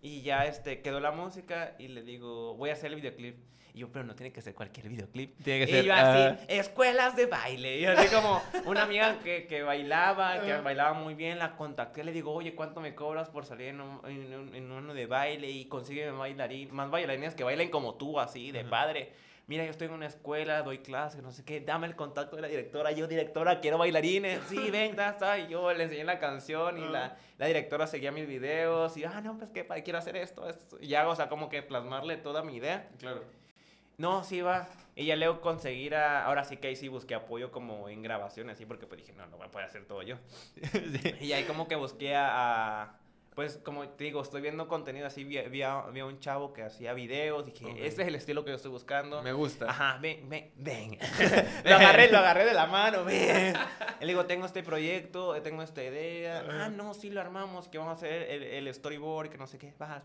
Y 0.00 0.22
ya, 0.22 0.46
este, 0.46 0.82
quedó 0.82 1.00
la 1.00 1.10
música, 1.10 1.74
y 1.80 1.88
le 1.88 2.02
digo, 2.04 2.54
voy 2.54 2.70
a 2.70 2.74
hacer 2.74 2.90
el 2.92 2.94
videoclip. 3.00 3.36
Y 3.74 3.80
yo, 3.80 3.90
pero 3.90 4.04
no 4.04 4.14
tiene 4.14 4.32
que 4.32 4.42
ser 4.42 4.54
cualquier 4.54 4.88
videoclip. 4.88 5.42
Tiene 5.42 5.64
que 5.64 5.70
y 5.70 5.74
ser, 5.74 5.84
yo 5.86 5.94
así, 5.94 6.22
ah. 6.22 6.38
escuelas 6.48 7.16
de 7.16 7.24
baile. 7.26 7.78
Y 7.78 7.86
así 7.86 8.14
como 8.14 8.42
una 8.66 8.82
amiga 8.82 9.18
que, 9.24 9.46
que 9.46 9.62
bailaba, 9.62 10.42
que 10.42 10.54
bailaba 10.58 10.92
muy 10.92 11.14
bien, 11.14 11.38
la 11.38 11.56
contacté, 11.56 12.04
le 12.04 12.12
digo, 12.12 12.32
oye, 12.34 12.54
¿cuánto 12.54 12.80
me 12.80 12.94
cobras 12.94 13.30
por 13.30 13.46
salir 13.46 13.68
en, 13.68 13.80
un, 13.80 14.00
en, 14.06 14.34
un- 14.34 14.54
en 14.54 14.70
uno 14.70 14.92
de 14.92 15.06
baile? 15.06 15.48
Y 15.50 15.66
consigue 15.66 16.10
bailarín, 16.10 16.74
más 16.74 16.90
bailarines 16.90 17.34
que 17.34 17.44
bailen 17.44 17.70
como 17.70 17.94
tú, 17.94 18.20
así, 18.20 18.52
de 18.52 18.64
padre. 18.64 19.12
Mira, 19.46 19.64
yo 19.64 19.70
estoy 19.70 19.88
en 19.88 19.94
una 19.94 20.06
escuela, 20.06 20.62
doy 20.62 20.78
clases, 20.78 21.22
no 21.22 21.32
sé 21.32 21.44
qué, 21.44 21.60
dame 21.60 21.86
el 21.86 21.96
contacto 21.96 22.36
de 22.36 22.42
la 22.42 22.48
directora. 22.48 22.92
Yo, 22.92 23.08
directora, 23.08 23.60
quiero 23.60 23.76
bailarines. 23.76 24.40
Sí, 24.48 24.56
ven, 24.70 24.98
está. 24.98 25.38
Y 25.38 25.48
yo 25.48 25.72
le 25.72 25.84
enseñé 25.84 26.04
la 26.04 26.18
canción 26.18 26.78
y 26.78 26.88
la, 26.88 27.16
la 27.38 27.46
directora 27.46 27.86
seguía 27.86 28.12
mis 28.12 28.26
videos. 28.28 28.96
Y, 28.96 29.04
ah, 29.04 29.20
no, 29.20 29.36
pues 29.38 29.50
que 29.50 29.66
quiero 29.82 29.98
hacer 29.98 30.16
esto, 30.16 30.48
esto. 30.48 30.78
Y 30.80 30.88
ya, 30.88 31.08
o 31.08 31.16
sea, 31.16 31.28
como 31.28 31.48
que 31.48 31.62
plasmarle 31.62 32.18
toda 32.18 32.42
mi 32.42 32.56
idea. 32.56 32.88
Claro. 32.98 33.24
No, 34.02 34.24
sí 34.24 34.40
va. 34.40 34.68
Y 34.96 35.06
ya 35.06 35.14
luego 35.16 35.40
conseguir 35.40 35.94
a... 35.94 36.26
Ahora 36.26 36.42
sí 36.44 36.56
que 36.56 36.66
ahí 36.66 36.76
sí 36.76 36.88
busqué 36.88 37.14
apoyo 37.14 37.52
como 37.52 37.88
en 37.88 38.02
grabaciones, 38.02 38.54
así, 38.56 38.66
porque 38.66 38.86
pues 38.86 39.00
dije, 39.00 39.12
no, 39.12 39.26
no 39.28 39.36
voy 39.36 39.46
a 39.46 39.50
poder 39.50 39.68
hacer 39.68 39.84
todo 39.86 40.02
yo. 40.02 40.16
Sí. 41.00 41.14
Y 41.20 41.32
ahí 41.32 41.44
como 41.44 41.68
que 41.68 41.76
busqué 41.76 42.16
a... 42.16 42.82
a- 42.82 42.98
pues 43.34 43.58
como 43.64 43.88
te 43.88 44.04
digo, 44.04 44.20
estoy 44.20 44.42
viendo 44.42 44.68
contenido 44.68 45.06
así, 45.06 45.24
vi, 45.24 45.38
vi 45.48 45.62
a, 45.62 45.82
vi 45.86 46.00
a 46.00 46.04
un 46.04 46.20
chavo 46.20 46.52
que 46.52 46.64
hacía 46.64 46.92
videos, 46.92 47.46
dije, 47.46 47.86
este 47.86 48.02
es 48.02 48.08
el 48.08 48.14
estilo 48.14 48.44
que 48.44 48.50
yo 48.50 48.56
estoy 48.56 48.70
buscando. 48.70 49.22
Me 49.22 49.32
gusta. 49.32 49.70
Ajá, 49.70 49.98
ven, 50.02 50.28
ven, 50.28 50.50
ven. 50.56 50.98
lo 51.64 51.74
agarré, 51.76 52.10
lo 52.10 52.18
agarré 52.18 52.44
de 52.44 52.52
la 52.52 52.66
mano, 52.66 53.04
ven. 53.06 53.54
Le 54.00 54.06
digo, 54.06 54.26
tengo 54.26 54.44
este 54.44 54.62
proyecto, 54.62 55.40
tengo 55.40 55.62
esta 55.62 55.82
idea. 55.82 56.44
Ah, 56.50 56.68
no, 56.68 56.92
sí 56.92 57.08
lo 57.08 57.22
armamos, 57.22 57.68
que 57.68 57.78
vamos 57.78 57.92
a 57.92 57.96
hacer 57.96 58.30
el, 58.30 58.42
el 58.42 58.74
storyboard, 58.74 59.30
que 59.30 59.38
no 59.38 59.46
sé 59.46 59.56
qué. 59.58 59.72
Va, 59.80 60.02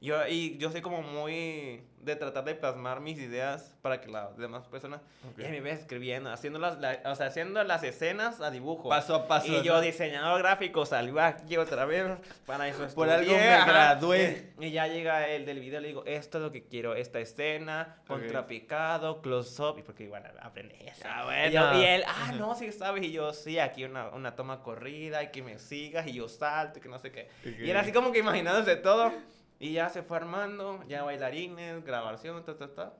Yo, 0.00 0.26
y 0.28 0.56
yo 0.58 0.70
soy 0.70 0.80
como 0.80 1.02
muy 1.02 1.82
de 2.00 2.14
tratar 2.14 2.44
de 2.44 2.54
plasmar 2.54 3.00
mis 3.00 3.18
ideas 3.18 3.74
para 3.82 4.00
que 4.00 4.08
las 4.08 4.36
demás 4.38 4.66
personas... 4.68 5.00
Ok. 5.28 5.40
Y 5.40 5.48
me 5.50 5.60
ves 5.60 5.80
escribiendo, 5.80 6.30
haciendo 6.32 6.60
las, 6.60 6.78
la- 6.78 7.00
o 7.04 7.16
sea, 7.16 7.26
haciendo 7.26 7.62
las 7.64 7.82
escenas 7.82 8.40
a 8.40 8.52
dibujo. 8.52 8.88
Paso 8.88 9.14
a 9.16 9.26
paso. 9.26 9.48
Y 9.48 9.62
yo, 9.64 9.74
¿no? 9.74 9.80
diseñador 9.80 10.38
gráfico, 10.40 10.86
salí 10.86 11.12
aquí 11.18 11.56
otra 11.56 11.84
vez. 11.84 12.06
Para 12.46 12.68
eso 12.68 12.86
Por 12.94 13.10
algo 13.10 13.32
me 13.32 13.52
ajá. 13.54 13.66
gradué. 13.66 14.52
Y 14.60 14.70
ya 14.70 14.86
llega 14.86 15.28
el 15.28 15.44
del 15.44 15.58
video, 15.58 15.80
le 15.80 15.88
digo, 15.88 16.04
esto 16.06 16.38
es 16.38 16.44
lo 16.44 16.52
que 16.52 16.64
quiero, 16.68 16.94
esta 16.94 17.18
escena, 17.18 17.96
Ok. 18.02 18.06
contrapicado, 18.20 19.20
close-up, 19.20 19.78
y 19.78 19.82
porque 19.82 20.04
igual 20.04 20.22
aprende 20.40 20.76
eso. 20.88 21.02
Ah, 21.04 21.46
Y, 21.48 21.52
yo- 21.52 21.60
bueno. 21.62 21.80
y 21.82 21.84
él, 21.84 22.04
ah, 22.06 22.32
no, 22.38 22.54
sí 22.54 22.70
sabes, 22.72 23.02
y 23.04 23.10
yo, 23.10 23.32
sí, 23.32 23.58
aquí 23.58 23.84
una, 23.84 24.08
una 24.10 24.36
toma 24.36 24.62
corrida, 24.62 25.22
y 25.24 25.28
que 25.32 25.42
me 25.42 25.58
sigas, 25.58 26.06
y 26.06 26.12
yo 26.14 26.28
salto, 26.28 26.78
y 26.78 26.82
que 26.82 26.88
no 26.88 26.98
sé 27.00 27.10
qué. 27.10 27.28
Y 27.44 27.68
era 27.68 27.80
así 27.80 27.92
como 27.92 28.12
que 28.12 28.20
imaginándose 28.20 28.76
todo, 28.76 29.12
y 29.58 29.72
ya 29.72 29.88
se 29.88 30.02
fue 30.02 30.16
armando, 30.16 30.82
ya 30.88 31.02
bailarines, 31.02 31.84
grabación, 31.84 32.44
ta, 32.44 32.56
ta, 32.56 32.74
ta. 32.74 32.94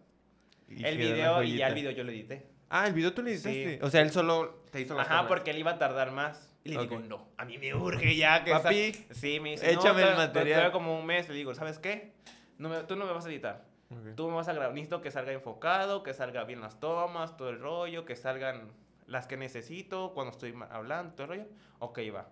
Y 0.68 0.84
el 0.84 0.98
video, 0.98 1.42
y 1.42 1.56
ya 1.56 1.68
el 1.68 1.74
video 1.74 1.90
yo 1.92 2.04
lo 2.04 2.10
edité. 2.10 2.46
Ah, 2.70 2.86
el 2.86 2.92
video 2.92 3.14
tú 3.14 3.22
Sí. 3.22 3.28
editaste. 3.30 3.80
O 3.82 3.90
sea, 3.90 4.02
él 4.02 4.10
solo 4.10 4.62
te 4.70 4.80
hizo 4.80 4.94
las 4.94 5.06
Ajá, 5.08 5.26
porque 5.26 5.50
él 5.52 5.58
iba 5.58 5.72
a 5.72 5.78
tardar 5.78 6.10
más. 6.12 6.54
Y 6.64 6.70
le 6.70 6.76
Ok. 6.78 6.82
digo, 6.90 7.00
no, 7.00 7.28
a 7.38 7.44
mí 7.46 7.56
me 7.56 7.74
urge 7.74 8.14
ya 8.14 8.44
que... 8.44 8.50
sa- 8.50 8.62
Papi, 8.64 8.92
Sí, 9.12 9.40
me 9.40 9.50
dice, 9.52 9.72
échame 9.72 10.02
no, 10.02 10.08
el 10.08 10.14
te- 10.16 10.22
te- 10.22 10.26
material. 10.26 10.66
te 10.66 10.72
como 10.72 10.98
un 10.98 11.06
mes, 11.06 11.26
le 11.28 11.34
digo, 11.34 11.54
¿sabes 11.54 11.78
qué? 11.78 12.12
No 12.58 12.68
me- 12.68 12.82
tú 12.82 12.96
no 12.96 13.06
me 13.06 13.12
vas 13.12 13.24
a 13.24 13.28
editar. 13.30 13.64
Ok. 13.90 14.14
Tú 14.16 14.28
me 14.28 14.34
vas 14.34 14.48
a 14.48 14.52
grabar, 14.52 14.74
necesito 14.74 15.00
que 15.00 15.10
salga 15.10 15.32
enfocado, 15.32 16.02
que 16.02 16.12
salga 16.12 16.44
bien 16.44 16.60
las 16.60 16.78
tomas, 16.78 17.38
todo 17.38 17.48
el 17.48 17.58
rollo, 17.60 18.04
que 18.04 18.16
salgan 18.16 18.70
las 19.06 19.26
que 19.26 19.38
necesito 19.38 20.12
cuando 20.12 20.32
estoy 20.32 20.54
hablando, 20.68 21.14
todo 21.14 21.22
el 21.24 21.28
rollo. 21.40 21.50
Ok, 21.78 22.00
va. 22.14 22.28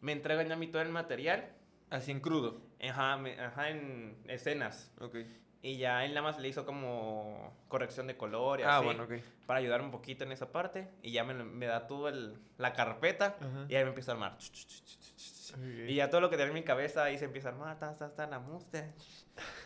Me 0.00 0.10
entregan 0.10 0.48
ya 0.48 0.54
a 0.54 0.56
mí 0.56 0.66
todo 0.66 0.82
el 0.82 0.88
material, 0.88 1.52
Así 1.90 2.10
en 2.10 2.18
crudo. 2.20 2.60
Ajá, 2.88 3.16
me- 3.18 3.38
ajá, 3.40 3.68
en 3.70 4.16
escenas. 4.28 4.90
Ok. 5.00 5.16
Y 5.62 5.76
ya 5.76 6.04
él 6.06 6.14
nada 6.14 6.22
más 6.22 6.38
le 6.40 6.48
hizo 6.48 6.64
como 6.64 7.52
corrección 7.68 8.06
de 8.06 8.16
color 8.16 8.60
y 8.60 8.62
Ah, 8.62 8.76
así, 8.78 8.86
bueno, 8.86 9.02
ok. 9.04 9.12
para 9.46 9.58
ayudarme 9.60 9.84
un 9.86 9.90
poquito 9.92 10.24
en 10.24 10.32
esa 10.32 10.50
parte. 10.52 10.88
Y 11.02 11.12
ya 11.12 11.22
me, 11.24 11.34
me 11.34 11.66
da 11.66 11.86
todo 11.86 12.08
el, 12.08 12.38
la 12.56 12.72
carpeta 12.72 13.36
Ajá. 13.38 13.66
y 13.68 13.74
ahí 13.74 13.82
me 13.84 13.90
empieza 13.90 14.12
a 14.12 14.14
armar. 14.14 14.38
Y 15.88 15.94
ya 15.96 16.08
todo 16.08 16.20
lo 16.20 16.30
que 16.30 16.36
tenía 16.36 16.48
en 16.48 16.54
mi 16.54 16.62
cabeza 16.62 17.04
ahí 17.04 17.18
se 17.18 17.24
empieza 17.24 17.48
a 17.48 17.52
armar, 17.52 17.78
ta, 17.78 17.96
ta, 17.98 18.14
ta, 18.14 18.26
la 18.26 18.38
música. 18.38 18.86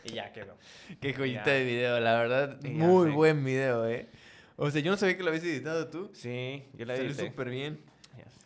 Y 0.03 0.15
ya 0.15 0.33
quedó. 0.33 0.57
Qué 1.01 1.13
joyita 1.13 1.45
Ya. 1.47 1.53
de 1.53 1.65
video, 1.65 2.01
la 2.01 2.15
verdad. 2.19 2.59
Ya 2.63 2.71
muy 2.71 3.11
sé. 3.11 3.15
buen 3.15 3.45
video, 3.45 3.87
eh. 3.87 4.09
O 4.57 4.71
sea, 4.71 4.81
yo 4.81 4.91
no 4.91 4.97
sabía 4.97 5.17
que 5.17 5.23
lo 5.23 5.29
habías 5.29 5.45
editado 5.45 5.89
tú. 5.89 6.11
Sí, 6.15 6.65
yo 6.75 6.87
la 6.87 6.97
Salió 6.97 7.11
edité. 7.11 7.27
súper 7.29 7.51
bien. 7.51 7.85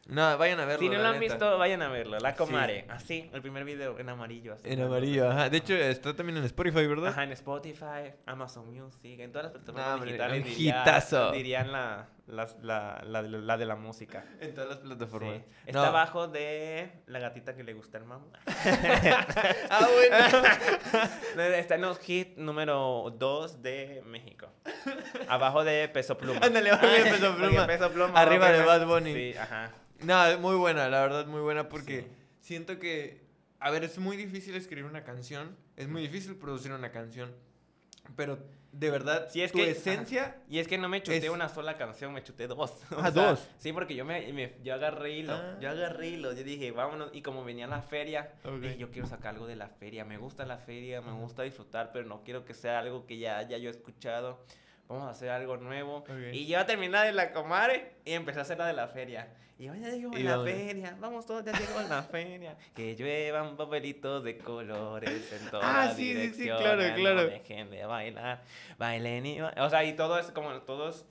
No, 0.09 0.39
vayan 0.39 0.59
a 0.61 0.65
verlo. 0.65 0.81
Si 0.81 0.89
no 0.89 0.99
lo 1.03 1.07
han 1.09 1.21
neta. 1.21 1.35
visto, 1.35 1.59
vayan 1.59 1.83
a 1.83 1.89
verlo. 1.89 2.19
La 2.19 2.35
Comare. 2.35 2.87
Así, 2.89 3.31
el 3.33 3.43
primer 3.43 3.65
video 3.65 3.99
en 3.99 4.09
amarillo. 4.09 4.55
así. 4.55 4.63
En 4.65 4.81
amarillo, 4.81 5.31
ajá. 5.31 5.51
De 5.51 5.59
hecho, 5.59 5.75
está 5.75 6.17
también 6.17 6.39
en 6.39 6.45
Spotify, 6.45 6.87
¿verdad? 6.87 7.09
Ajá, 7.11 7.25
en 7.25 7.33
Spotify, 7.33 8.15
Amazon 8.27 8.73
Music, 8.73 9.21
en 9.21 9.31
todas 9.33 9.53
las 9.53 9.55
No, 9.55 9.61
plataformas 9.61 9.95
hombre, 9.95 10.13
digitales. 10.13 10.43
un 10.45 10.49
diría- 10.51 10.81
hitazo. 10.83 11.31
Dirían 11.33 11.73
la, 11.73 12.09
la, 12.27 13.03
la, 13.05 13.23
de- 13.23 13.29
la 13.29 13.57
de 13.59 13.67
la 13.67 13.77
música. 13.77 14.25
En 14.41 14.55
todas 14.55 14.71
las 14.71 14.79
plataformas. 14.79 15.35
Sí. 15.37 15.43
No. 15.47 15.67
Está 15.67 15.89
abajo 15.89 16.27
de 16.29 16.91
la 17.07 17.19
gatita 17.19 17.55
que 17.55 17.63
le 17.63 17.75
gusta 17.75 17.99
al 17.99 18.05
mamá. 18.07 18.27
Ah, 19.71 19.87
bueno. 19.93 21.55
Está 21.57 21.75
en 21.75 21.83
los 21.83 21.99
hit 21.99 22.37
número 22.39 23.15
2 23.19 23.63
de 23.63 24.03
México. 24.07 24.49
Abajo 25.29 25.65
de 25.65 25.89
Peso 25.89 26.17
Pluma. 26.17 26.41
Ándale, 26.43 26.71
abajo 26.71 26.87
de 26.87 27.03
Peso 27.11 27.35
Pluma. 27.37 27.67
Peso 27.67 27.91
Pluma, 27.91 28.19
Arriba 28.21 28.51
de. 28.51 28.63
Bad 28.65 28.87
Bunny. 28.87 29.13
Sí, 29.15 29.35
ajá. 29.39 29.71
No, 30.03 30.39
muy 30.39 30.57
buena, 30.57 30.89
la 30.89 31.01
verdad, 31.01 31.27
muy 31.27 31.41
buena 31.41 31.69
porque 31.69 32.03
Sí. 32.03 32.07
siento 32.41 32.79
que, 32.79 33.21
a 33.59 33.71
ver, 33.71 33.85
es 33.85 33.99
muy 33.99 34.17
difícil 34.17 34.55
escribir 34.55 34.85
una 34.85 35.03
canción, 35.05 35.57
es 35.77 35.89
muy 35.89 36.03
difícil 36.03 36.37
producir 36.37 36.73
una 36.73 36.91
canción, 36.93 37.35
pero 38.17 38.39
de 38.71 38.91
verdad, 38.91 39.29
Sí, 39.31 39.43
es 39.43 39.51
tu 39.51 39.59
que- 39.59 39.71
esencia, 39.71 40.37
Y 40.49 40.59
es 40.61 40.69
que 40.69 40.79
no 40.79 40.89
me 40.89 41.03
chuté 41.03 41.17
Es- 41.27 41.31
una 41.31 41.49
sola 41.49 41.77
canción, 41.77 42.13
me 42.13 42.23
chuté 42.23 42.47
dos. 42.47 42.73
Ah, 42.97 43.11
sea, 43.11 43.31
dos. 43.31 43.49
Sí, 43.59 43.73
porque 43.73 43.95
yo 43.97 44.05
me, 44.05 44.33
me- 44.33 44.55
yo 44.63 44.75
agarré 44.75 45.13
hilo, 45.19 45.33
Ah. 45.35 45.57
yo 45.61 45.71
agarré 45.71 46.09
hilo, 46.11 46.33
yo 46.33 46.45
dije, 46.45 46.71
vámonos, 46.71 47.11
y 47.13 47.23
como 47.23 47.45
venía 47.45 47.67
la 47.67 47.83
feria, 47.83 48.31
dije, 48.61 48.77
yo 48.77 48.91
quiero 48.91 49.09
sacar 49.09 49.35
algo 49.35 49.47
de 49.47 49.57
la 49.57 49.69
feria, 49.69 50.05
me 50.05 50.17
gusta 50.19 50.47
la 50.47 50.59
feria, 50.59 51.01
me 51.01 51.13
gusta 51.13 51.43
disfrutar, 51.43 51.91
pero 51.93 52.07
no 52.07 52.23
quiero 52.23 52.45
que 52.45 52.55
sea 52.55 52.79
algo 52.79 53.05
que 53.07 53.19
ya, 53.19 53.43
ya 53.49 53.57
yo 53.59 53.69
he 53.69 53.73
escuchado, 53.73 54.45
vamos 54.89 55.07
a 55.07 55.11
hacer 55.11 55.31
algo 55.31 55.57
nuevo. 55.59 55.99
Ok. 55.99 56.11
Y 56.33 56.47
yo 56.47 56.65
terminé 56.67 56.99
de 57.05 57.13
la 57.13 57.33
comare 57.33 57.97
y 58.05 58.13
empecé 58.13 58.39
a 58.39 58.43
hacer 58.43 58.59
la 58.59 58.67
de 58.67 58.73
la 58.73 58.89
feria. 58.89 59.29
Y 59.59 59.65
yo, 59.65 59.75
ya 59.75 59.89
llegó 59.91 60.17
Y 60.17 60.23
la 60.23 60.41
feria, 60.43 60.97
vamos 61.01 61.27
todos, 61.27 61.45
ya 61.45 61.51
llegó 61.53 61.81
la 61.89 62.03
feria. 62.05 62.57
Que 62.77 62.95
lluevan 62.95 63.57
papelitos 63.57 64.23
de 64.23 64.39
colores 64.39 65.33
en 65.33 65.51
todas 65.51 65.67
Ah, 65.67 65.87
las 65.87 65.97
sí, 65.97 66.15
sí, 66.15 66.31
sí, 66.35 66.45
claro, 66.45 66.81
no 66.89 66.95
claro. 66.95 67.27
dejen 67.27 67.69
de 67.71 67.85
bailar, 67.85 68.43
bailen 68.79 69.27
y 69.27 69.41
O 69.41 69.69
sea, 69.71 69.83
y 69.85 69.95
todo 69.95 70.19
es 70.19 70.31
como, 70.31 70.53
todo 70.63 70.91
es, 70.91 71.05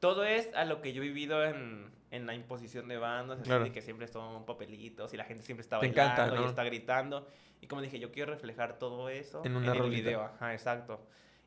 todo 0.00 0.24
es 0.24 0.48
a 0.54 0.64
lo 0.64 0.80
que 0.80 0.94
yo 0.94 1.02
he 1.02 1.06
vivido 1.06 1.44
en, 1.44 1.90
en 2.10 2.26
la 2.26 2.34
imposición 2.34 2.88
de 2.88 2.96
bandas, 2.96 3.40
Claro. 3.42 3.70
que 3.70 3.82
siempre 3.82 4.08
son 4.08 4.46
papelitos 4.46 5.12
y 5.12 5.18
la 5.18 5.24
gente 5.24 5.42
siempre 5.42 5.60
está 5.62 5.76
bailando 5.76 6.02
encanta, 6.14 6.34
y 6.34 6.40
¿no? 6.40 6.48
está 6.48 6.64
gritando. 6.64 7.28
Y 7.60 7.66
como 7.66 7.82
dije, 7.82 7.98
yo 7.98 8.10
quiero 8.12 8.32
reflejar 8.32 8.78
todo 8.78 9.10
eso 9.10 9.42
En 9.44 9.56
una 9.56 9.72
el 9.72 9.78
rolita. 9.78 10.02
video. 10.08 10.22
Ajá, 10.22 10.54
exacto. 10.54 11.06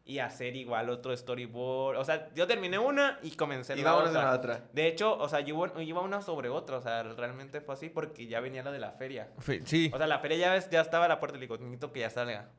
Y 0.10 0.20
hacer 0.20 0.56
igual 0.56 0.90
otro 0.90 1.16
storyboard. 1.16 1.98
O 1.98 2.06
sea, 2.06 2.30
yo 2.34 2.48
terminé 2.48 2.80
una 2.80 3.20
y 3.22 3.32
comencé 3.32 3.74
y 3.78 3.82
la 3.84 3.92
vámonos 3.92 4.12
otra. 4.12 4.22
a 4.22 4.26
la 4.32 4.38
otra. 4.38 4.62
De 4.72 4.88
hecho, 4.88 5.18
o 5.18 5.28
sea, 5.28 5.42
yo 5.42 5.66
iba, 5.82 6.02
una 6.02 6.22
sobre 6.22 6.48
otra. 6.48 6.78
O 6.78 6.82
sea, 6.82 7.04
realmente 7.04 7.60
fue 7.60 7.74
así 7.76 7.90
porque 7.90 8.26
ya 8.26 8.40
venía 8.40 8.64
la 8.64 8.72
de 8.72 8.80
la 8.80 8.92
feria. 8.94 9.28
Fe- 9.40 9.62
Sí. 9.66 9.92
O 9.94 9.98
sea, 9.98 10.08
la 10.08 10.20
feria 10.20 10.38
ya, 10.38 10.54
ves- 10.54 10.70
ya 10.70 10.80
estaba 10.80 11.06
a 11.06 11.08
la 11.10 11.20
puerta 11.20 11.36
y 11.38 11.42
le 11.42 11.48
digo, 11.48 11.58
necesito 11.58 11.92
que 11.92 12.00
ya 12.00 12.10
salga. 12.10 12.50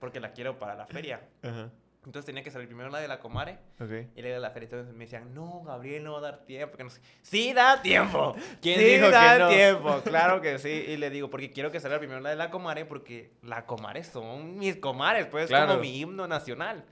Porque 0.00 0.18
la 0.20 0.32
quiero 0.32 0.58
para 0.58 0.74
la 0.74 0.86
feria. 0.86 1.20
Ajá. 1.42 1.70
Entonces 2.06 2.24
tenía 2.24 2.42
que 2.44 2.52
salir 2.52 2.68
primero 2.68 2.88
la 2.88 3.00
de 3.00 3.08
la 3.08 3.18
Comare 3.18 3.58
Ok. 3.80 3.90
y 4.14 4.22
la 4.22 4.28
de 4.28 4.38
la 4.38 4.50
feria. 4.50 4.68
Entonces 4.70 4.94
me 4.94 5.04
decían, 5.04 5.34
no, 5.34 5.62
Gabriel, 5.66 6.04
no 6.04 6.12
va 6.12 6.18
a 6.18 6.22
dar 6.22 6.44
tiempo. 6.44 6.76
Que 6.76 6.84
no 6.84 6.90
sé. 6.90 7.00
Sí, 7.22 7.52
da 7.52 7.82
tiempo. 7.82 8.36
¿Quién 8.62 8.78
sí, 8.78 8.84
dijo 8.84 9.06
que 9.10 9.38
no? 9.40 9.48
tiempo. 9.48 10.00
Claro 10.04 10.40
que 10.40 10.58
sí. 10.60 10.68
Y 10.88 10.96
le 10.98 11.10
digo, 11.10 11.28
porque 11.28 11.50
quiero 11.50 11.72
que 11.72 11.80
salga 11.80 11.98
primero 11.98 12.20
la 12.20 12.30
de 12.30 12.36
la 12.36 12.48
Comare 12.50 12.84
porque 12.84 13.32
la 13.42 13.66
Comare 13.66 14.04
son 14.04 14.56
mis 14.56 14.76
comares, 14.76 15.26
pues 15.26 15.48
Claro. 15.48 15.66
como 15.66 15.80
mi 15.80 15.98
himno 15.98 16.28
nacional. 16.28 16.84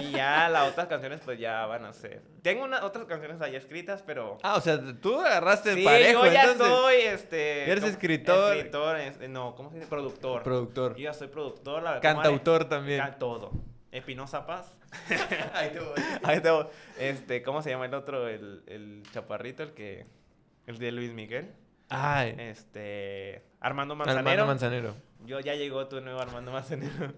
Y 0.00 0.10
ya 0.12 0.48
las 0.50 0.70
otras 0.70 0.86
canciones 0.86 1.20
pues 1.24 1.38
ya 1.38 1.64
van 1.64 1.86
a 1.86 1.92
ser. 1.94 2.20
Tengo 2.42 2.64
unas 2.64 2.82
otras 2.82 3.06
canciones 3.06 3.40
ahí 3.40 3.56
escritas, 3.56 4.02
pero... 4.06 4.36
Ah, 4.42 4.56
o 4.56 4.60
sea, 4.60 4.78
tú 5.00 5.18
agarraste 5.18 5.74
Sí, 5.74 5.82
parejo, 5.82 6.26
yo 6.26 6.32
ya 6.32 6.42
entonces. 6.44 6.68
soy, 6.68 6.94
este... 6.96 7.70
Eres 7.70 7.84
escritor. 7.84 8.54
Escritor, 8.56 8.98
no, 9.30 9.54
¿cómo 9.54 9.70
se 9.70 9.76
dice? 9.76 9.88
Productor. 9.88 10.42
Productor. 10.42 10.94
Yo 10.96 11.04
ya 11.04 11.14
soy 11.14 11.28
productor. 11.28 11.82
La 11.82 11.96
Comare- 11.96 12.02
Cantautor 12.02 12.64
también. 12.66 13.00
Can- 13.00 13.18
todo. 13.18 13.50
Espinosa 13.90 14.46
Paz. 14.46 14.76
Ahí 15.54 15.70
te 15.70 15.80
voy. 15.80 16.00
Ahí 16.24 16.40
te 16.40 16.50
voy. 16.50 16.66
Este, 16.98 17.42
¿cómo 17.42 17.62
se 17.62 17.70
llama 17.70 17.86
el 17.86 17.94
otro? 17.94 18.28
El, 18.28 18.62
el 18.66 19.02
chaparrito, 19.12 19.62
el 19.62 19.72
que. 19.72 20.06
El 20.66 20.78
de 20.78 20.92
Luis 20.92 21.12
Miguel. 21.12 21.54
Ay. 21.88 22.34
Este. 22.38 23.42
Armando 23.60 23.94
Manzanero. 23.96 24.28
Armando 24.28 24.46
Manzanero. 24.46 24.94
Yo 25.24 25.40
ya 25.40 25.54
llegó 25.54 25.88
tu 25.88 26.00
nuevo 26.00 26.20
Armando 26.20 26.52
Manzanero. 26.52 27.14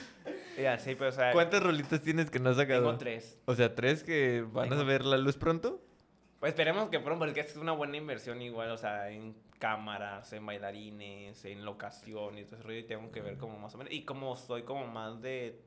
ya, 0.58 0.78
sí, 0.78 0.94
pero 0.94 1.10
o 1.10 1.12
sea. 1.12 1.32
¿Cuántas 1.32 1.62
rolitas 1.62 2.00
tienes 2.00 2.30
que 2.30 2.38
no 2.38 2.50
has 2.50 2.56
sacado? 2.56 2.82
Tengo 2.84 2.98
tres. 2.98 3.38
O 3.44 3.54
sea, 3.54 3.74
tres 3.74 4.02
que 4.02 4.44
van 4.50 4.72
a 4.72 4.82
ver 4.82 5.04
la 5.04 5.18
luz 5.18 5.36
pronto. 5.36 5.82
Pues 6.40 6.50
esperemos 6.50 6.88
que 6.90 7.00
pronto, 7.00 7.24
porque 7.24 7.40
es 7.40 7.56
una 7.56 7.72
buena 7.72 7.96
inversión 7.96 8.42
igual, 8.42 8.70
o 8.70 8.76
sea, 8.76 9.10
en 9.10 9.34
cámaras, 9.58 10.32
en 10.34 10.44
bailarines, 10.44 11.44
en 11.46 11.64
locación 11.64 12.38
y 12.38 12.44
todo 12.44 12.56
ese 12.56 12.62
rollo, 12.62 12.78
y 12.78 12.84
tengo 12.84 13.10
que 13.10 13.22
ver 13.22 13.38
como 13.38 13.58
más 13.58 13.74
o 13.74 13.78
menos. 13.78 13.92
Y 13.92 14.04
como 14.04 14.36
soy 14.36 14.62
como 14.62 14.86
más 14.86 15.22
de 15.22 15.60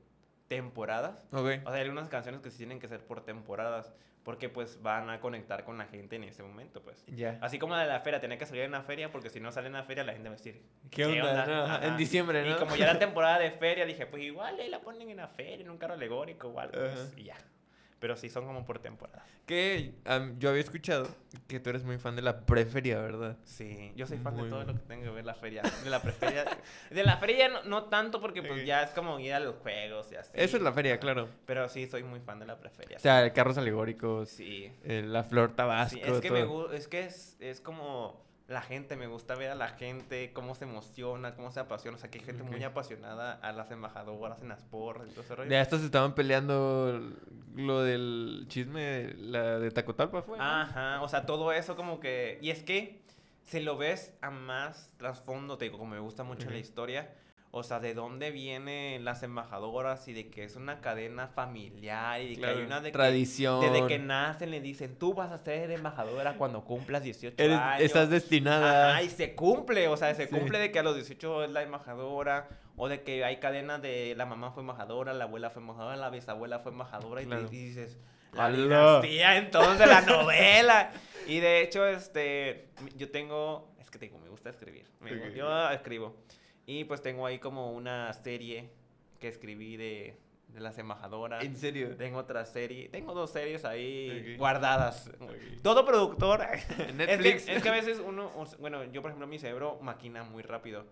temporadas, 0.50 1.26
Ok. 1.32 1.46
o 1.64 1.70
sea, 1.70 1.74
hay 1.76 1.82
algunas 1.84 2.10
canciones 2.10 2.42
que 2.42 2.52
sí 2.52 2.58
tienen 2.58 2.80
que 2.80 2.88
ser 2.90 3.06
por 3.06 3.24
temporadas, 3.24 3.94
porque 4.24 4.50
pues 4.50 4.82
van 4.82 5.10
a 5.10 5.22
conectar 5.22 5.64
con 5.64 5.78
la 5.78 5.86
gente 5.86 6.18
en 6.18 6.26
ese 6.26 6.44
momento, 6.44 6.82
pues. 6.84 7.06
Ya. 7.08 7.38
Así 7.42 7.58
como 7.58 7.76
la 7.76 7.84
de 7.84 7.88
la 7.88 8.02
feria, 8.02 8.20
tenía 8.20 8.38
que 8.38 8.46
salir 8.46 8.64
en 8.64 8.72
la 8.72 8.82
feria, 8.82 9.12
porque 9.12 9.30
si 9.30 9.40
no 9.40 9.52
sale 9.52 9.68
en 9.68 9.74
la 9.74 9.84
feria, 9.84 10.04
la 10.04 10.12
gente 10.14 10.28
va 10.28 10.36
a 10.36 10.38
decir, 10.38 10.62
¿Qué 10.92 11.06
onda? 11.06 11.46
no? 11.46 11.82
En 11.88 11.96
diciembre, 11.98 12.44
¿no? 12.44 12.52
Y 12.52 12.56
como 12.60 12.76
ya 12.76 12.90
era 12.90 13.00
temporada 13.00 13.40
de 13.40 13.52
feria, 13.52 13.86
dije, 13.86 14.06
pues 14.08 14.24
igual 14.24 14.60
ahí 14.60 14.70
la 14.70 14.82
ponen 14.82 15.10
en 15.10 15.18
la 15.18 15.28
feria, 15.30 15.64
en 15.64 15.70
un 15.70 15.78
carro 15.78 15.94
alegórico 15.94 16.50
o 16.50 16.60
algo, 16.60 16.74
pues, 16.74 17.14
y 17.16 17.24
ya. 17.26 17.38
Pero 18.00 18.16
sí 18.16 18.30
son 18.30 18.46
como 18.46 18.66
por 18.66 18.80
temporada. 18.80 19.26
Que 19.46 19.94
yo 20.38 20.50
había 20.50 20.62
escuchado 20.62 21.08
que 21.48 21.60
tú 21.60 21.70
eres 21.70 21.84
muy 21.84 21.98
fan 21.98 22.16
de 22.16 22.22
la 22.22 22.46
preferia, 22.46 23.00
¿verdad? 23.00 23.38
Sí, 23.44 23.92
yo 23.96 24.08
soy 24.08 24.18
fan 24.20 24.36
Muy 24.36 24.44
de 24.46 24.50
todo 24.52 24.60
bien. 24.64 24.68
lo 24.76 24.82
que 24.82 24.88
tenga 24.88 25.04
que 25.04 25.10
ver 25.10 25.26
la 25.26 25.34
feria. 25.36 25.62
De 25.84 25.90
la 25.90 26.02
preferia. 26.02 26.46
De 26.92 27.04
la 27.04 27.18
feria 27.18 27.50
no, 27.50 27.64
no 27.64 27.84
tanto 27.86 28.22
porque 28.22 28.42
pues 28.42 28.62
Ok. 28.62 28.66
ya 28.66 28.84
es 28.84 28.92
como 28.92 29.20
ir 29.20 29.34
a 29.34 29.40
los 29.42 29.56
juegos 29.58 30.12
y 30.12 30.16
así. 30.16 30.32
Eso 30.34 30.56
es 30.58 30.64
la 30.64 30.72
feria, 30.72 30.98
claro. 31.00 31.28
Pero 31.46 31.68
sí, 31.68 31.88
soy 31.88 32.04
muy 32.04 32.22
fan 32.22 32.40
de 32.40 32.46
la 32.46 32.58
preferia. 32.58 32.96
O 32.98 33.00
sea, 33.02 33.34
carros 33.34 33.58
alegóricos, 33.58 34.30
sí. 34.30 34.72
eh, 34.84 35.02
la 35.06 35.24
flor 35.26 35.54
tabasco, 35.56 35.96
Sí, 35.98 36.02
es 36.06 36.22
que 36.22 36.32
me 36.32 36.44
todo. 36.44 36.70
gu- 36.70 36.74
es 36.74 36.88
que 36.88 37.02
es, 37.06 37.36
es 37.42 37.60
como 37.60 38.24
la 38.50 38.62
gente, 38.62 38.96
me 38.96 39.06
gusta 39.06 39.36
ver 39.36 39.52
a 39.52 39.56
la 39.56 39.70
gente, 39.70 40.34
cómo 40.34 40.56
se 40.56 40.66
emociona, 40.66 41.36
cómo 41.36 41.52
se 41.52 41.60
apasiona. 41.60 41.98
O 41.98 42.00
sea, 42.00 42.10
que 42.10 42.18
hay 42.18 42.26
gente 42.26 42.42
muy 42.42 42.64
apasionada 42.64 43.34
a 43.34 43.52
las 43.52 43.70
embajadoras, 43.70 44.42
en 44.42 44.50
las 44.50 44.64
porras 44.64 45.08
y 45.08 45.12
todo 45.12 45.22
ese 45.22 45.36
rollo. 45.36 45.50
Ya 45.52 45.62
estos 45.62 45.84
estaban 45.84 46.16
peleando 46.16 47.00
lo 47.56 47.84
del 47.84 48.46
chisme, 48.48 49.14
la 49.18 49.60
de 49.60 49.70
Tacotalpa 49.70 50.24
fue. 50.24 50.40
¿no? 50.40 50.44
Ajá, 50.44 51.02
o 51.04 51.08
sea, 51.08 51.28
todo 51.28 51.52
eso 51.52 51.76
como 51.76 52.00
que... 52.00 52.40
Y 52.42 52.50
es 52.50 52.64
que 52.64 53.04
si 53.46 53.60
lo 53.60 53.78
ves 53.78 54.18
a 54.22 54.32
más 54.32 54.94
trasfondo, 54.98 55.60
te 55.60 55.66
digo, 55.66 55.78
como 55.78 55.92
me 55.92 56.00
gusta 56.00 56.24
mucho 56.24 56.50
la 56.50 56.58
historia, 56.58 57.14
o 57.52 57.64
sea, 57.64 57.80
de 57.80 57.96
dónde 57.96 58.30
vienen 58.30 59.04
las 59.04 59.24
embajadoras 59.24 60.08
y 60.08 60.14
de 60.14 60.30
que 60.30 60.44
es 60.44 60.56
una 60.56 60.82
cadena 60.82 61.28
familiar 61.30 62.22
y 62.22 62.30
de 62.30 62.36
Claro, 62.36 62.54
que 62.54 62.60
hay 62.60 62.66
una 62.68 62.80
de 62.82 62.90
que- 62.92 62.98
tradición. 62.98 63.62
desde 63.62 63.88
que 63.88 63.98
nacen 63.98 64.52
le 64.52 64.62
dicen, 64.62 64.96
tú 64.98 65.14
vas 65.16 65.32
a 65.32 65.38
ser 65.40 65.72
embajadora 65.72 66.36
cuando 66.38 66.64
cumplas 66.64 67.02
18 67.02 67.42
Eres- 67.44 67.58
años. 67.58 67.82
estás 67.84 68.10
destinada. 68.12 68.92
Ajá, 68.92 69.04
y 69.04 69.10
se 69.10 69.34
cumple, 69.34 69.88
o 69.88 69.98
sea, 69.98 70.14
se 70.14 70.28
Sí. 70.28 70.30
cumple 70.36 70.60
de 70.60 70.72
que 70.72 70.78
a 70.80 70.84
los 70.84 70.94
18 70.96 71.44
es 71.44 71.50
la 71.50 71.64
embajadora, 71.64 72.48
o 72.76 72.88
de 72.88 73.02
que 73.02 73.26
hay 73.26 73.38
cadenas 73.38 73.82
de 73.82 74.14
la 74.16 74.26
mamá 74.28 74.52
fue 74.52 74.62
embajadora, 74.62 75.14
la 75.14 75.24
abuela 75.26 75.50
fue 75.50 75.62
embajadora, 75.62 75.96
la 75.98 76.10
bisabuela 76.12 76.60
fue 76.60 76.72
embajadora, 76.72 77.22
y, 77.22 77.26
te- 77.26 77.42
y 77.42 77.46
dices, 77.48 77.98
la 78.32 78.52
dinastía 78.52 79.38
entonces, 79.38 79.88
la 79.88 80.02
novela. 80.02 80.92
Y 81.28 81.40
de 81.40 81.62
hecho, 81.64 81.86
este, 81.88 82.70
yo 82.96 83.10
tengo, 83.10 83.74
es 83.80 83.90
que 83.90 83.98
te 83.98 84.06
digo, 84.06 84.20
me 84.20 84.30
gusta 84.30 84.50
escribir, 84.52 84.86
me 85.00 85.10
yo 85.36 85.70
escribo, 85.72 86.16
y 86.70 86.84
pues 86.84 87.02
tengo 87.02 87.26
ahí 87.26 87.40
como 87.40 87.72
una 87.72 88.14
serie 88.14 88.70
que 89.20 89.28
escribí 89.28 89.76
de, 89.76 90.16
de 90.50 90.60
las 90.60 90.78
embajadoras. 90.78 91.44
¿En 91.44 91.56
serio? 91.56 91.96
Tengo 91.98 92.20
otra 92.20 92.46
serie, 92.46 92.90
tengo 92.90 93.16
dos 93.16 93.32
series 93.32 93.66
ahí 93.66 94.36
guardadas. 94.38 95.12
Todo 95.64 95.84
productor. 95.84 96.42
Netflix. 96.96 97.36
Es 97.40 97.46
que, 97.46 97.56
es 97.56 97.64
que 97.64 97.70
a 97.70 97.72
veces 97.72 98.00
uno, 98.06 98.32
bueno, 98.60 98.84
yo 98.86 99.02
por 99.02 99.10
ejemplo 99.10 99.26
mi 99.26 99.40
cerebro 99.40 99.80
maquina 99.82 100.24
muy 100.24 100.44
rápido 100.44 100.86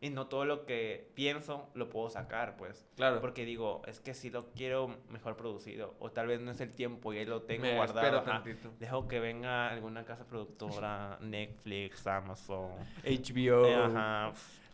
y 0.00 0.10
no 0.10 0.28
todo 0.28 0.44
lo 0.44 0.66
que 0.66 1.10
pienso 1.14 1.68
lo 1.74 1.90
puedo 1.90 2.10
sacar, 2.10 2.56
pues. 2.56 2.86
Claro. 2.94 3.20
Porque 3.20 3.44
digo, 3.44 3.82
es 3.86 3.98
que 3.98 4.14
si 4.14 4.30
lo 4.30 4.52
quiero 4.52 4.96
mejor 5.10 5.36
producido 5.36 5.94
o 5.98 6.10
tal 6.12 6.28
vez 6.28 6.40
no 6.40 6.52
es 6.52 6.60
el 6.60 6.70
tiempo 6.70 7.12
y 7.12 7.18
ahí 7.18 7.26
lo 7.26 7.42
tengo 7.42 7.62
Me 7.62 7.74
guardado. 7.74 8.00
espero 8.00 8.18
ajá. 8.18 8.42
tantito. 8.44 8.70
Dejo 8.78 9.08
que 9.08 9.18
venga 9.18 9.68
alguna 9.68 10.04
casa 10.04 10.24
productora, 10.26 11.18
Netflix, 11.22 12.06
Amazon. 12.06 12.70
HBO, 13.04 13.66
eh, 13.66 13.74
ajá. 13.74 14.32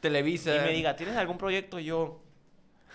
Televisa. 0.09 0.55
Y 0.57 0.61
me 0.61 0.73
diga, 0.73 0.95
¿tienes 0.97 1.17
algún 1.17 1.39
proyecto? 1.39 1.79
Y 1.81 1.85
yo, 1.87 2.23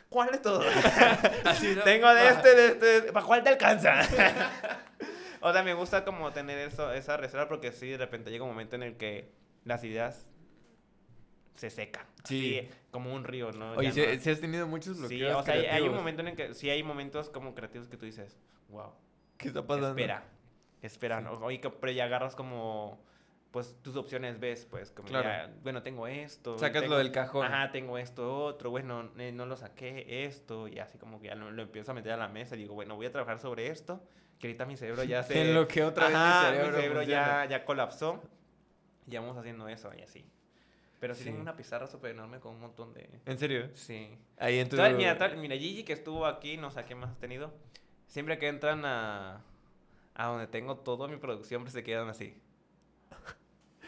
¿cuál 0.10 0.32
de 0.32 0.38
todos? 0.38 0.66
Así, 1.46 1.74
¿no? 1.76 1.82
Tengo 1.84 2.08
de 2.14 2.22
Ah. 2.22 2.30
este, 2.32 2.56
de 2.56 2.68
este, 2.98 3.12
¿para 3.14 3.26
cuál 3.26 3.44
te 3.44 3.50
alcanza? 3.50 3.96
o 5.42 5.52
sea, 5.54 5.64
me 5.64 5.74
gusta 5.74 6.04
como 6.06 6.32
tener 6.32 6.58
eso, 6.60 6.92
esa 6.94 7.18
reserva 7.18 7.48
porque 7.48 7.72
sí, 7.72 7.90
de 7.90 7.98
repente 7.98 8.30
llega 8.32 8.44
un 8.44 8.52
momento 8.52 8.76
en 8.76 8.84
el 8.84 8.98
que 8.98 9.32
las 9.66 9.84
ideas 9.84 10.30
se 11.56 11.70
secan. 11.70 12.06
Sí. 12.24 12.60
Así, 12.60 12.70
como 12.92 13.14
un 13.14 13.24
río, 13.24 13.52
¿no? 13.52 13.74
Oye, 13.74 13.92
si, 13.92 14.02
no- 14.02 14.20
si 14.22 14.30
has 14.30 14.40
tenido 14.40 14.68
muchos 14.68 14.96
Sí, 14.98 15.02
bloqueos 15.18 15.42
o 15.42 15.44
sea, 15.44 15.54
hay- 15.56 15.60
hay 15.62 15.66
un 15.66 15.70
creativos. 15.72 15.98
momento 15.98 16.22
en 16.22 16.28
el 16.30 16.36
que 16.36 16.54
sí 16.54 16.70
hay 16.70 16.84
momentos 16.84 17.30
como 17.30 17.54
creativos 17.56 17.88
que 17.88 17.98
tú 17.98 18.06
dices, 18.06 18.38
wow, 18.70 18.92
¿Qué 19.38 19.48
está 19.50 19.66
pasando? 19.66 19.90
espera, 19.90 20.24
espera, 20.82 21.18
Sí. 21.20 21.24
¿no? 21.26 21.32
Oye, 21.46 21.60
pero 21.82 21.92
ya 21.92 22.06
agarras 22.06 22.36
como, 22.36 23.04
pues, 23.52 23.76
tus 23.82 23.96
opciones 23.96 24.40
ves, 24.40 24.66
pues, 24.70 24.92
como 24.92 25.08
Claro. 25.10 25.28
ya, 25.30 25.54
bueno, 25.64 25.82
tengo 25.82 26.08
esto. 26.08 26.58
Sacas 26.60 26.82
tengo- 26.84 26.94
lo 26.94 26.98
del 27.00 27.12
cajón. 27.12 27.46
Ajá, 27.46 27.72
tengo 27.72 27.98
esto 27.98 28.46
otro, 28.46 28.70
bueno, 28.70 29.10
eh, 29.18 29.32
no 29.32 29.46
lo 29.46 29.58
saqué, 29.58 30.26
esto, 30.26 30.68
y 30.68 30.80
así 30.80 30.98
como 30.98 31.20
que 31.20 31.28
ya 31.28 31.36
lo, 31.36 31.50
lo 31.52 31.62
empiezo 31.64 31.92
a 31.92 31.94
meter 31.96 32.12
a 32.12 32.18
la 32.18 32.28
mesa 32.28 32.56
y 32.56 32.60
digo, 32.60 32.76
bueno, 32.76 32.96
voy 32.96 33.08
a 33.08 33.12
trabajar 33.12 33.40
sobre 33.40 33.68
esto, 33.68 34.04
que 34.38 34.48
ahorita 34.48 34.66
mi 34.66 34.78
cerebro 34.78 35.04
ya 35.04 35.24
se... 35.24 35.42
En 35.42 35.54
lo 35.56 35.68
que 35.68 35.84
otra 35.84 36.06
vez 36.08 36.14
mi 36.16 36.22
Ajá, 36.22 36.52
cerebro 36.52 37.02
ya, 37.04 37.46
ya 37.46 37.66
colapsó, 37.66 38.22
y 39.10 39.16
vamos 39.16 39.36
haciendo 39.38 39.68
eso 39.68 39.92
y 39.98 40.02
así. 40.02 40.26
Pero 41.00 41.16
sí, 41.16 41.24
Sí. 41.24 41.30
tengo 41.30 41.42
una 41.42 41.56
pizarra 41.56 41.88
súper 41.88 42.12
enorme 42.12 42.40
con 42.40 42.54
un 42.54 42.60
montón 42.62 42.94
de... 42.94 43.10
¿En 43.26 43.38
serio? 43.40 43.70
Sí. 43.74 44.18
Ahí 44.38 44.60
en 44.60 44.70
tu... 44.70 44.76
Tal- 44.76 44.96
mira, 44.96 45.18
tal- 45.18 45.38
mira, 45.38 45.56
Gigi 45.56 45.84
que 45.84 45.94
estuvo 45.94 46.26
aquí, 46.28 46.58
no 46.58 46.70
sé 46.72 46.84
qué 46.86 46.94
más 46.94 47.10
has 47.12 47.18
tenido, 47.18 47.52
siempre 48.06 48.38
que 48.38 48.48
entran 48.50 48.84
a, 48.86 49.42
a 50.14 50.26
donde 50.28 50.46
tengo 50.48 50.76
toda 50.78 51.08
mi 51.08 51.16
producción, 51.18 51.62
pues 51.64 51.74
se 51.74 51.84
quedan 51.84 52.10
así. 52.10 52.38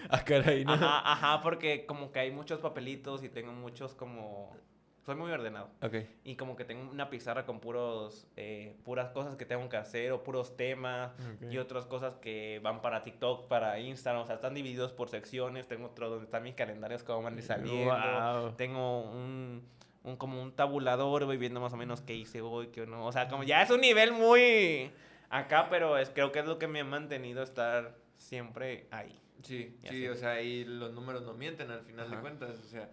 Ah, 0.10 0.24
caray, 0.24 0.66
¿no? 0.66 0.74
Ajá, 0.74 1.12
ajá, 1.12 1.42
porque 1.42 1.86
como 1.86 2.12
que 2.12 2.20
hay 2.20 2.32
muchos 2.32 2.60
papelitos 2.60 3.24
y 3.24 3.30
tengo 3.30 3.54
muchos 3.54 3.94
como... 3.94 4.56
Soy 5.04 5.16
muy 5.16 5.32
ordenado. 5.32 5.70
Ok. 5.82 5.96
Y 6.24 6.36
como 6.36 6.56
que 6.56 6.64
tengo 6.64 6.90
una 6.92 7.10
pizarra 7.10 7.44
con 7.46 7.60
puros, 7.60 8.28
eh, 8.38 8.76
puras 8.84 9.10
cosas 9.10 9.36
que 9.36 9.46
tengo 9.46 9.68
que 9.68 9.78
hacer 9.78 10.12
o 10.12 10.24
puros 10.24 10.56
temas 10.56 11.12
y 11.50 11.58
otras 11.58 11.88
cosas 11.88 12.18
que 12.18 12.60
van 12.62 12.84
para 12.84 13.02
TikTok, 13.02 13.48
para 13.48 13.80
Instagram. 13.80 14.22
O 14.22 14.26
sea, 14.28 14.36
están 14.36 14.54
divididos 14.54 14.92
por 14.92 15.10
secciones. 15.10 15.68
Tengo 15.68 15.88
otro 15.88 16.08
donde 16.08 16.26
están 16.26 16.44
mis 16.44 16.54
calendarios 16.54 17.02
como 17.02 17.24
van 17.24 17.42
saliendo. 17.42 17.86
Guau. 17.86 18.52
Tengo 18.58 19.02
un, 19.02 19.64
un 20.04 20.18
como 20.18 20.40
un 20.40 20.52
tabulador, 20.52 21.26
voy 21.26 21.38
viendo 21.38 21.60
más 21.60 21.74
o 21.74 21.78
menos 21.78 22.02
qué 22.02 22.14
hice 22.14 22.42
hoy, 22.42 22.68
qué 22.68 22.86
no. 22.86 23.04
O 23.06 23.12
sea, 23.12 23.28
como 23.28 23.44
ya 23.44 23.64
es 23.64 23.72
un 23.72 23.82
nivel 23.82 24.12
muy 24.12 24.92
acá, 25.32 25.68
pero 25.70 25.98
es, 25.98 26.12
creo 26.12 26.32
que 26.32 26.40
es 26.40 26.46
lo 26.46 26.60
que 26.60 26.68
me 26.68 26.82
ha 26.82 26.86
mantenido 26.86 27.42
estar 27.42 27.96
siempre 28.18 28.88
ahí. 28.92 29.20
Sí, 29.44 29.78
Y 29.84 29.88
sí, 29.88 29.88
así. 29.88 30.08
o 30.08 30.16
sea, 30.16 30.32
ahí 30.32 30.64
los 30.64 30.94
números 30.94 31.24
no 31.24 31.34
mienten 31.34 31.72
al 31.72 31.82
final 31.84 32.10
de 32.12 32.18
cuentas, 32.18 32.60
o 32.60 32.68
sea, 32.70 32.90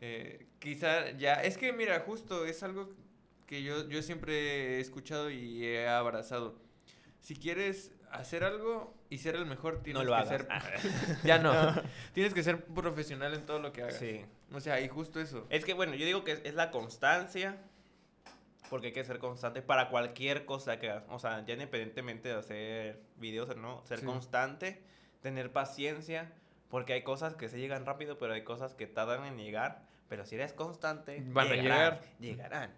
eh, 0.00 0.46
quizá 0.58 1.10
ya, 1.12 1.34
es 1.34 1.58
que 1.58 1.72
mira, 1.72 2.00
justo 2.00 2.44
es 2.46 2.62
algo 2.62 2.90
que 3.46 3.62
yo, 3.62 3.88
yo 3.88 4.02
siempre 4.02 4.76
he 4.76 4.80
escuchado 4.80 5.30
y 5.30 5.64
he 5.66 5.88
abrazado. 5.88 6.56
Si 7.20 7.34
quieres 7.36 7.92
hacer 8.10 8.44
algo 8.44 8.94
y 9.10 9.18
ser 9.18 9.36
el 9.36 9.44
mejor, 9.46 9.82
tienes 9.82 10.02
no 10.02 10.08
lo 10.08 10.16
que 10.16 10.22
hagas. 10.22 10.46
Ah. 10.48 10.60
ser... 10.60 11.16
ya 11.24 11.38
no, 11.42 11.52
tienes 12.14 12.32
que 12.34 12.42
ser 12.42 12.64
profesional 12.64 13.34
en 13.34 13.44
todo 13.46 13.58
lo 13.58 13.72
que 13.72 13.82
hagas. 13.82 13.96
Sí. 13.98 14.24
O 14.52 14.60
sea, 14.60 14.80
y 14.80 14.88
justo 14.88 15.20
eso. 15.20 15.46
Es 15.50 15.64
que, 15.64 15.74
bueno, 15.74 15.94
yo 15.94 16.06
digo 16.06 16.24
que 16.24 16.32
es, 16.32 16.40
es 16.44 16.54
la 16.54 16.70
constancia, 16.70 17.58
porque 18.68 18.88
hay 18.88 18.92
que 18.92 19.04
ser 19.04 19.18
constante 19.18 19.62
para 19.62 19.90
cualquier 19.90 20.44
cosa 20.44 20.78
que 20.78 20.90
hagas. 20.90 21.04
O 21.08 21.18
sea, 21.18 21.44
ya 21.44 21.54
independientemente 21.54 22.28
de 22.30 22.34
hacer 22.36 23.00
videos 23.16 23.50
o 23.50 23.54
no, 23.54 23.84
ser 23.84 23.98
Sí. 24.00 24.06
constante, 24.06 24.82
tener 25.20 25.52
paciencia, 25.52 26.32
porque 26.68 26.92
hay 26.92 27.02
cosas 27.02 27.34
que 27.34 27.48
se 27.48 27.58
llegan 27.58 27.86
rápido, 27.86 28.18
pero 28.18 28.32
hay 28.34 28.44
cosas 28.44 28.74
que 28.74 28.86
tardan 28.86 29.24
en 29.24 29.36
llegar. 29.38 29.88
Pero 30.08 30.24
si 30.26 30.34
eres 30.34 30.52
constante, 30.52 31.22
Van 31.28 31.46
a 31.46 31.54
llegarán, 31.54 32.00
Llegarán. 32.18 32.74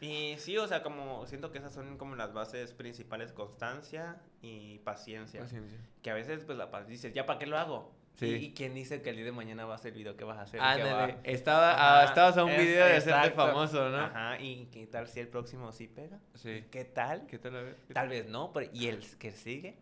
y 0.00 0.34
sí, 0.38 0.58
o 0.58 0.66
sea, 0.66 0.82
como 0.82 1.24
siento 1.26 1.52
que 1.52 1.58
esas 1.58 1.72
son 1.72 1.96
como 1.98 2.16
las 2.16 2.32
bases 2.32 2.72
principales, 2.72 3.32
constancia 3.32 4.16
y 4.40 4.78
paciencia. 4.80 5.40
Paciencia. 5.40 5.78
Que 6.02 6.10
a 6.10 6.14
veces, 6.14 6.42
pues, 6.44 6.58
la 6.58 6.70
paz 6.72 6.88
dices, 6.88 7.14
¿ya 7.14 7.26
para 7.26 7.38
qué 7.38 7.46
lo 7.46 7.58
hago? 7.58 7.92
Sí. 8.14 8.26
¿Y, 8.26 8.34
y 8.46 8.52
quién 8.52 8.74
dice 8.74 9.00
que 9.02 9.10
el 9.10 9.16
día 9.16 9.24
de 9.24 9.32
mañana 9.32 9.64
va 9.64 9.74
a 9.74 9.78
ser 9.78 9.92
el 9.92 9.98
video 9.98 10.16
que 10.16 10.24
vas 10.24 10.38
a 10.38 10.42
hacer? 10.42 10.60
Ándale, 10.60 11.16
estaba, 11.24 11.72
Ajá, 11.72 12.00
ah, 12.00 12.04
estabas 12.04 12.36
a 12.36 12.44
un 12.44 12.50
video 12.56 12.84
de 12.86 12.96
hacerte 12.96 13.30
famoso, 13.30 13.88
¿no? 13.88 13.98
Ajá, 13.98 14.38
y 14.40 14.66
qué 14.66 14.86
tal 14.86 15.08
si 15.08 15.20
el 15.20 15.28
próximo 15.28 15.72
sí 15.72 15.88
pega? 15.88 16.18
Sí. 16.34 16.64
¿Qué 16.70 16.84
tal? 16.84 17.26
¿Qué 17.26 17.38
tal? 17.38 17.56
A 17.56 17.62
ver. 17.62 17.76
¿Qué 17.88 17.94
Tal 17.94 18.08
vez 18.08 18.28
no, 18.28 18.52
pero 18.52 18.70
¿y 18.72 18.88
el 18.88 19.00
que 19.18 19.32
sigue? 19.32 19.78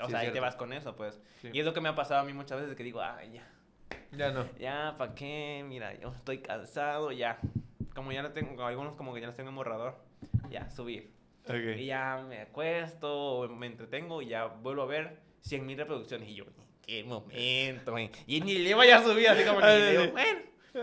O 0.00 0.04
Sí, 0.06 0.10
sea, 0.12 0.20
ahí 0.20 0.30
te 0.32 0.40
vas 0.40 0.54
con 0.56 0.72
eso, 0.72 0.94
pues. 0.96 1.20
Sí. 1.42 1.50
Y 1.52 1.58
es 1.60 1.64
lo 1.66 1.74
que 1.74 1.80
me 1.80 1.88
ha 1.88 1.94
pasado 1.94 2.20
a 2.20 2.24
mí 2.24 2.32
muchas 2.32 2.60
veces 2.60 2.76
que 2.76 2.82
digo, 2.84 3.00
ay, 3.02 3.32
ya, 3.32 3.48
Ya 4.12 4.30
no. 4.30 4.46
ya, 4.56 4.94
¿para 4.96 5.14
qué? 5.14 5.64
Mira, 5.66 5.94
yo 5.98 6.12
estoy 6.12 6.38
cansado, 6.38 7.10
ya. 7.12 7.38
como 7.94 8.12
ya 8.12 8.22
no 8.22 8.30
tengo, 8.32 8.64
algunos 8.64 8.94
como 8.94 9.12
que 9.14 9.20
ya 9.20 9.26
los 9.26 9.36
tengo 9.36 9.50
en 9.50 9.56
borrador, 9.56 9.96
ya, 10.48 10.70
subir. 10.70 11.12
Ok. 11.48 11.76
Y 11.76 11.86
ya 11.86 12.24
me 12.26 12.40
acuesto, 12.40 13.48
me 13.48 13.66
entretengo 13.66 14.22
y 14.22 14.28
ya 14.28 14.46
vuelvo 14.46 14.82
a 14.82 14.86
ver 14.86 15.18
100 15.40 15.66
mil 15.66 15.76
reproducciones. 15.76 16.28
Y 16.28 16.34
yo, 16.36 16.44
qué 16.86 17.04
momento, 17.04 17.92
güey. 17.92 18.10
Y 18.26 18.40
ni 18.40 18.58
le 18.58 18.74
voy 18.74 18.88
a 18.90 19.02
subir, 19.02 19.28
así 19.28 19.44
como 19.44 19.60
Ah, 19.60 19.74
le 19.74 19.90
digo, 19.90 20.12
bueno. 20.12 20.40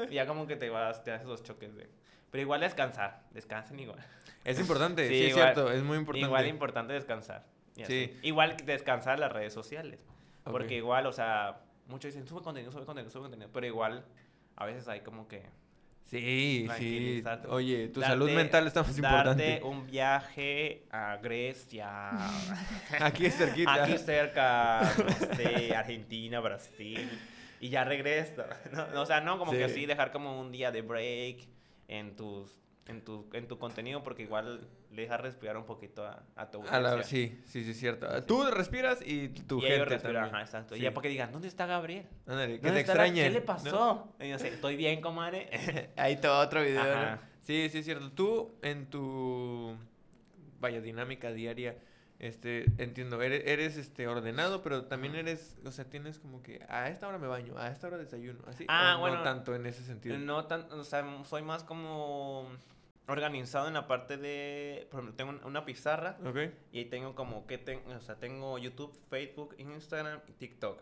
Y 0.09 0.15
ya 0.15 0.25
como 0.25 0.47
que 0.47 0.55
te 0.55 0.69
vas, 0.69 1.03
te 1.03 1.11
haces 1.11 1.27
los 1.27 1.43
choques 1.43 1.75
de... 1.75 1.89
Pero 2.29 2.41
igual 2.41 2.61
descansar, 2.61 3.23
descansen 3.31 3.79
igual. 3.79 3.99
Es 4.45 4.59
importante, 4.59 5.07
sí, 5.07 5.15
Sí, 5.15 5.25
es 5.27 5.33
cierto, 5.33 5.71
es 5.71 5.83
muy 5.83 5.97
importante. 5.97 6.25
Igual 6.25 6.47
importante 6.47 6.93
descansar. 6.93 7.45
Sí. 7.85 8.17
Igual 8.21 8.57
descansar 8.65 9.19
las 9.19 9.31
redes 9.31 9.53
sociales. 9.53 9.99
Porque 10.43 10.75
igual, 10.75 11.05
o 11.05 11.11
sea, 11.11 11.61
muchos 11.87 12.13
dicen, 12.13 12.27
sube 12.27 12.41
contenido, 12.41 12.71
sube 12.71 12.85
contenido, 12.85 13.11
sube 13.11 13.23
contenido. 13.23 13.49
Pero 13.53 13.67
igual, 13.67 14.05
a 14.55 14.65
veces 14.65 14.87
hay 14.87 15.01
como 15.01 15.27
que... 15.27 15.43
Sí, 16.11 16.67
sí. 16.77 17.23
Oye, 17.47 17.87
tu 17.87 18.01
darte- 18.01 18.11
salud 18.11 18.29
mental 18.31 18.67
está 18.67 18.83
más 18.83 18.95
Darte 18.97 19.07
importante. 19.23 19.61
un 19.63 19.87
viaje 19.87 20.83
a 20.91 21.17
Grecia. 21.23 22.09
Aquí 22.99 23.25
es 23.27 23.35
cerquita. 23.37 23.83
Aquí 23.85 23.97
cerca, 23.97 24.81
no 24.97 25.35
sé, 25.37 25.73
Argentina, 25.73 26.41
Brasil. 26.41 27.09
Y 27.61 27.69
ya 27.69 27.83
regresa. 27.85 28.45
No, 28.93 29.01
o 29.01 29.05
sea, 29.05 29.21
no, 29.21 29.37
como 29.39 29.51
que 29.53 29.59
Sí. 29.59 29.71
así 29.71 29.85
dejar 29.85 30.11
como 30.11 30.39
un 30.39 30.51
día 30.51 30.69
de 30.71 30.81
break 30.81 31.47
en 31.87 32.15
tus 32.17 32.60
en 32.87 33.03
tu, 33.05 33.29
en 33.33 33.47
tu 33.47 33.57
contenido 33.59 34.03
porque 34.03 34.23
igual 34.23 34.67
le 34.91 35.01
dejas 35.03 35.21
respirar 35.21 35.55
un 35.57 35.65
poquito 35.65 36.05
a, 36.05 36.23
a 36.35 36.49
tu 36.51 36.61
A 36.67 36.79
la- 36.79 36.89
audiencia. 36.91 37.17
sí, 37.19 37.41
sí, 37.45 37.63
sí, 37.63 37.71
es 37.71 37.79
cierto. 37.79 38.07
Sí. 38.17 38.23
Tú 38.27 38.43
respiras 38.51 38.99
y 39.05 39.29
tu 39.29 39.59
y 39.59 39.61
gente 39.61 39.85
respiran, 39.85 40.13
también. 40.15 40.35
ajá, 40.35 40.41
exacto. 40.43 40.73
Sí. 40.75 40.81
Y 40.81 40.83
ya 40.83 40.93
para 40.93 41.03
que 41.03 41.09
digan, 41.09 41.31
¿dónde 41.31 41.47
está 41.47 41.65
Gabriel? 41.67 42.05
Ándale, 42.25 42.55
que 42.59 42.67
¿Dónde 42.67 42.73
te 42.73 42.79
extrañen. 42.81 43.23
¿Qué 43.25 43.29
le 43.29 43.39
¿no? 43.39 43.45
pasó? 43.45 44.15
Y 44.19 44.29
yo 44.29 44.39
sé, 44.39 44.49
estoy 44.49 44.75
bien, 44.75 44.99
comadre. 45.01 45.49
Ahí 45.95 46.13
está 46.13 46.39
otro 46.39 46.61
video. 46.61 47.19
Sí, 47.41 47.69
sí, 47.69 47.77
es 47.79 47.85
cierto. 47.85 48.11
Tú, 48.11 48.55
en 48.61 48.87
tu, 48.89 49.75
vaya, 50.59 50.81
dinámica 50.81 51.31
diaria, 51.31 51.75
este, 52.21 52.65
entiendo, 52.77 53.21
eres, 53.21 53.43
eres, 53.47 53.77
este, 53.77 54.07
ordenado, 54.07 54.61
pero 54.61 54.85
también 54.85 55.15
eres, 55.15 55.57
o 55.65 55.71
sea, 55.71 55.85
tienes 55.85 56.19
como 56.19 56.41
que, 56.43 56.63
a 56.69 56.87
esta 56.89 57.07
hora 57.07 57.17
me 57.17 57.27
baño, 57.27 57.57
a 57.57 57.67
esta 57.69 57.87
hora 57.87 57.97
desayuno, 57.97 58.39
así. 58.47 58.65
Ah, 58.67 58.95
o 58.97 59.01
bueno. 59.01 59.17
No 59.17 59.23
tanto 59.23 59.55
en 59.55 59.65
ese 59.65 59.83
sentido. 59.83 60.17
No 60.19 60.45
tan, 60.45 60.71
o 60.71 60.83
sea, 60.83 61.03
soy 61.23 61.41
más 61.41 61.63
como 61.63 62.47
organizado 63.07 63.67
en 63.67 63.73
la 63.73 63.87
parte 63.87 64.15
de, 64.17 64.87
por 64.91 64.99
ejemplo, 65.01 65.15
tengo 65.17 65.31
un- 65.31 65.43
una 65.43 65.65
pizarra 65.65 66.17
Ok. 66.25 66.37
y 66.71 66.77
ahí 66.79 66.85
tengo 66.85 67.13
como 67.15 67.45
que 67.47 67.57
tengo, 67.57 67.91
o 67.91 67.99
sea, 67.99 68.15
tengo 68.19 68.57
YouTube, 68.59 68.97
Facebook, 69.09 69.55
Instagram 69.57 70.21
y 70.27 70.31
TikTok. 70.33 70.81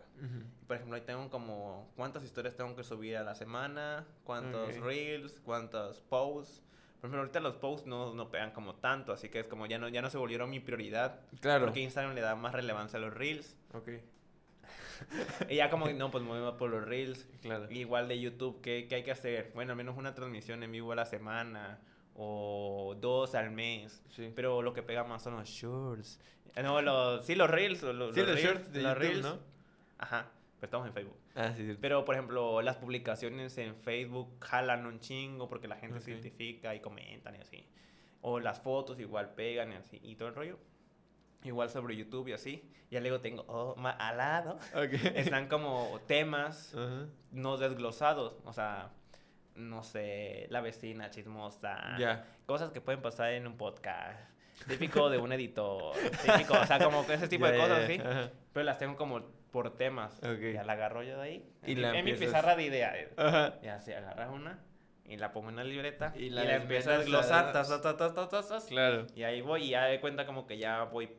Por 0.66 0.76
ejemplo, 0.76 0.94
ahí 0.96 1.02
tengo 1.02 1.28
como 1.30 1.90
cuántas 1.96 2.22
historias 2.22 2.54
tengo 2.54 2.76
que 2.76 2.84
subir 2.84 3.16
a 3.16 3.24
la 3.24 3.34
semana, 3.34 4.06
cuántos 4.24 4.76
reels, 4.76 5.40
cuántos 5.40 6.02
posts. 6.02 6.62
Por 7.00 7.08
ejemplo, 7.08 7.20
ahorita 7.20 7.40
los 7.40 7.56
posts 7.56 7.86
no, 7.86 8.12
no 8.14 8.30
pegan 8.30 8.50
como 8.52 8.74
tanto, 8.74 9.12
así 9.12 9.30
que 9.30 9.40
es 9.40 9.46
como 9.46 9.64
ya 9.66 9.78
no, 9.78 9.88
ya 9.88 10.02
no 10.02 10.10
se 10.10 10.18
volvieron 10.18 10.50
mi 10.50 10.60
prioridad. 10.60 11.20
Claro. 11.40 11.64
Porque 11.66 11.80
Instagram 11.80 12.14
le 12.14 12.20
da 12.20 12.34
más 12.36 12.52
relevancia 12.52 12.98
a 12.98 13.00
los 13.00 13.14
reels. 13.14 13.56
Ok, 13.72 13.88
Y 15.48 15.56
ya 15.56 15.70
como, 15.70 15.88
no, 15.88 16.10
pues 16.10 16.22
más 16.22 16.52
por 16.54 16.70
los 16.70 16.84
reels. 16.84 17.26
claro. 17.42 17.70
Igual 17.70 18.08
de 18.08 18.20
YouTube, 18.20 18.60
¿qué, 18.60 18.86
¿qué 18.88 18.96
hay 18.96 19.02
que 19.02 19.12
hacer? 19.12 19.50
Bueno, 19.54 19.72
al 19.72 19.76
menos 19.76 19.96
una 19.96 20.14
transmisión 20.14 20.62
en 20.62 20.72
vivo 20.72 20.92
a 20.92 20.96
la 20.96 21.06
semana 21.06 21.80
o 22.14 22.94
dos 23.00 23.34
al 23.34 23.50
mes. 23.50 24.02
Sí. 24.10 24.30
Pero 24.34 24.60
lo 24.62 24.74
que 24.74 24.82
pega 24.82 25.04
más 25.04 25.22
son 25.22 25.36
los 25.36 25.48
shorts. 25.48 26.20
Eh, 26.54 26.62
No, 26.62 26.82
los, 26.82 27.24
sí, 27.24 27.34
los 27.34 27.48
reels. 27.48 27.82
Los, 27.82 28.14
Sí, 28.14 28.20
los 28.20 28.28
reels, 28.34 28.42
shorts 28.42 28.72
de 28.72 28.82
los 28.82 28.92
YouTube, 28.92 29.08
reels. 29.08 29.22
¿no? 29.22 29.38
Ajá, 29.98 30.26
pero 30.58 30.66
estamos 30.66 30.86
en 30.88 30.92
Facebook. 30.92 31.16
Ah, 31.34 31.52
sí, 31.56 31.66
sí. 31.66 31.78
Pero, 31.80 32.04
por 32.04 32.14
ejemplo, 32.16 32.60
las 32.62 32.76
publicaciones 32.76 33.56
en 33.58 33.76
Facebook 33.76 34.36
jalan 34.40 34.84
un 34.86 34.98
chingo 35.00 35.48
porque 35.48 35.68
la 35.68 35.76
gente 35.76 36.00
se 36.00 36.12
Ok. 36.12 36.20
identifica 36.20 36.74
y 36.74 36.80
comentan 36.80 37.36
y 37.36 37.38
así. 37.38 37.66
O 38.22 38.40
las 38.40 38.60
fotos 38.60 38.98
igual 39.00 39.30
pegan 39.34 39.72
y 39.72 39.76
así. 39.76 40.00
Y 40.02 40.16
todo 40.16 40.28
el 40.28 40.34
rollo. 40.34 40.58
Igual 41.44 41.70
sobre 41.70 41.96
YouTube 41.96 42.28
y 42.28 42.32
así. 42.32 42.70
Ya 42.90 43.00
luego 43.00 43.20
tengo, 43.20 43.44
oh, 43.46 43.74
ma- 43.76 43.92
al 43.92 44.16
lado. 44.18 44.58
Ok. 44.74 44.92
Están 45.14 45.48
como 45.48 46.00
temas 46.06 46.74
Ajá. 46.74 47.06
no 47.30 47.56
desglosados. 47.56 48.34
O 48.44 48.52
sea, 48.52 48.90
no 49.54 49.82
sé, 49.84 50.46
la 50.50 50.60
vecina 50.60 51.10
chismosa. 51.10 51.96
Ya. 51.98 52.26
Cosas 52.46 52.72
que 52.72 52.80
pueden 52.80 53.00
pasar 53.00 53.32
en 53.32 53.46
un 53.46 53.56
podcast. 53.56 54.18
Típico 54.68 55.08
de 55.08 55.16
un 55.18 55.32
editor. 55.32 55.94
Típico, 56.22 56.54
o 56.60 56.66
sea, 56.66 56.78
como 56.78 57.02
ese 57.02 57.28
tipo 57.28 57.46
Ya, 57.46 57.52
de 57.52 57.58
cosas 57.58 57.78
ya. 57.78 57.84
así. 57.84 57.94
Ajá. 58.00 58.30
Pero 58.52 58.64
las 58.64 58.76
tengo 58.78 58.96
como 58.96 59.22
por 59.50 59.76
temas. 59.76 60.18
Ok. 60.18 60.52
Ya 60.54 60.64
la 60.64 60.74
agarro 60.74 61.02
yo 61.02 61.16
de 61.16 61.22
ahí. 61.22 61.50
Y 61.66 61.72
en, 61.72 61.82
la 61.82 61.98
en 61.98 62.04
mi 62.04 62.14
pizarra 62.14 62.56
de 62.56 62.64
ideas. 62.64 62.96
Ajá. 63.16 63.60
Ya 63.62 63.78
se 63.80 63.94
agarras 63.94 64.30
una 64.30 64.58
y 65.04 65.16
la 65.16 65.32
pongo 65.32 65.48
en 65.50 65.56
la 65.56 65.64
libreta 65.64 66.12
Y 66.16 66.26
y 66.26 66.30
la 66.30 66.44
la, 66.44 66.56
empiezo 66.56 66.90
a 66.92 66.98
desglosar. 66.98 67.52
tas, 67.52 67.68
tas, 67.68 68.30
tas, 68.30 68.64
Claro. 68.66 69.06
Y 69.14 69.24
ahí 69.24 69.40
voy 69.40 69.64
y 69.64 69.70
ya 69.70 69.84
de 69.86 70.00
cuenta 70.00 70.24
como 70.24 70.46
que 70.46 70.56
ya 70.56 70.84
voy, 70.84 71.10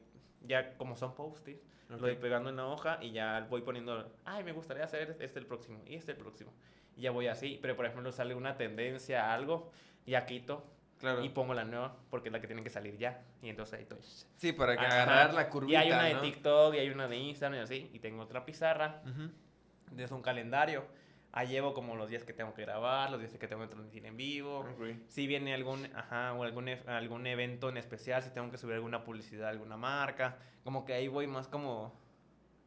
ya 0.42 0.76
como 0.78 0.96
son 0.96 1.14
post-it, 1.14 1.58
Ok. 1.90 2.00
lo 2.00 2.08
voy 2.08 2.16
pegando 2.16 2.50
en 2.50 2.56
la 2.56 2.68
hoja 2.68 3.00
y 3.02 3.12
ya 3.12 3.46
voy 3.50 3.62
poniendo, 3.62 4.10
ay, 4.24 4.46
me 4.46 4.54
gustaría 4.54 4.86
hacer 4.86 5.18
este 5.20 5.40
el 5.40 5.46
próximo 5.46 5.84
y 5.86 5.96
este 5.96 6.14
el 6.14 6.18
próximo. 6.18 6.54
Y 6.96 7.02
ya 7.02 7.12
voy 7.12 7.28
así, 7.28 7.60
pero 7.62 7.76
por 7.76 7.86
ejemplo 7.86 8.12
sale 8.14 8.34
una 8.34 8.56
tendencia 8.56 9.26
a 9.26 9.34
algo, 9.34 9.72
ya 10.06 10.26
quito 10.26 10.66
Claro. 11.02 11.24
y 11.26 11.30
pongo 11.30 11.54
la 11.54 11.66
nueva 11.66 11.98
porque 12.10 12.30
es 12.30 12.34
la 12.34 12.40
que 12.40 12.48
tiene 12.48 12.64
que 12.64 12.70
salir 12.70 12.98
ya. 12.98 13.22
Y 13.42 13.50
entonces 13.50 13.74
ahí 13.74 13.82
estoy. 13.82 13.98
Sí, 14.38 14.54
para 14.54 14.78
que 14.78 14.86
Ajá. 14.86 15.04
agarrar 15.04 15.34
la 15.34 15.50
curvita, 15.50 15.74
Y 15.74 15.76
hay 15.88 15.92
una 15.92 16.04
de 16.06 16.14
¿no? 16.14 16.22
TikTok 16.22 16.76
y 16.76 16.78
hay 16.80 16.90
una 16.90 17.08
de 17.08 17.18
Instagram 17.18 17.60
y 17.60 17.64
así. 17.64 17.90
Y 17.94 18.00
tengo 18.00 18.22
otra 18.24 18.46
pizarra 18.46 19.02
Ujú. 19.06 20.00
es 20.02 20.12
un 20.12 20.22
calendario. 20.22 20.86
Ahí 21.34 21.48
llevo 21.48 21.74
como 21.74 21.96
los 21.96 22.10
días 22.10 22.24
que 22.26 22.34
tengo 22.34 22.54
que 22.54 22.62
grabar, 22.64 23.10
los 23.10 23.20
días 23.20 23.34
que 23.38 23.48
tengo 23.48 23.62
que 23.64 23.70
transmitir 23.70 24.06
en 24.06 24.18
vivo. 24.18 24.60
Ok. 24.60 24.96
Si 25.08 25.28
viene 25.28 25.54
algún, 25.54 25.86
ajá, 25.96 26.34
o 26.34 26.44
algún, 26.44 26.68
e- 26.68 26.84
algún 26.88 27.26
evento 27.26 27.70
en 27.70 27.78
especial, 27.78 28.22
si 28.22 28.30
tengo 28.32 28.52
que 28.52 28.58
subir 28.58 28.76
alguna 28.76 29.04
publicidad, 29.04 29.48
alguna 29.50 29.78
marca. 29.78 30.38
Como 30.66 30.84
que 30.86 30.94
ahí 30.94 31.08
voy 31.08 31.28
más 31.28 31.48
como, 31.48 31.98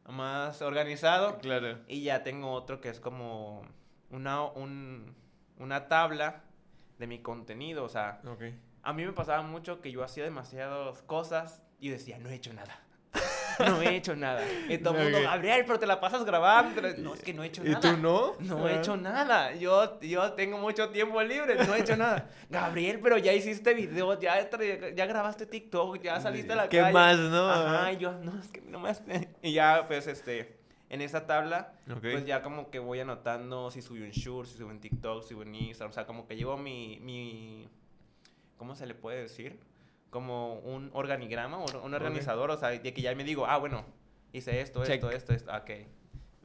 más 0.07 0.61
organizado. 0.61 1.37
Claro. 1.39 1.79
Y 1.87 2.01
ya 2.03 2.23
tengo 2.23 2.51
otro 2.51 2.81
que 2.81 2.89
es 2.89 2.99
como 2.99 3.61
una, 4.09 4.43
un- 4.43 5.15
una 5.59 5.87
tabla 5.87 6.41
de 6.97 7.07
mi 7.07 7.19
contenido. 7.21 7.83
O 7.83 7.89
sea, 7.89 8.21
Ok. 8.25 8.43
a 8.83 8.93
mí 8.93 9.05
me 9.05 9.13
pasaba 9.13 9.41
mucho 9.41 9.81
que 9.81 9.91
yo 9.91 10.03
hacía 10.03 10.23
demasiadas 10.23 11.01
cosas 11.03 11.61
y 11.79 11.89
decía, 11.89 12.17
no 12.19 12.29
he 12.29 12.35
hecho 12.35 12.53
nada. 12.53 12.79
No 13.57 13.81
he 13.81 13.95
hecho 13.95 14.17
nada. 14.17 14.41
Y 14.67 14.77
todo 14.79 14.97
el 14.97 15.03
mundo. 15.03 15.21
Gabriel, 15.21 15.63
pero 15.65 15.79
te 15.79 15.87
la 15.87 16.01
pasas 16.01 16.25
grabando. 16.25 16.81
No, 16.97 17.13
es 17.13 17.21
que 17.21 17.33
no 17.33 17.41
he 17.41 17.47
hecho 17.47 17.63
¿Y 17.65 17.69
nada. 17.69 17.79
tú 17.79 17.97
no? 18.01 18.33
No 18.41 18.67
he 18.67 18.77
hecho 18.77 18.97
nada. 18.97 19.55
Yo, 19.55 19.97
yo 20.01 20.33
tengo 20.33 20.57
mucho 20.57 20.89
tiempo 20.89 21.21
libre, 21.23 21.55
no 21.65 21.73
he 21.73 21.79
hecho 21.79 21.95
nada. 21.95 22.27
Gabriel, 22.49 22.99
pero 23.01 23.17
ya 23.17 23.31
hiciste 23.31 23.73
video, 23.73 24.19
ya, 24.19 24.49
ya 24.93 25.05
grabaste 25.05 25.45
TikTok, 25.45 26.01
ya 26.01 26.19
saliste 26.19 26.51
a 26.51 26.55
la 26.57 26.67
¿Qué 26.67 26.79
calle. 26.79 26.91
más, 26.93 27.17
no? 27.17 27.49
Ajá, 27.49 27.93
y 27.93 27.97
yo, 27.97 28.11
no, 28.15 28.37
es 28.37 28.49
que 28.49 28.59
no 28.59 28.79
me... 28.81 28.91
Y 29.41 29.53
ya, 29.53 29.85
pues, 29.87 30.07
este, 30.07 30.57
en 30.89 31.01
esa 31.01 31.25
tabla, 31.25 31.73
pues 32.01 32.25
ya 32.25 32.41
como 32.41 32.69
que 32.69 32.79
voy 32.79 32.99
anotando 32.99 33.71
si 33.71 33.81
subí 33.81 34.01
un 34.01 34.11
short, 34.11 34.47
si 34.47 34.57
subí 34.57 34.69
un 34.69 34.79
TikTok, 34.79 35.23
si 35.23 35.29
subí 35.29 35.41
un 35.41 35.55
Instagram. 35.55 35.89
O 35.89 35.93
sea, 35.93 36.05
como 36.05 36.27
que 36.27 36.35
llevo 36.35 36.57
mi, 36.57 36.99
mi, 37.01 37.67
¿cómo 38.57 38.75
se 38.75 38.85
le 38.85 38.93
puede 38.93 39.21
decir? 39.21 39.59
Como 40.09 40.59
un 40.59 40.91
organigrama, 40.93 41.57
un 41.57 41.93
organizador, 41.93 42.51
o 42.51 42.57
sea, 42.57 42.69
de 42.69 42.93
que 42.93 43.01
ya 43.01 43.13
me 43.15 43.23
digo, 43.23 43.47
ah, 43.47 43.57
bueno, 43.57 43.85
hice 44.31 44.61
esto, 44.61 44.85
Check. 44.85 44.95
esto, 44.95 45.11
esto, 45.11 45.33
esto, 45.33 45.51
ok, 45.55 45.71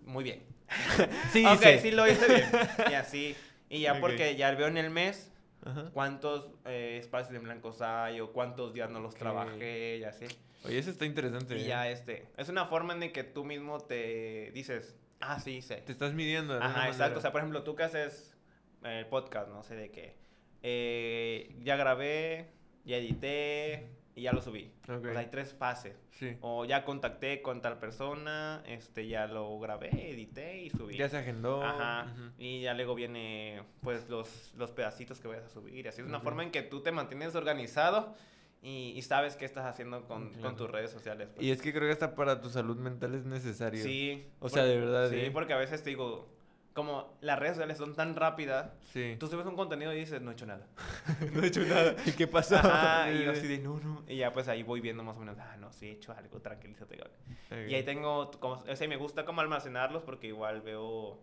muy 0.04 0.24
bien. 0.24 0.42
Sí, 1.32 1.44
ok, 1.46 1.60
hice. 1.60 1.78
sí 1.80 1.90
lo 1.90 2.08
hice 2.08 2.26
bien. 2.26 2.48
Y 2.90 2.94
así, 2.94 3.36
y 3.68 3.80
ya 3.80 4.00
porque 4.00 4.36
ya 4.36 4.50
veo 4.52 4.68
en 4.68 4.78
el 4.78 4.90
mes 4.90 5.30
Ajá. 5.64 5.90
cuántos 5.92 6.48
eh, 6.64 6.98
espacios 7.00 7.34
en 7.34 7.42
blancos 7.42 7.82
hay 7.82 8.20
o 8.20 8.32
cuántos 8.32 8.72
días 8.72 8.90
no 8.90 9.00
los 9.00 9.14
trabajé 9.14 9.98
y 9.98 10.04
así. 10.04 10.26
Oye, 10.64 10.78
eso 10.78 10.90
está 10.90 11.04
interesante. 11.06 11.56
Y 11.58 11.62
¿eh? 11.62 11.66
ya 11.68 11.88
este, 11.88 12.26
es 12.36 12.48
una 12.48 12.66
forma 12.66 12.92
en 12.94 13.00
la 13.00 13.08
que 13.12 13.24
tú 13.24 13.44
mismo 13.44 13.80
te 13.80 14.50
dices, 14.52 14.96
ah, 15.20 15.40
sí 15.40 15.56
hice. 15.56 15.76
Te 15.76 15.92
estás 15.92 16.12
midiendo. 16.14 16.54
de 16.58 16.64
Ajá, 16.64 16.88
exacto. 16.88 17.18
O 17.18 17.22
sea, 17.22 17.32
por 17.32 17.40
ejemplo, 17.40 17.62
tú 17.62 17.74
que 17.74 17.84
haces 17.84 18.36
el 18.82 19.06
podcast, 19.06 19.48
no 19.50 19.62
sé 19.62 19.74
de 19.76 19.90
qué. 19.90 20.16
eh, 20.62 21.54
ya 21.62 21.76
grabé, 21.76 22.50
ya 22.84 22.96
edité 22.96 23.88
y 24.14 24.22
ya 24.22 24.32
lo 24.32 24.42
subí. 24.42 24.70
Ok. 24.88 25.04
O 25.06 25.12
sea, 25.12 25.18
hay 25.20 25.26
tres 25.30 25.54
fases. 25.54 25.96
Sí. 26.10 26.36
O 26.42 26.66
ya 26.66 26.84
contacté 26.84 27.40
con 27.40 27.62
tal 27.62 27.78
persona, 27.78 28.62
este, 28.66 29.06
ya 29.08 29.26
lo 29.26 29.58
grabé, 29.58 30.10
edité 30.10 30.60
y 30.60 30.68
subí. 30.70 30.96
Ya 30.98 31.08
se 31.08 31.16
agendó. 31.16 31.62
Ajá. 31.64 32.12
ujú. 32.12 32.30
Y 32.36 32.60
ya 32.60 32.74
luego 32.74 32.94
viene, 32.94 33.62
pues, 33.82 34.08
los, 34.10 34.52
los 34.56 34.70
pedacitos 34.72 35.20
que 35.20 35.28
vayas 35.28 35.44
a 35.46 35.48
subir. 35.48 35.88
Así 35.88 36.02
es 36.02 36.06
una 36.06 36.18
Ok. 36.18 36.24
forma 36.24 36.42
en 36.42 36.50
que 36.50 36.60
tú 36.62 36.82
te 36.82 36.92
mantienes 36.92 37.34
organizado 37.34 38.14
y, 38.62 38.92
y 38.94 39.02
sabes 39.02 39.36
qué 39.36 39.44
estás 39.44 39.64
haciendo 39.64 40.06
con, 40.06 40.32
tus 40.56 40.70
redes 40.70 40.90
sociales. 40.90 41.28
pues. 41.34 41.44
Y 41.44 41.50
es 41.50 41.62
que 41.62 41.72
creo 41.72 41.88
que 41.88 41.92
hasta 41.92 42.14
para 42.14 42.40
tu 42.40 42.50
salud 42.50 42.76
mental 42.76 43.14
es 43.14 43.24
necesario. 43.24 43.82
Sí. 43.82 44.26
O 44.38 44.48
sea, 44.48 44.64
de 44.64 44.78
verdad, 44.78 45.08
Sí, 45.10 45.16
¿eh? 45.16 45.30
porque 45.32 45.54
a 45.54 45.56
veces 45.56 45.82
te 45.82 45.90
digo, 45.90 46.28
como 46.74 47.16
las 47.22 47.38
redes 47.38 47.54
sociales 47.54 47.78
son 47.78 47.94
tan 47.94 48.14
rápidas, 48.16 48.70
Sí. 48.92 49.16
tú 49.18 49.28
subes 49.28 49.46
un 49.46 49.56
contenido 49.56 49.94
y 49.94 50.00
dices, 50.00 50.20
no 50.20 50.30
he 50.30 50.34
hecho 50.34 50.44
nada. 50.46 50.66
no 51.34 51.42
he 51.42 51.46
hecho 51.46 51.62
nada. 51.62 51.96
¿Y 52.06 52.12
qué 52.12 52.26
pasó? 52.26 52.56
Ajá, 52.56 53.10
y 53.10 53.24
yo 53.24 53.32
así 53.32 53.46
de, 53.48 53.58
no, 53.58 53.80
no. 53.80 54.04
Y 54.06 54.16
ya 54.16 54.32
pues 54.32 54.46
ahí 54.48 54.62
voy 54.62 54.80
viendo 54.80 55.02
más 55.02 55.16
o 55.16 55.20
menos, 55.20 55.38
ah, 55.38 55.56
no, 55.58 55.72
sí 55.72 55.88
he 55.88 55.92
hecho 55.92 56.12
algo, 56.12 56.40
tranquilízate. 56.40 56.96
Gabriel". 56.96 57.66
Ok. 57.66 57.70
Y 57.70 57.74
ahí 57.74 57.82
tengo, 57.82 58.30
como, 58.32 58.54
o 58.56 58.76
sea, 58.76 58.88
me 58.88 58.96
gusta 58.96 59.24
como 59.24 59.40
almacenarlos 59.40 60.02
porque 60.02 60.26
igual 60.26 60.60
veo 60.60 61.18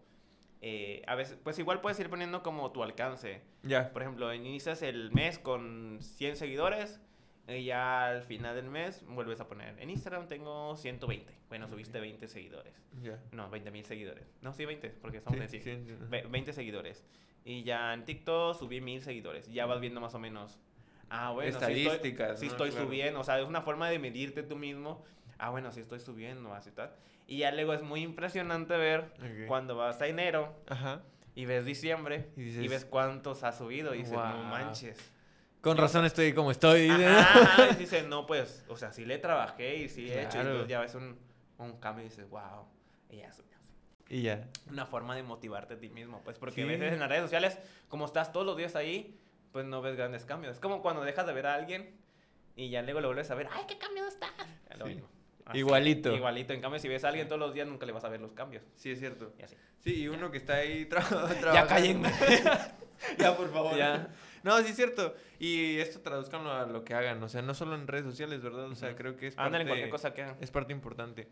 eh, 0.61 1.03
a 1.05 1.13
veces, 1.13 1.37
pues 1.43 1.59
igual 1.59 1.81
puedes 1.81 1.99
ir 1.99 2.09
poniendo 2.09 2.41
como 2.41 2.71
tu 2.71 2.81
alcance. 2.81 3.41
Ya. 3.61 3.93
Por 3.93 4.01
ejemplo, 4.01 4.33
inicias 4.33 4.81
el 4.81 5.11
mes 5.11 5.37
con 5.37 5.99
100 6.01 6.35
seguidores 6.35 6.99
y 7.47 7.63
ya 7.63 8.07
al 8.07 8.23
final 8.23 8.55
del 8.55 8.69
mes 8.69 9.03
vuelves 9.07 9.39
a 9.39 9.47
poner, 9.47 9.79
en 9.79 9.89
Instagram 9.89 10.27
tengo 10.27 10.75
120. 10.75 11.33
Bueno, 11.49 11.67
subiste 11.67 11.99
20 11.99 12.27
seguidores. 12.27 12.73
Ya. 13.01 13.19
No, 13.31 13.49
20 13.49 13.71
mil 13.71 13.85
seguidores. 13.85 14.25
No, 14.41 14.53
sí, 14.53 14.65
20, 14.65 14.89
porque 15.01 15.17
estamos 15.17 15.39
en 15.39 15.49
Sí, 15.49 15.59
100. 15.59 15.85
sí, 15.87 15.93
sí. 15.95 16.05
Ve- 16.09 16.25
20 16.29 16.51
seguidores. 16.53 17.05
Y 17.45 17.63
ya 17.63 17.93
en 17.93 18.03
TikTok 18.03 18.57
subí 18.57 18.81
mil 18.81 19.01
seguidores. 19.01 19.47
Ya 19.51 19.65
vas 19.65 19.79
viendo 19.79 20.01
más 20.01 20.13
o 20.13 20.19
menos. 20.19 20.59
Ah, 21.09 21.31
bueno, 21.31 21.51
sí 21.51 21.57
estoy- 21.57 21.77
Estadísticas, 21.85 22.39
Sí 22.39 22.47
¿no? 22.47 22.51
estoy, 22.51 22.69
Claro. 22.71 22.85
subiendo. 22.85 23.19
O 23.21 23.23
sea, 23.23 23.39
es 23.39 23.47
una 23.47 23.61
forma 23.61 23.89
de 23.89 23.97
medirte 23.99 24.43
tú 24.43 24.57
mismo. 24.57 25.05
Ah, 25.37 25.49
bueno, 25.51 25.71
sí 25.71 25.79
estoy 25.79 26.01
subiendo, 26.01 26.53
así 26.53 26.71
tal. 26.71 26.93
Y 27.27 27.37
ya 27.39 27.51
luego 27.53 27.73
es 27.73 27.81
muy 27.81 28.01
impresionante 28.01 28.75
ver 28.75 29.13
Ok. 29.19 29.47
cuando 29.47 29.77
vas 29.77 30.01
a 30.01 30.07
enero 30.07 30.53
Ajá. 30.67 31.01
y 31.35 31.45
ves 31.45 31.63
diciembre 31.65 32.29
Y 32.35 32.41
y, 32.41 32.43
dices, 32.45 32.69
ves 32.69 32.85
cuántos 32.85 33.43
has 33.43 33.57
subido 33.57 33.93
y 33.95 33.99
dices, 33.99 34.13
no 34.13 34.19
"Guau". 34.19 34.43
manches. 34.43 35.13
Con 35.67 35.77
razón 35.77 36.05
estoy 36.05 36.33
como 36.33 36.51
estoy. 36.51 36.89
dice. 36.89 37.07
Ajá, 37.17 37.69
y 37.71 37.75
dices, 37.75 38.07
no, 38.07 38.25
pues, 38.25 38.63
o 38.67 38.77
sea, 38.77 38.91
sí 38.91 39.05
le 39.05 39.17
trabajé 39.17 39.75
y 39.77 39.89
sí 39.89 40.09
he 40.11 40.23
hecho. 40.23 40.37
Y 40.37 40.41
entonces 40.41 40.67
ya 40.67 40.79
ves 40.79 40.95
un, 40.95 41.17
un 41.57 41.77
cambio 41.79 42.05
y 42.05 42.09
dices, 42.09 42.29
wow, 42.29 42.65
y 43.09 43.17
ya 43.17 43.29
Y 44.09 44.21
ya. 44.23 44.47
una 44.69 44.85
forma 44.85 45.15
de 45.15 45.23
motivarte 45.23 45.75
a 45.75 45.79
ti 45.79 45.89
mismo, 45.89 46.21
pues 46.23 46.37
porque 46.37 46.61
a 46.61 46.65
Sí. 46.65 46.69
veces 46.69 46.93
en 46.93 46.99
las 46.99 47.09
redes 47.09 47.23
sociales, 47.23 47.57
como 47.89 48.05
estás 48.05 48.31
todos 48.31 48.45
los 48.45 48.55
días 48.57 48.75
ahí, 48.75 49.19
pues 49.51 49.65
no 49.65 49.81
ves 49.81 49.95
grandes 49.97 50.25
cambios. 50.25 50.53
Es 50.55 50.59
como 50.59 50.81
cuando 50.81 51.03
dejas 51.03 51.25
de 51.27 51.33
ver 51.33 51.47
a 51.47 51.55
alguien 51.55 51.97
y 52.55 52.69
ya 52.69 52.81
luego 52.81 53.01
lo 53.01 53.07
vuelves 53.09 53.29
a 53.31 53.35
ver, 53.35 53.47
¡ay, 53.51 53.63
qué 53.67 53.77
cambiado 53.77 54.07
estás! 54.07 54.31
Es 54.69 54.77
lo 54.77 54.85
Sí. 54.85 54.93
mismo. 54.93 55.09
Así, 55.45 55.59
Igualito. 55.59 56.13
Igualito. 56.13 56.51
En 56.53 56.59
cambio, 56.61 56.77
si 56.79 56.89
ves 56.89 57.05
a 57.05 57.07
alguien 57.07 57.27
todos 57.29 57.39
los 57.39 57.53
días, 57.53 57.65
nunca 57.67 57.85
le 57.85 57.93
vas 57.93 58.03
a 58.03 58.09
ver 58.09 58.19
los 58.19 58.33
cambios. 58.33 58.63
Sí, 58.75 58.91
es 58.91 58.99
cierto. 58.99 59.31
Y 59.39 59.43
así. 59.43 59.55
Sí, 59.79 59.95
y 60.01 60.07
uno 60.09 60.29
que 60.29 60.37
está 60.37 60.55
ahí 60.55 60.85
tra- 60.89 61.07
trabajando. 61.39 61.53
Ya 61.53 61.65
cállenme. 61.67 62.11
ya, 63.17 63.37
por 63.37 63.51
favor. 63.53 63.77
Ya. 63.77 64.09
No, 64.47 64.57
sí 64.61 64.69
es 64.69 64.77
cierto. 64.77 65.13
Y 65.39 65.77
esto 65.77 65.99
traduzcanlo 65.99 66.51
a 66.53 66.65
lo 66.65 66.85
que 66.85 66.93
hagan. 66.93 67.21
O 67.21 67.27
sea, 67.27 67.41
no 67.41 67.53
solo 67.53 67.75
en 67.75 67.85
redes 67.85 68.05
sociales, 68.05 68.41
¿verdad? 68.41 68.71
O 68.71 68.75
sea, 68.75 68.95
creo 68.95 69.17
que 69.17 69.27
es 69.27 69.35
parte, 69.35 69.57
en 69.57 69.67
cualquier 69.67 69.89
cosa 69.89 70.13
que 70.13 70.23
hagan. 70.23 70.37
es 70.39 70.51
parte 70.51 70.71
importante. 70.71 71.27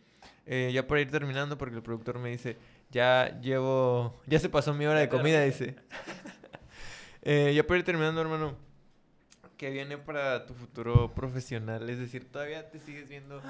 Eh, 0.45 0.71
ya 0.73 0.85
para 0.85 0.99
ir 0.99 1.09
terminando, 1.09 1.57
porque 1.57 1.77
el 1.77 1.81
productor 1.81 2.19
me 2.19 2.29
dice, 2.29 2.57
ya 2.91 3.39
llevo, 3.39 4.21
ya 4.27 4.37
se 4.37 4.49
pasó 4.49 4.73
mi 4.73 4.85
hora 4.85 4.99
de 4.99 5.07
comida, 5.07 5.41
dice. 5.41 5.75
Eh, 7.27 7.53
ya 7.55 7.65
para 7.65 7.79
ir 7.79 7.83
terminando, 7.83 8.21
hermano, 8.21 8.55
¿qué 9.57 9.71
viene 9.71 9.97
para 9.97 10.45
tu 10.45 10.53
futuro 10.53 11.11
profesional? 11.15 11.89
Es 11.89 11.97
decir, 11.97 12.31
¿todavía 12.31 12.69
te 12.69 12.77
sigues 12.77 13.09
viendo 13.09 13.41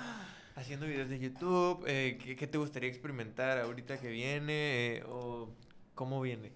haciendo 0.55 0.85
videos 0.85 1.09
de 1.09 1.19
YouTube? 1.19 1.83
Eh, 1.85 2.17
¿qué, 2.23 2.37
qué 2.37 2.47
te 2.47 2.57
gustaría 2.57 2.87
experimentar 2.87 3.57
ahorita 3.57 3.99
que 3.99 4.07
viene? 4.07 4.53
Eh, 4.95 5.03
¿O 5.09 5.49
cómo 5.93 6.21
viene? 6.21 6.53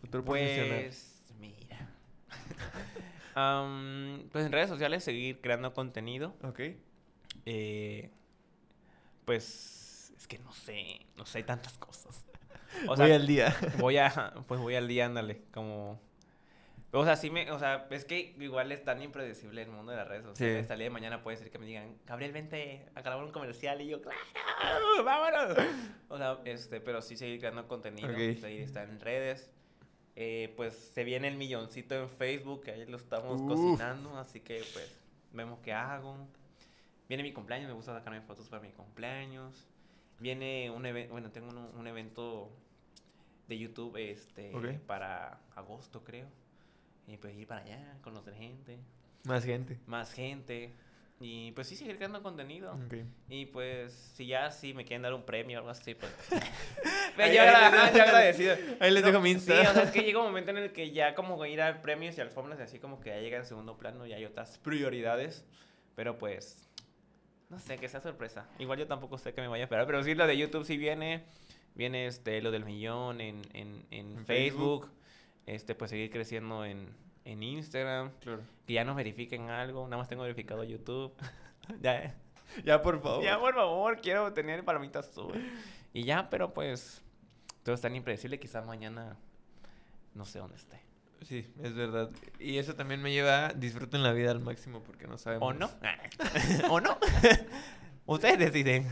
Futuro 0.00 0.24
profesional. 0.24 0.82
Pues, 0.82 1.24
mira. 1.40 1.88
Am, 3.38 4.28
pues 4.32 4.46
en 4.46 4.50
redes 4.52 4.68
sociales 4.68 5.04
seguir 5.04 5.40
creando 5.40 5.72
contenido. 5.72 6.34
Ok. 6.42 6.60
Eh, 7.46 8.10
pues 9.24 10.12
es 10.16 10.26
que 10.26 10.40
no 10.40 10.52
sé, 10.52 11.06
no 11.16 11.24
sé 11.24 11.42
tantas 11.44 11.78
cosas. 11.78 12.24
O 12.86 12.96
Voy 12.96 13.12
al 13.12 13.26
día. 13.26 13.56
voy 13.78 13.96
a, 13.96 14.34
pues 14.46 14.60
voy 14.60 14.74
al 14.74 14.86
día, 14.86 15.06
ándale, 15.06 15.42
como... 15.52 15.98
O 16.90 17.04
sea, 17.04 17.16
sí 17.16 17.30
me, 17.30 17.50
o 17.50 17.58
sea, 17.58 17.86
es 17.90 18.04
que 18.04 18.34
igual 18.38 18.70
es 18.72 18.84
tan 18.84 19.02
impredecible 19.02 19.62
el 19.62 19.70
mundo 19.70 19.92
de 19.92 19.96
las 19.98 20.06
redes 20.06 20.24
sociales. 20.24 20.66
Sí. 20.66 20.72
El 20.72 20.78
día 20.78 20.86
de 20.86 20.90
mañana 20.90 21.22
puede 21.22 21.38
ser 21.38 21.50
que 21.50 21.58
me 21.58 21.66
digan, 21.66 21.96
Gabriel, 22.06 22.32
vente 22.32 22.86
a 22.94 23.00
grabar 23.00 23.24
un 23.24 23.32
comercial. 23.32 23.80
Y 23.80 23.88
yo, 23.88 24.02
claro, 24.02 24.18
vámonos. 25.04 25.56
O 26.08 26.18
sea, 26.18 26.38
este, 26.44 26.80
pero 26.80 27.00
sí 27.00 27.16
seguir 27.16 27.40
creando 27.40 27.66
contenido, 27.66 28.08
seguir 28.14 28.60
estar 28.60 28.88
en 28.88 29.00
redes. 29.00 29.50
Eh, 30.20 30.52
pues 30.56 30.74
se 30.74 31.04
viene 31.04 31.28
el 31.28 31.36
milloncito 31.36 31.94
en 31.94 32.08
Facebook, 32.08 32.64
que 32.64 32.72
ahí 32.72 32.84
lo 32.86 32.96
estamos 32.96 33.40
Uf. 33.40 33.46
cocinando, 33.48 34.18
así 34.18 34.40
que 34.40 34.64
pues 34.72 34.98
vemos 35.32 35.60
qué 35.60 35.72
hago. 35.72 36.16
Viene 37.08 37.22
mi 37.22 37.32
cumpleaños, 37.32 37.68
me 37.68 37.74
gusta 37.74 37.94
sacarme 37.94 38.20
fotos 38.22 38.48
para 38.48 38.60
mi 38.60 38.70
cumpleaños. 38.72 39.68
Viene 40.18 40.70
un 40.72 40.84
evento, 40.86 41.12
bueno, 41.12 41.30
tengo 41.30 41.48
un, 41.50 41.58
un 41.58 41.86
evento 41.86 42.50
de 43.46 43.58
YouTube 43.58 43.96
este 43.96 44.50
para 44.88 45.38
agosto, 45.54 46.02
creo. 46.02 46.26
Y 47.06 47.16
pues 47.16 47.36
ir 47.36 47.46
para 47.46 47.60
allá, 47.62 47.96
conocer 48.02 48.34
gente, 48.34 48.76
Más 49.24 49.44
gente. 49.44 49.78
más 49.86 50.12
gente. 50.12 50.74
Y 51.20 51.50
pues 51.52 51.66
sí, 51.66 51.74
seguir 51.74 51.96
creando 51.96 52.22
contenido. 52.22 52.72
Ok. 52.86 52.94
Y 53.28 53.46
pues, 53.46 53.92
si 53.92 54.26
ya 54.28 54.52
sí 54.52 54.72
me 54.72 54.84
quieren 54.84 55.02
dar 55.02 55.14
un 55.14 55.24
premio 55.24 55.58
o 55.58 55.60
algo 55.60 55.70
así, 55.70 55.94
pues. 55.94 56.12
Ahí- 57.18 57.34
yo, 57.36 57.42
agradecido. 57.42 58.54
Ahí 58.78 58.92
les 58.92 59.02
No, 59.02 59.08
dejo 59.08 59.20
mi 59.20 59.30
Sí, 59.30 59.34
Insta. 59.36 59.70
o 59.70 59.74
sea, 59.74 59.82
es 59.82 59.90
que 59.90 60.02
llega 60.04 60.20
un 60.20 60.26
momento 60.26 60.52
en 60.52 60.58
el 60.58 60.72
que 60.72 60.92
ya 60.92 61.14
como 61.16 61.44
ir 61.44 61.60
a 61.60 61.82
premios 61.82 62.16
y 62.16 62.20
alfombras 62.20 62.60
y 62.60 62.62
así 62.62 62.78
como 62.78 63.00
que 63.00 63.10
ya 63.10 63.18
llega 63.20 63.36
en 63.38 63.44
segundo 63.46 63.76
plano 63.76 64.06
y 64.06 64.12
hay 64.12 64.24
otras 64.24 64.58
prioridades. 64.58 65.44
Pero 65.96 66.18
pues, 66.18 66.68
no 67.48 67.58
sé, 67.58 67.78
que 67.78 67.88
sea 67.88 68.00
sorpresa. 68.00 68.48
Igual 68.60 68.78
yo 68.78 68.86
tampoco 68.86 69.18
sé 69.18 69.34
qué 69.34 69.40
me 69.40 69.48
vaya 69.48 69.64
a 69.64 69.66
esperar, 69.66 69.86
pero 69.86 70.04
sí 70.04 70.14
lo 70.14 70.24
de 70.26 70.36
YouTube 70.38 70.64
sí 70.64 70.76
viene. 70.76 71.24
Viene 71.74 72.06
este, 72.06 72.40
lo 72.42 72.52
del 72.52 72.64
millón 72.64 73.20
en, 73.20 73.42
en, 73.54 73.84
en 73.90 74.18
En 74.18 74.24
Facebook. 74.26 74.82
Facebook. 74.84 74.92
Este, 75.46 75.74
pues 75.74 75.90
seguir 75.90 76.10
creciendo 76.10 76.64
en, 76.64 76.94
en 77.30 77.42
Instagram. 77.42 78.10
Claro. 78.20 78.42
Que 78.66 78.74
ya 78.74 78.84
nos 78.84 78.96
verifiquen 78.96 79.50
algo. 79.50 79.84
Nada 79.86 79.98
más 79.98 80.08
tengo 80.08 80.22
verificado 80.22 80.64
YouTube. 80.64 81.12
ya, 81.82 82.14
Ya, 82.64 82.82
por 82.82 83.00
favor. 83.02 83.22
ya, 83.22 83.38
por 83.38 83.54
favor, 83.54 84.00
quiero 84.00 84.32
tener 84.32 84.64
palomitas 84.64 85.08
azul. 85.08 85.32
Y 85.92 86.04
ya, 86.04 86.28
pero 86.30 86.52
pues, 86.54 87.02
todo 87.62 87.74
es 87.74 87.80
tan 87.80 87.94
impredecible. 87.94 88.38
Quizás 88.38 88.64
mañana 88.66 89.16
no 90.14 90.24
sé 90.24 90.38
dónde 90.38 90.56
esté. 90.56 90.80
Sí, 91.22 91.46
es 91.62 91.74
verdad. 91.74 92.10
Y 92.38 92.58
eso 92.58 92.74
también 92.74 93.02
me 93.02 93.10
lleva 93.12 93.46
a 93.46 93.52
disfruten 93.52 94.02
la 94.02 94.12
vida 94.12 94.30
al 94.30 94.40
máximo 94.40 94.82
porque 94.82 95.06
no 95.06 95.18
sabemos. 95.18 95.48
¿O 95.48 95.52
no? 95.52 95.68
¿O 96.70 96.80
no? 96.80 96.96
Ustedes 98.06 98.38
deciden. 98.38 98.88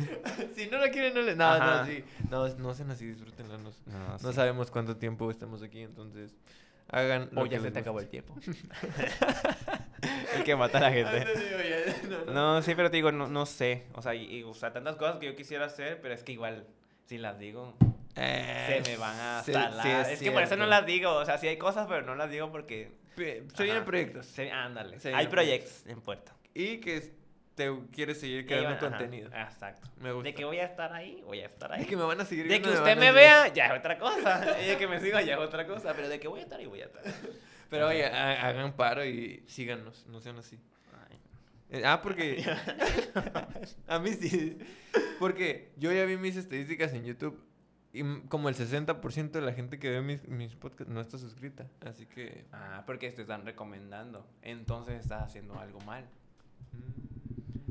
si 0.55 0.67
no 0.67 0.77
la 0.79 0.91
quieren, 0.91 1.15
no 1.15 1.23
le. 1.23 1.35
No, 1.37 1.45
Ajá. 1.45 1.81
no, 1.83 1.87
sí. 1.87 2.05
No, 2.29 2.49
no 2.57 2.75
sean 2.75 2.91
así, 2.91 3.07
disfrútenla. 3.07 3.57
No, 3.59 3.71
No, 3.87 4.09
no 4.09 4.19
sí. 4.19 4.33
sabemos 4.35 4.71
cuánto 4.71 4.97
tiempo 4.97 5.31
estamos 5.31 5.63
aquí, 5.63 5.81
entonces 5.81 6.35
hagan 6.89 7.29
lo 7.33 7.43
O 7.43 7.45
que 7.45 7.51
ya 7.51 7.59
se 7.59 7.65
les 7.65 7.73
te 7.73 7.79
acabó 7.81 8.01
el 8.01 8.07
guste. 8.07 8.23
tiempo. 8.23 8.35
Hay 10.37 10.43
que 10.45 10.57
matar 10.57 10.85
a 10.85 10.91
la 10.91 10.95
gente. 10.95 11.27
No, 12.09 12.25
no. 12.27 12.33
No, 12.33 12.63
sí, 12.63 12.75
pero 12.75 12.91
te 12.91 12.97
digo, 12.97 13.11
no, 13.13 13.27
no 13.29 13.47
sé. 13.47 13.87
O 13.95 14.03
sea, 14.03 14.15
y, 14.15 14.25
y, 14.39 14.43
o 14.45 14.55
sea, 14.55 14.73
tantas 14.73 14.97
cosas 14.97 15.17
que 15.19 15.27
yo 15.27 15.35
quisiera 15.37 15.67
hacer, 15.67 16.01
pero 16.01 16.15
es 16.15 16.23
que 16.23 16.33
igual, 16.33 16.67
si 17.07 17.19
las 17.19 17.39
digo, 17.39 17.75
Eh, 18.15 18.81
se 18.85 18.91
me 18.91 18.97
van 18.97 19.19
a 19.19 19.43
sí, 19.45 19.53
salar. 19.53 20.07
sí, 20.07 20.13
es 20.13 20.21
que 20.21 20.31
por 20.31 20.43
eso 20.43 20.57
no 20.57 20.67
las 20.67 20.87
digo. 20.87 21.13
O 21.15 21.25
sea, 21.25 21.39
sí 21.39 21.49
hay 21.49 21.57
cosas, 21.57 21.87
pero 21.89 22.03
no 22.03 22.15
las 22.15 22.31
digo 22.31 22.51
porque... 22.53 22.93
Se 23.17 23.63
vienen 23.65 23.85
proyectos. 23.85 24.27
Se- 24.27 24.51
ándale. 24.53 25.01
Se 25.01 25.15
hay 25.15 25.27
proyectos 25.27 25.85
en 25.87 26.01
puerta. 26.01 26.35
Y 26.55 26.79
que 26.79 27.13
te 27.57 27.75
quieres 27.91 28.21
seguir 28.21 28.47
creando 28.47 28.71
ajá, 28.77 28.91
contenido. 28.91 29.29
Exacto. 29.35 29.89
Me 30.01 30.13
gusta. 30.13 30.29
De 30.29 30.35
que 30.35 30.45
voy 30.45 30.59
a 30.59 30.65
estar 30.65 30.93
ahí, 30.93 31.23
voy 31.25 31.41
a 31.41 31.47
estar 31.47 31.73
ahí. 31.73 31.81
De 31.81 31.87
que 31.87 31.97
me 31.97 32.05
van 32.05 32.21
a 32.21 32.25
seguir 32.25 32.47
De 32.47 32.61
que 32.63 32.69
usted 32.69 32.83
van 32.83 32.99
me 33.01 33.11
vea, 33.11 33.49
ya 33.49 33.67
es 33.67 33.79
otra 33.79 33.99
cosa. 33.99 34.61
Y 34.63 34.67
de 34.67 34.77
que 34.77 34.87
me 34.87 35.01
siga, 35.01 35.23
ya 35.23 35.35
es 35.35 35.41
otra 35.41 35.67
cosa. 35.67 35.95
Pero 35.95 36.09
de 36.09 36.21
que 36.21 36.29
voy 36.29 36.41
a 36.41 36.43
estar 36.45 36.61
ahí, 36.61 36.67
voy 36.67 36.83
a 36.83 36.85
estar. 36.85 37.03
Pero 37.71 37.89
oye, 37.89 38.07
ha- 38.07 38.47
hagan 38.47 38.75
paro 38.75 39.05
y 39.05 39.43
síganos, 39.49 40.07
no 40.07 40.21
sean 40.21 40.39
así. 40.39 40.61
Eh, 41.71 41.83
Ah, 41.85 42.01
porque. 42.01 42.45
a 43.89 43.99
mí 43.99 44.13
sí. 44.13 44.57
Porque 45.19 45.73
yo 45.77 45.91
ya 45.93 46.05
vi 46.05 46.17
mis 46.17 46.37
estadísticas 46.37 46.93
en 46.93 47.05
YouTube 47.05 47.43
y 47.93 48.05
como 48.29 48.49
el 48.49 48.55
60% 48.55 49.31
de 49.31 49.41
la 49.41 49.53
gente 49.53 49.79
que 49.79 49.91
ve 49.91 50.03
mis, 50.03 50.29
mis 50.29 50.55
podcasts 50.55 50.93
no 50.93 51.01
está 51.01 51.19
suscrita. 51.19 51.67
Así 51.81 52.07
que. 52.07 52.45
Ah, 52.53 52.85
porque 52.87 53.11
te 53.11 53.23
están 53.23 53.45
recomendando. 53.45 54.27
Entonces 54.43 55.01
estás 55.01 55.23
haciendo 55.23 55.59
algo 55.59 55.81
mal. 55.81 56.05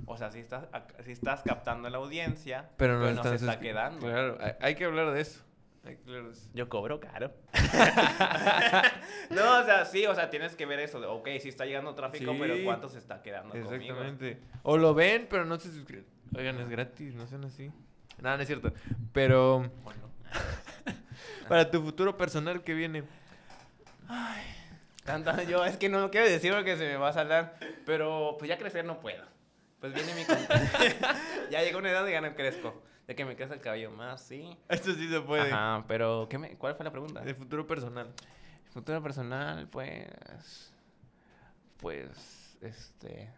O 0.08 0.18
sea, 0.18 0.32
si 0.32 0.40
estás, 0.40 0.70
ac- 0.72 1.04
si 1.04 1.12
estás 1.12 1.42
captando 1.44 1.90
la 1.90 1.98
audiencia, 1.98 2.70
Pero 2.78 2.94
no, 3.00 3.06
no 3.06 3.10
están 3.10 3.40
se 3.40 3.46
está 3.46 3.60
quedando. 3.60 4.00
Claro, 4.06 4.38
hay, 4.40 4.54
hay 4.62 4.76
que 4.76 4.86
hablar 4.86 5.12
de 5.12 5.22
eso. 5.22 5.42
Hay 5.84 5.98
que 5.98 6.04
hablar 6.10 6.24
de 6.26 6.32
eso. 6.32 6.50
Yo 6.54 6.70
cobro 6.70 7.00
caro. 7.00 7.32
no, 9.30 9.60
o 9.60 9.64
sea, 9.64 9.86
sí, 9.86 10.06
o 10.06 10.16
sea, 10.16 10.30
tienes 10.30 10.56
que 10.56 10.66
ver 10.66 10.80
eso. 10.80 11.00
De, 11.00 11.08
ok, 11.08 11.28
sí 11.42 11.50
está 11.50 11.66
llegando 11.66 11.94
tráfico, 11.96 12.32
Sí. 12.34 12.38
pero 12.40 12.56
¿cuánto 12.64 12.90
se 12.90 12.98
está 13.00 13.22
quedando 13.22 13.50
conmigo? 13.52 13.74
Exactamente. 13.76 14.40
O 14.64 14.78
lo 14.78 14.94
ven, 14.94 15.28
pero 15.30 15.46
no 15.46 15.58
se 15.60 15.72
suscriben. 15.72 16.06
Oigan, 16.36 16.60
es 16.60 16.70
gratis, 16.70 17.14
no 17.16 17.28
sean 17.28 17.46
así. 17.46 17.72
Nada, 18.22 18.38
no 18.38 18.42
es 18.44 18.48
cierto. 18.48 18.74
Pero 19.14 19.70
Bueno. 19.84 20.10
para 21.50 21.70
tu 21.70 21.82
futuro 21.82 22.18
personal 22.18 22.64
que 22.64 22.74
viene. 22.74 23.04
Tanta, 25.04 25.44
yo 25.44 25.64
es 25.66 25.78
que 25.78 25.88
no 25.90 26.00
lo 26.00 26.10
quiero 26.10 26.28
decir 26.28 26.52
porque 26.54 26.78
se 26.78 26.86
me 26.88 26.98
va 26.98 27.10
a 27.10 27.14
salar, 27.14 27.58
pero 27.86 28.36
pues 28.40 28.50
ya 28.50 28.58
crecer 28.58 28.86
no 28.86 29.00
puedo. 29.00 29.24
Pues 29.92 29.94
viene 29.94 30.16
mi... 30.16 30.26
ya 31.52 31.62
llegó 31.62 31.78
una 31.80 31.92
edad 31.92 32.08
ya 32.08 32.22
no 32.22 32.34
crezco. 32.36 32.82
De 33.08 33.16
que 33.16 33.24
me 33.24 33.36
crece 33.36 33.54
el 33.54 33.62
cabello 33.62 33.92
más, 33.92 34.22
sí. 34.22 34.58
Esto 34.68 34.94
sí 34.96 35.08
se 35.08 35.22
puede. 35.22 35.52
Ajá, 35.52 35.86
pero 35.88 36.28
¿qué 36.28 36.40
me, 36.40 36.58
¿cuál 36.58 36.76
fue 36.76 36.84
la 36.84 36.92
pregunta? 36.92 37.22
De 37.22 37.36
futuro 37.36 37.68
personal. 37.68 38.12
Futuro 38.74 39.02
personal, 39.04 39.68
pues. 39.70 40.74
Pues. 41.78 42.58
Este. 42.62 43.30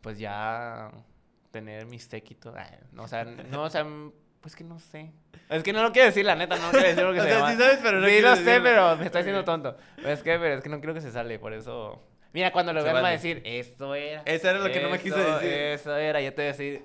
Pues 0.00 0.18
ya. 0.18 0.92
Tener 1.50 1.86
mis 1.86 2.04
séquitos. 2.04 2.54
ah, 2.56 2.70
No, 2.92 3.02
o 3.02 3.08
sea, 3.08 3.24
no, 3.24 3.62
o 3.64 3.70
sea. 3.70 3.84
Pues 4.40 4.54
que 4.56 4.64
no 4.64 4.78
sé. 4.78 5.12
Es 5.48 5.62
que 5.62 5.72
no 5.72 5.82
lo 5.82 5.92
quiero 5.92 6.06
decir, 6.06 6.24
la 6.24 6.34
neta, 6.34 6.56
no 6.56 6.66
lo 6.66 6.70
quiero 6.72 6.88
decir 6.88 7.04
porque 7.04 7.20
O 7.20 7.22
se 7.24 7.28
sea, 7.28 7.38
llama- 7.38 7.52
sí 7.52 7.58
sabes, 7.58 7.78
pero 7.82 8.00
no 8.00 8.06
Sí, 8.08 8.20
lo 8.20 8.36
sé, 8.36 8.60
pero 8.60 8.96
me 8.96 9.06
está 9.06 9.18
haciendo 9.20 9.44
tonto. 9.44 9.76
Es 9.98 10.22
que, 10.22 10.38
pero 10.38 10.54
es 10.54 10.62
que 10.62 10.68
no 10.68 10.78
quiero 10.78 10.94
que 10.94 11.00
se 11.00 11.10
sale, 11.12 11.38
por 11.40 11.52
eso... 11.52 12.02
Mira, 12.32 12.50
cuando 12.52 12.72
lo 12.72 12.82
vean 12.82 12.94
va 12.96 13.00
a 13.00 13.02
vale. 13.02 13.16
decir, 13.16 13.42
esto 13.44 13.94
era. 13.94 14.22
Eso 14.24 14.48
era 14.50 14.58
lo 14.58 14.72
que 14.72 14.80
no 14.80 14.88
me 14.90 14.98
quiso 14.98 15.16
decir. 15.16 15.52
Eso 15.52 15.96
era, 15.96 16.20
yo 16.20 16.30
te 16.32 16.42
voy 16.42 16.44
a 16.44 16.52
decir, 16.52 16.82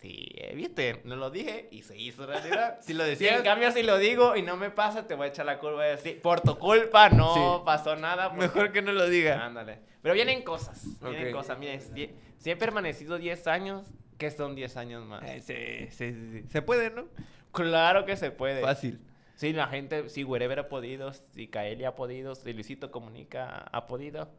sí, 0.00 0.28
eh, 0.36 0.52
viste, 0.54 1.00
no 1.04 1.16
lo 1.16 1.30
dije 1.30 1.68
y 1.70 1.82
se 1.82 1.96
hizo 1.96 2.26
realidad. 2.26 2.78
Si 2.82 2.92
lo 2.92 3.04
decías... 3.04 3.36
en 3.38 3.42
cambio 3.44 3.70
si 3.72 3.82
lo 3.82 3.98
digo 3.98 4.36
y 4.36 4.42
no 4.42 4.56
me 4.56 4.70
pasa, 4.70 5.06
te 5.06 5.14
voy 5.14 5.26
a 5.26 5.28
echar 5.30 5.46
la 5.46 5.58
culpa 5.58 5.86
y 5.86 5.90
decir, 5.90 6.20
por 6.20 6.40
tu 6.42 6.58
culpa 6.58 7.08
no 7.08 7.34
Sí. 7.58 7.62
pasó 7.64 7.96
nada. 7.96 8.28
porque- 8.30 8.42
Mejor 8.46 8.72
que 8.72 8.82
no 8.82 8.92
lo 8.92 9.08
diga. 9.08 9.44
Ándale. 9.44 9.78
Pero 10.02 10.14
vienen 10.14 10.42
cosas, 10.42 10.82
vienen 11.02 11.28
Ok. 11.28 11.32
cosas. 11.34 11.58
Miren, 11.58 11.80
si, 11.80 12.10
si 12.38 12.50
he 12.50 12.56
permanecido 12.56 13.16
10 13.18 13.46
años, 13.46 13.86
¿qué 14.18 14.30
son 14.30 14.54
10 14.54 14.76
años 14.76 15.04
más? 15.06 15.22
Eh, 15.24 15.40
sí, 15.40 15.96
sí, 15.96 16.12
sí, 16.14 16.30
sí. 16.42 16.48
Se 16.50 16.62
puede, 16.62 16.90
¿no? 16.90 17.06
Claro 17.52 18.04
que 18.04 18.16
se 18.16 18.30
puede. 18.30 18.60
Fácil. 18.62 19.00
Si 19.34 19.52
la 19.54 19.66
gente, 19.68 20.08
si 20.10 20.24
Wherever 20.24 20.58
ha 20.58 20.68
podido, 20.68 21.12
si 21.14 21.48
Kaeli 21.48 21.84
ha 21.86 21.94
podido, 21.94 22.34
si 22.34 22.52
Luisito 22.52 22.90
Comunica 22.90 23.66
ha 23.72 23.86
podido, 23.86 24.30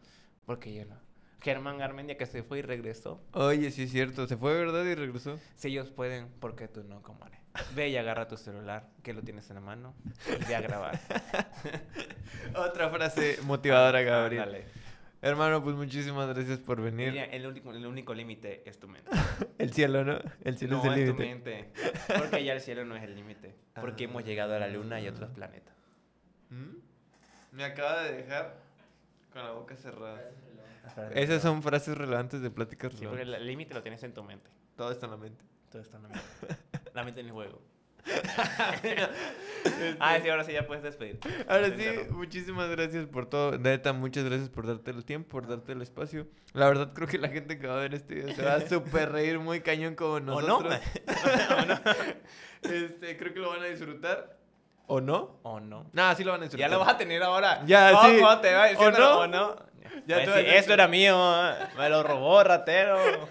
porque 0.45 0.73
yo 0.73 0.85
no. 0.85 0.95
Germán 1.41 1.79
Garmendia 1.79 2.17
que 2.17 2.25
se 2.27 2.43
fue 2.43 2.59
y 2.59 2.61
regresó. 2.61 3.19
Oye, 3.33 3.71
sí 3.71 3.83
es 3.83 3.91
cierto. 3.91 4.27
Se 4.27 4.37
fue, 4.37 4.53
¿verdad? 4.53 4.85
Y 4.85 4.93
regresó. 4.93 5.39
Si 5.55 5.69
ellos 5.69 5.89
pueden, 5.89 6.27
¿por 6.39 6.55
qué 6.55 6.67
tú 6.67 6.83
no, 6.83 7.01
comadre? 7.01 7.39
Ve 7.75 7.89
y 7.89 7.97
agarra 7.97 8.27
tu 8.27 8.37
celular, 8.37 8.87
que 9.03 9.11
lo 9.13 9.21
tienes 9.23 9.49
en 9.49 9.55
la 9.55 9.61
mano, 9.61 9.95
y 10.39 10.45
ve 10.45 10.55
a 10.55 10.61
grabar. 10.61 10.99
Otra 12.55 12.89
frase 12.89 13.39
motivadora, 13.43 14.01
Gabriel. 14.01 14.43
Ándale. 14.43 14.65
Hermano, 15.23 15.63
pues 15.63 15.75
muchísimas 15.75 16.27
gracias 16.29 16.59
por 16.59 16.81
venir. 16.81 17.11
Mira, 17.11 17.25
el 17.25 17.45
único, 17.45 17.71
el 17.71 17.85
único 17.85 18.13
límite 18.13 18.63
es 18.67 18.79
tu 18.79 18.87
mente. 18.87 19.09
El 19.59 19.71
cielo, 19.73 20.03
¿no? 20.03 20.17
El 20.43 20.57
cielo 20.57 20.77
No, 20.77 20.91
es 20.91 20.97
el 20.97 21.03
es 21.09 21.15
tu 21.15 21.21
límite. 21.21 21.51
mente. 21.63 21.71
Porque 22.17 22.43
ya 22.43 22.53
el 22.53 22.61
cielo 22.61 22.83
no 22.85 22.95
es 22.95 23.03
el 23.03 23.15
límite. 23.15 23.53
Porque 23.79 24.05
Ah. 24.05 24.07
hemos 24.09 24.25
llegado 24.25 24.55
a 24.55 24.59
la 24.59 24.67
luna 24.67 24.99
y 24.99 25.05
a 25.07 25.11
otros 25.11 25.29
planetas. 25.29 25.75
¿Mm? 26.49 26.77
Me 27.51 27.63
acaba 27.63 28.01
de 28.03 28.13
dejar 28.17 28.60
con 29.31 29.43
la 29.43 29.51
boca 29.51 29.75
cerrada. 29.75 30.21
Esas 31.13 31.41
son 31.41 31.61
frases 31.63 31.97
relevantes 31.97 32.41
de 32.41 32.49
pláticas 32.51 32.91
Sí, 32.93 32.99
porque 33.05 33.17
relevantes. 33.17 33.41
el 33.41 33.47
límite 33.47 33.73
lo 33.73 33.81
tienes 33.81 34.03
en 34.03 34.13
tu 34.13 34.23
mente. 34.23 34.49
Todo 34.75 34.91
está 34.91 35.05
en 35.05 35.11
la 35.11 35.17
mente. 35.17 35.43
Todo 35.71 35.81
está 35.81 35.97
en 35.97 36.03
la 36.03 36.09
mente. 36.09 36.25
La 36.93 37.03
mente 37.05 37.21
en 37.21 37.27
el 37.27 37.31
juego. 37.31 37.61
ah, 39.99 40.17
sí, 40.21 40.27
ahora 40.29 40.43
sí 40.43 40.51
ya 40.51 40.67
puedes 40.67 40.83
despedir. 40.83 41.19
Ahora 41.47 41.67
sí, 41.69 41.85
muchísimas 42.09 42.69
gracias 42.69 43.05
por 43.05 43.27
todo. 43.27 43.57
Neta, 43.57 43.93
muchas 43.93 44.25
gracias 44.25 44.49
por 44.49 44.67
darte 44.67 44.91
el 44.91 45.05
tiempo, 45.05 45.29
por 45.29 45.47
darte 45.47 45.71
el 45.71 45.81
espacio. 45.81 46.27
La 46.53 46.67
verdad, 46.67 46.91
creo 46.93 47.07
que 47.07 47.17
la 47.17 47.29
gente 47.29 47.59
que 47.59 47.67
va 47.67 47.75
a 47.77 47.79
ver 47.81 47.93
este 47.93 48.15
video 48.15 48.35
se 48.35 48.43
va 48.43 48.55
a 48.55 48.61
súper 48.67 49.11
reír 49.11 49.39
muy 49.39 49.61
cañón 49.61 49.95
como 49.95 50.13
¿O 50.15 50.19
no? 50.19 50.41
nosotros. 50.41 50.79
Este, 52.63 53.17
creo 53.17 53.33
que 53.33 53.39
lo 53.39 53.49
van 53.51 53.61
a 53.61 53.65
disfrutar. 53.67 54.40
¿O 54.93 54.99
no? 54.99 55.39
¿O 55.43 55.61
no? 55.61 55.85
Nah, 55.93 56.13
sí 56.15 56.25
lo 56.25 56.31
van 56.33 56.41
a 56.41 56.43
Ya 56.43 56.47
disfrutar. 56.49 56.69
lo 56.71 56.79
vas 56.79 56.89
a 56.89 56.97
tener 56.97 57.23
ahora. 57.23 57.61
Ya, 57.65 57.91
¿Cómo 57.93 58.09
sí. 58.09 58.17
te 58.41 58.53
va 58.53 58.67
¿O 58.77 58.91
no? 58.91 59.19
¿O 59.19 59.27
no? 59.27 59.55
Ya 60.05 60.25
Ya 60.25 60.39
Eso 60.57 60.73
era 60.73 60.89
mío. 60.89 61.15
¿eh? 61.49 61.53
Me 61.77 61.87
lo 61.89 62.03
robó, 62.03 62.43
ratero. 62.43 62.97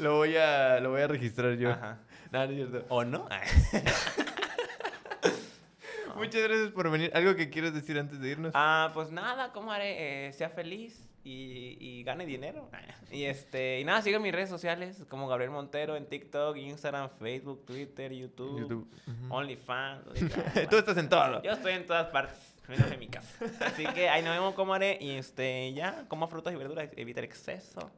Lo 0.00 0.16
voy 0.16 0.36
a, 0.36 0.80
lo 0.80 0.90
voy 0.90 1.00
a 1.02 1.06
registrar 1.06 1.54
yo. 1.54 1.70
Ajá. 1.70 1.98
Nah, 2.30 2.44
no 2.46 2.52
es 2.52 2.56
cierto. 2.56 2.84
¿O 2.88 3.04
no? 3.04 3.26
Muchas 6.16 6.42
gracias 6.42 6.70
por 6.72 6.90
venir. 6.90 7.10
¿Algo 7.14 7.34
que 7.34 7.48
quieres 7.50 7.72
decir 7.74 7.98
antes 7.98 8.20
de 8.20 8.28
irnos? 8.28 8.52
Ah, 8.54 8.90
pues 8.94 9.10
nada, 9.10 9.50
comadre, 9.52 10.28
eh, 10.28 10.32
sea 10.34 10.48
feliz 10.50 11.08
y, 11.24 11.78
y 11.80 12.02
gane 12.04 12.26
dinero. 12.26 12.70
Y 13.10 13.24
este, 13.24 13.80
y 13.80 13.84
nada, 13.84 14.02
sigan 14.02 14.22
mis 14.22 14.32
redes 14.32 14.50
sociales 14.50 15.04
como 15.08 15.26
Gabriel 15.26 15.50
Montero 15.50 15.96
en 15.96 16.06
TikTok, 16.06 16.56
Instagram, 16.56 17.08
Facebook, 17.18 17.64
Twitter, 17.64 18.12
YouTube. 18.12 18.86
OnlyFans. 19.30 20.04
Tú 20.70 20.76
estás 20.76 20.98
en 20.98 21.08
todo. 21.08 21.42
Yo 21.42 21.52
estoy 21.52 21.72
en 21.72 21.86
todas 21.86 22.08
partes, 22.08 22.36
menos 22.68 22.90
en 22.92 22.98
mi 23.00 23.08
casa. 23.08 23.44
Así 23.64 23.86
que 23.86 24.08
ahí 24.10 24.22
nos 24.22 24.34
vemos, 24.34 24.54
comadre, 24.54 24.98
y 25.00 25.12
este, 25.12 25.72
ya, 25.72 26.04
coma 26.08 26.28
frutas 26.28 26.52
y 26.52 26.56
verduras, 26.56 26.90
evita 26.96 27.20
el 27.20 27.26
exceso. 27.26 27.90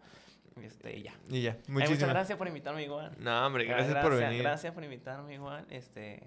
Este, 0.62 0.96
y 0.96 1.02
ya. 1.02 1.14
Y 1.28 1.42
ya, 1.42 1.50
Ay, 1.50 1.58
muchísimas 1.68 1.90
muchas 1.90 2.08
gracias 2.08 2.38
por 2.38 2.48
invitarme 2.48 2.84
igual. 2.84 3.12
No, 3.18 3.46
hombre, 3.46 3.64
gracias, 3.64 4.02
por 4.02 4.16
venir. 4.16 4.42
Gracias 4.42 4.72
por 4.72 4.84
invitarme 4.84 5.34
igual. 5.34 5.66
Este, 5.68 6.22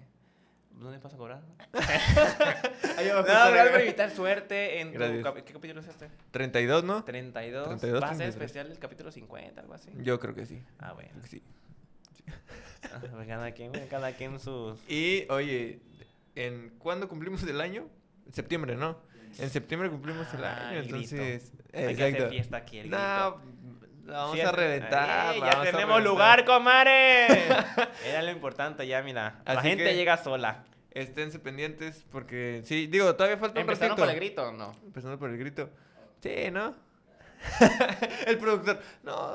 ¿dónde 0.80 0.98
vas 0.98 1.14
a 1.14 1.16
cobrar? 1.16 1.42
No, 3.00 3.22
gracias 3.24 3.68
por 3.70 3.80
invitar 3.80 4.10
suerte 4.10 4.80
en 4.80 4.92
tu 4.92 5.22
cap- 5.22 5.34
¿Qué 5.44 5.52
capítulo 5.52 5.80
es 5.80 5.88
este? 5.88 6.10
32, 6.30 6.84
¿no? 6.84 7.04
32. 7.04 7.64
32, 7.80 8.02
¿Va 8.02 8.06
a 8.06 8.10
ser 8.10 8.18
33. 8.18 8.34
especial 8.34 8.70
el 8.70 8.78
capítulo 8.78 9.10
50, 9.12 9.60
algo 9.60 9.74
así? 9.74 9.90
Yo 9.98 10.18
creo 10.20 10.34
que 10.34 10.46
sí. 10.46 10.62
Ah, 10.78 10.92
bueno. 10.92 11.10
Creo 11.12 11.22
que 11.22 11.28
sí. 11.28 11.42
Ah, 12.92 12.98
pues 12.98 13.28
cada 13.28 13.52
quien, 13.52 13.72
cada 13.90 14.12
quien 14.12 14.40
sus... 14.40 14.78
Y, 14.88 15.26
oye, 15.30 15.80
¿en 16.34 16.70
cuándo 16.78 17.08
cumplimos 17.08 17.42
el 17.44 17.60
año? 17.60 17.86
En 18.26 18.32
septiembre, 18.32 18.74
¿no? 18.74 18.98
En 19.38 19.50
septiembre 19.50 19.90
cumplimos 19.90 20.32
el 20.34 20.42
Ah, 20.44 20.68
año, 20.70 20.78
el 20.80 20.84
entonces... 20.86 21.52
Hay 21.74 21.94
que 21.94 22.04
hacer 22.04 22.28
fiesta 22.30 22.56
aquí, 22.56 22.78
el 22.78 22.90
No, 22.90 22.96
la 24.06 24.18
vamos 24.18 24.34
Sí, 24.34 24.40
a 24.40 24.50
reventar. 24.50 25.34
¡Ey, 25.34 25.40
la 25.40 25.46
ya 25.46 25.52
vamos 25.52 25.68
a 25.68 25.70
tenemos 25.70 25.96
reventar. 25.98 26.02
lugar, 26.02 26.44
comare. 26.46 27.26
Era 28.06 28.22
lo 28.22 28.30
importante 28.30 28.86
ya, 28.86 29.02
mira. 29.02 29.42
la 29.46 29.60
gente 29.62 29.84
que- 29.84 29.94
llega 29.94 30.16
sola. 30.16 30.64
Esténse 30.92 31.38
pendientes 31.38 32.04
porque... 32.10 32.62
Sí, 32.64 32.86
digo, 32.88 33.14
todavía 33.14 33.36
falta 33.38 33.60
un 33.60 33.62
¿Empezaron 33.62 33.90
ratito. 33.90 34.02
con 34.06 34.10
el 34.10 34.16
grito 34.16 34.48
o 34.48 34.52
no? 34.52 34.72
Empezando 34.84 35.18
por 35.18 35.30
el 35.30 35.38
grito. 35.38 35.70
Sí, 36.20 36.50
¿no? 36.50 36.74
el 38.26 38.38
productor. 38.38 38.80
No. 39.02 39.32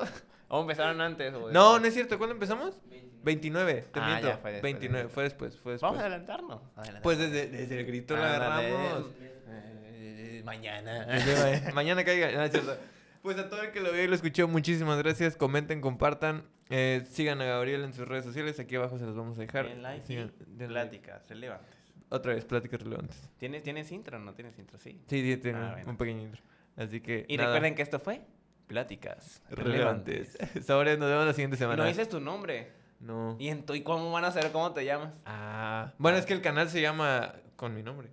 ¿O 0.48 0.60
empezaron 0.60 1.00
antes? 1.00 1.32
o 1.34 1.50
No, 1.50 1.78
no 1.80 1.86
es 1.86 1.94
cierto. 1.94 2.18
¿Cuándo 2.18 2.34
empezamos? 2.34 2.80
29. 3.22 3.86
Te 3.92 4.00
Ah, 4.00 4.06
miento. 4.06 4.28
ya, 4.28 4.36
fue 4.38 4.52
después, 4.52 4.62
29. 4.62 5.04
después. 5.04 5.14
Fue 5.14 5.22
después. 5.24 5.56
Fue 5.62 5.72
después. 5.72 5.80
Vamos 5.90 5.98
a 5.98 6.06
adelantarnos. 6.06 6.60
Pues 7.02 7.18
desde, 7.18 7.48
desde 7.48 7.80
el 7.80 7.86
grito 7.86 8.16
la 8.16 8.34
Ándale. 8.34 8.66
agarramos. 8.68 9.10
Eh, 9.18 10.42
mañana. 10.44 11.06
Mañana 11.74 12.04
caiga. 12.04 12.30
No, 12.32 12.42
es 12.44 12.52
cierto. 12.52 12.76
Pues 13.22 13.38
a 13.38 13.48
todo 13.48 13.62
el 13.62 13.72
que 13.72 13.80
lo 13.80 13.90
vio 13.92 14.04
y 14.04 14.06
lo 14.06 14.14
escuchó, 14.14 14.46
muchísimas 14.46 14.98
gracias. 14.98 15.36
Comenten, 15.36 15.80
compartan. 15.80 16.44
Eh, 16.68 17.04
sigan 17.10 17.40
a 17.40 17.44
Gabriel 17.44 17.84
en 17.84 17.92
sus 17.94 18.06
redes 18.08 18.24
sociales. 18.24 18.58
Aquí 18.58 18.74
abajo 18.76 18.98
se 18.98 19.04
los 19.04 19.16
vamos 19.16 19.38
a 19.38 19.40
dejar. 19.42 19.66
Den 19.68 19.82
like 19.82 20.04
Sigan- 20.06 20.32
den 20.46 20.72
like. 20.72 20.90
pláticas 20.90 21.28
relevantes. 21.28 21.76
Otra 22.08 22.34
vez, 22.34 22.44
pláticas 22.44 22.80
relevantes. 22.82 23.30
¿Tienes, 23.38 23.62
¿Tienes 23.62 23.90
intro 23.92 24.16
o 24.16 24.20
no 24.20 24.34
tienes 24.34 24.58
intro? 24.58 24.78
Sí. 24.78 25.00
Sí, 25.08 25.22
sí, 25.22 25.36
tengo 25.38 25.58
Ah, 25.58 25.66
un- 25.66 25.72
bueno. 25.72 25.90
un 25.90 25.96
pequeño 25.96 26.22
intro. 26.22 26.42
Así 26.76 27.00
que. 27.00 27.24
Y 27.28 27.36
nada, 27.36 27.50
recuerden 27.50 27.74
que 27.74 27.82
esto 27.82 27.98
fue 28.00 28.20
Pláticas 28.66 29.42
Relevantes. 29.50 30.36
Sobres, 30.66 30.98
nos 30.98 31.08
vemos 31.08 31.26
la 31.26 31.32
siguiente 31.32 31.56
semana. 31.56 31.82
no 31.82 31.88
dices 31.88 32.08
tu 32.08 32.20
nombre. 32.20 32.72
No. 33.00 33.36
¿Y, 33.38 33.48
en 33.48 33.64
tu- 33.66 33.74
¿Y 33.74 33.82
cómo 33.82 34.10
van 34.10 34.24
a 34.24 34.30
saber 34.32 34.50
cómo 34.52 34.72
te 34.72 34.84
llamas? 34.84 35.12
Ah. 35.26 35.92
Bueno, 35.98 36.18
es 36.18 36.26
que 36.26 36.32
el 36.32 36.40
canal 36.40 36.68
se 36.68 36.80
llama 36.80 37.34
con 37.56 37.74
mi 37.74 37.82
nombre. 37.82 38.08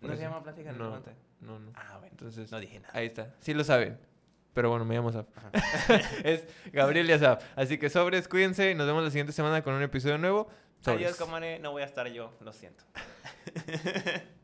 ¿No 0.00 0.16
se 0.16 0.22
llama 0.22 0.42
Pláticas 0.42 0.72
No, 0.76 0.84
Relevantes? 0.84 1.14
no, 1.40 1.58
no. 1.60 1.70
Ah, 1.76 1.98
bueno. 1.98 2.08
Entonces, 2.12 2.50
No 2.50 2.58
dije 2.58 2.80
nada. 2.80 2.92
ahí 2.96 3.06
está. 3.06 3.34
Sí 3.40 3.54
lo 3.54 3.62
saben. 3.62 3.98
Pero 4.54 4.70
bueno, 4.70 4.84
me 4.84 4.94
llamo 4.94 5.12
Zap. 5.12 5.28
es 6.24 6.44
Gabriel 6.72 7.10
y 7.10 7.18
Zap. 7.18 7.42
Así 7.56 7.78
que 7.78 7.88
sobres, 7.88 8.28
cuídense 8.28 8.70
y 8.70 8.74
nos 8.74 8.86
vemos 8.86 9.02
la 9.02 9.10
siguiente 9.10 9.32
semana 9.32 9.62
con 9.62 9.74
un 9.74 9.82
episodio 9.82 10.18
nuevo. 10.18 10.48
Sobres. 10.80 11.06
Adiós, 11.06 11.16
comadre. 11.16 11.58
No 11.58 11.72
voy 11.72 11.82
a 11.82 11.86
estar 11.86 12.06
yo. 12.08 12.32
Lo 12.40 12.52
siento. 12.52 12.84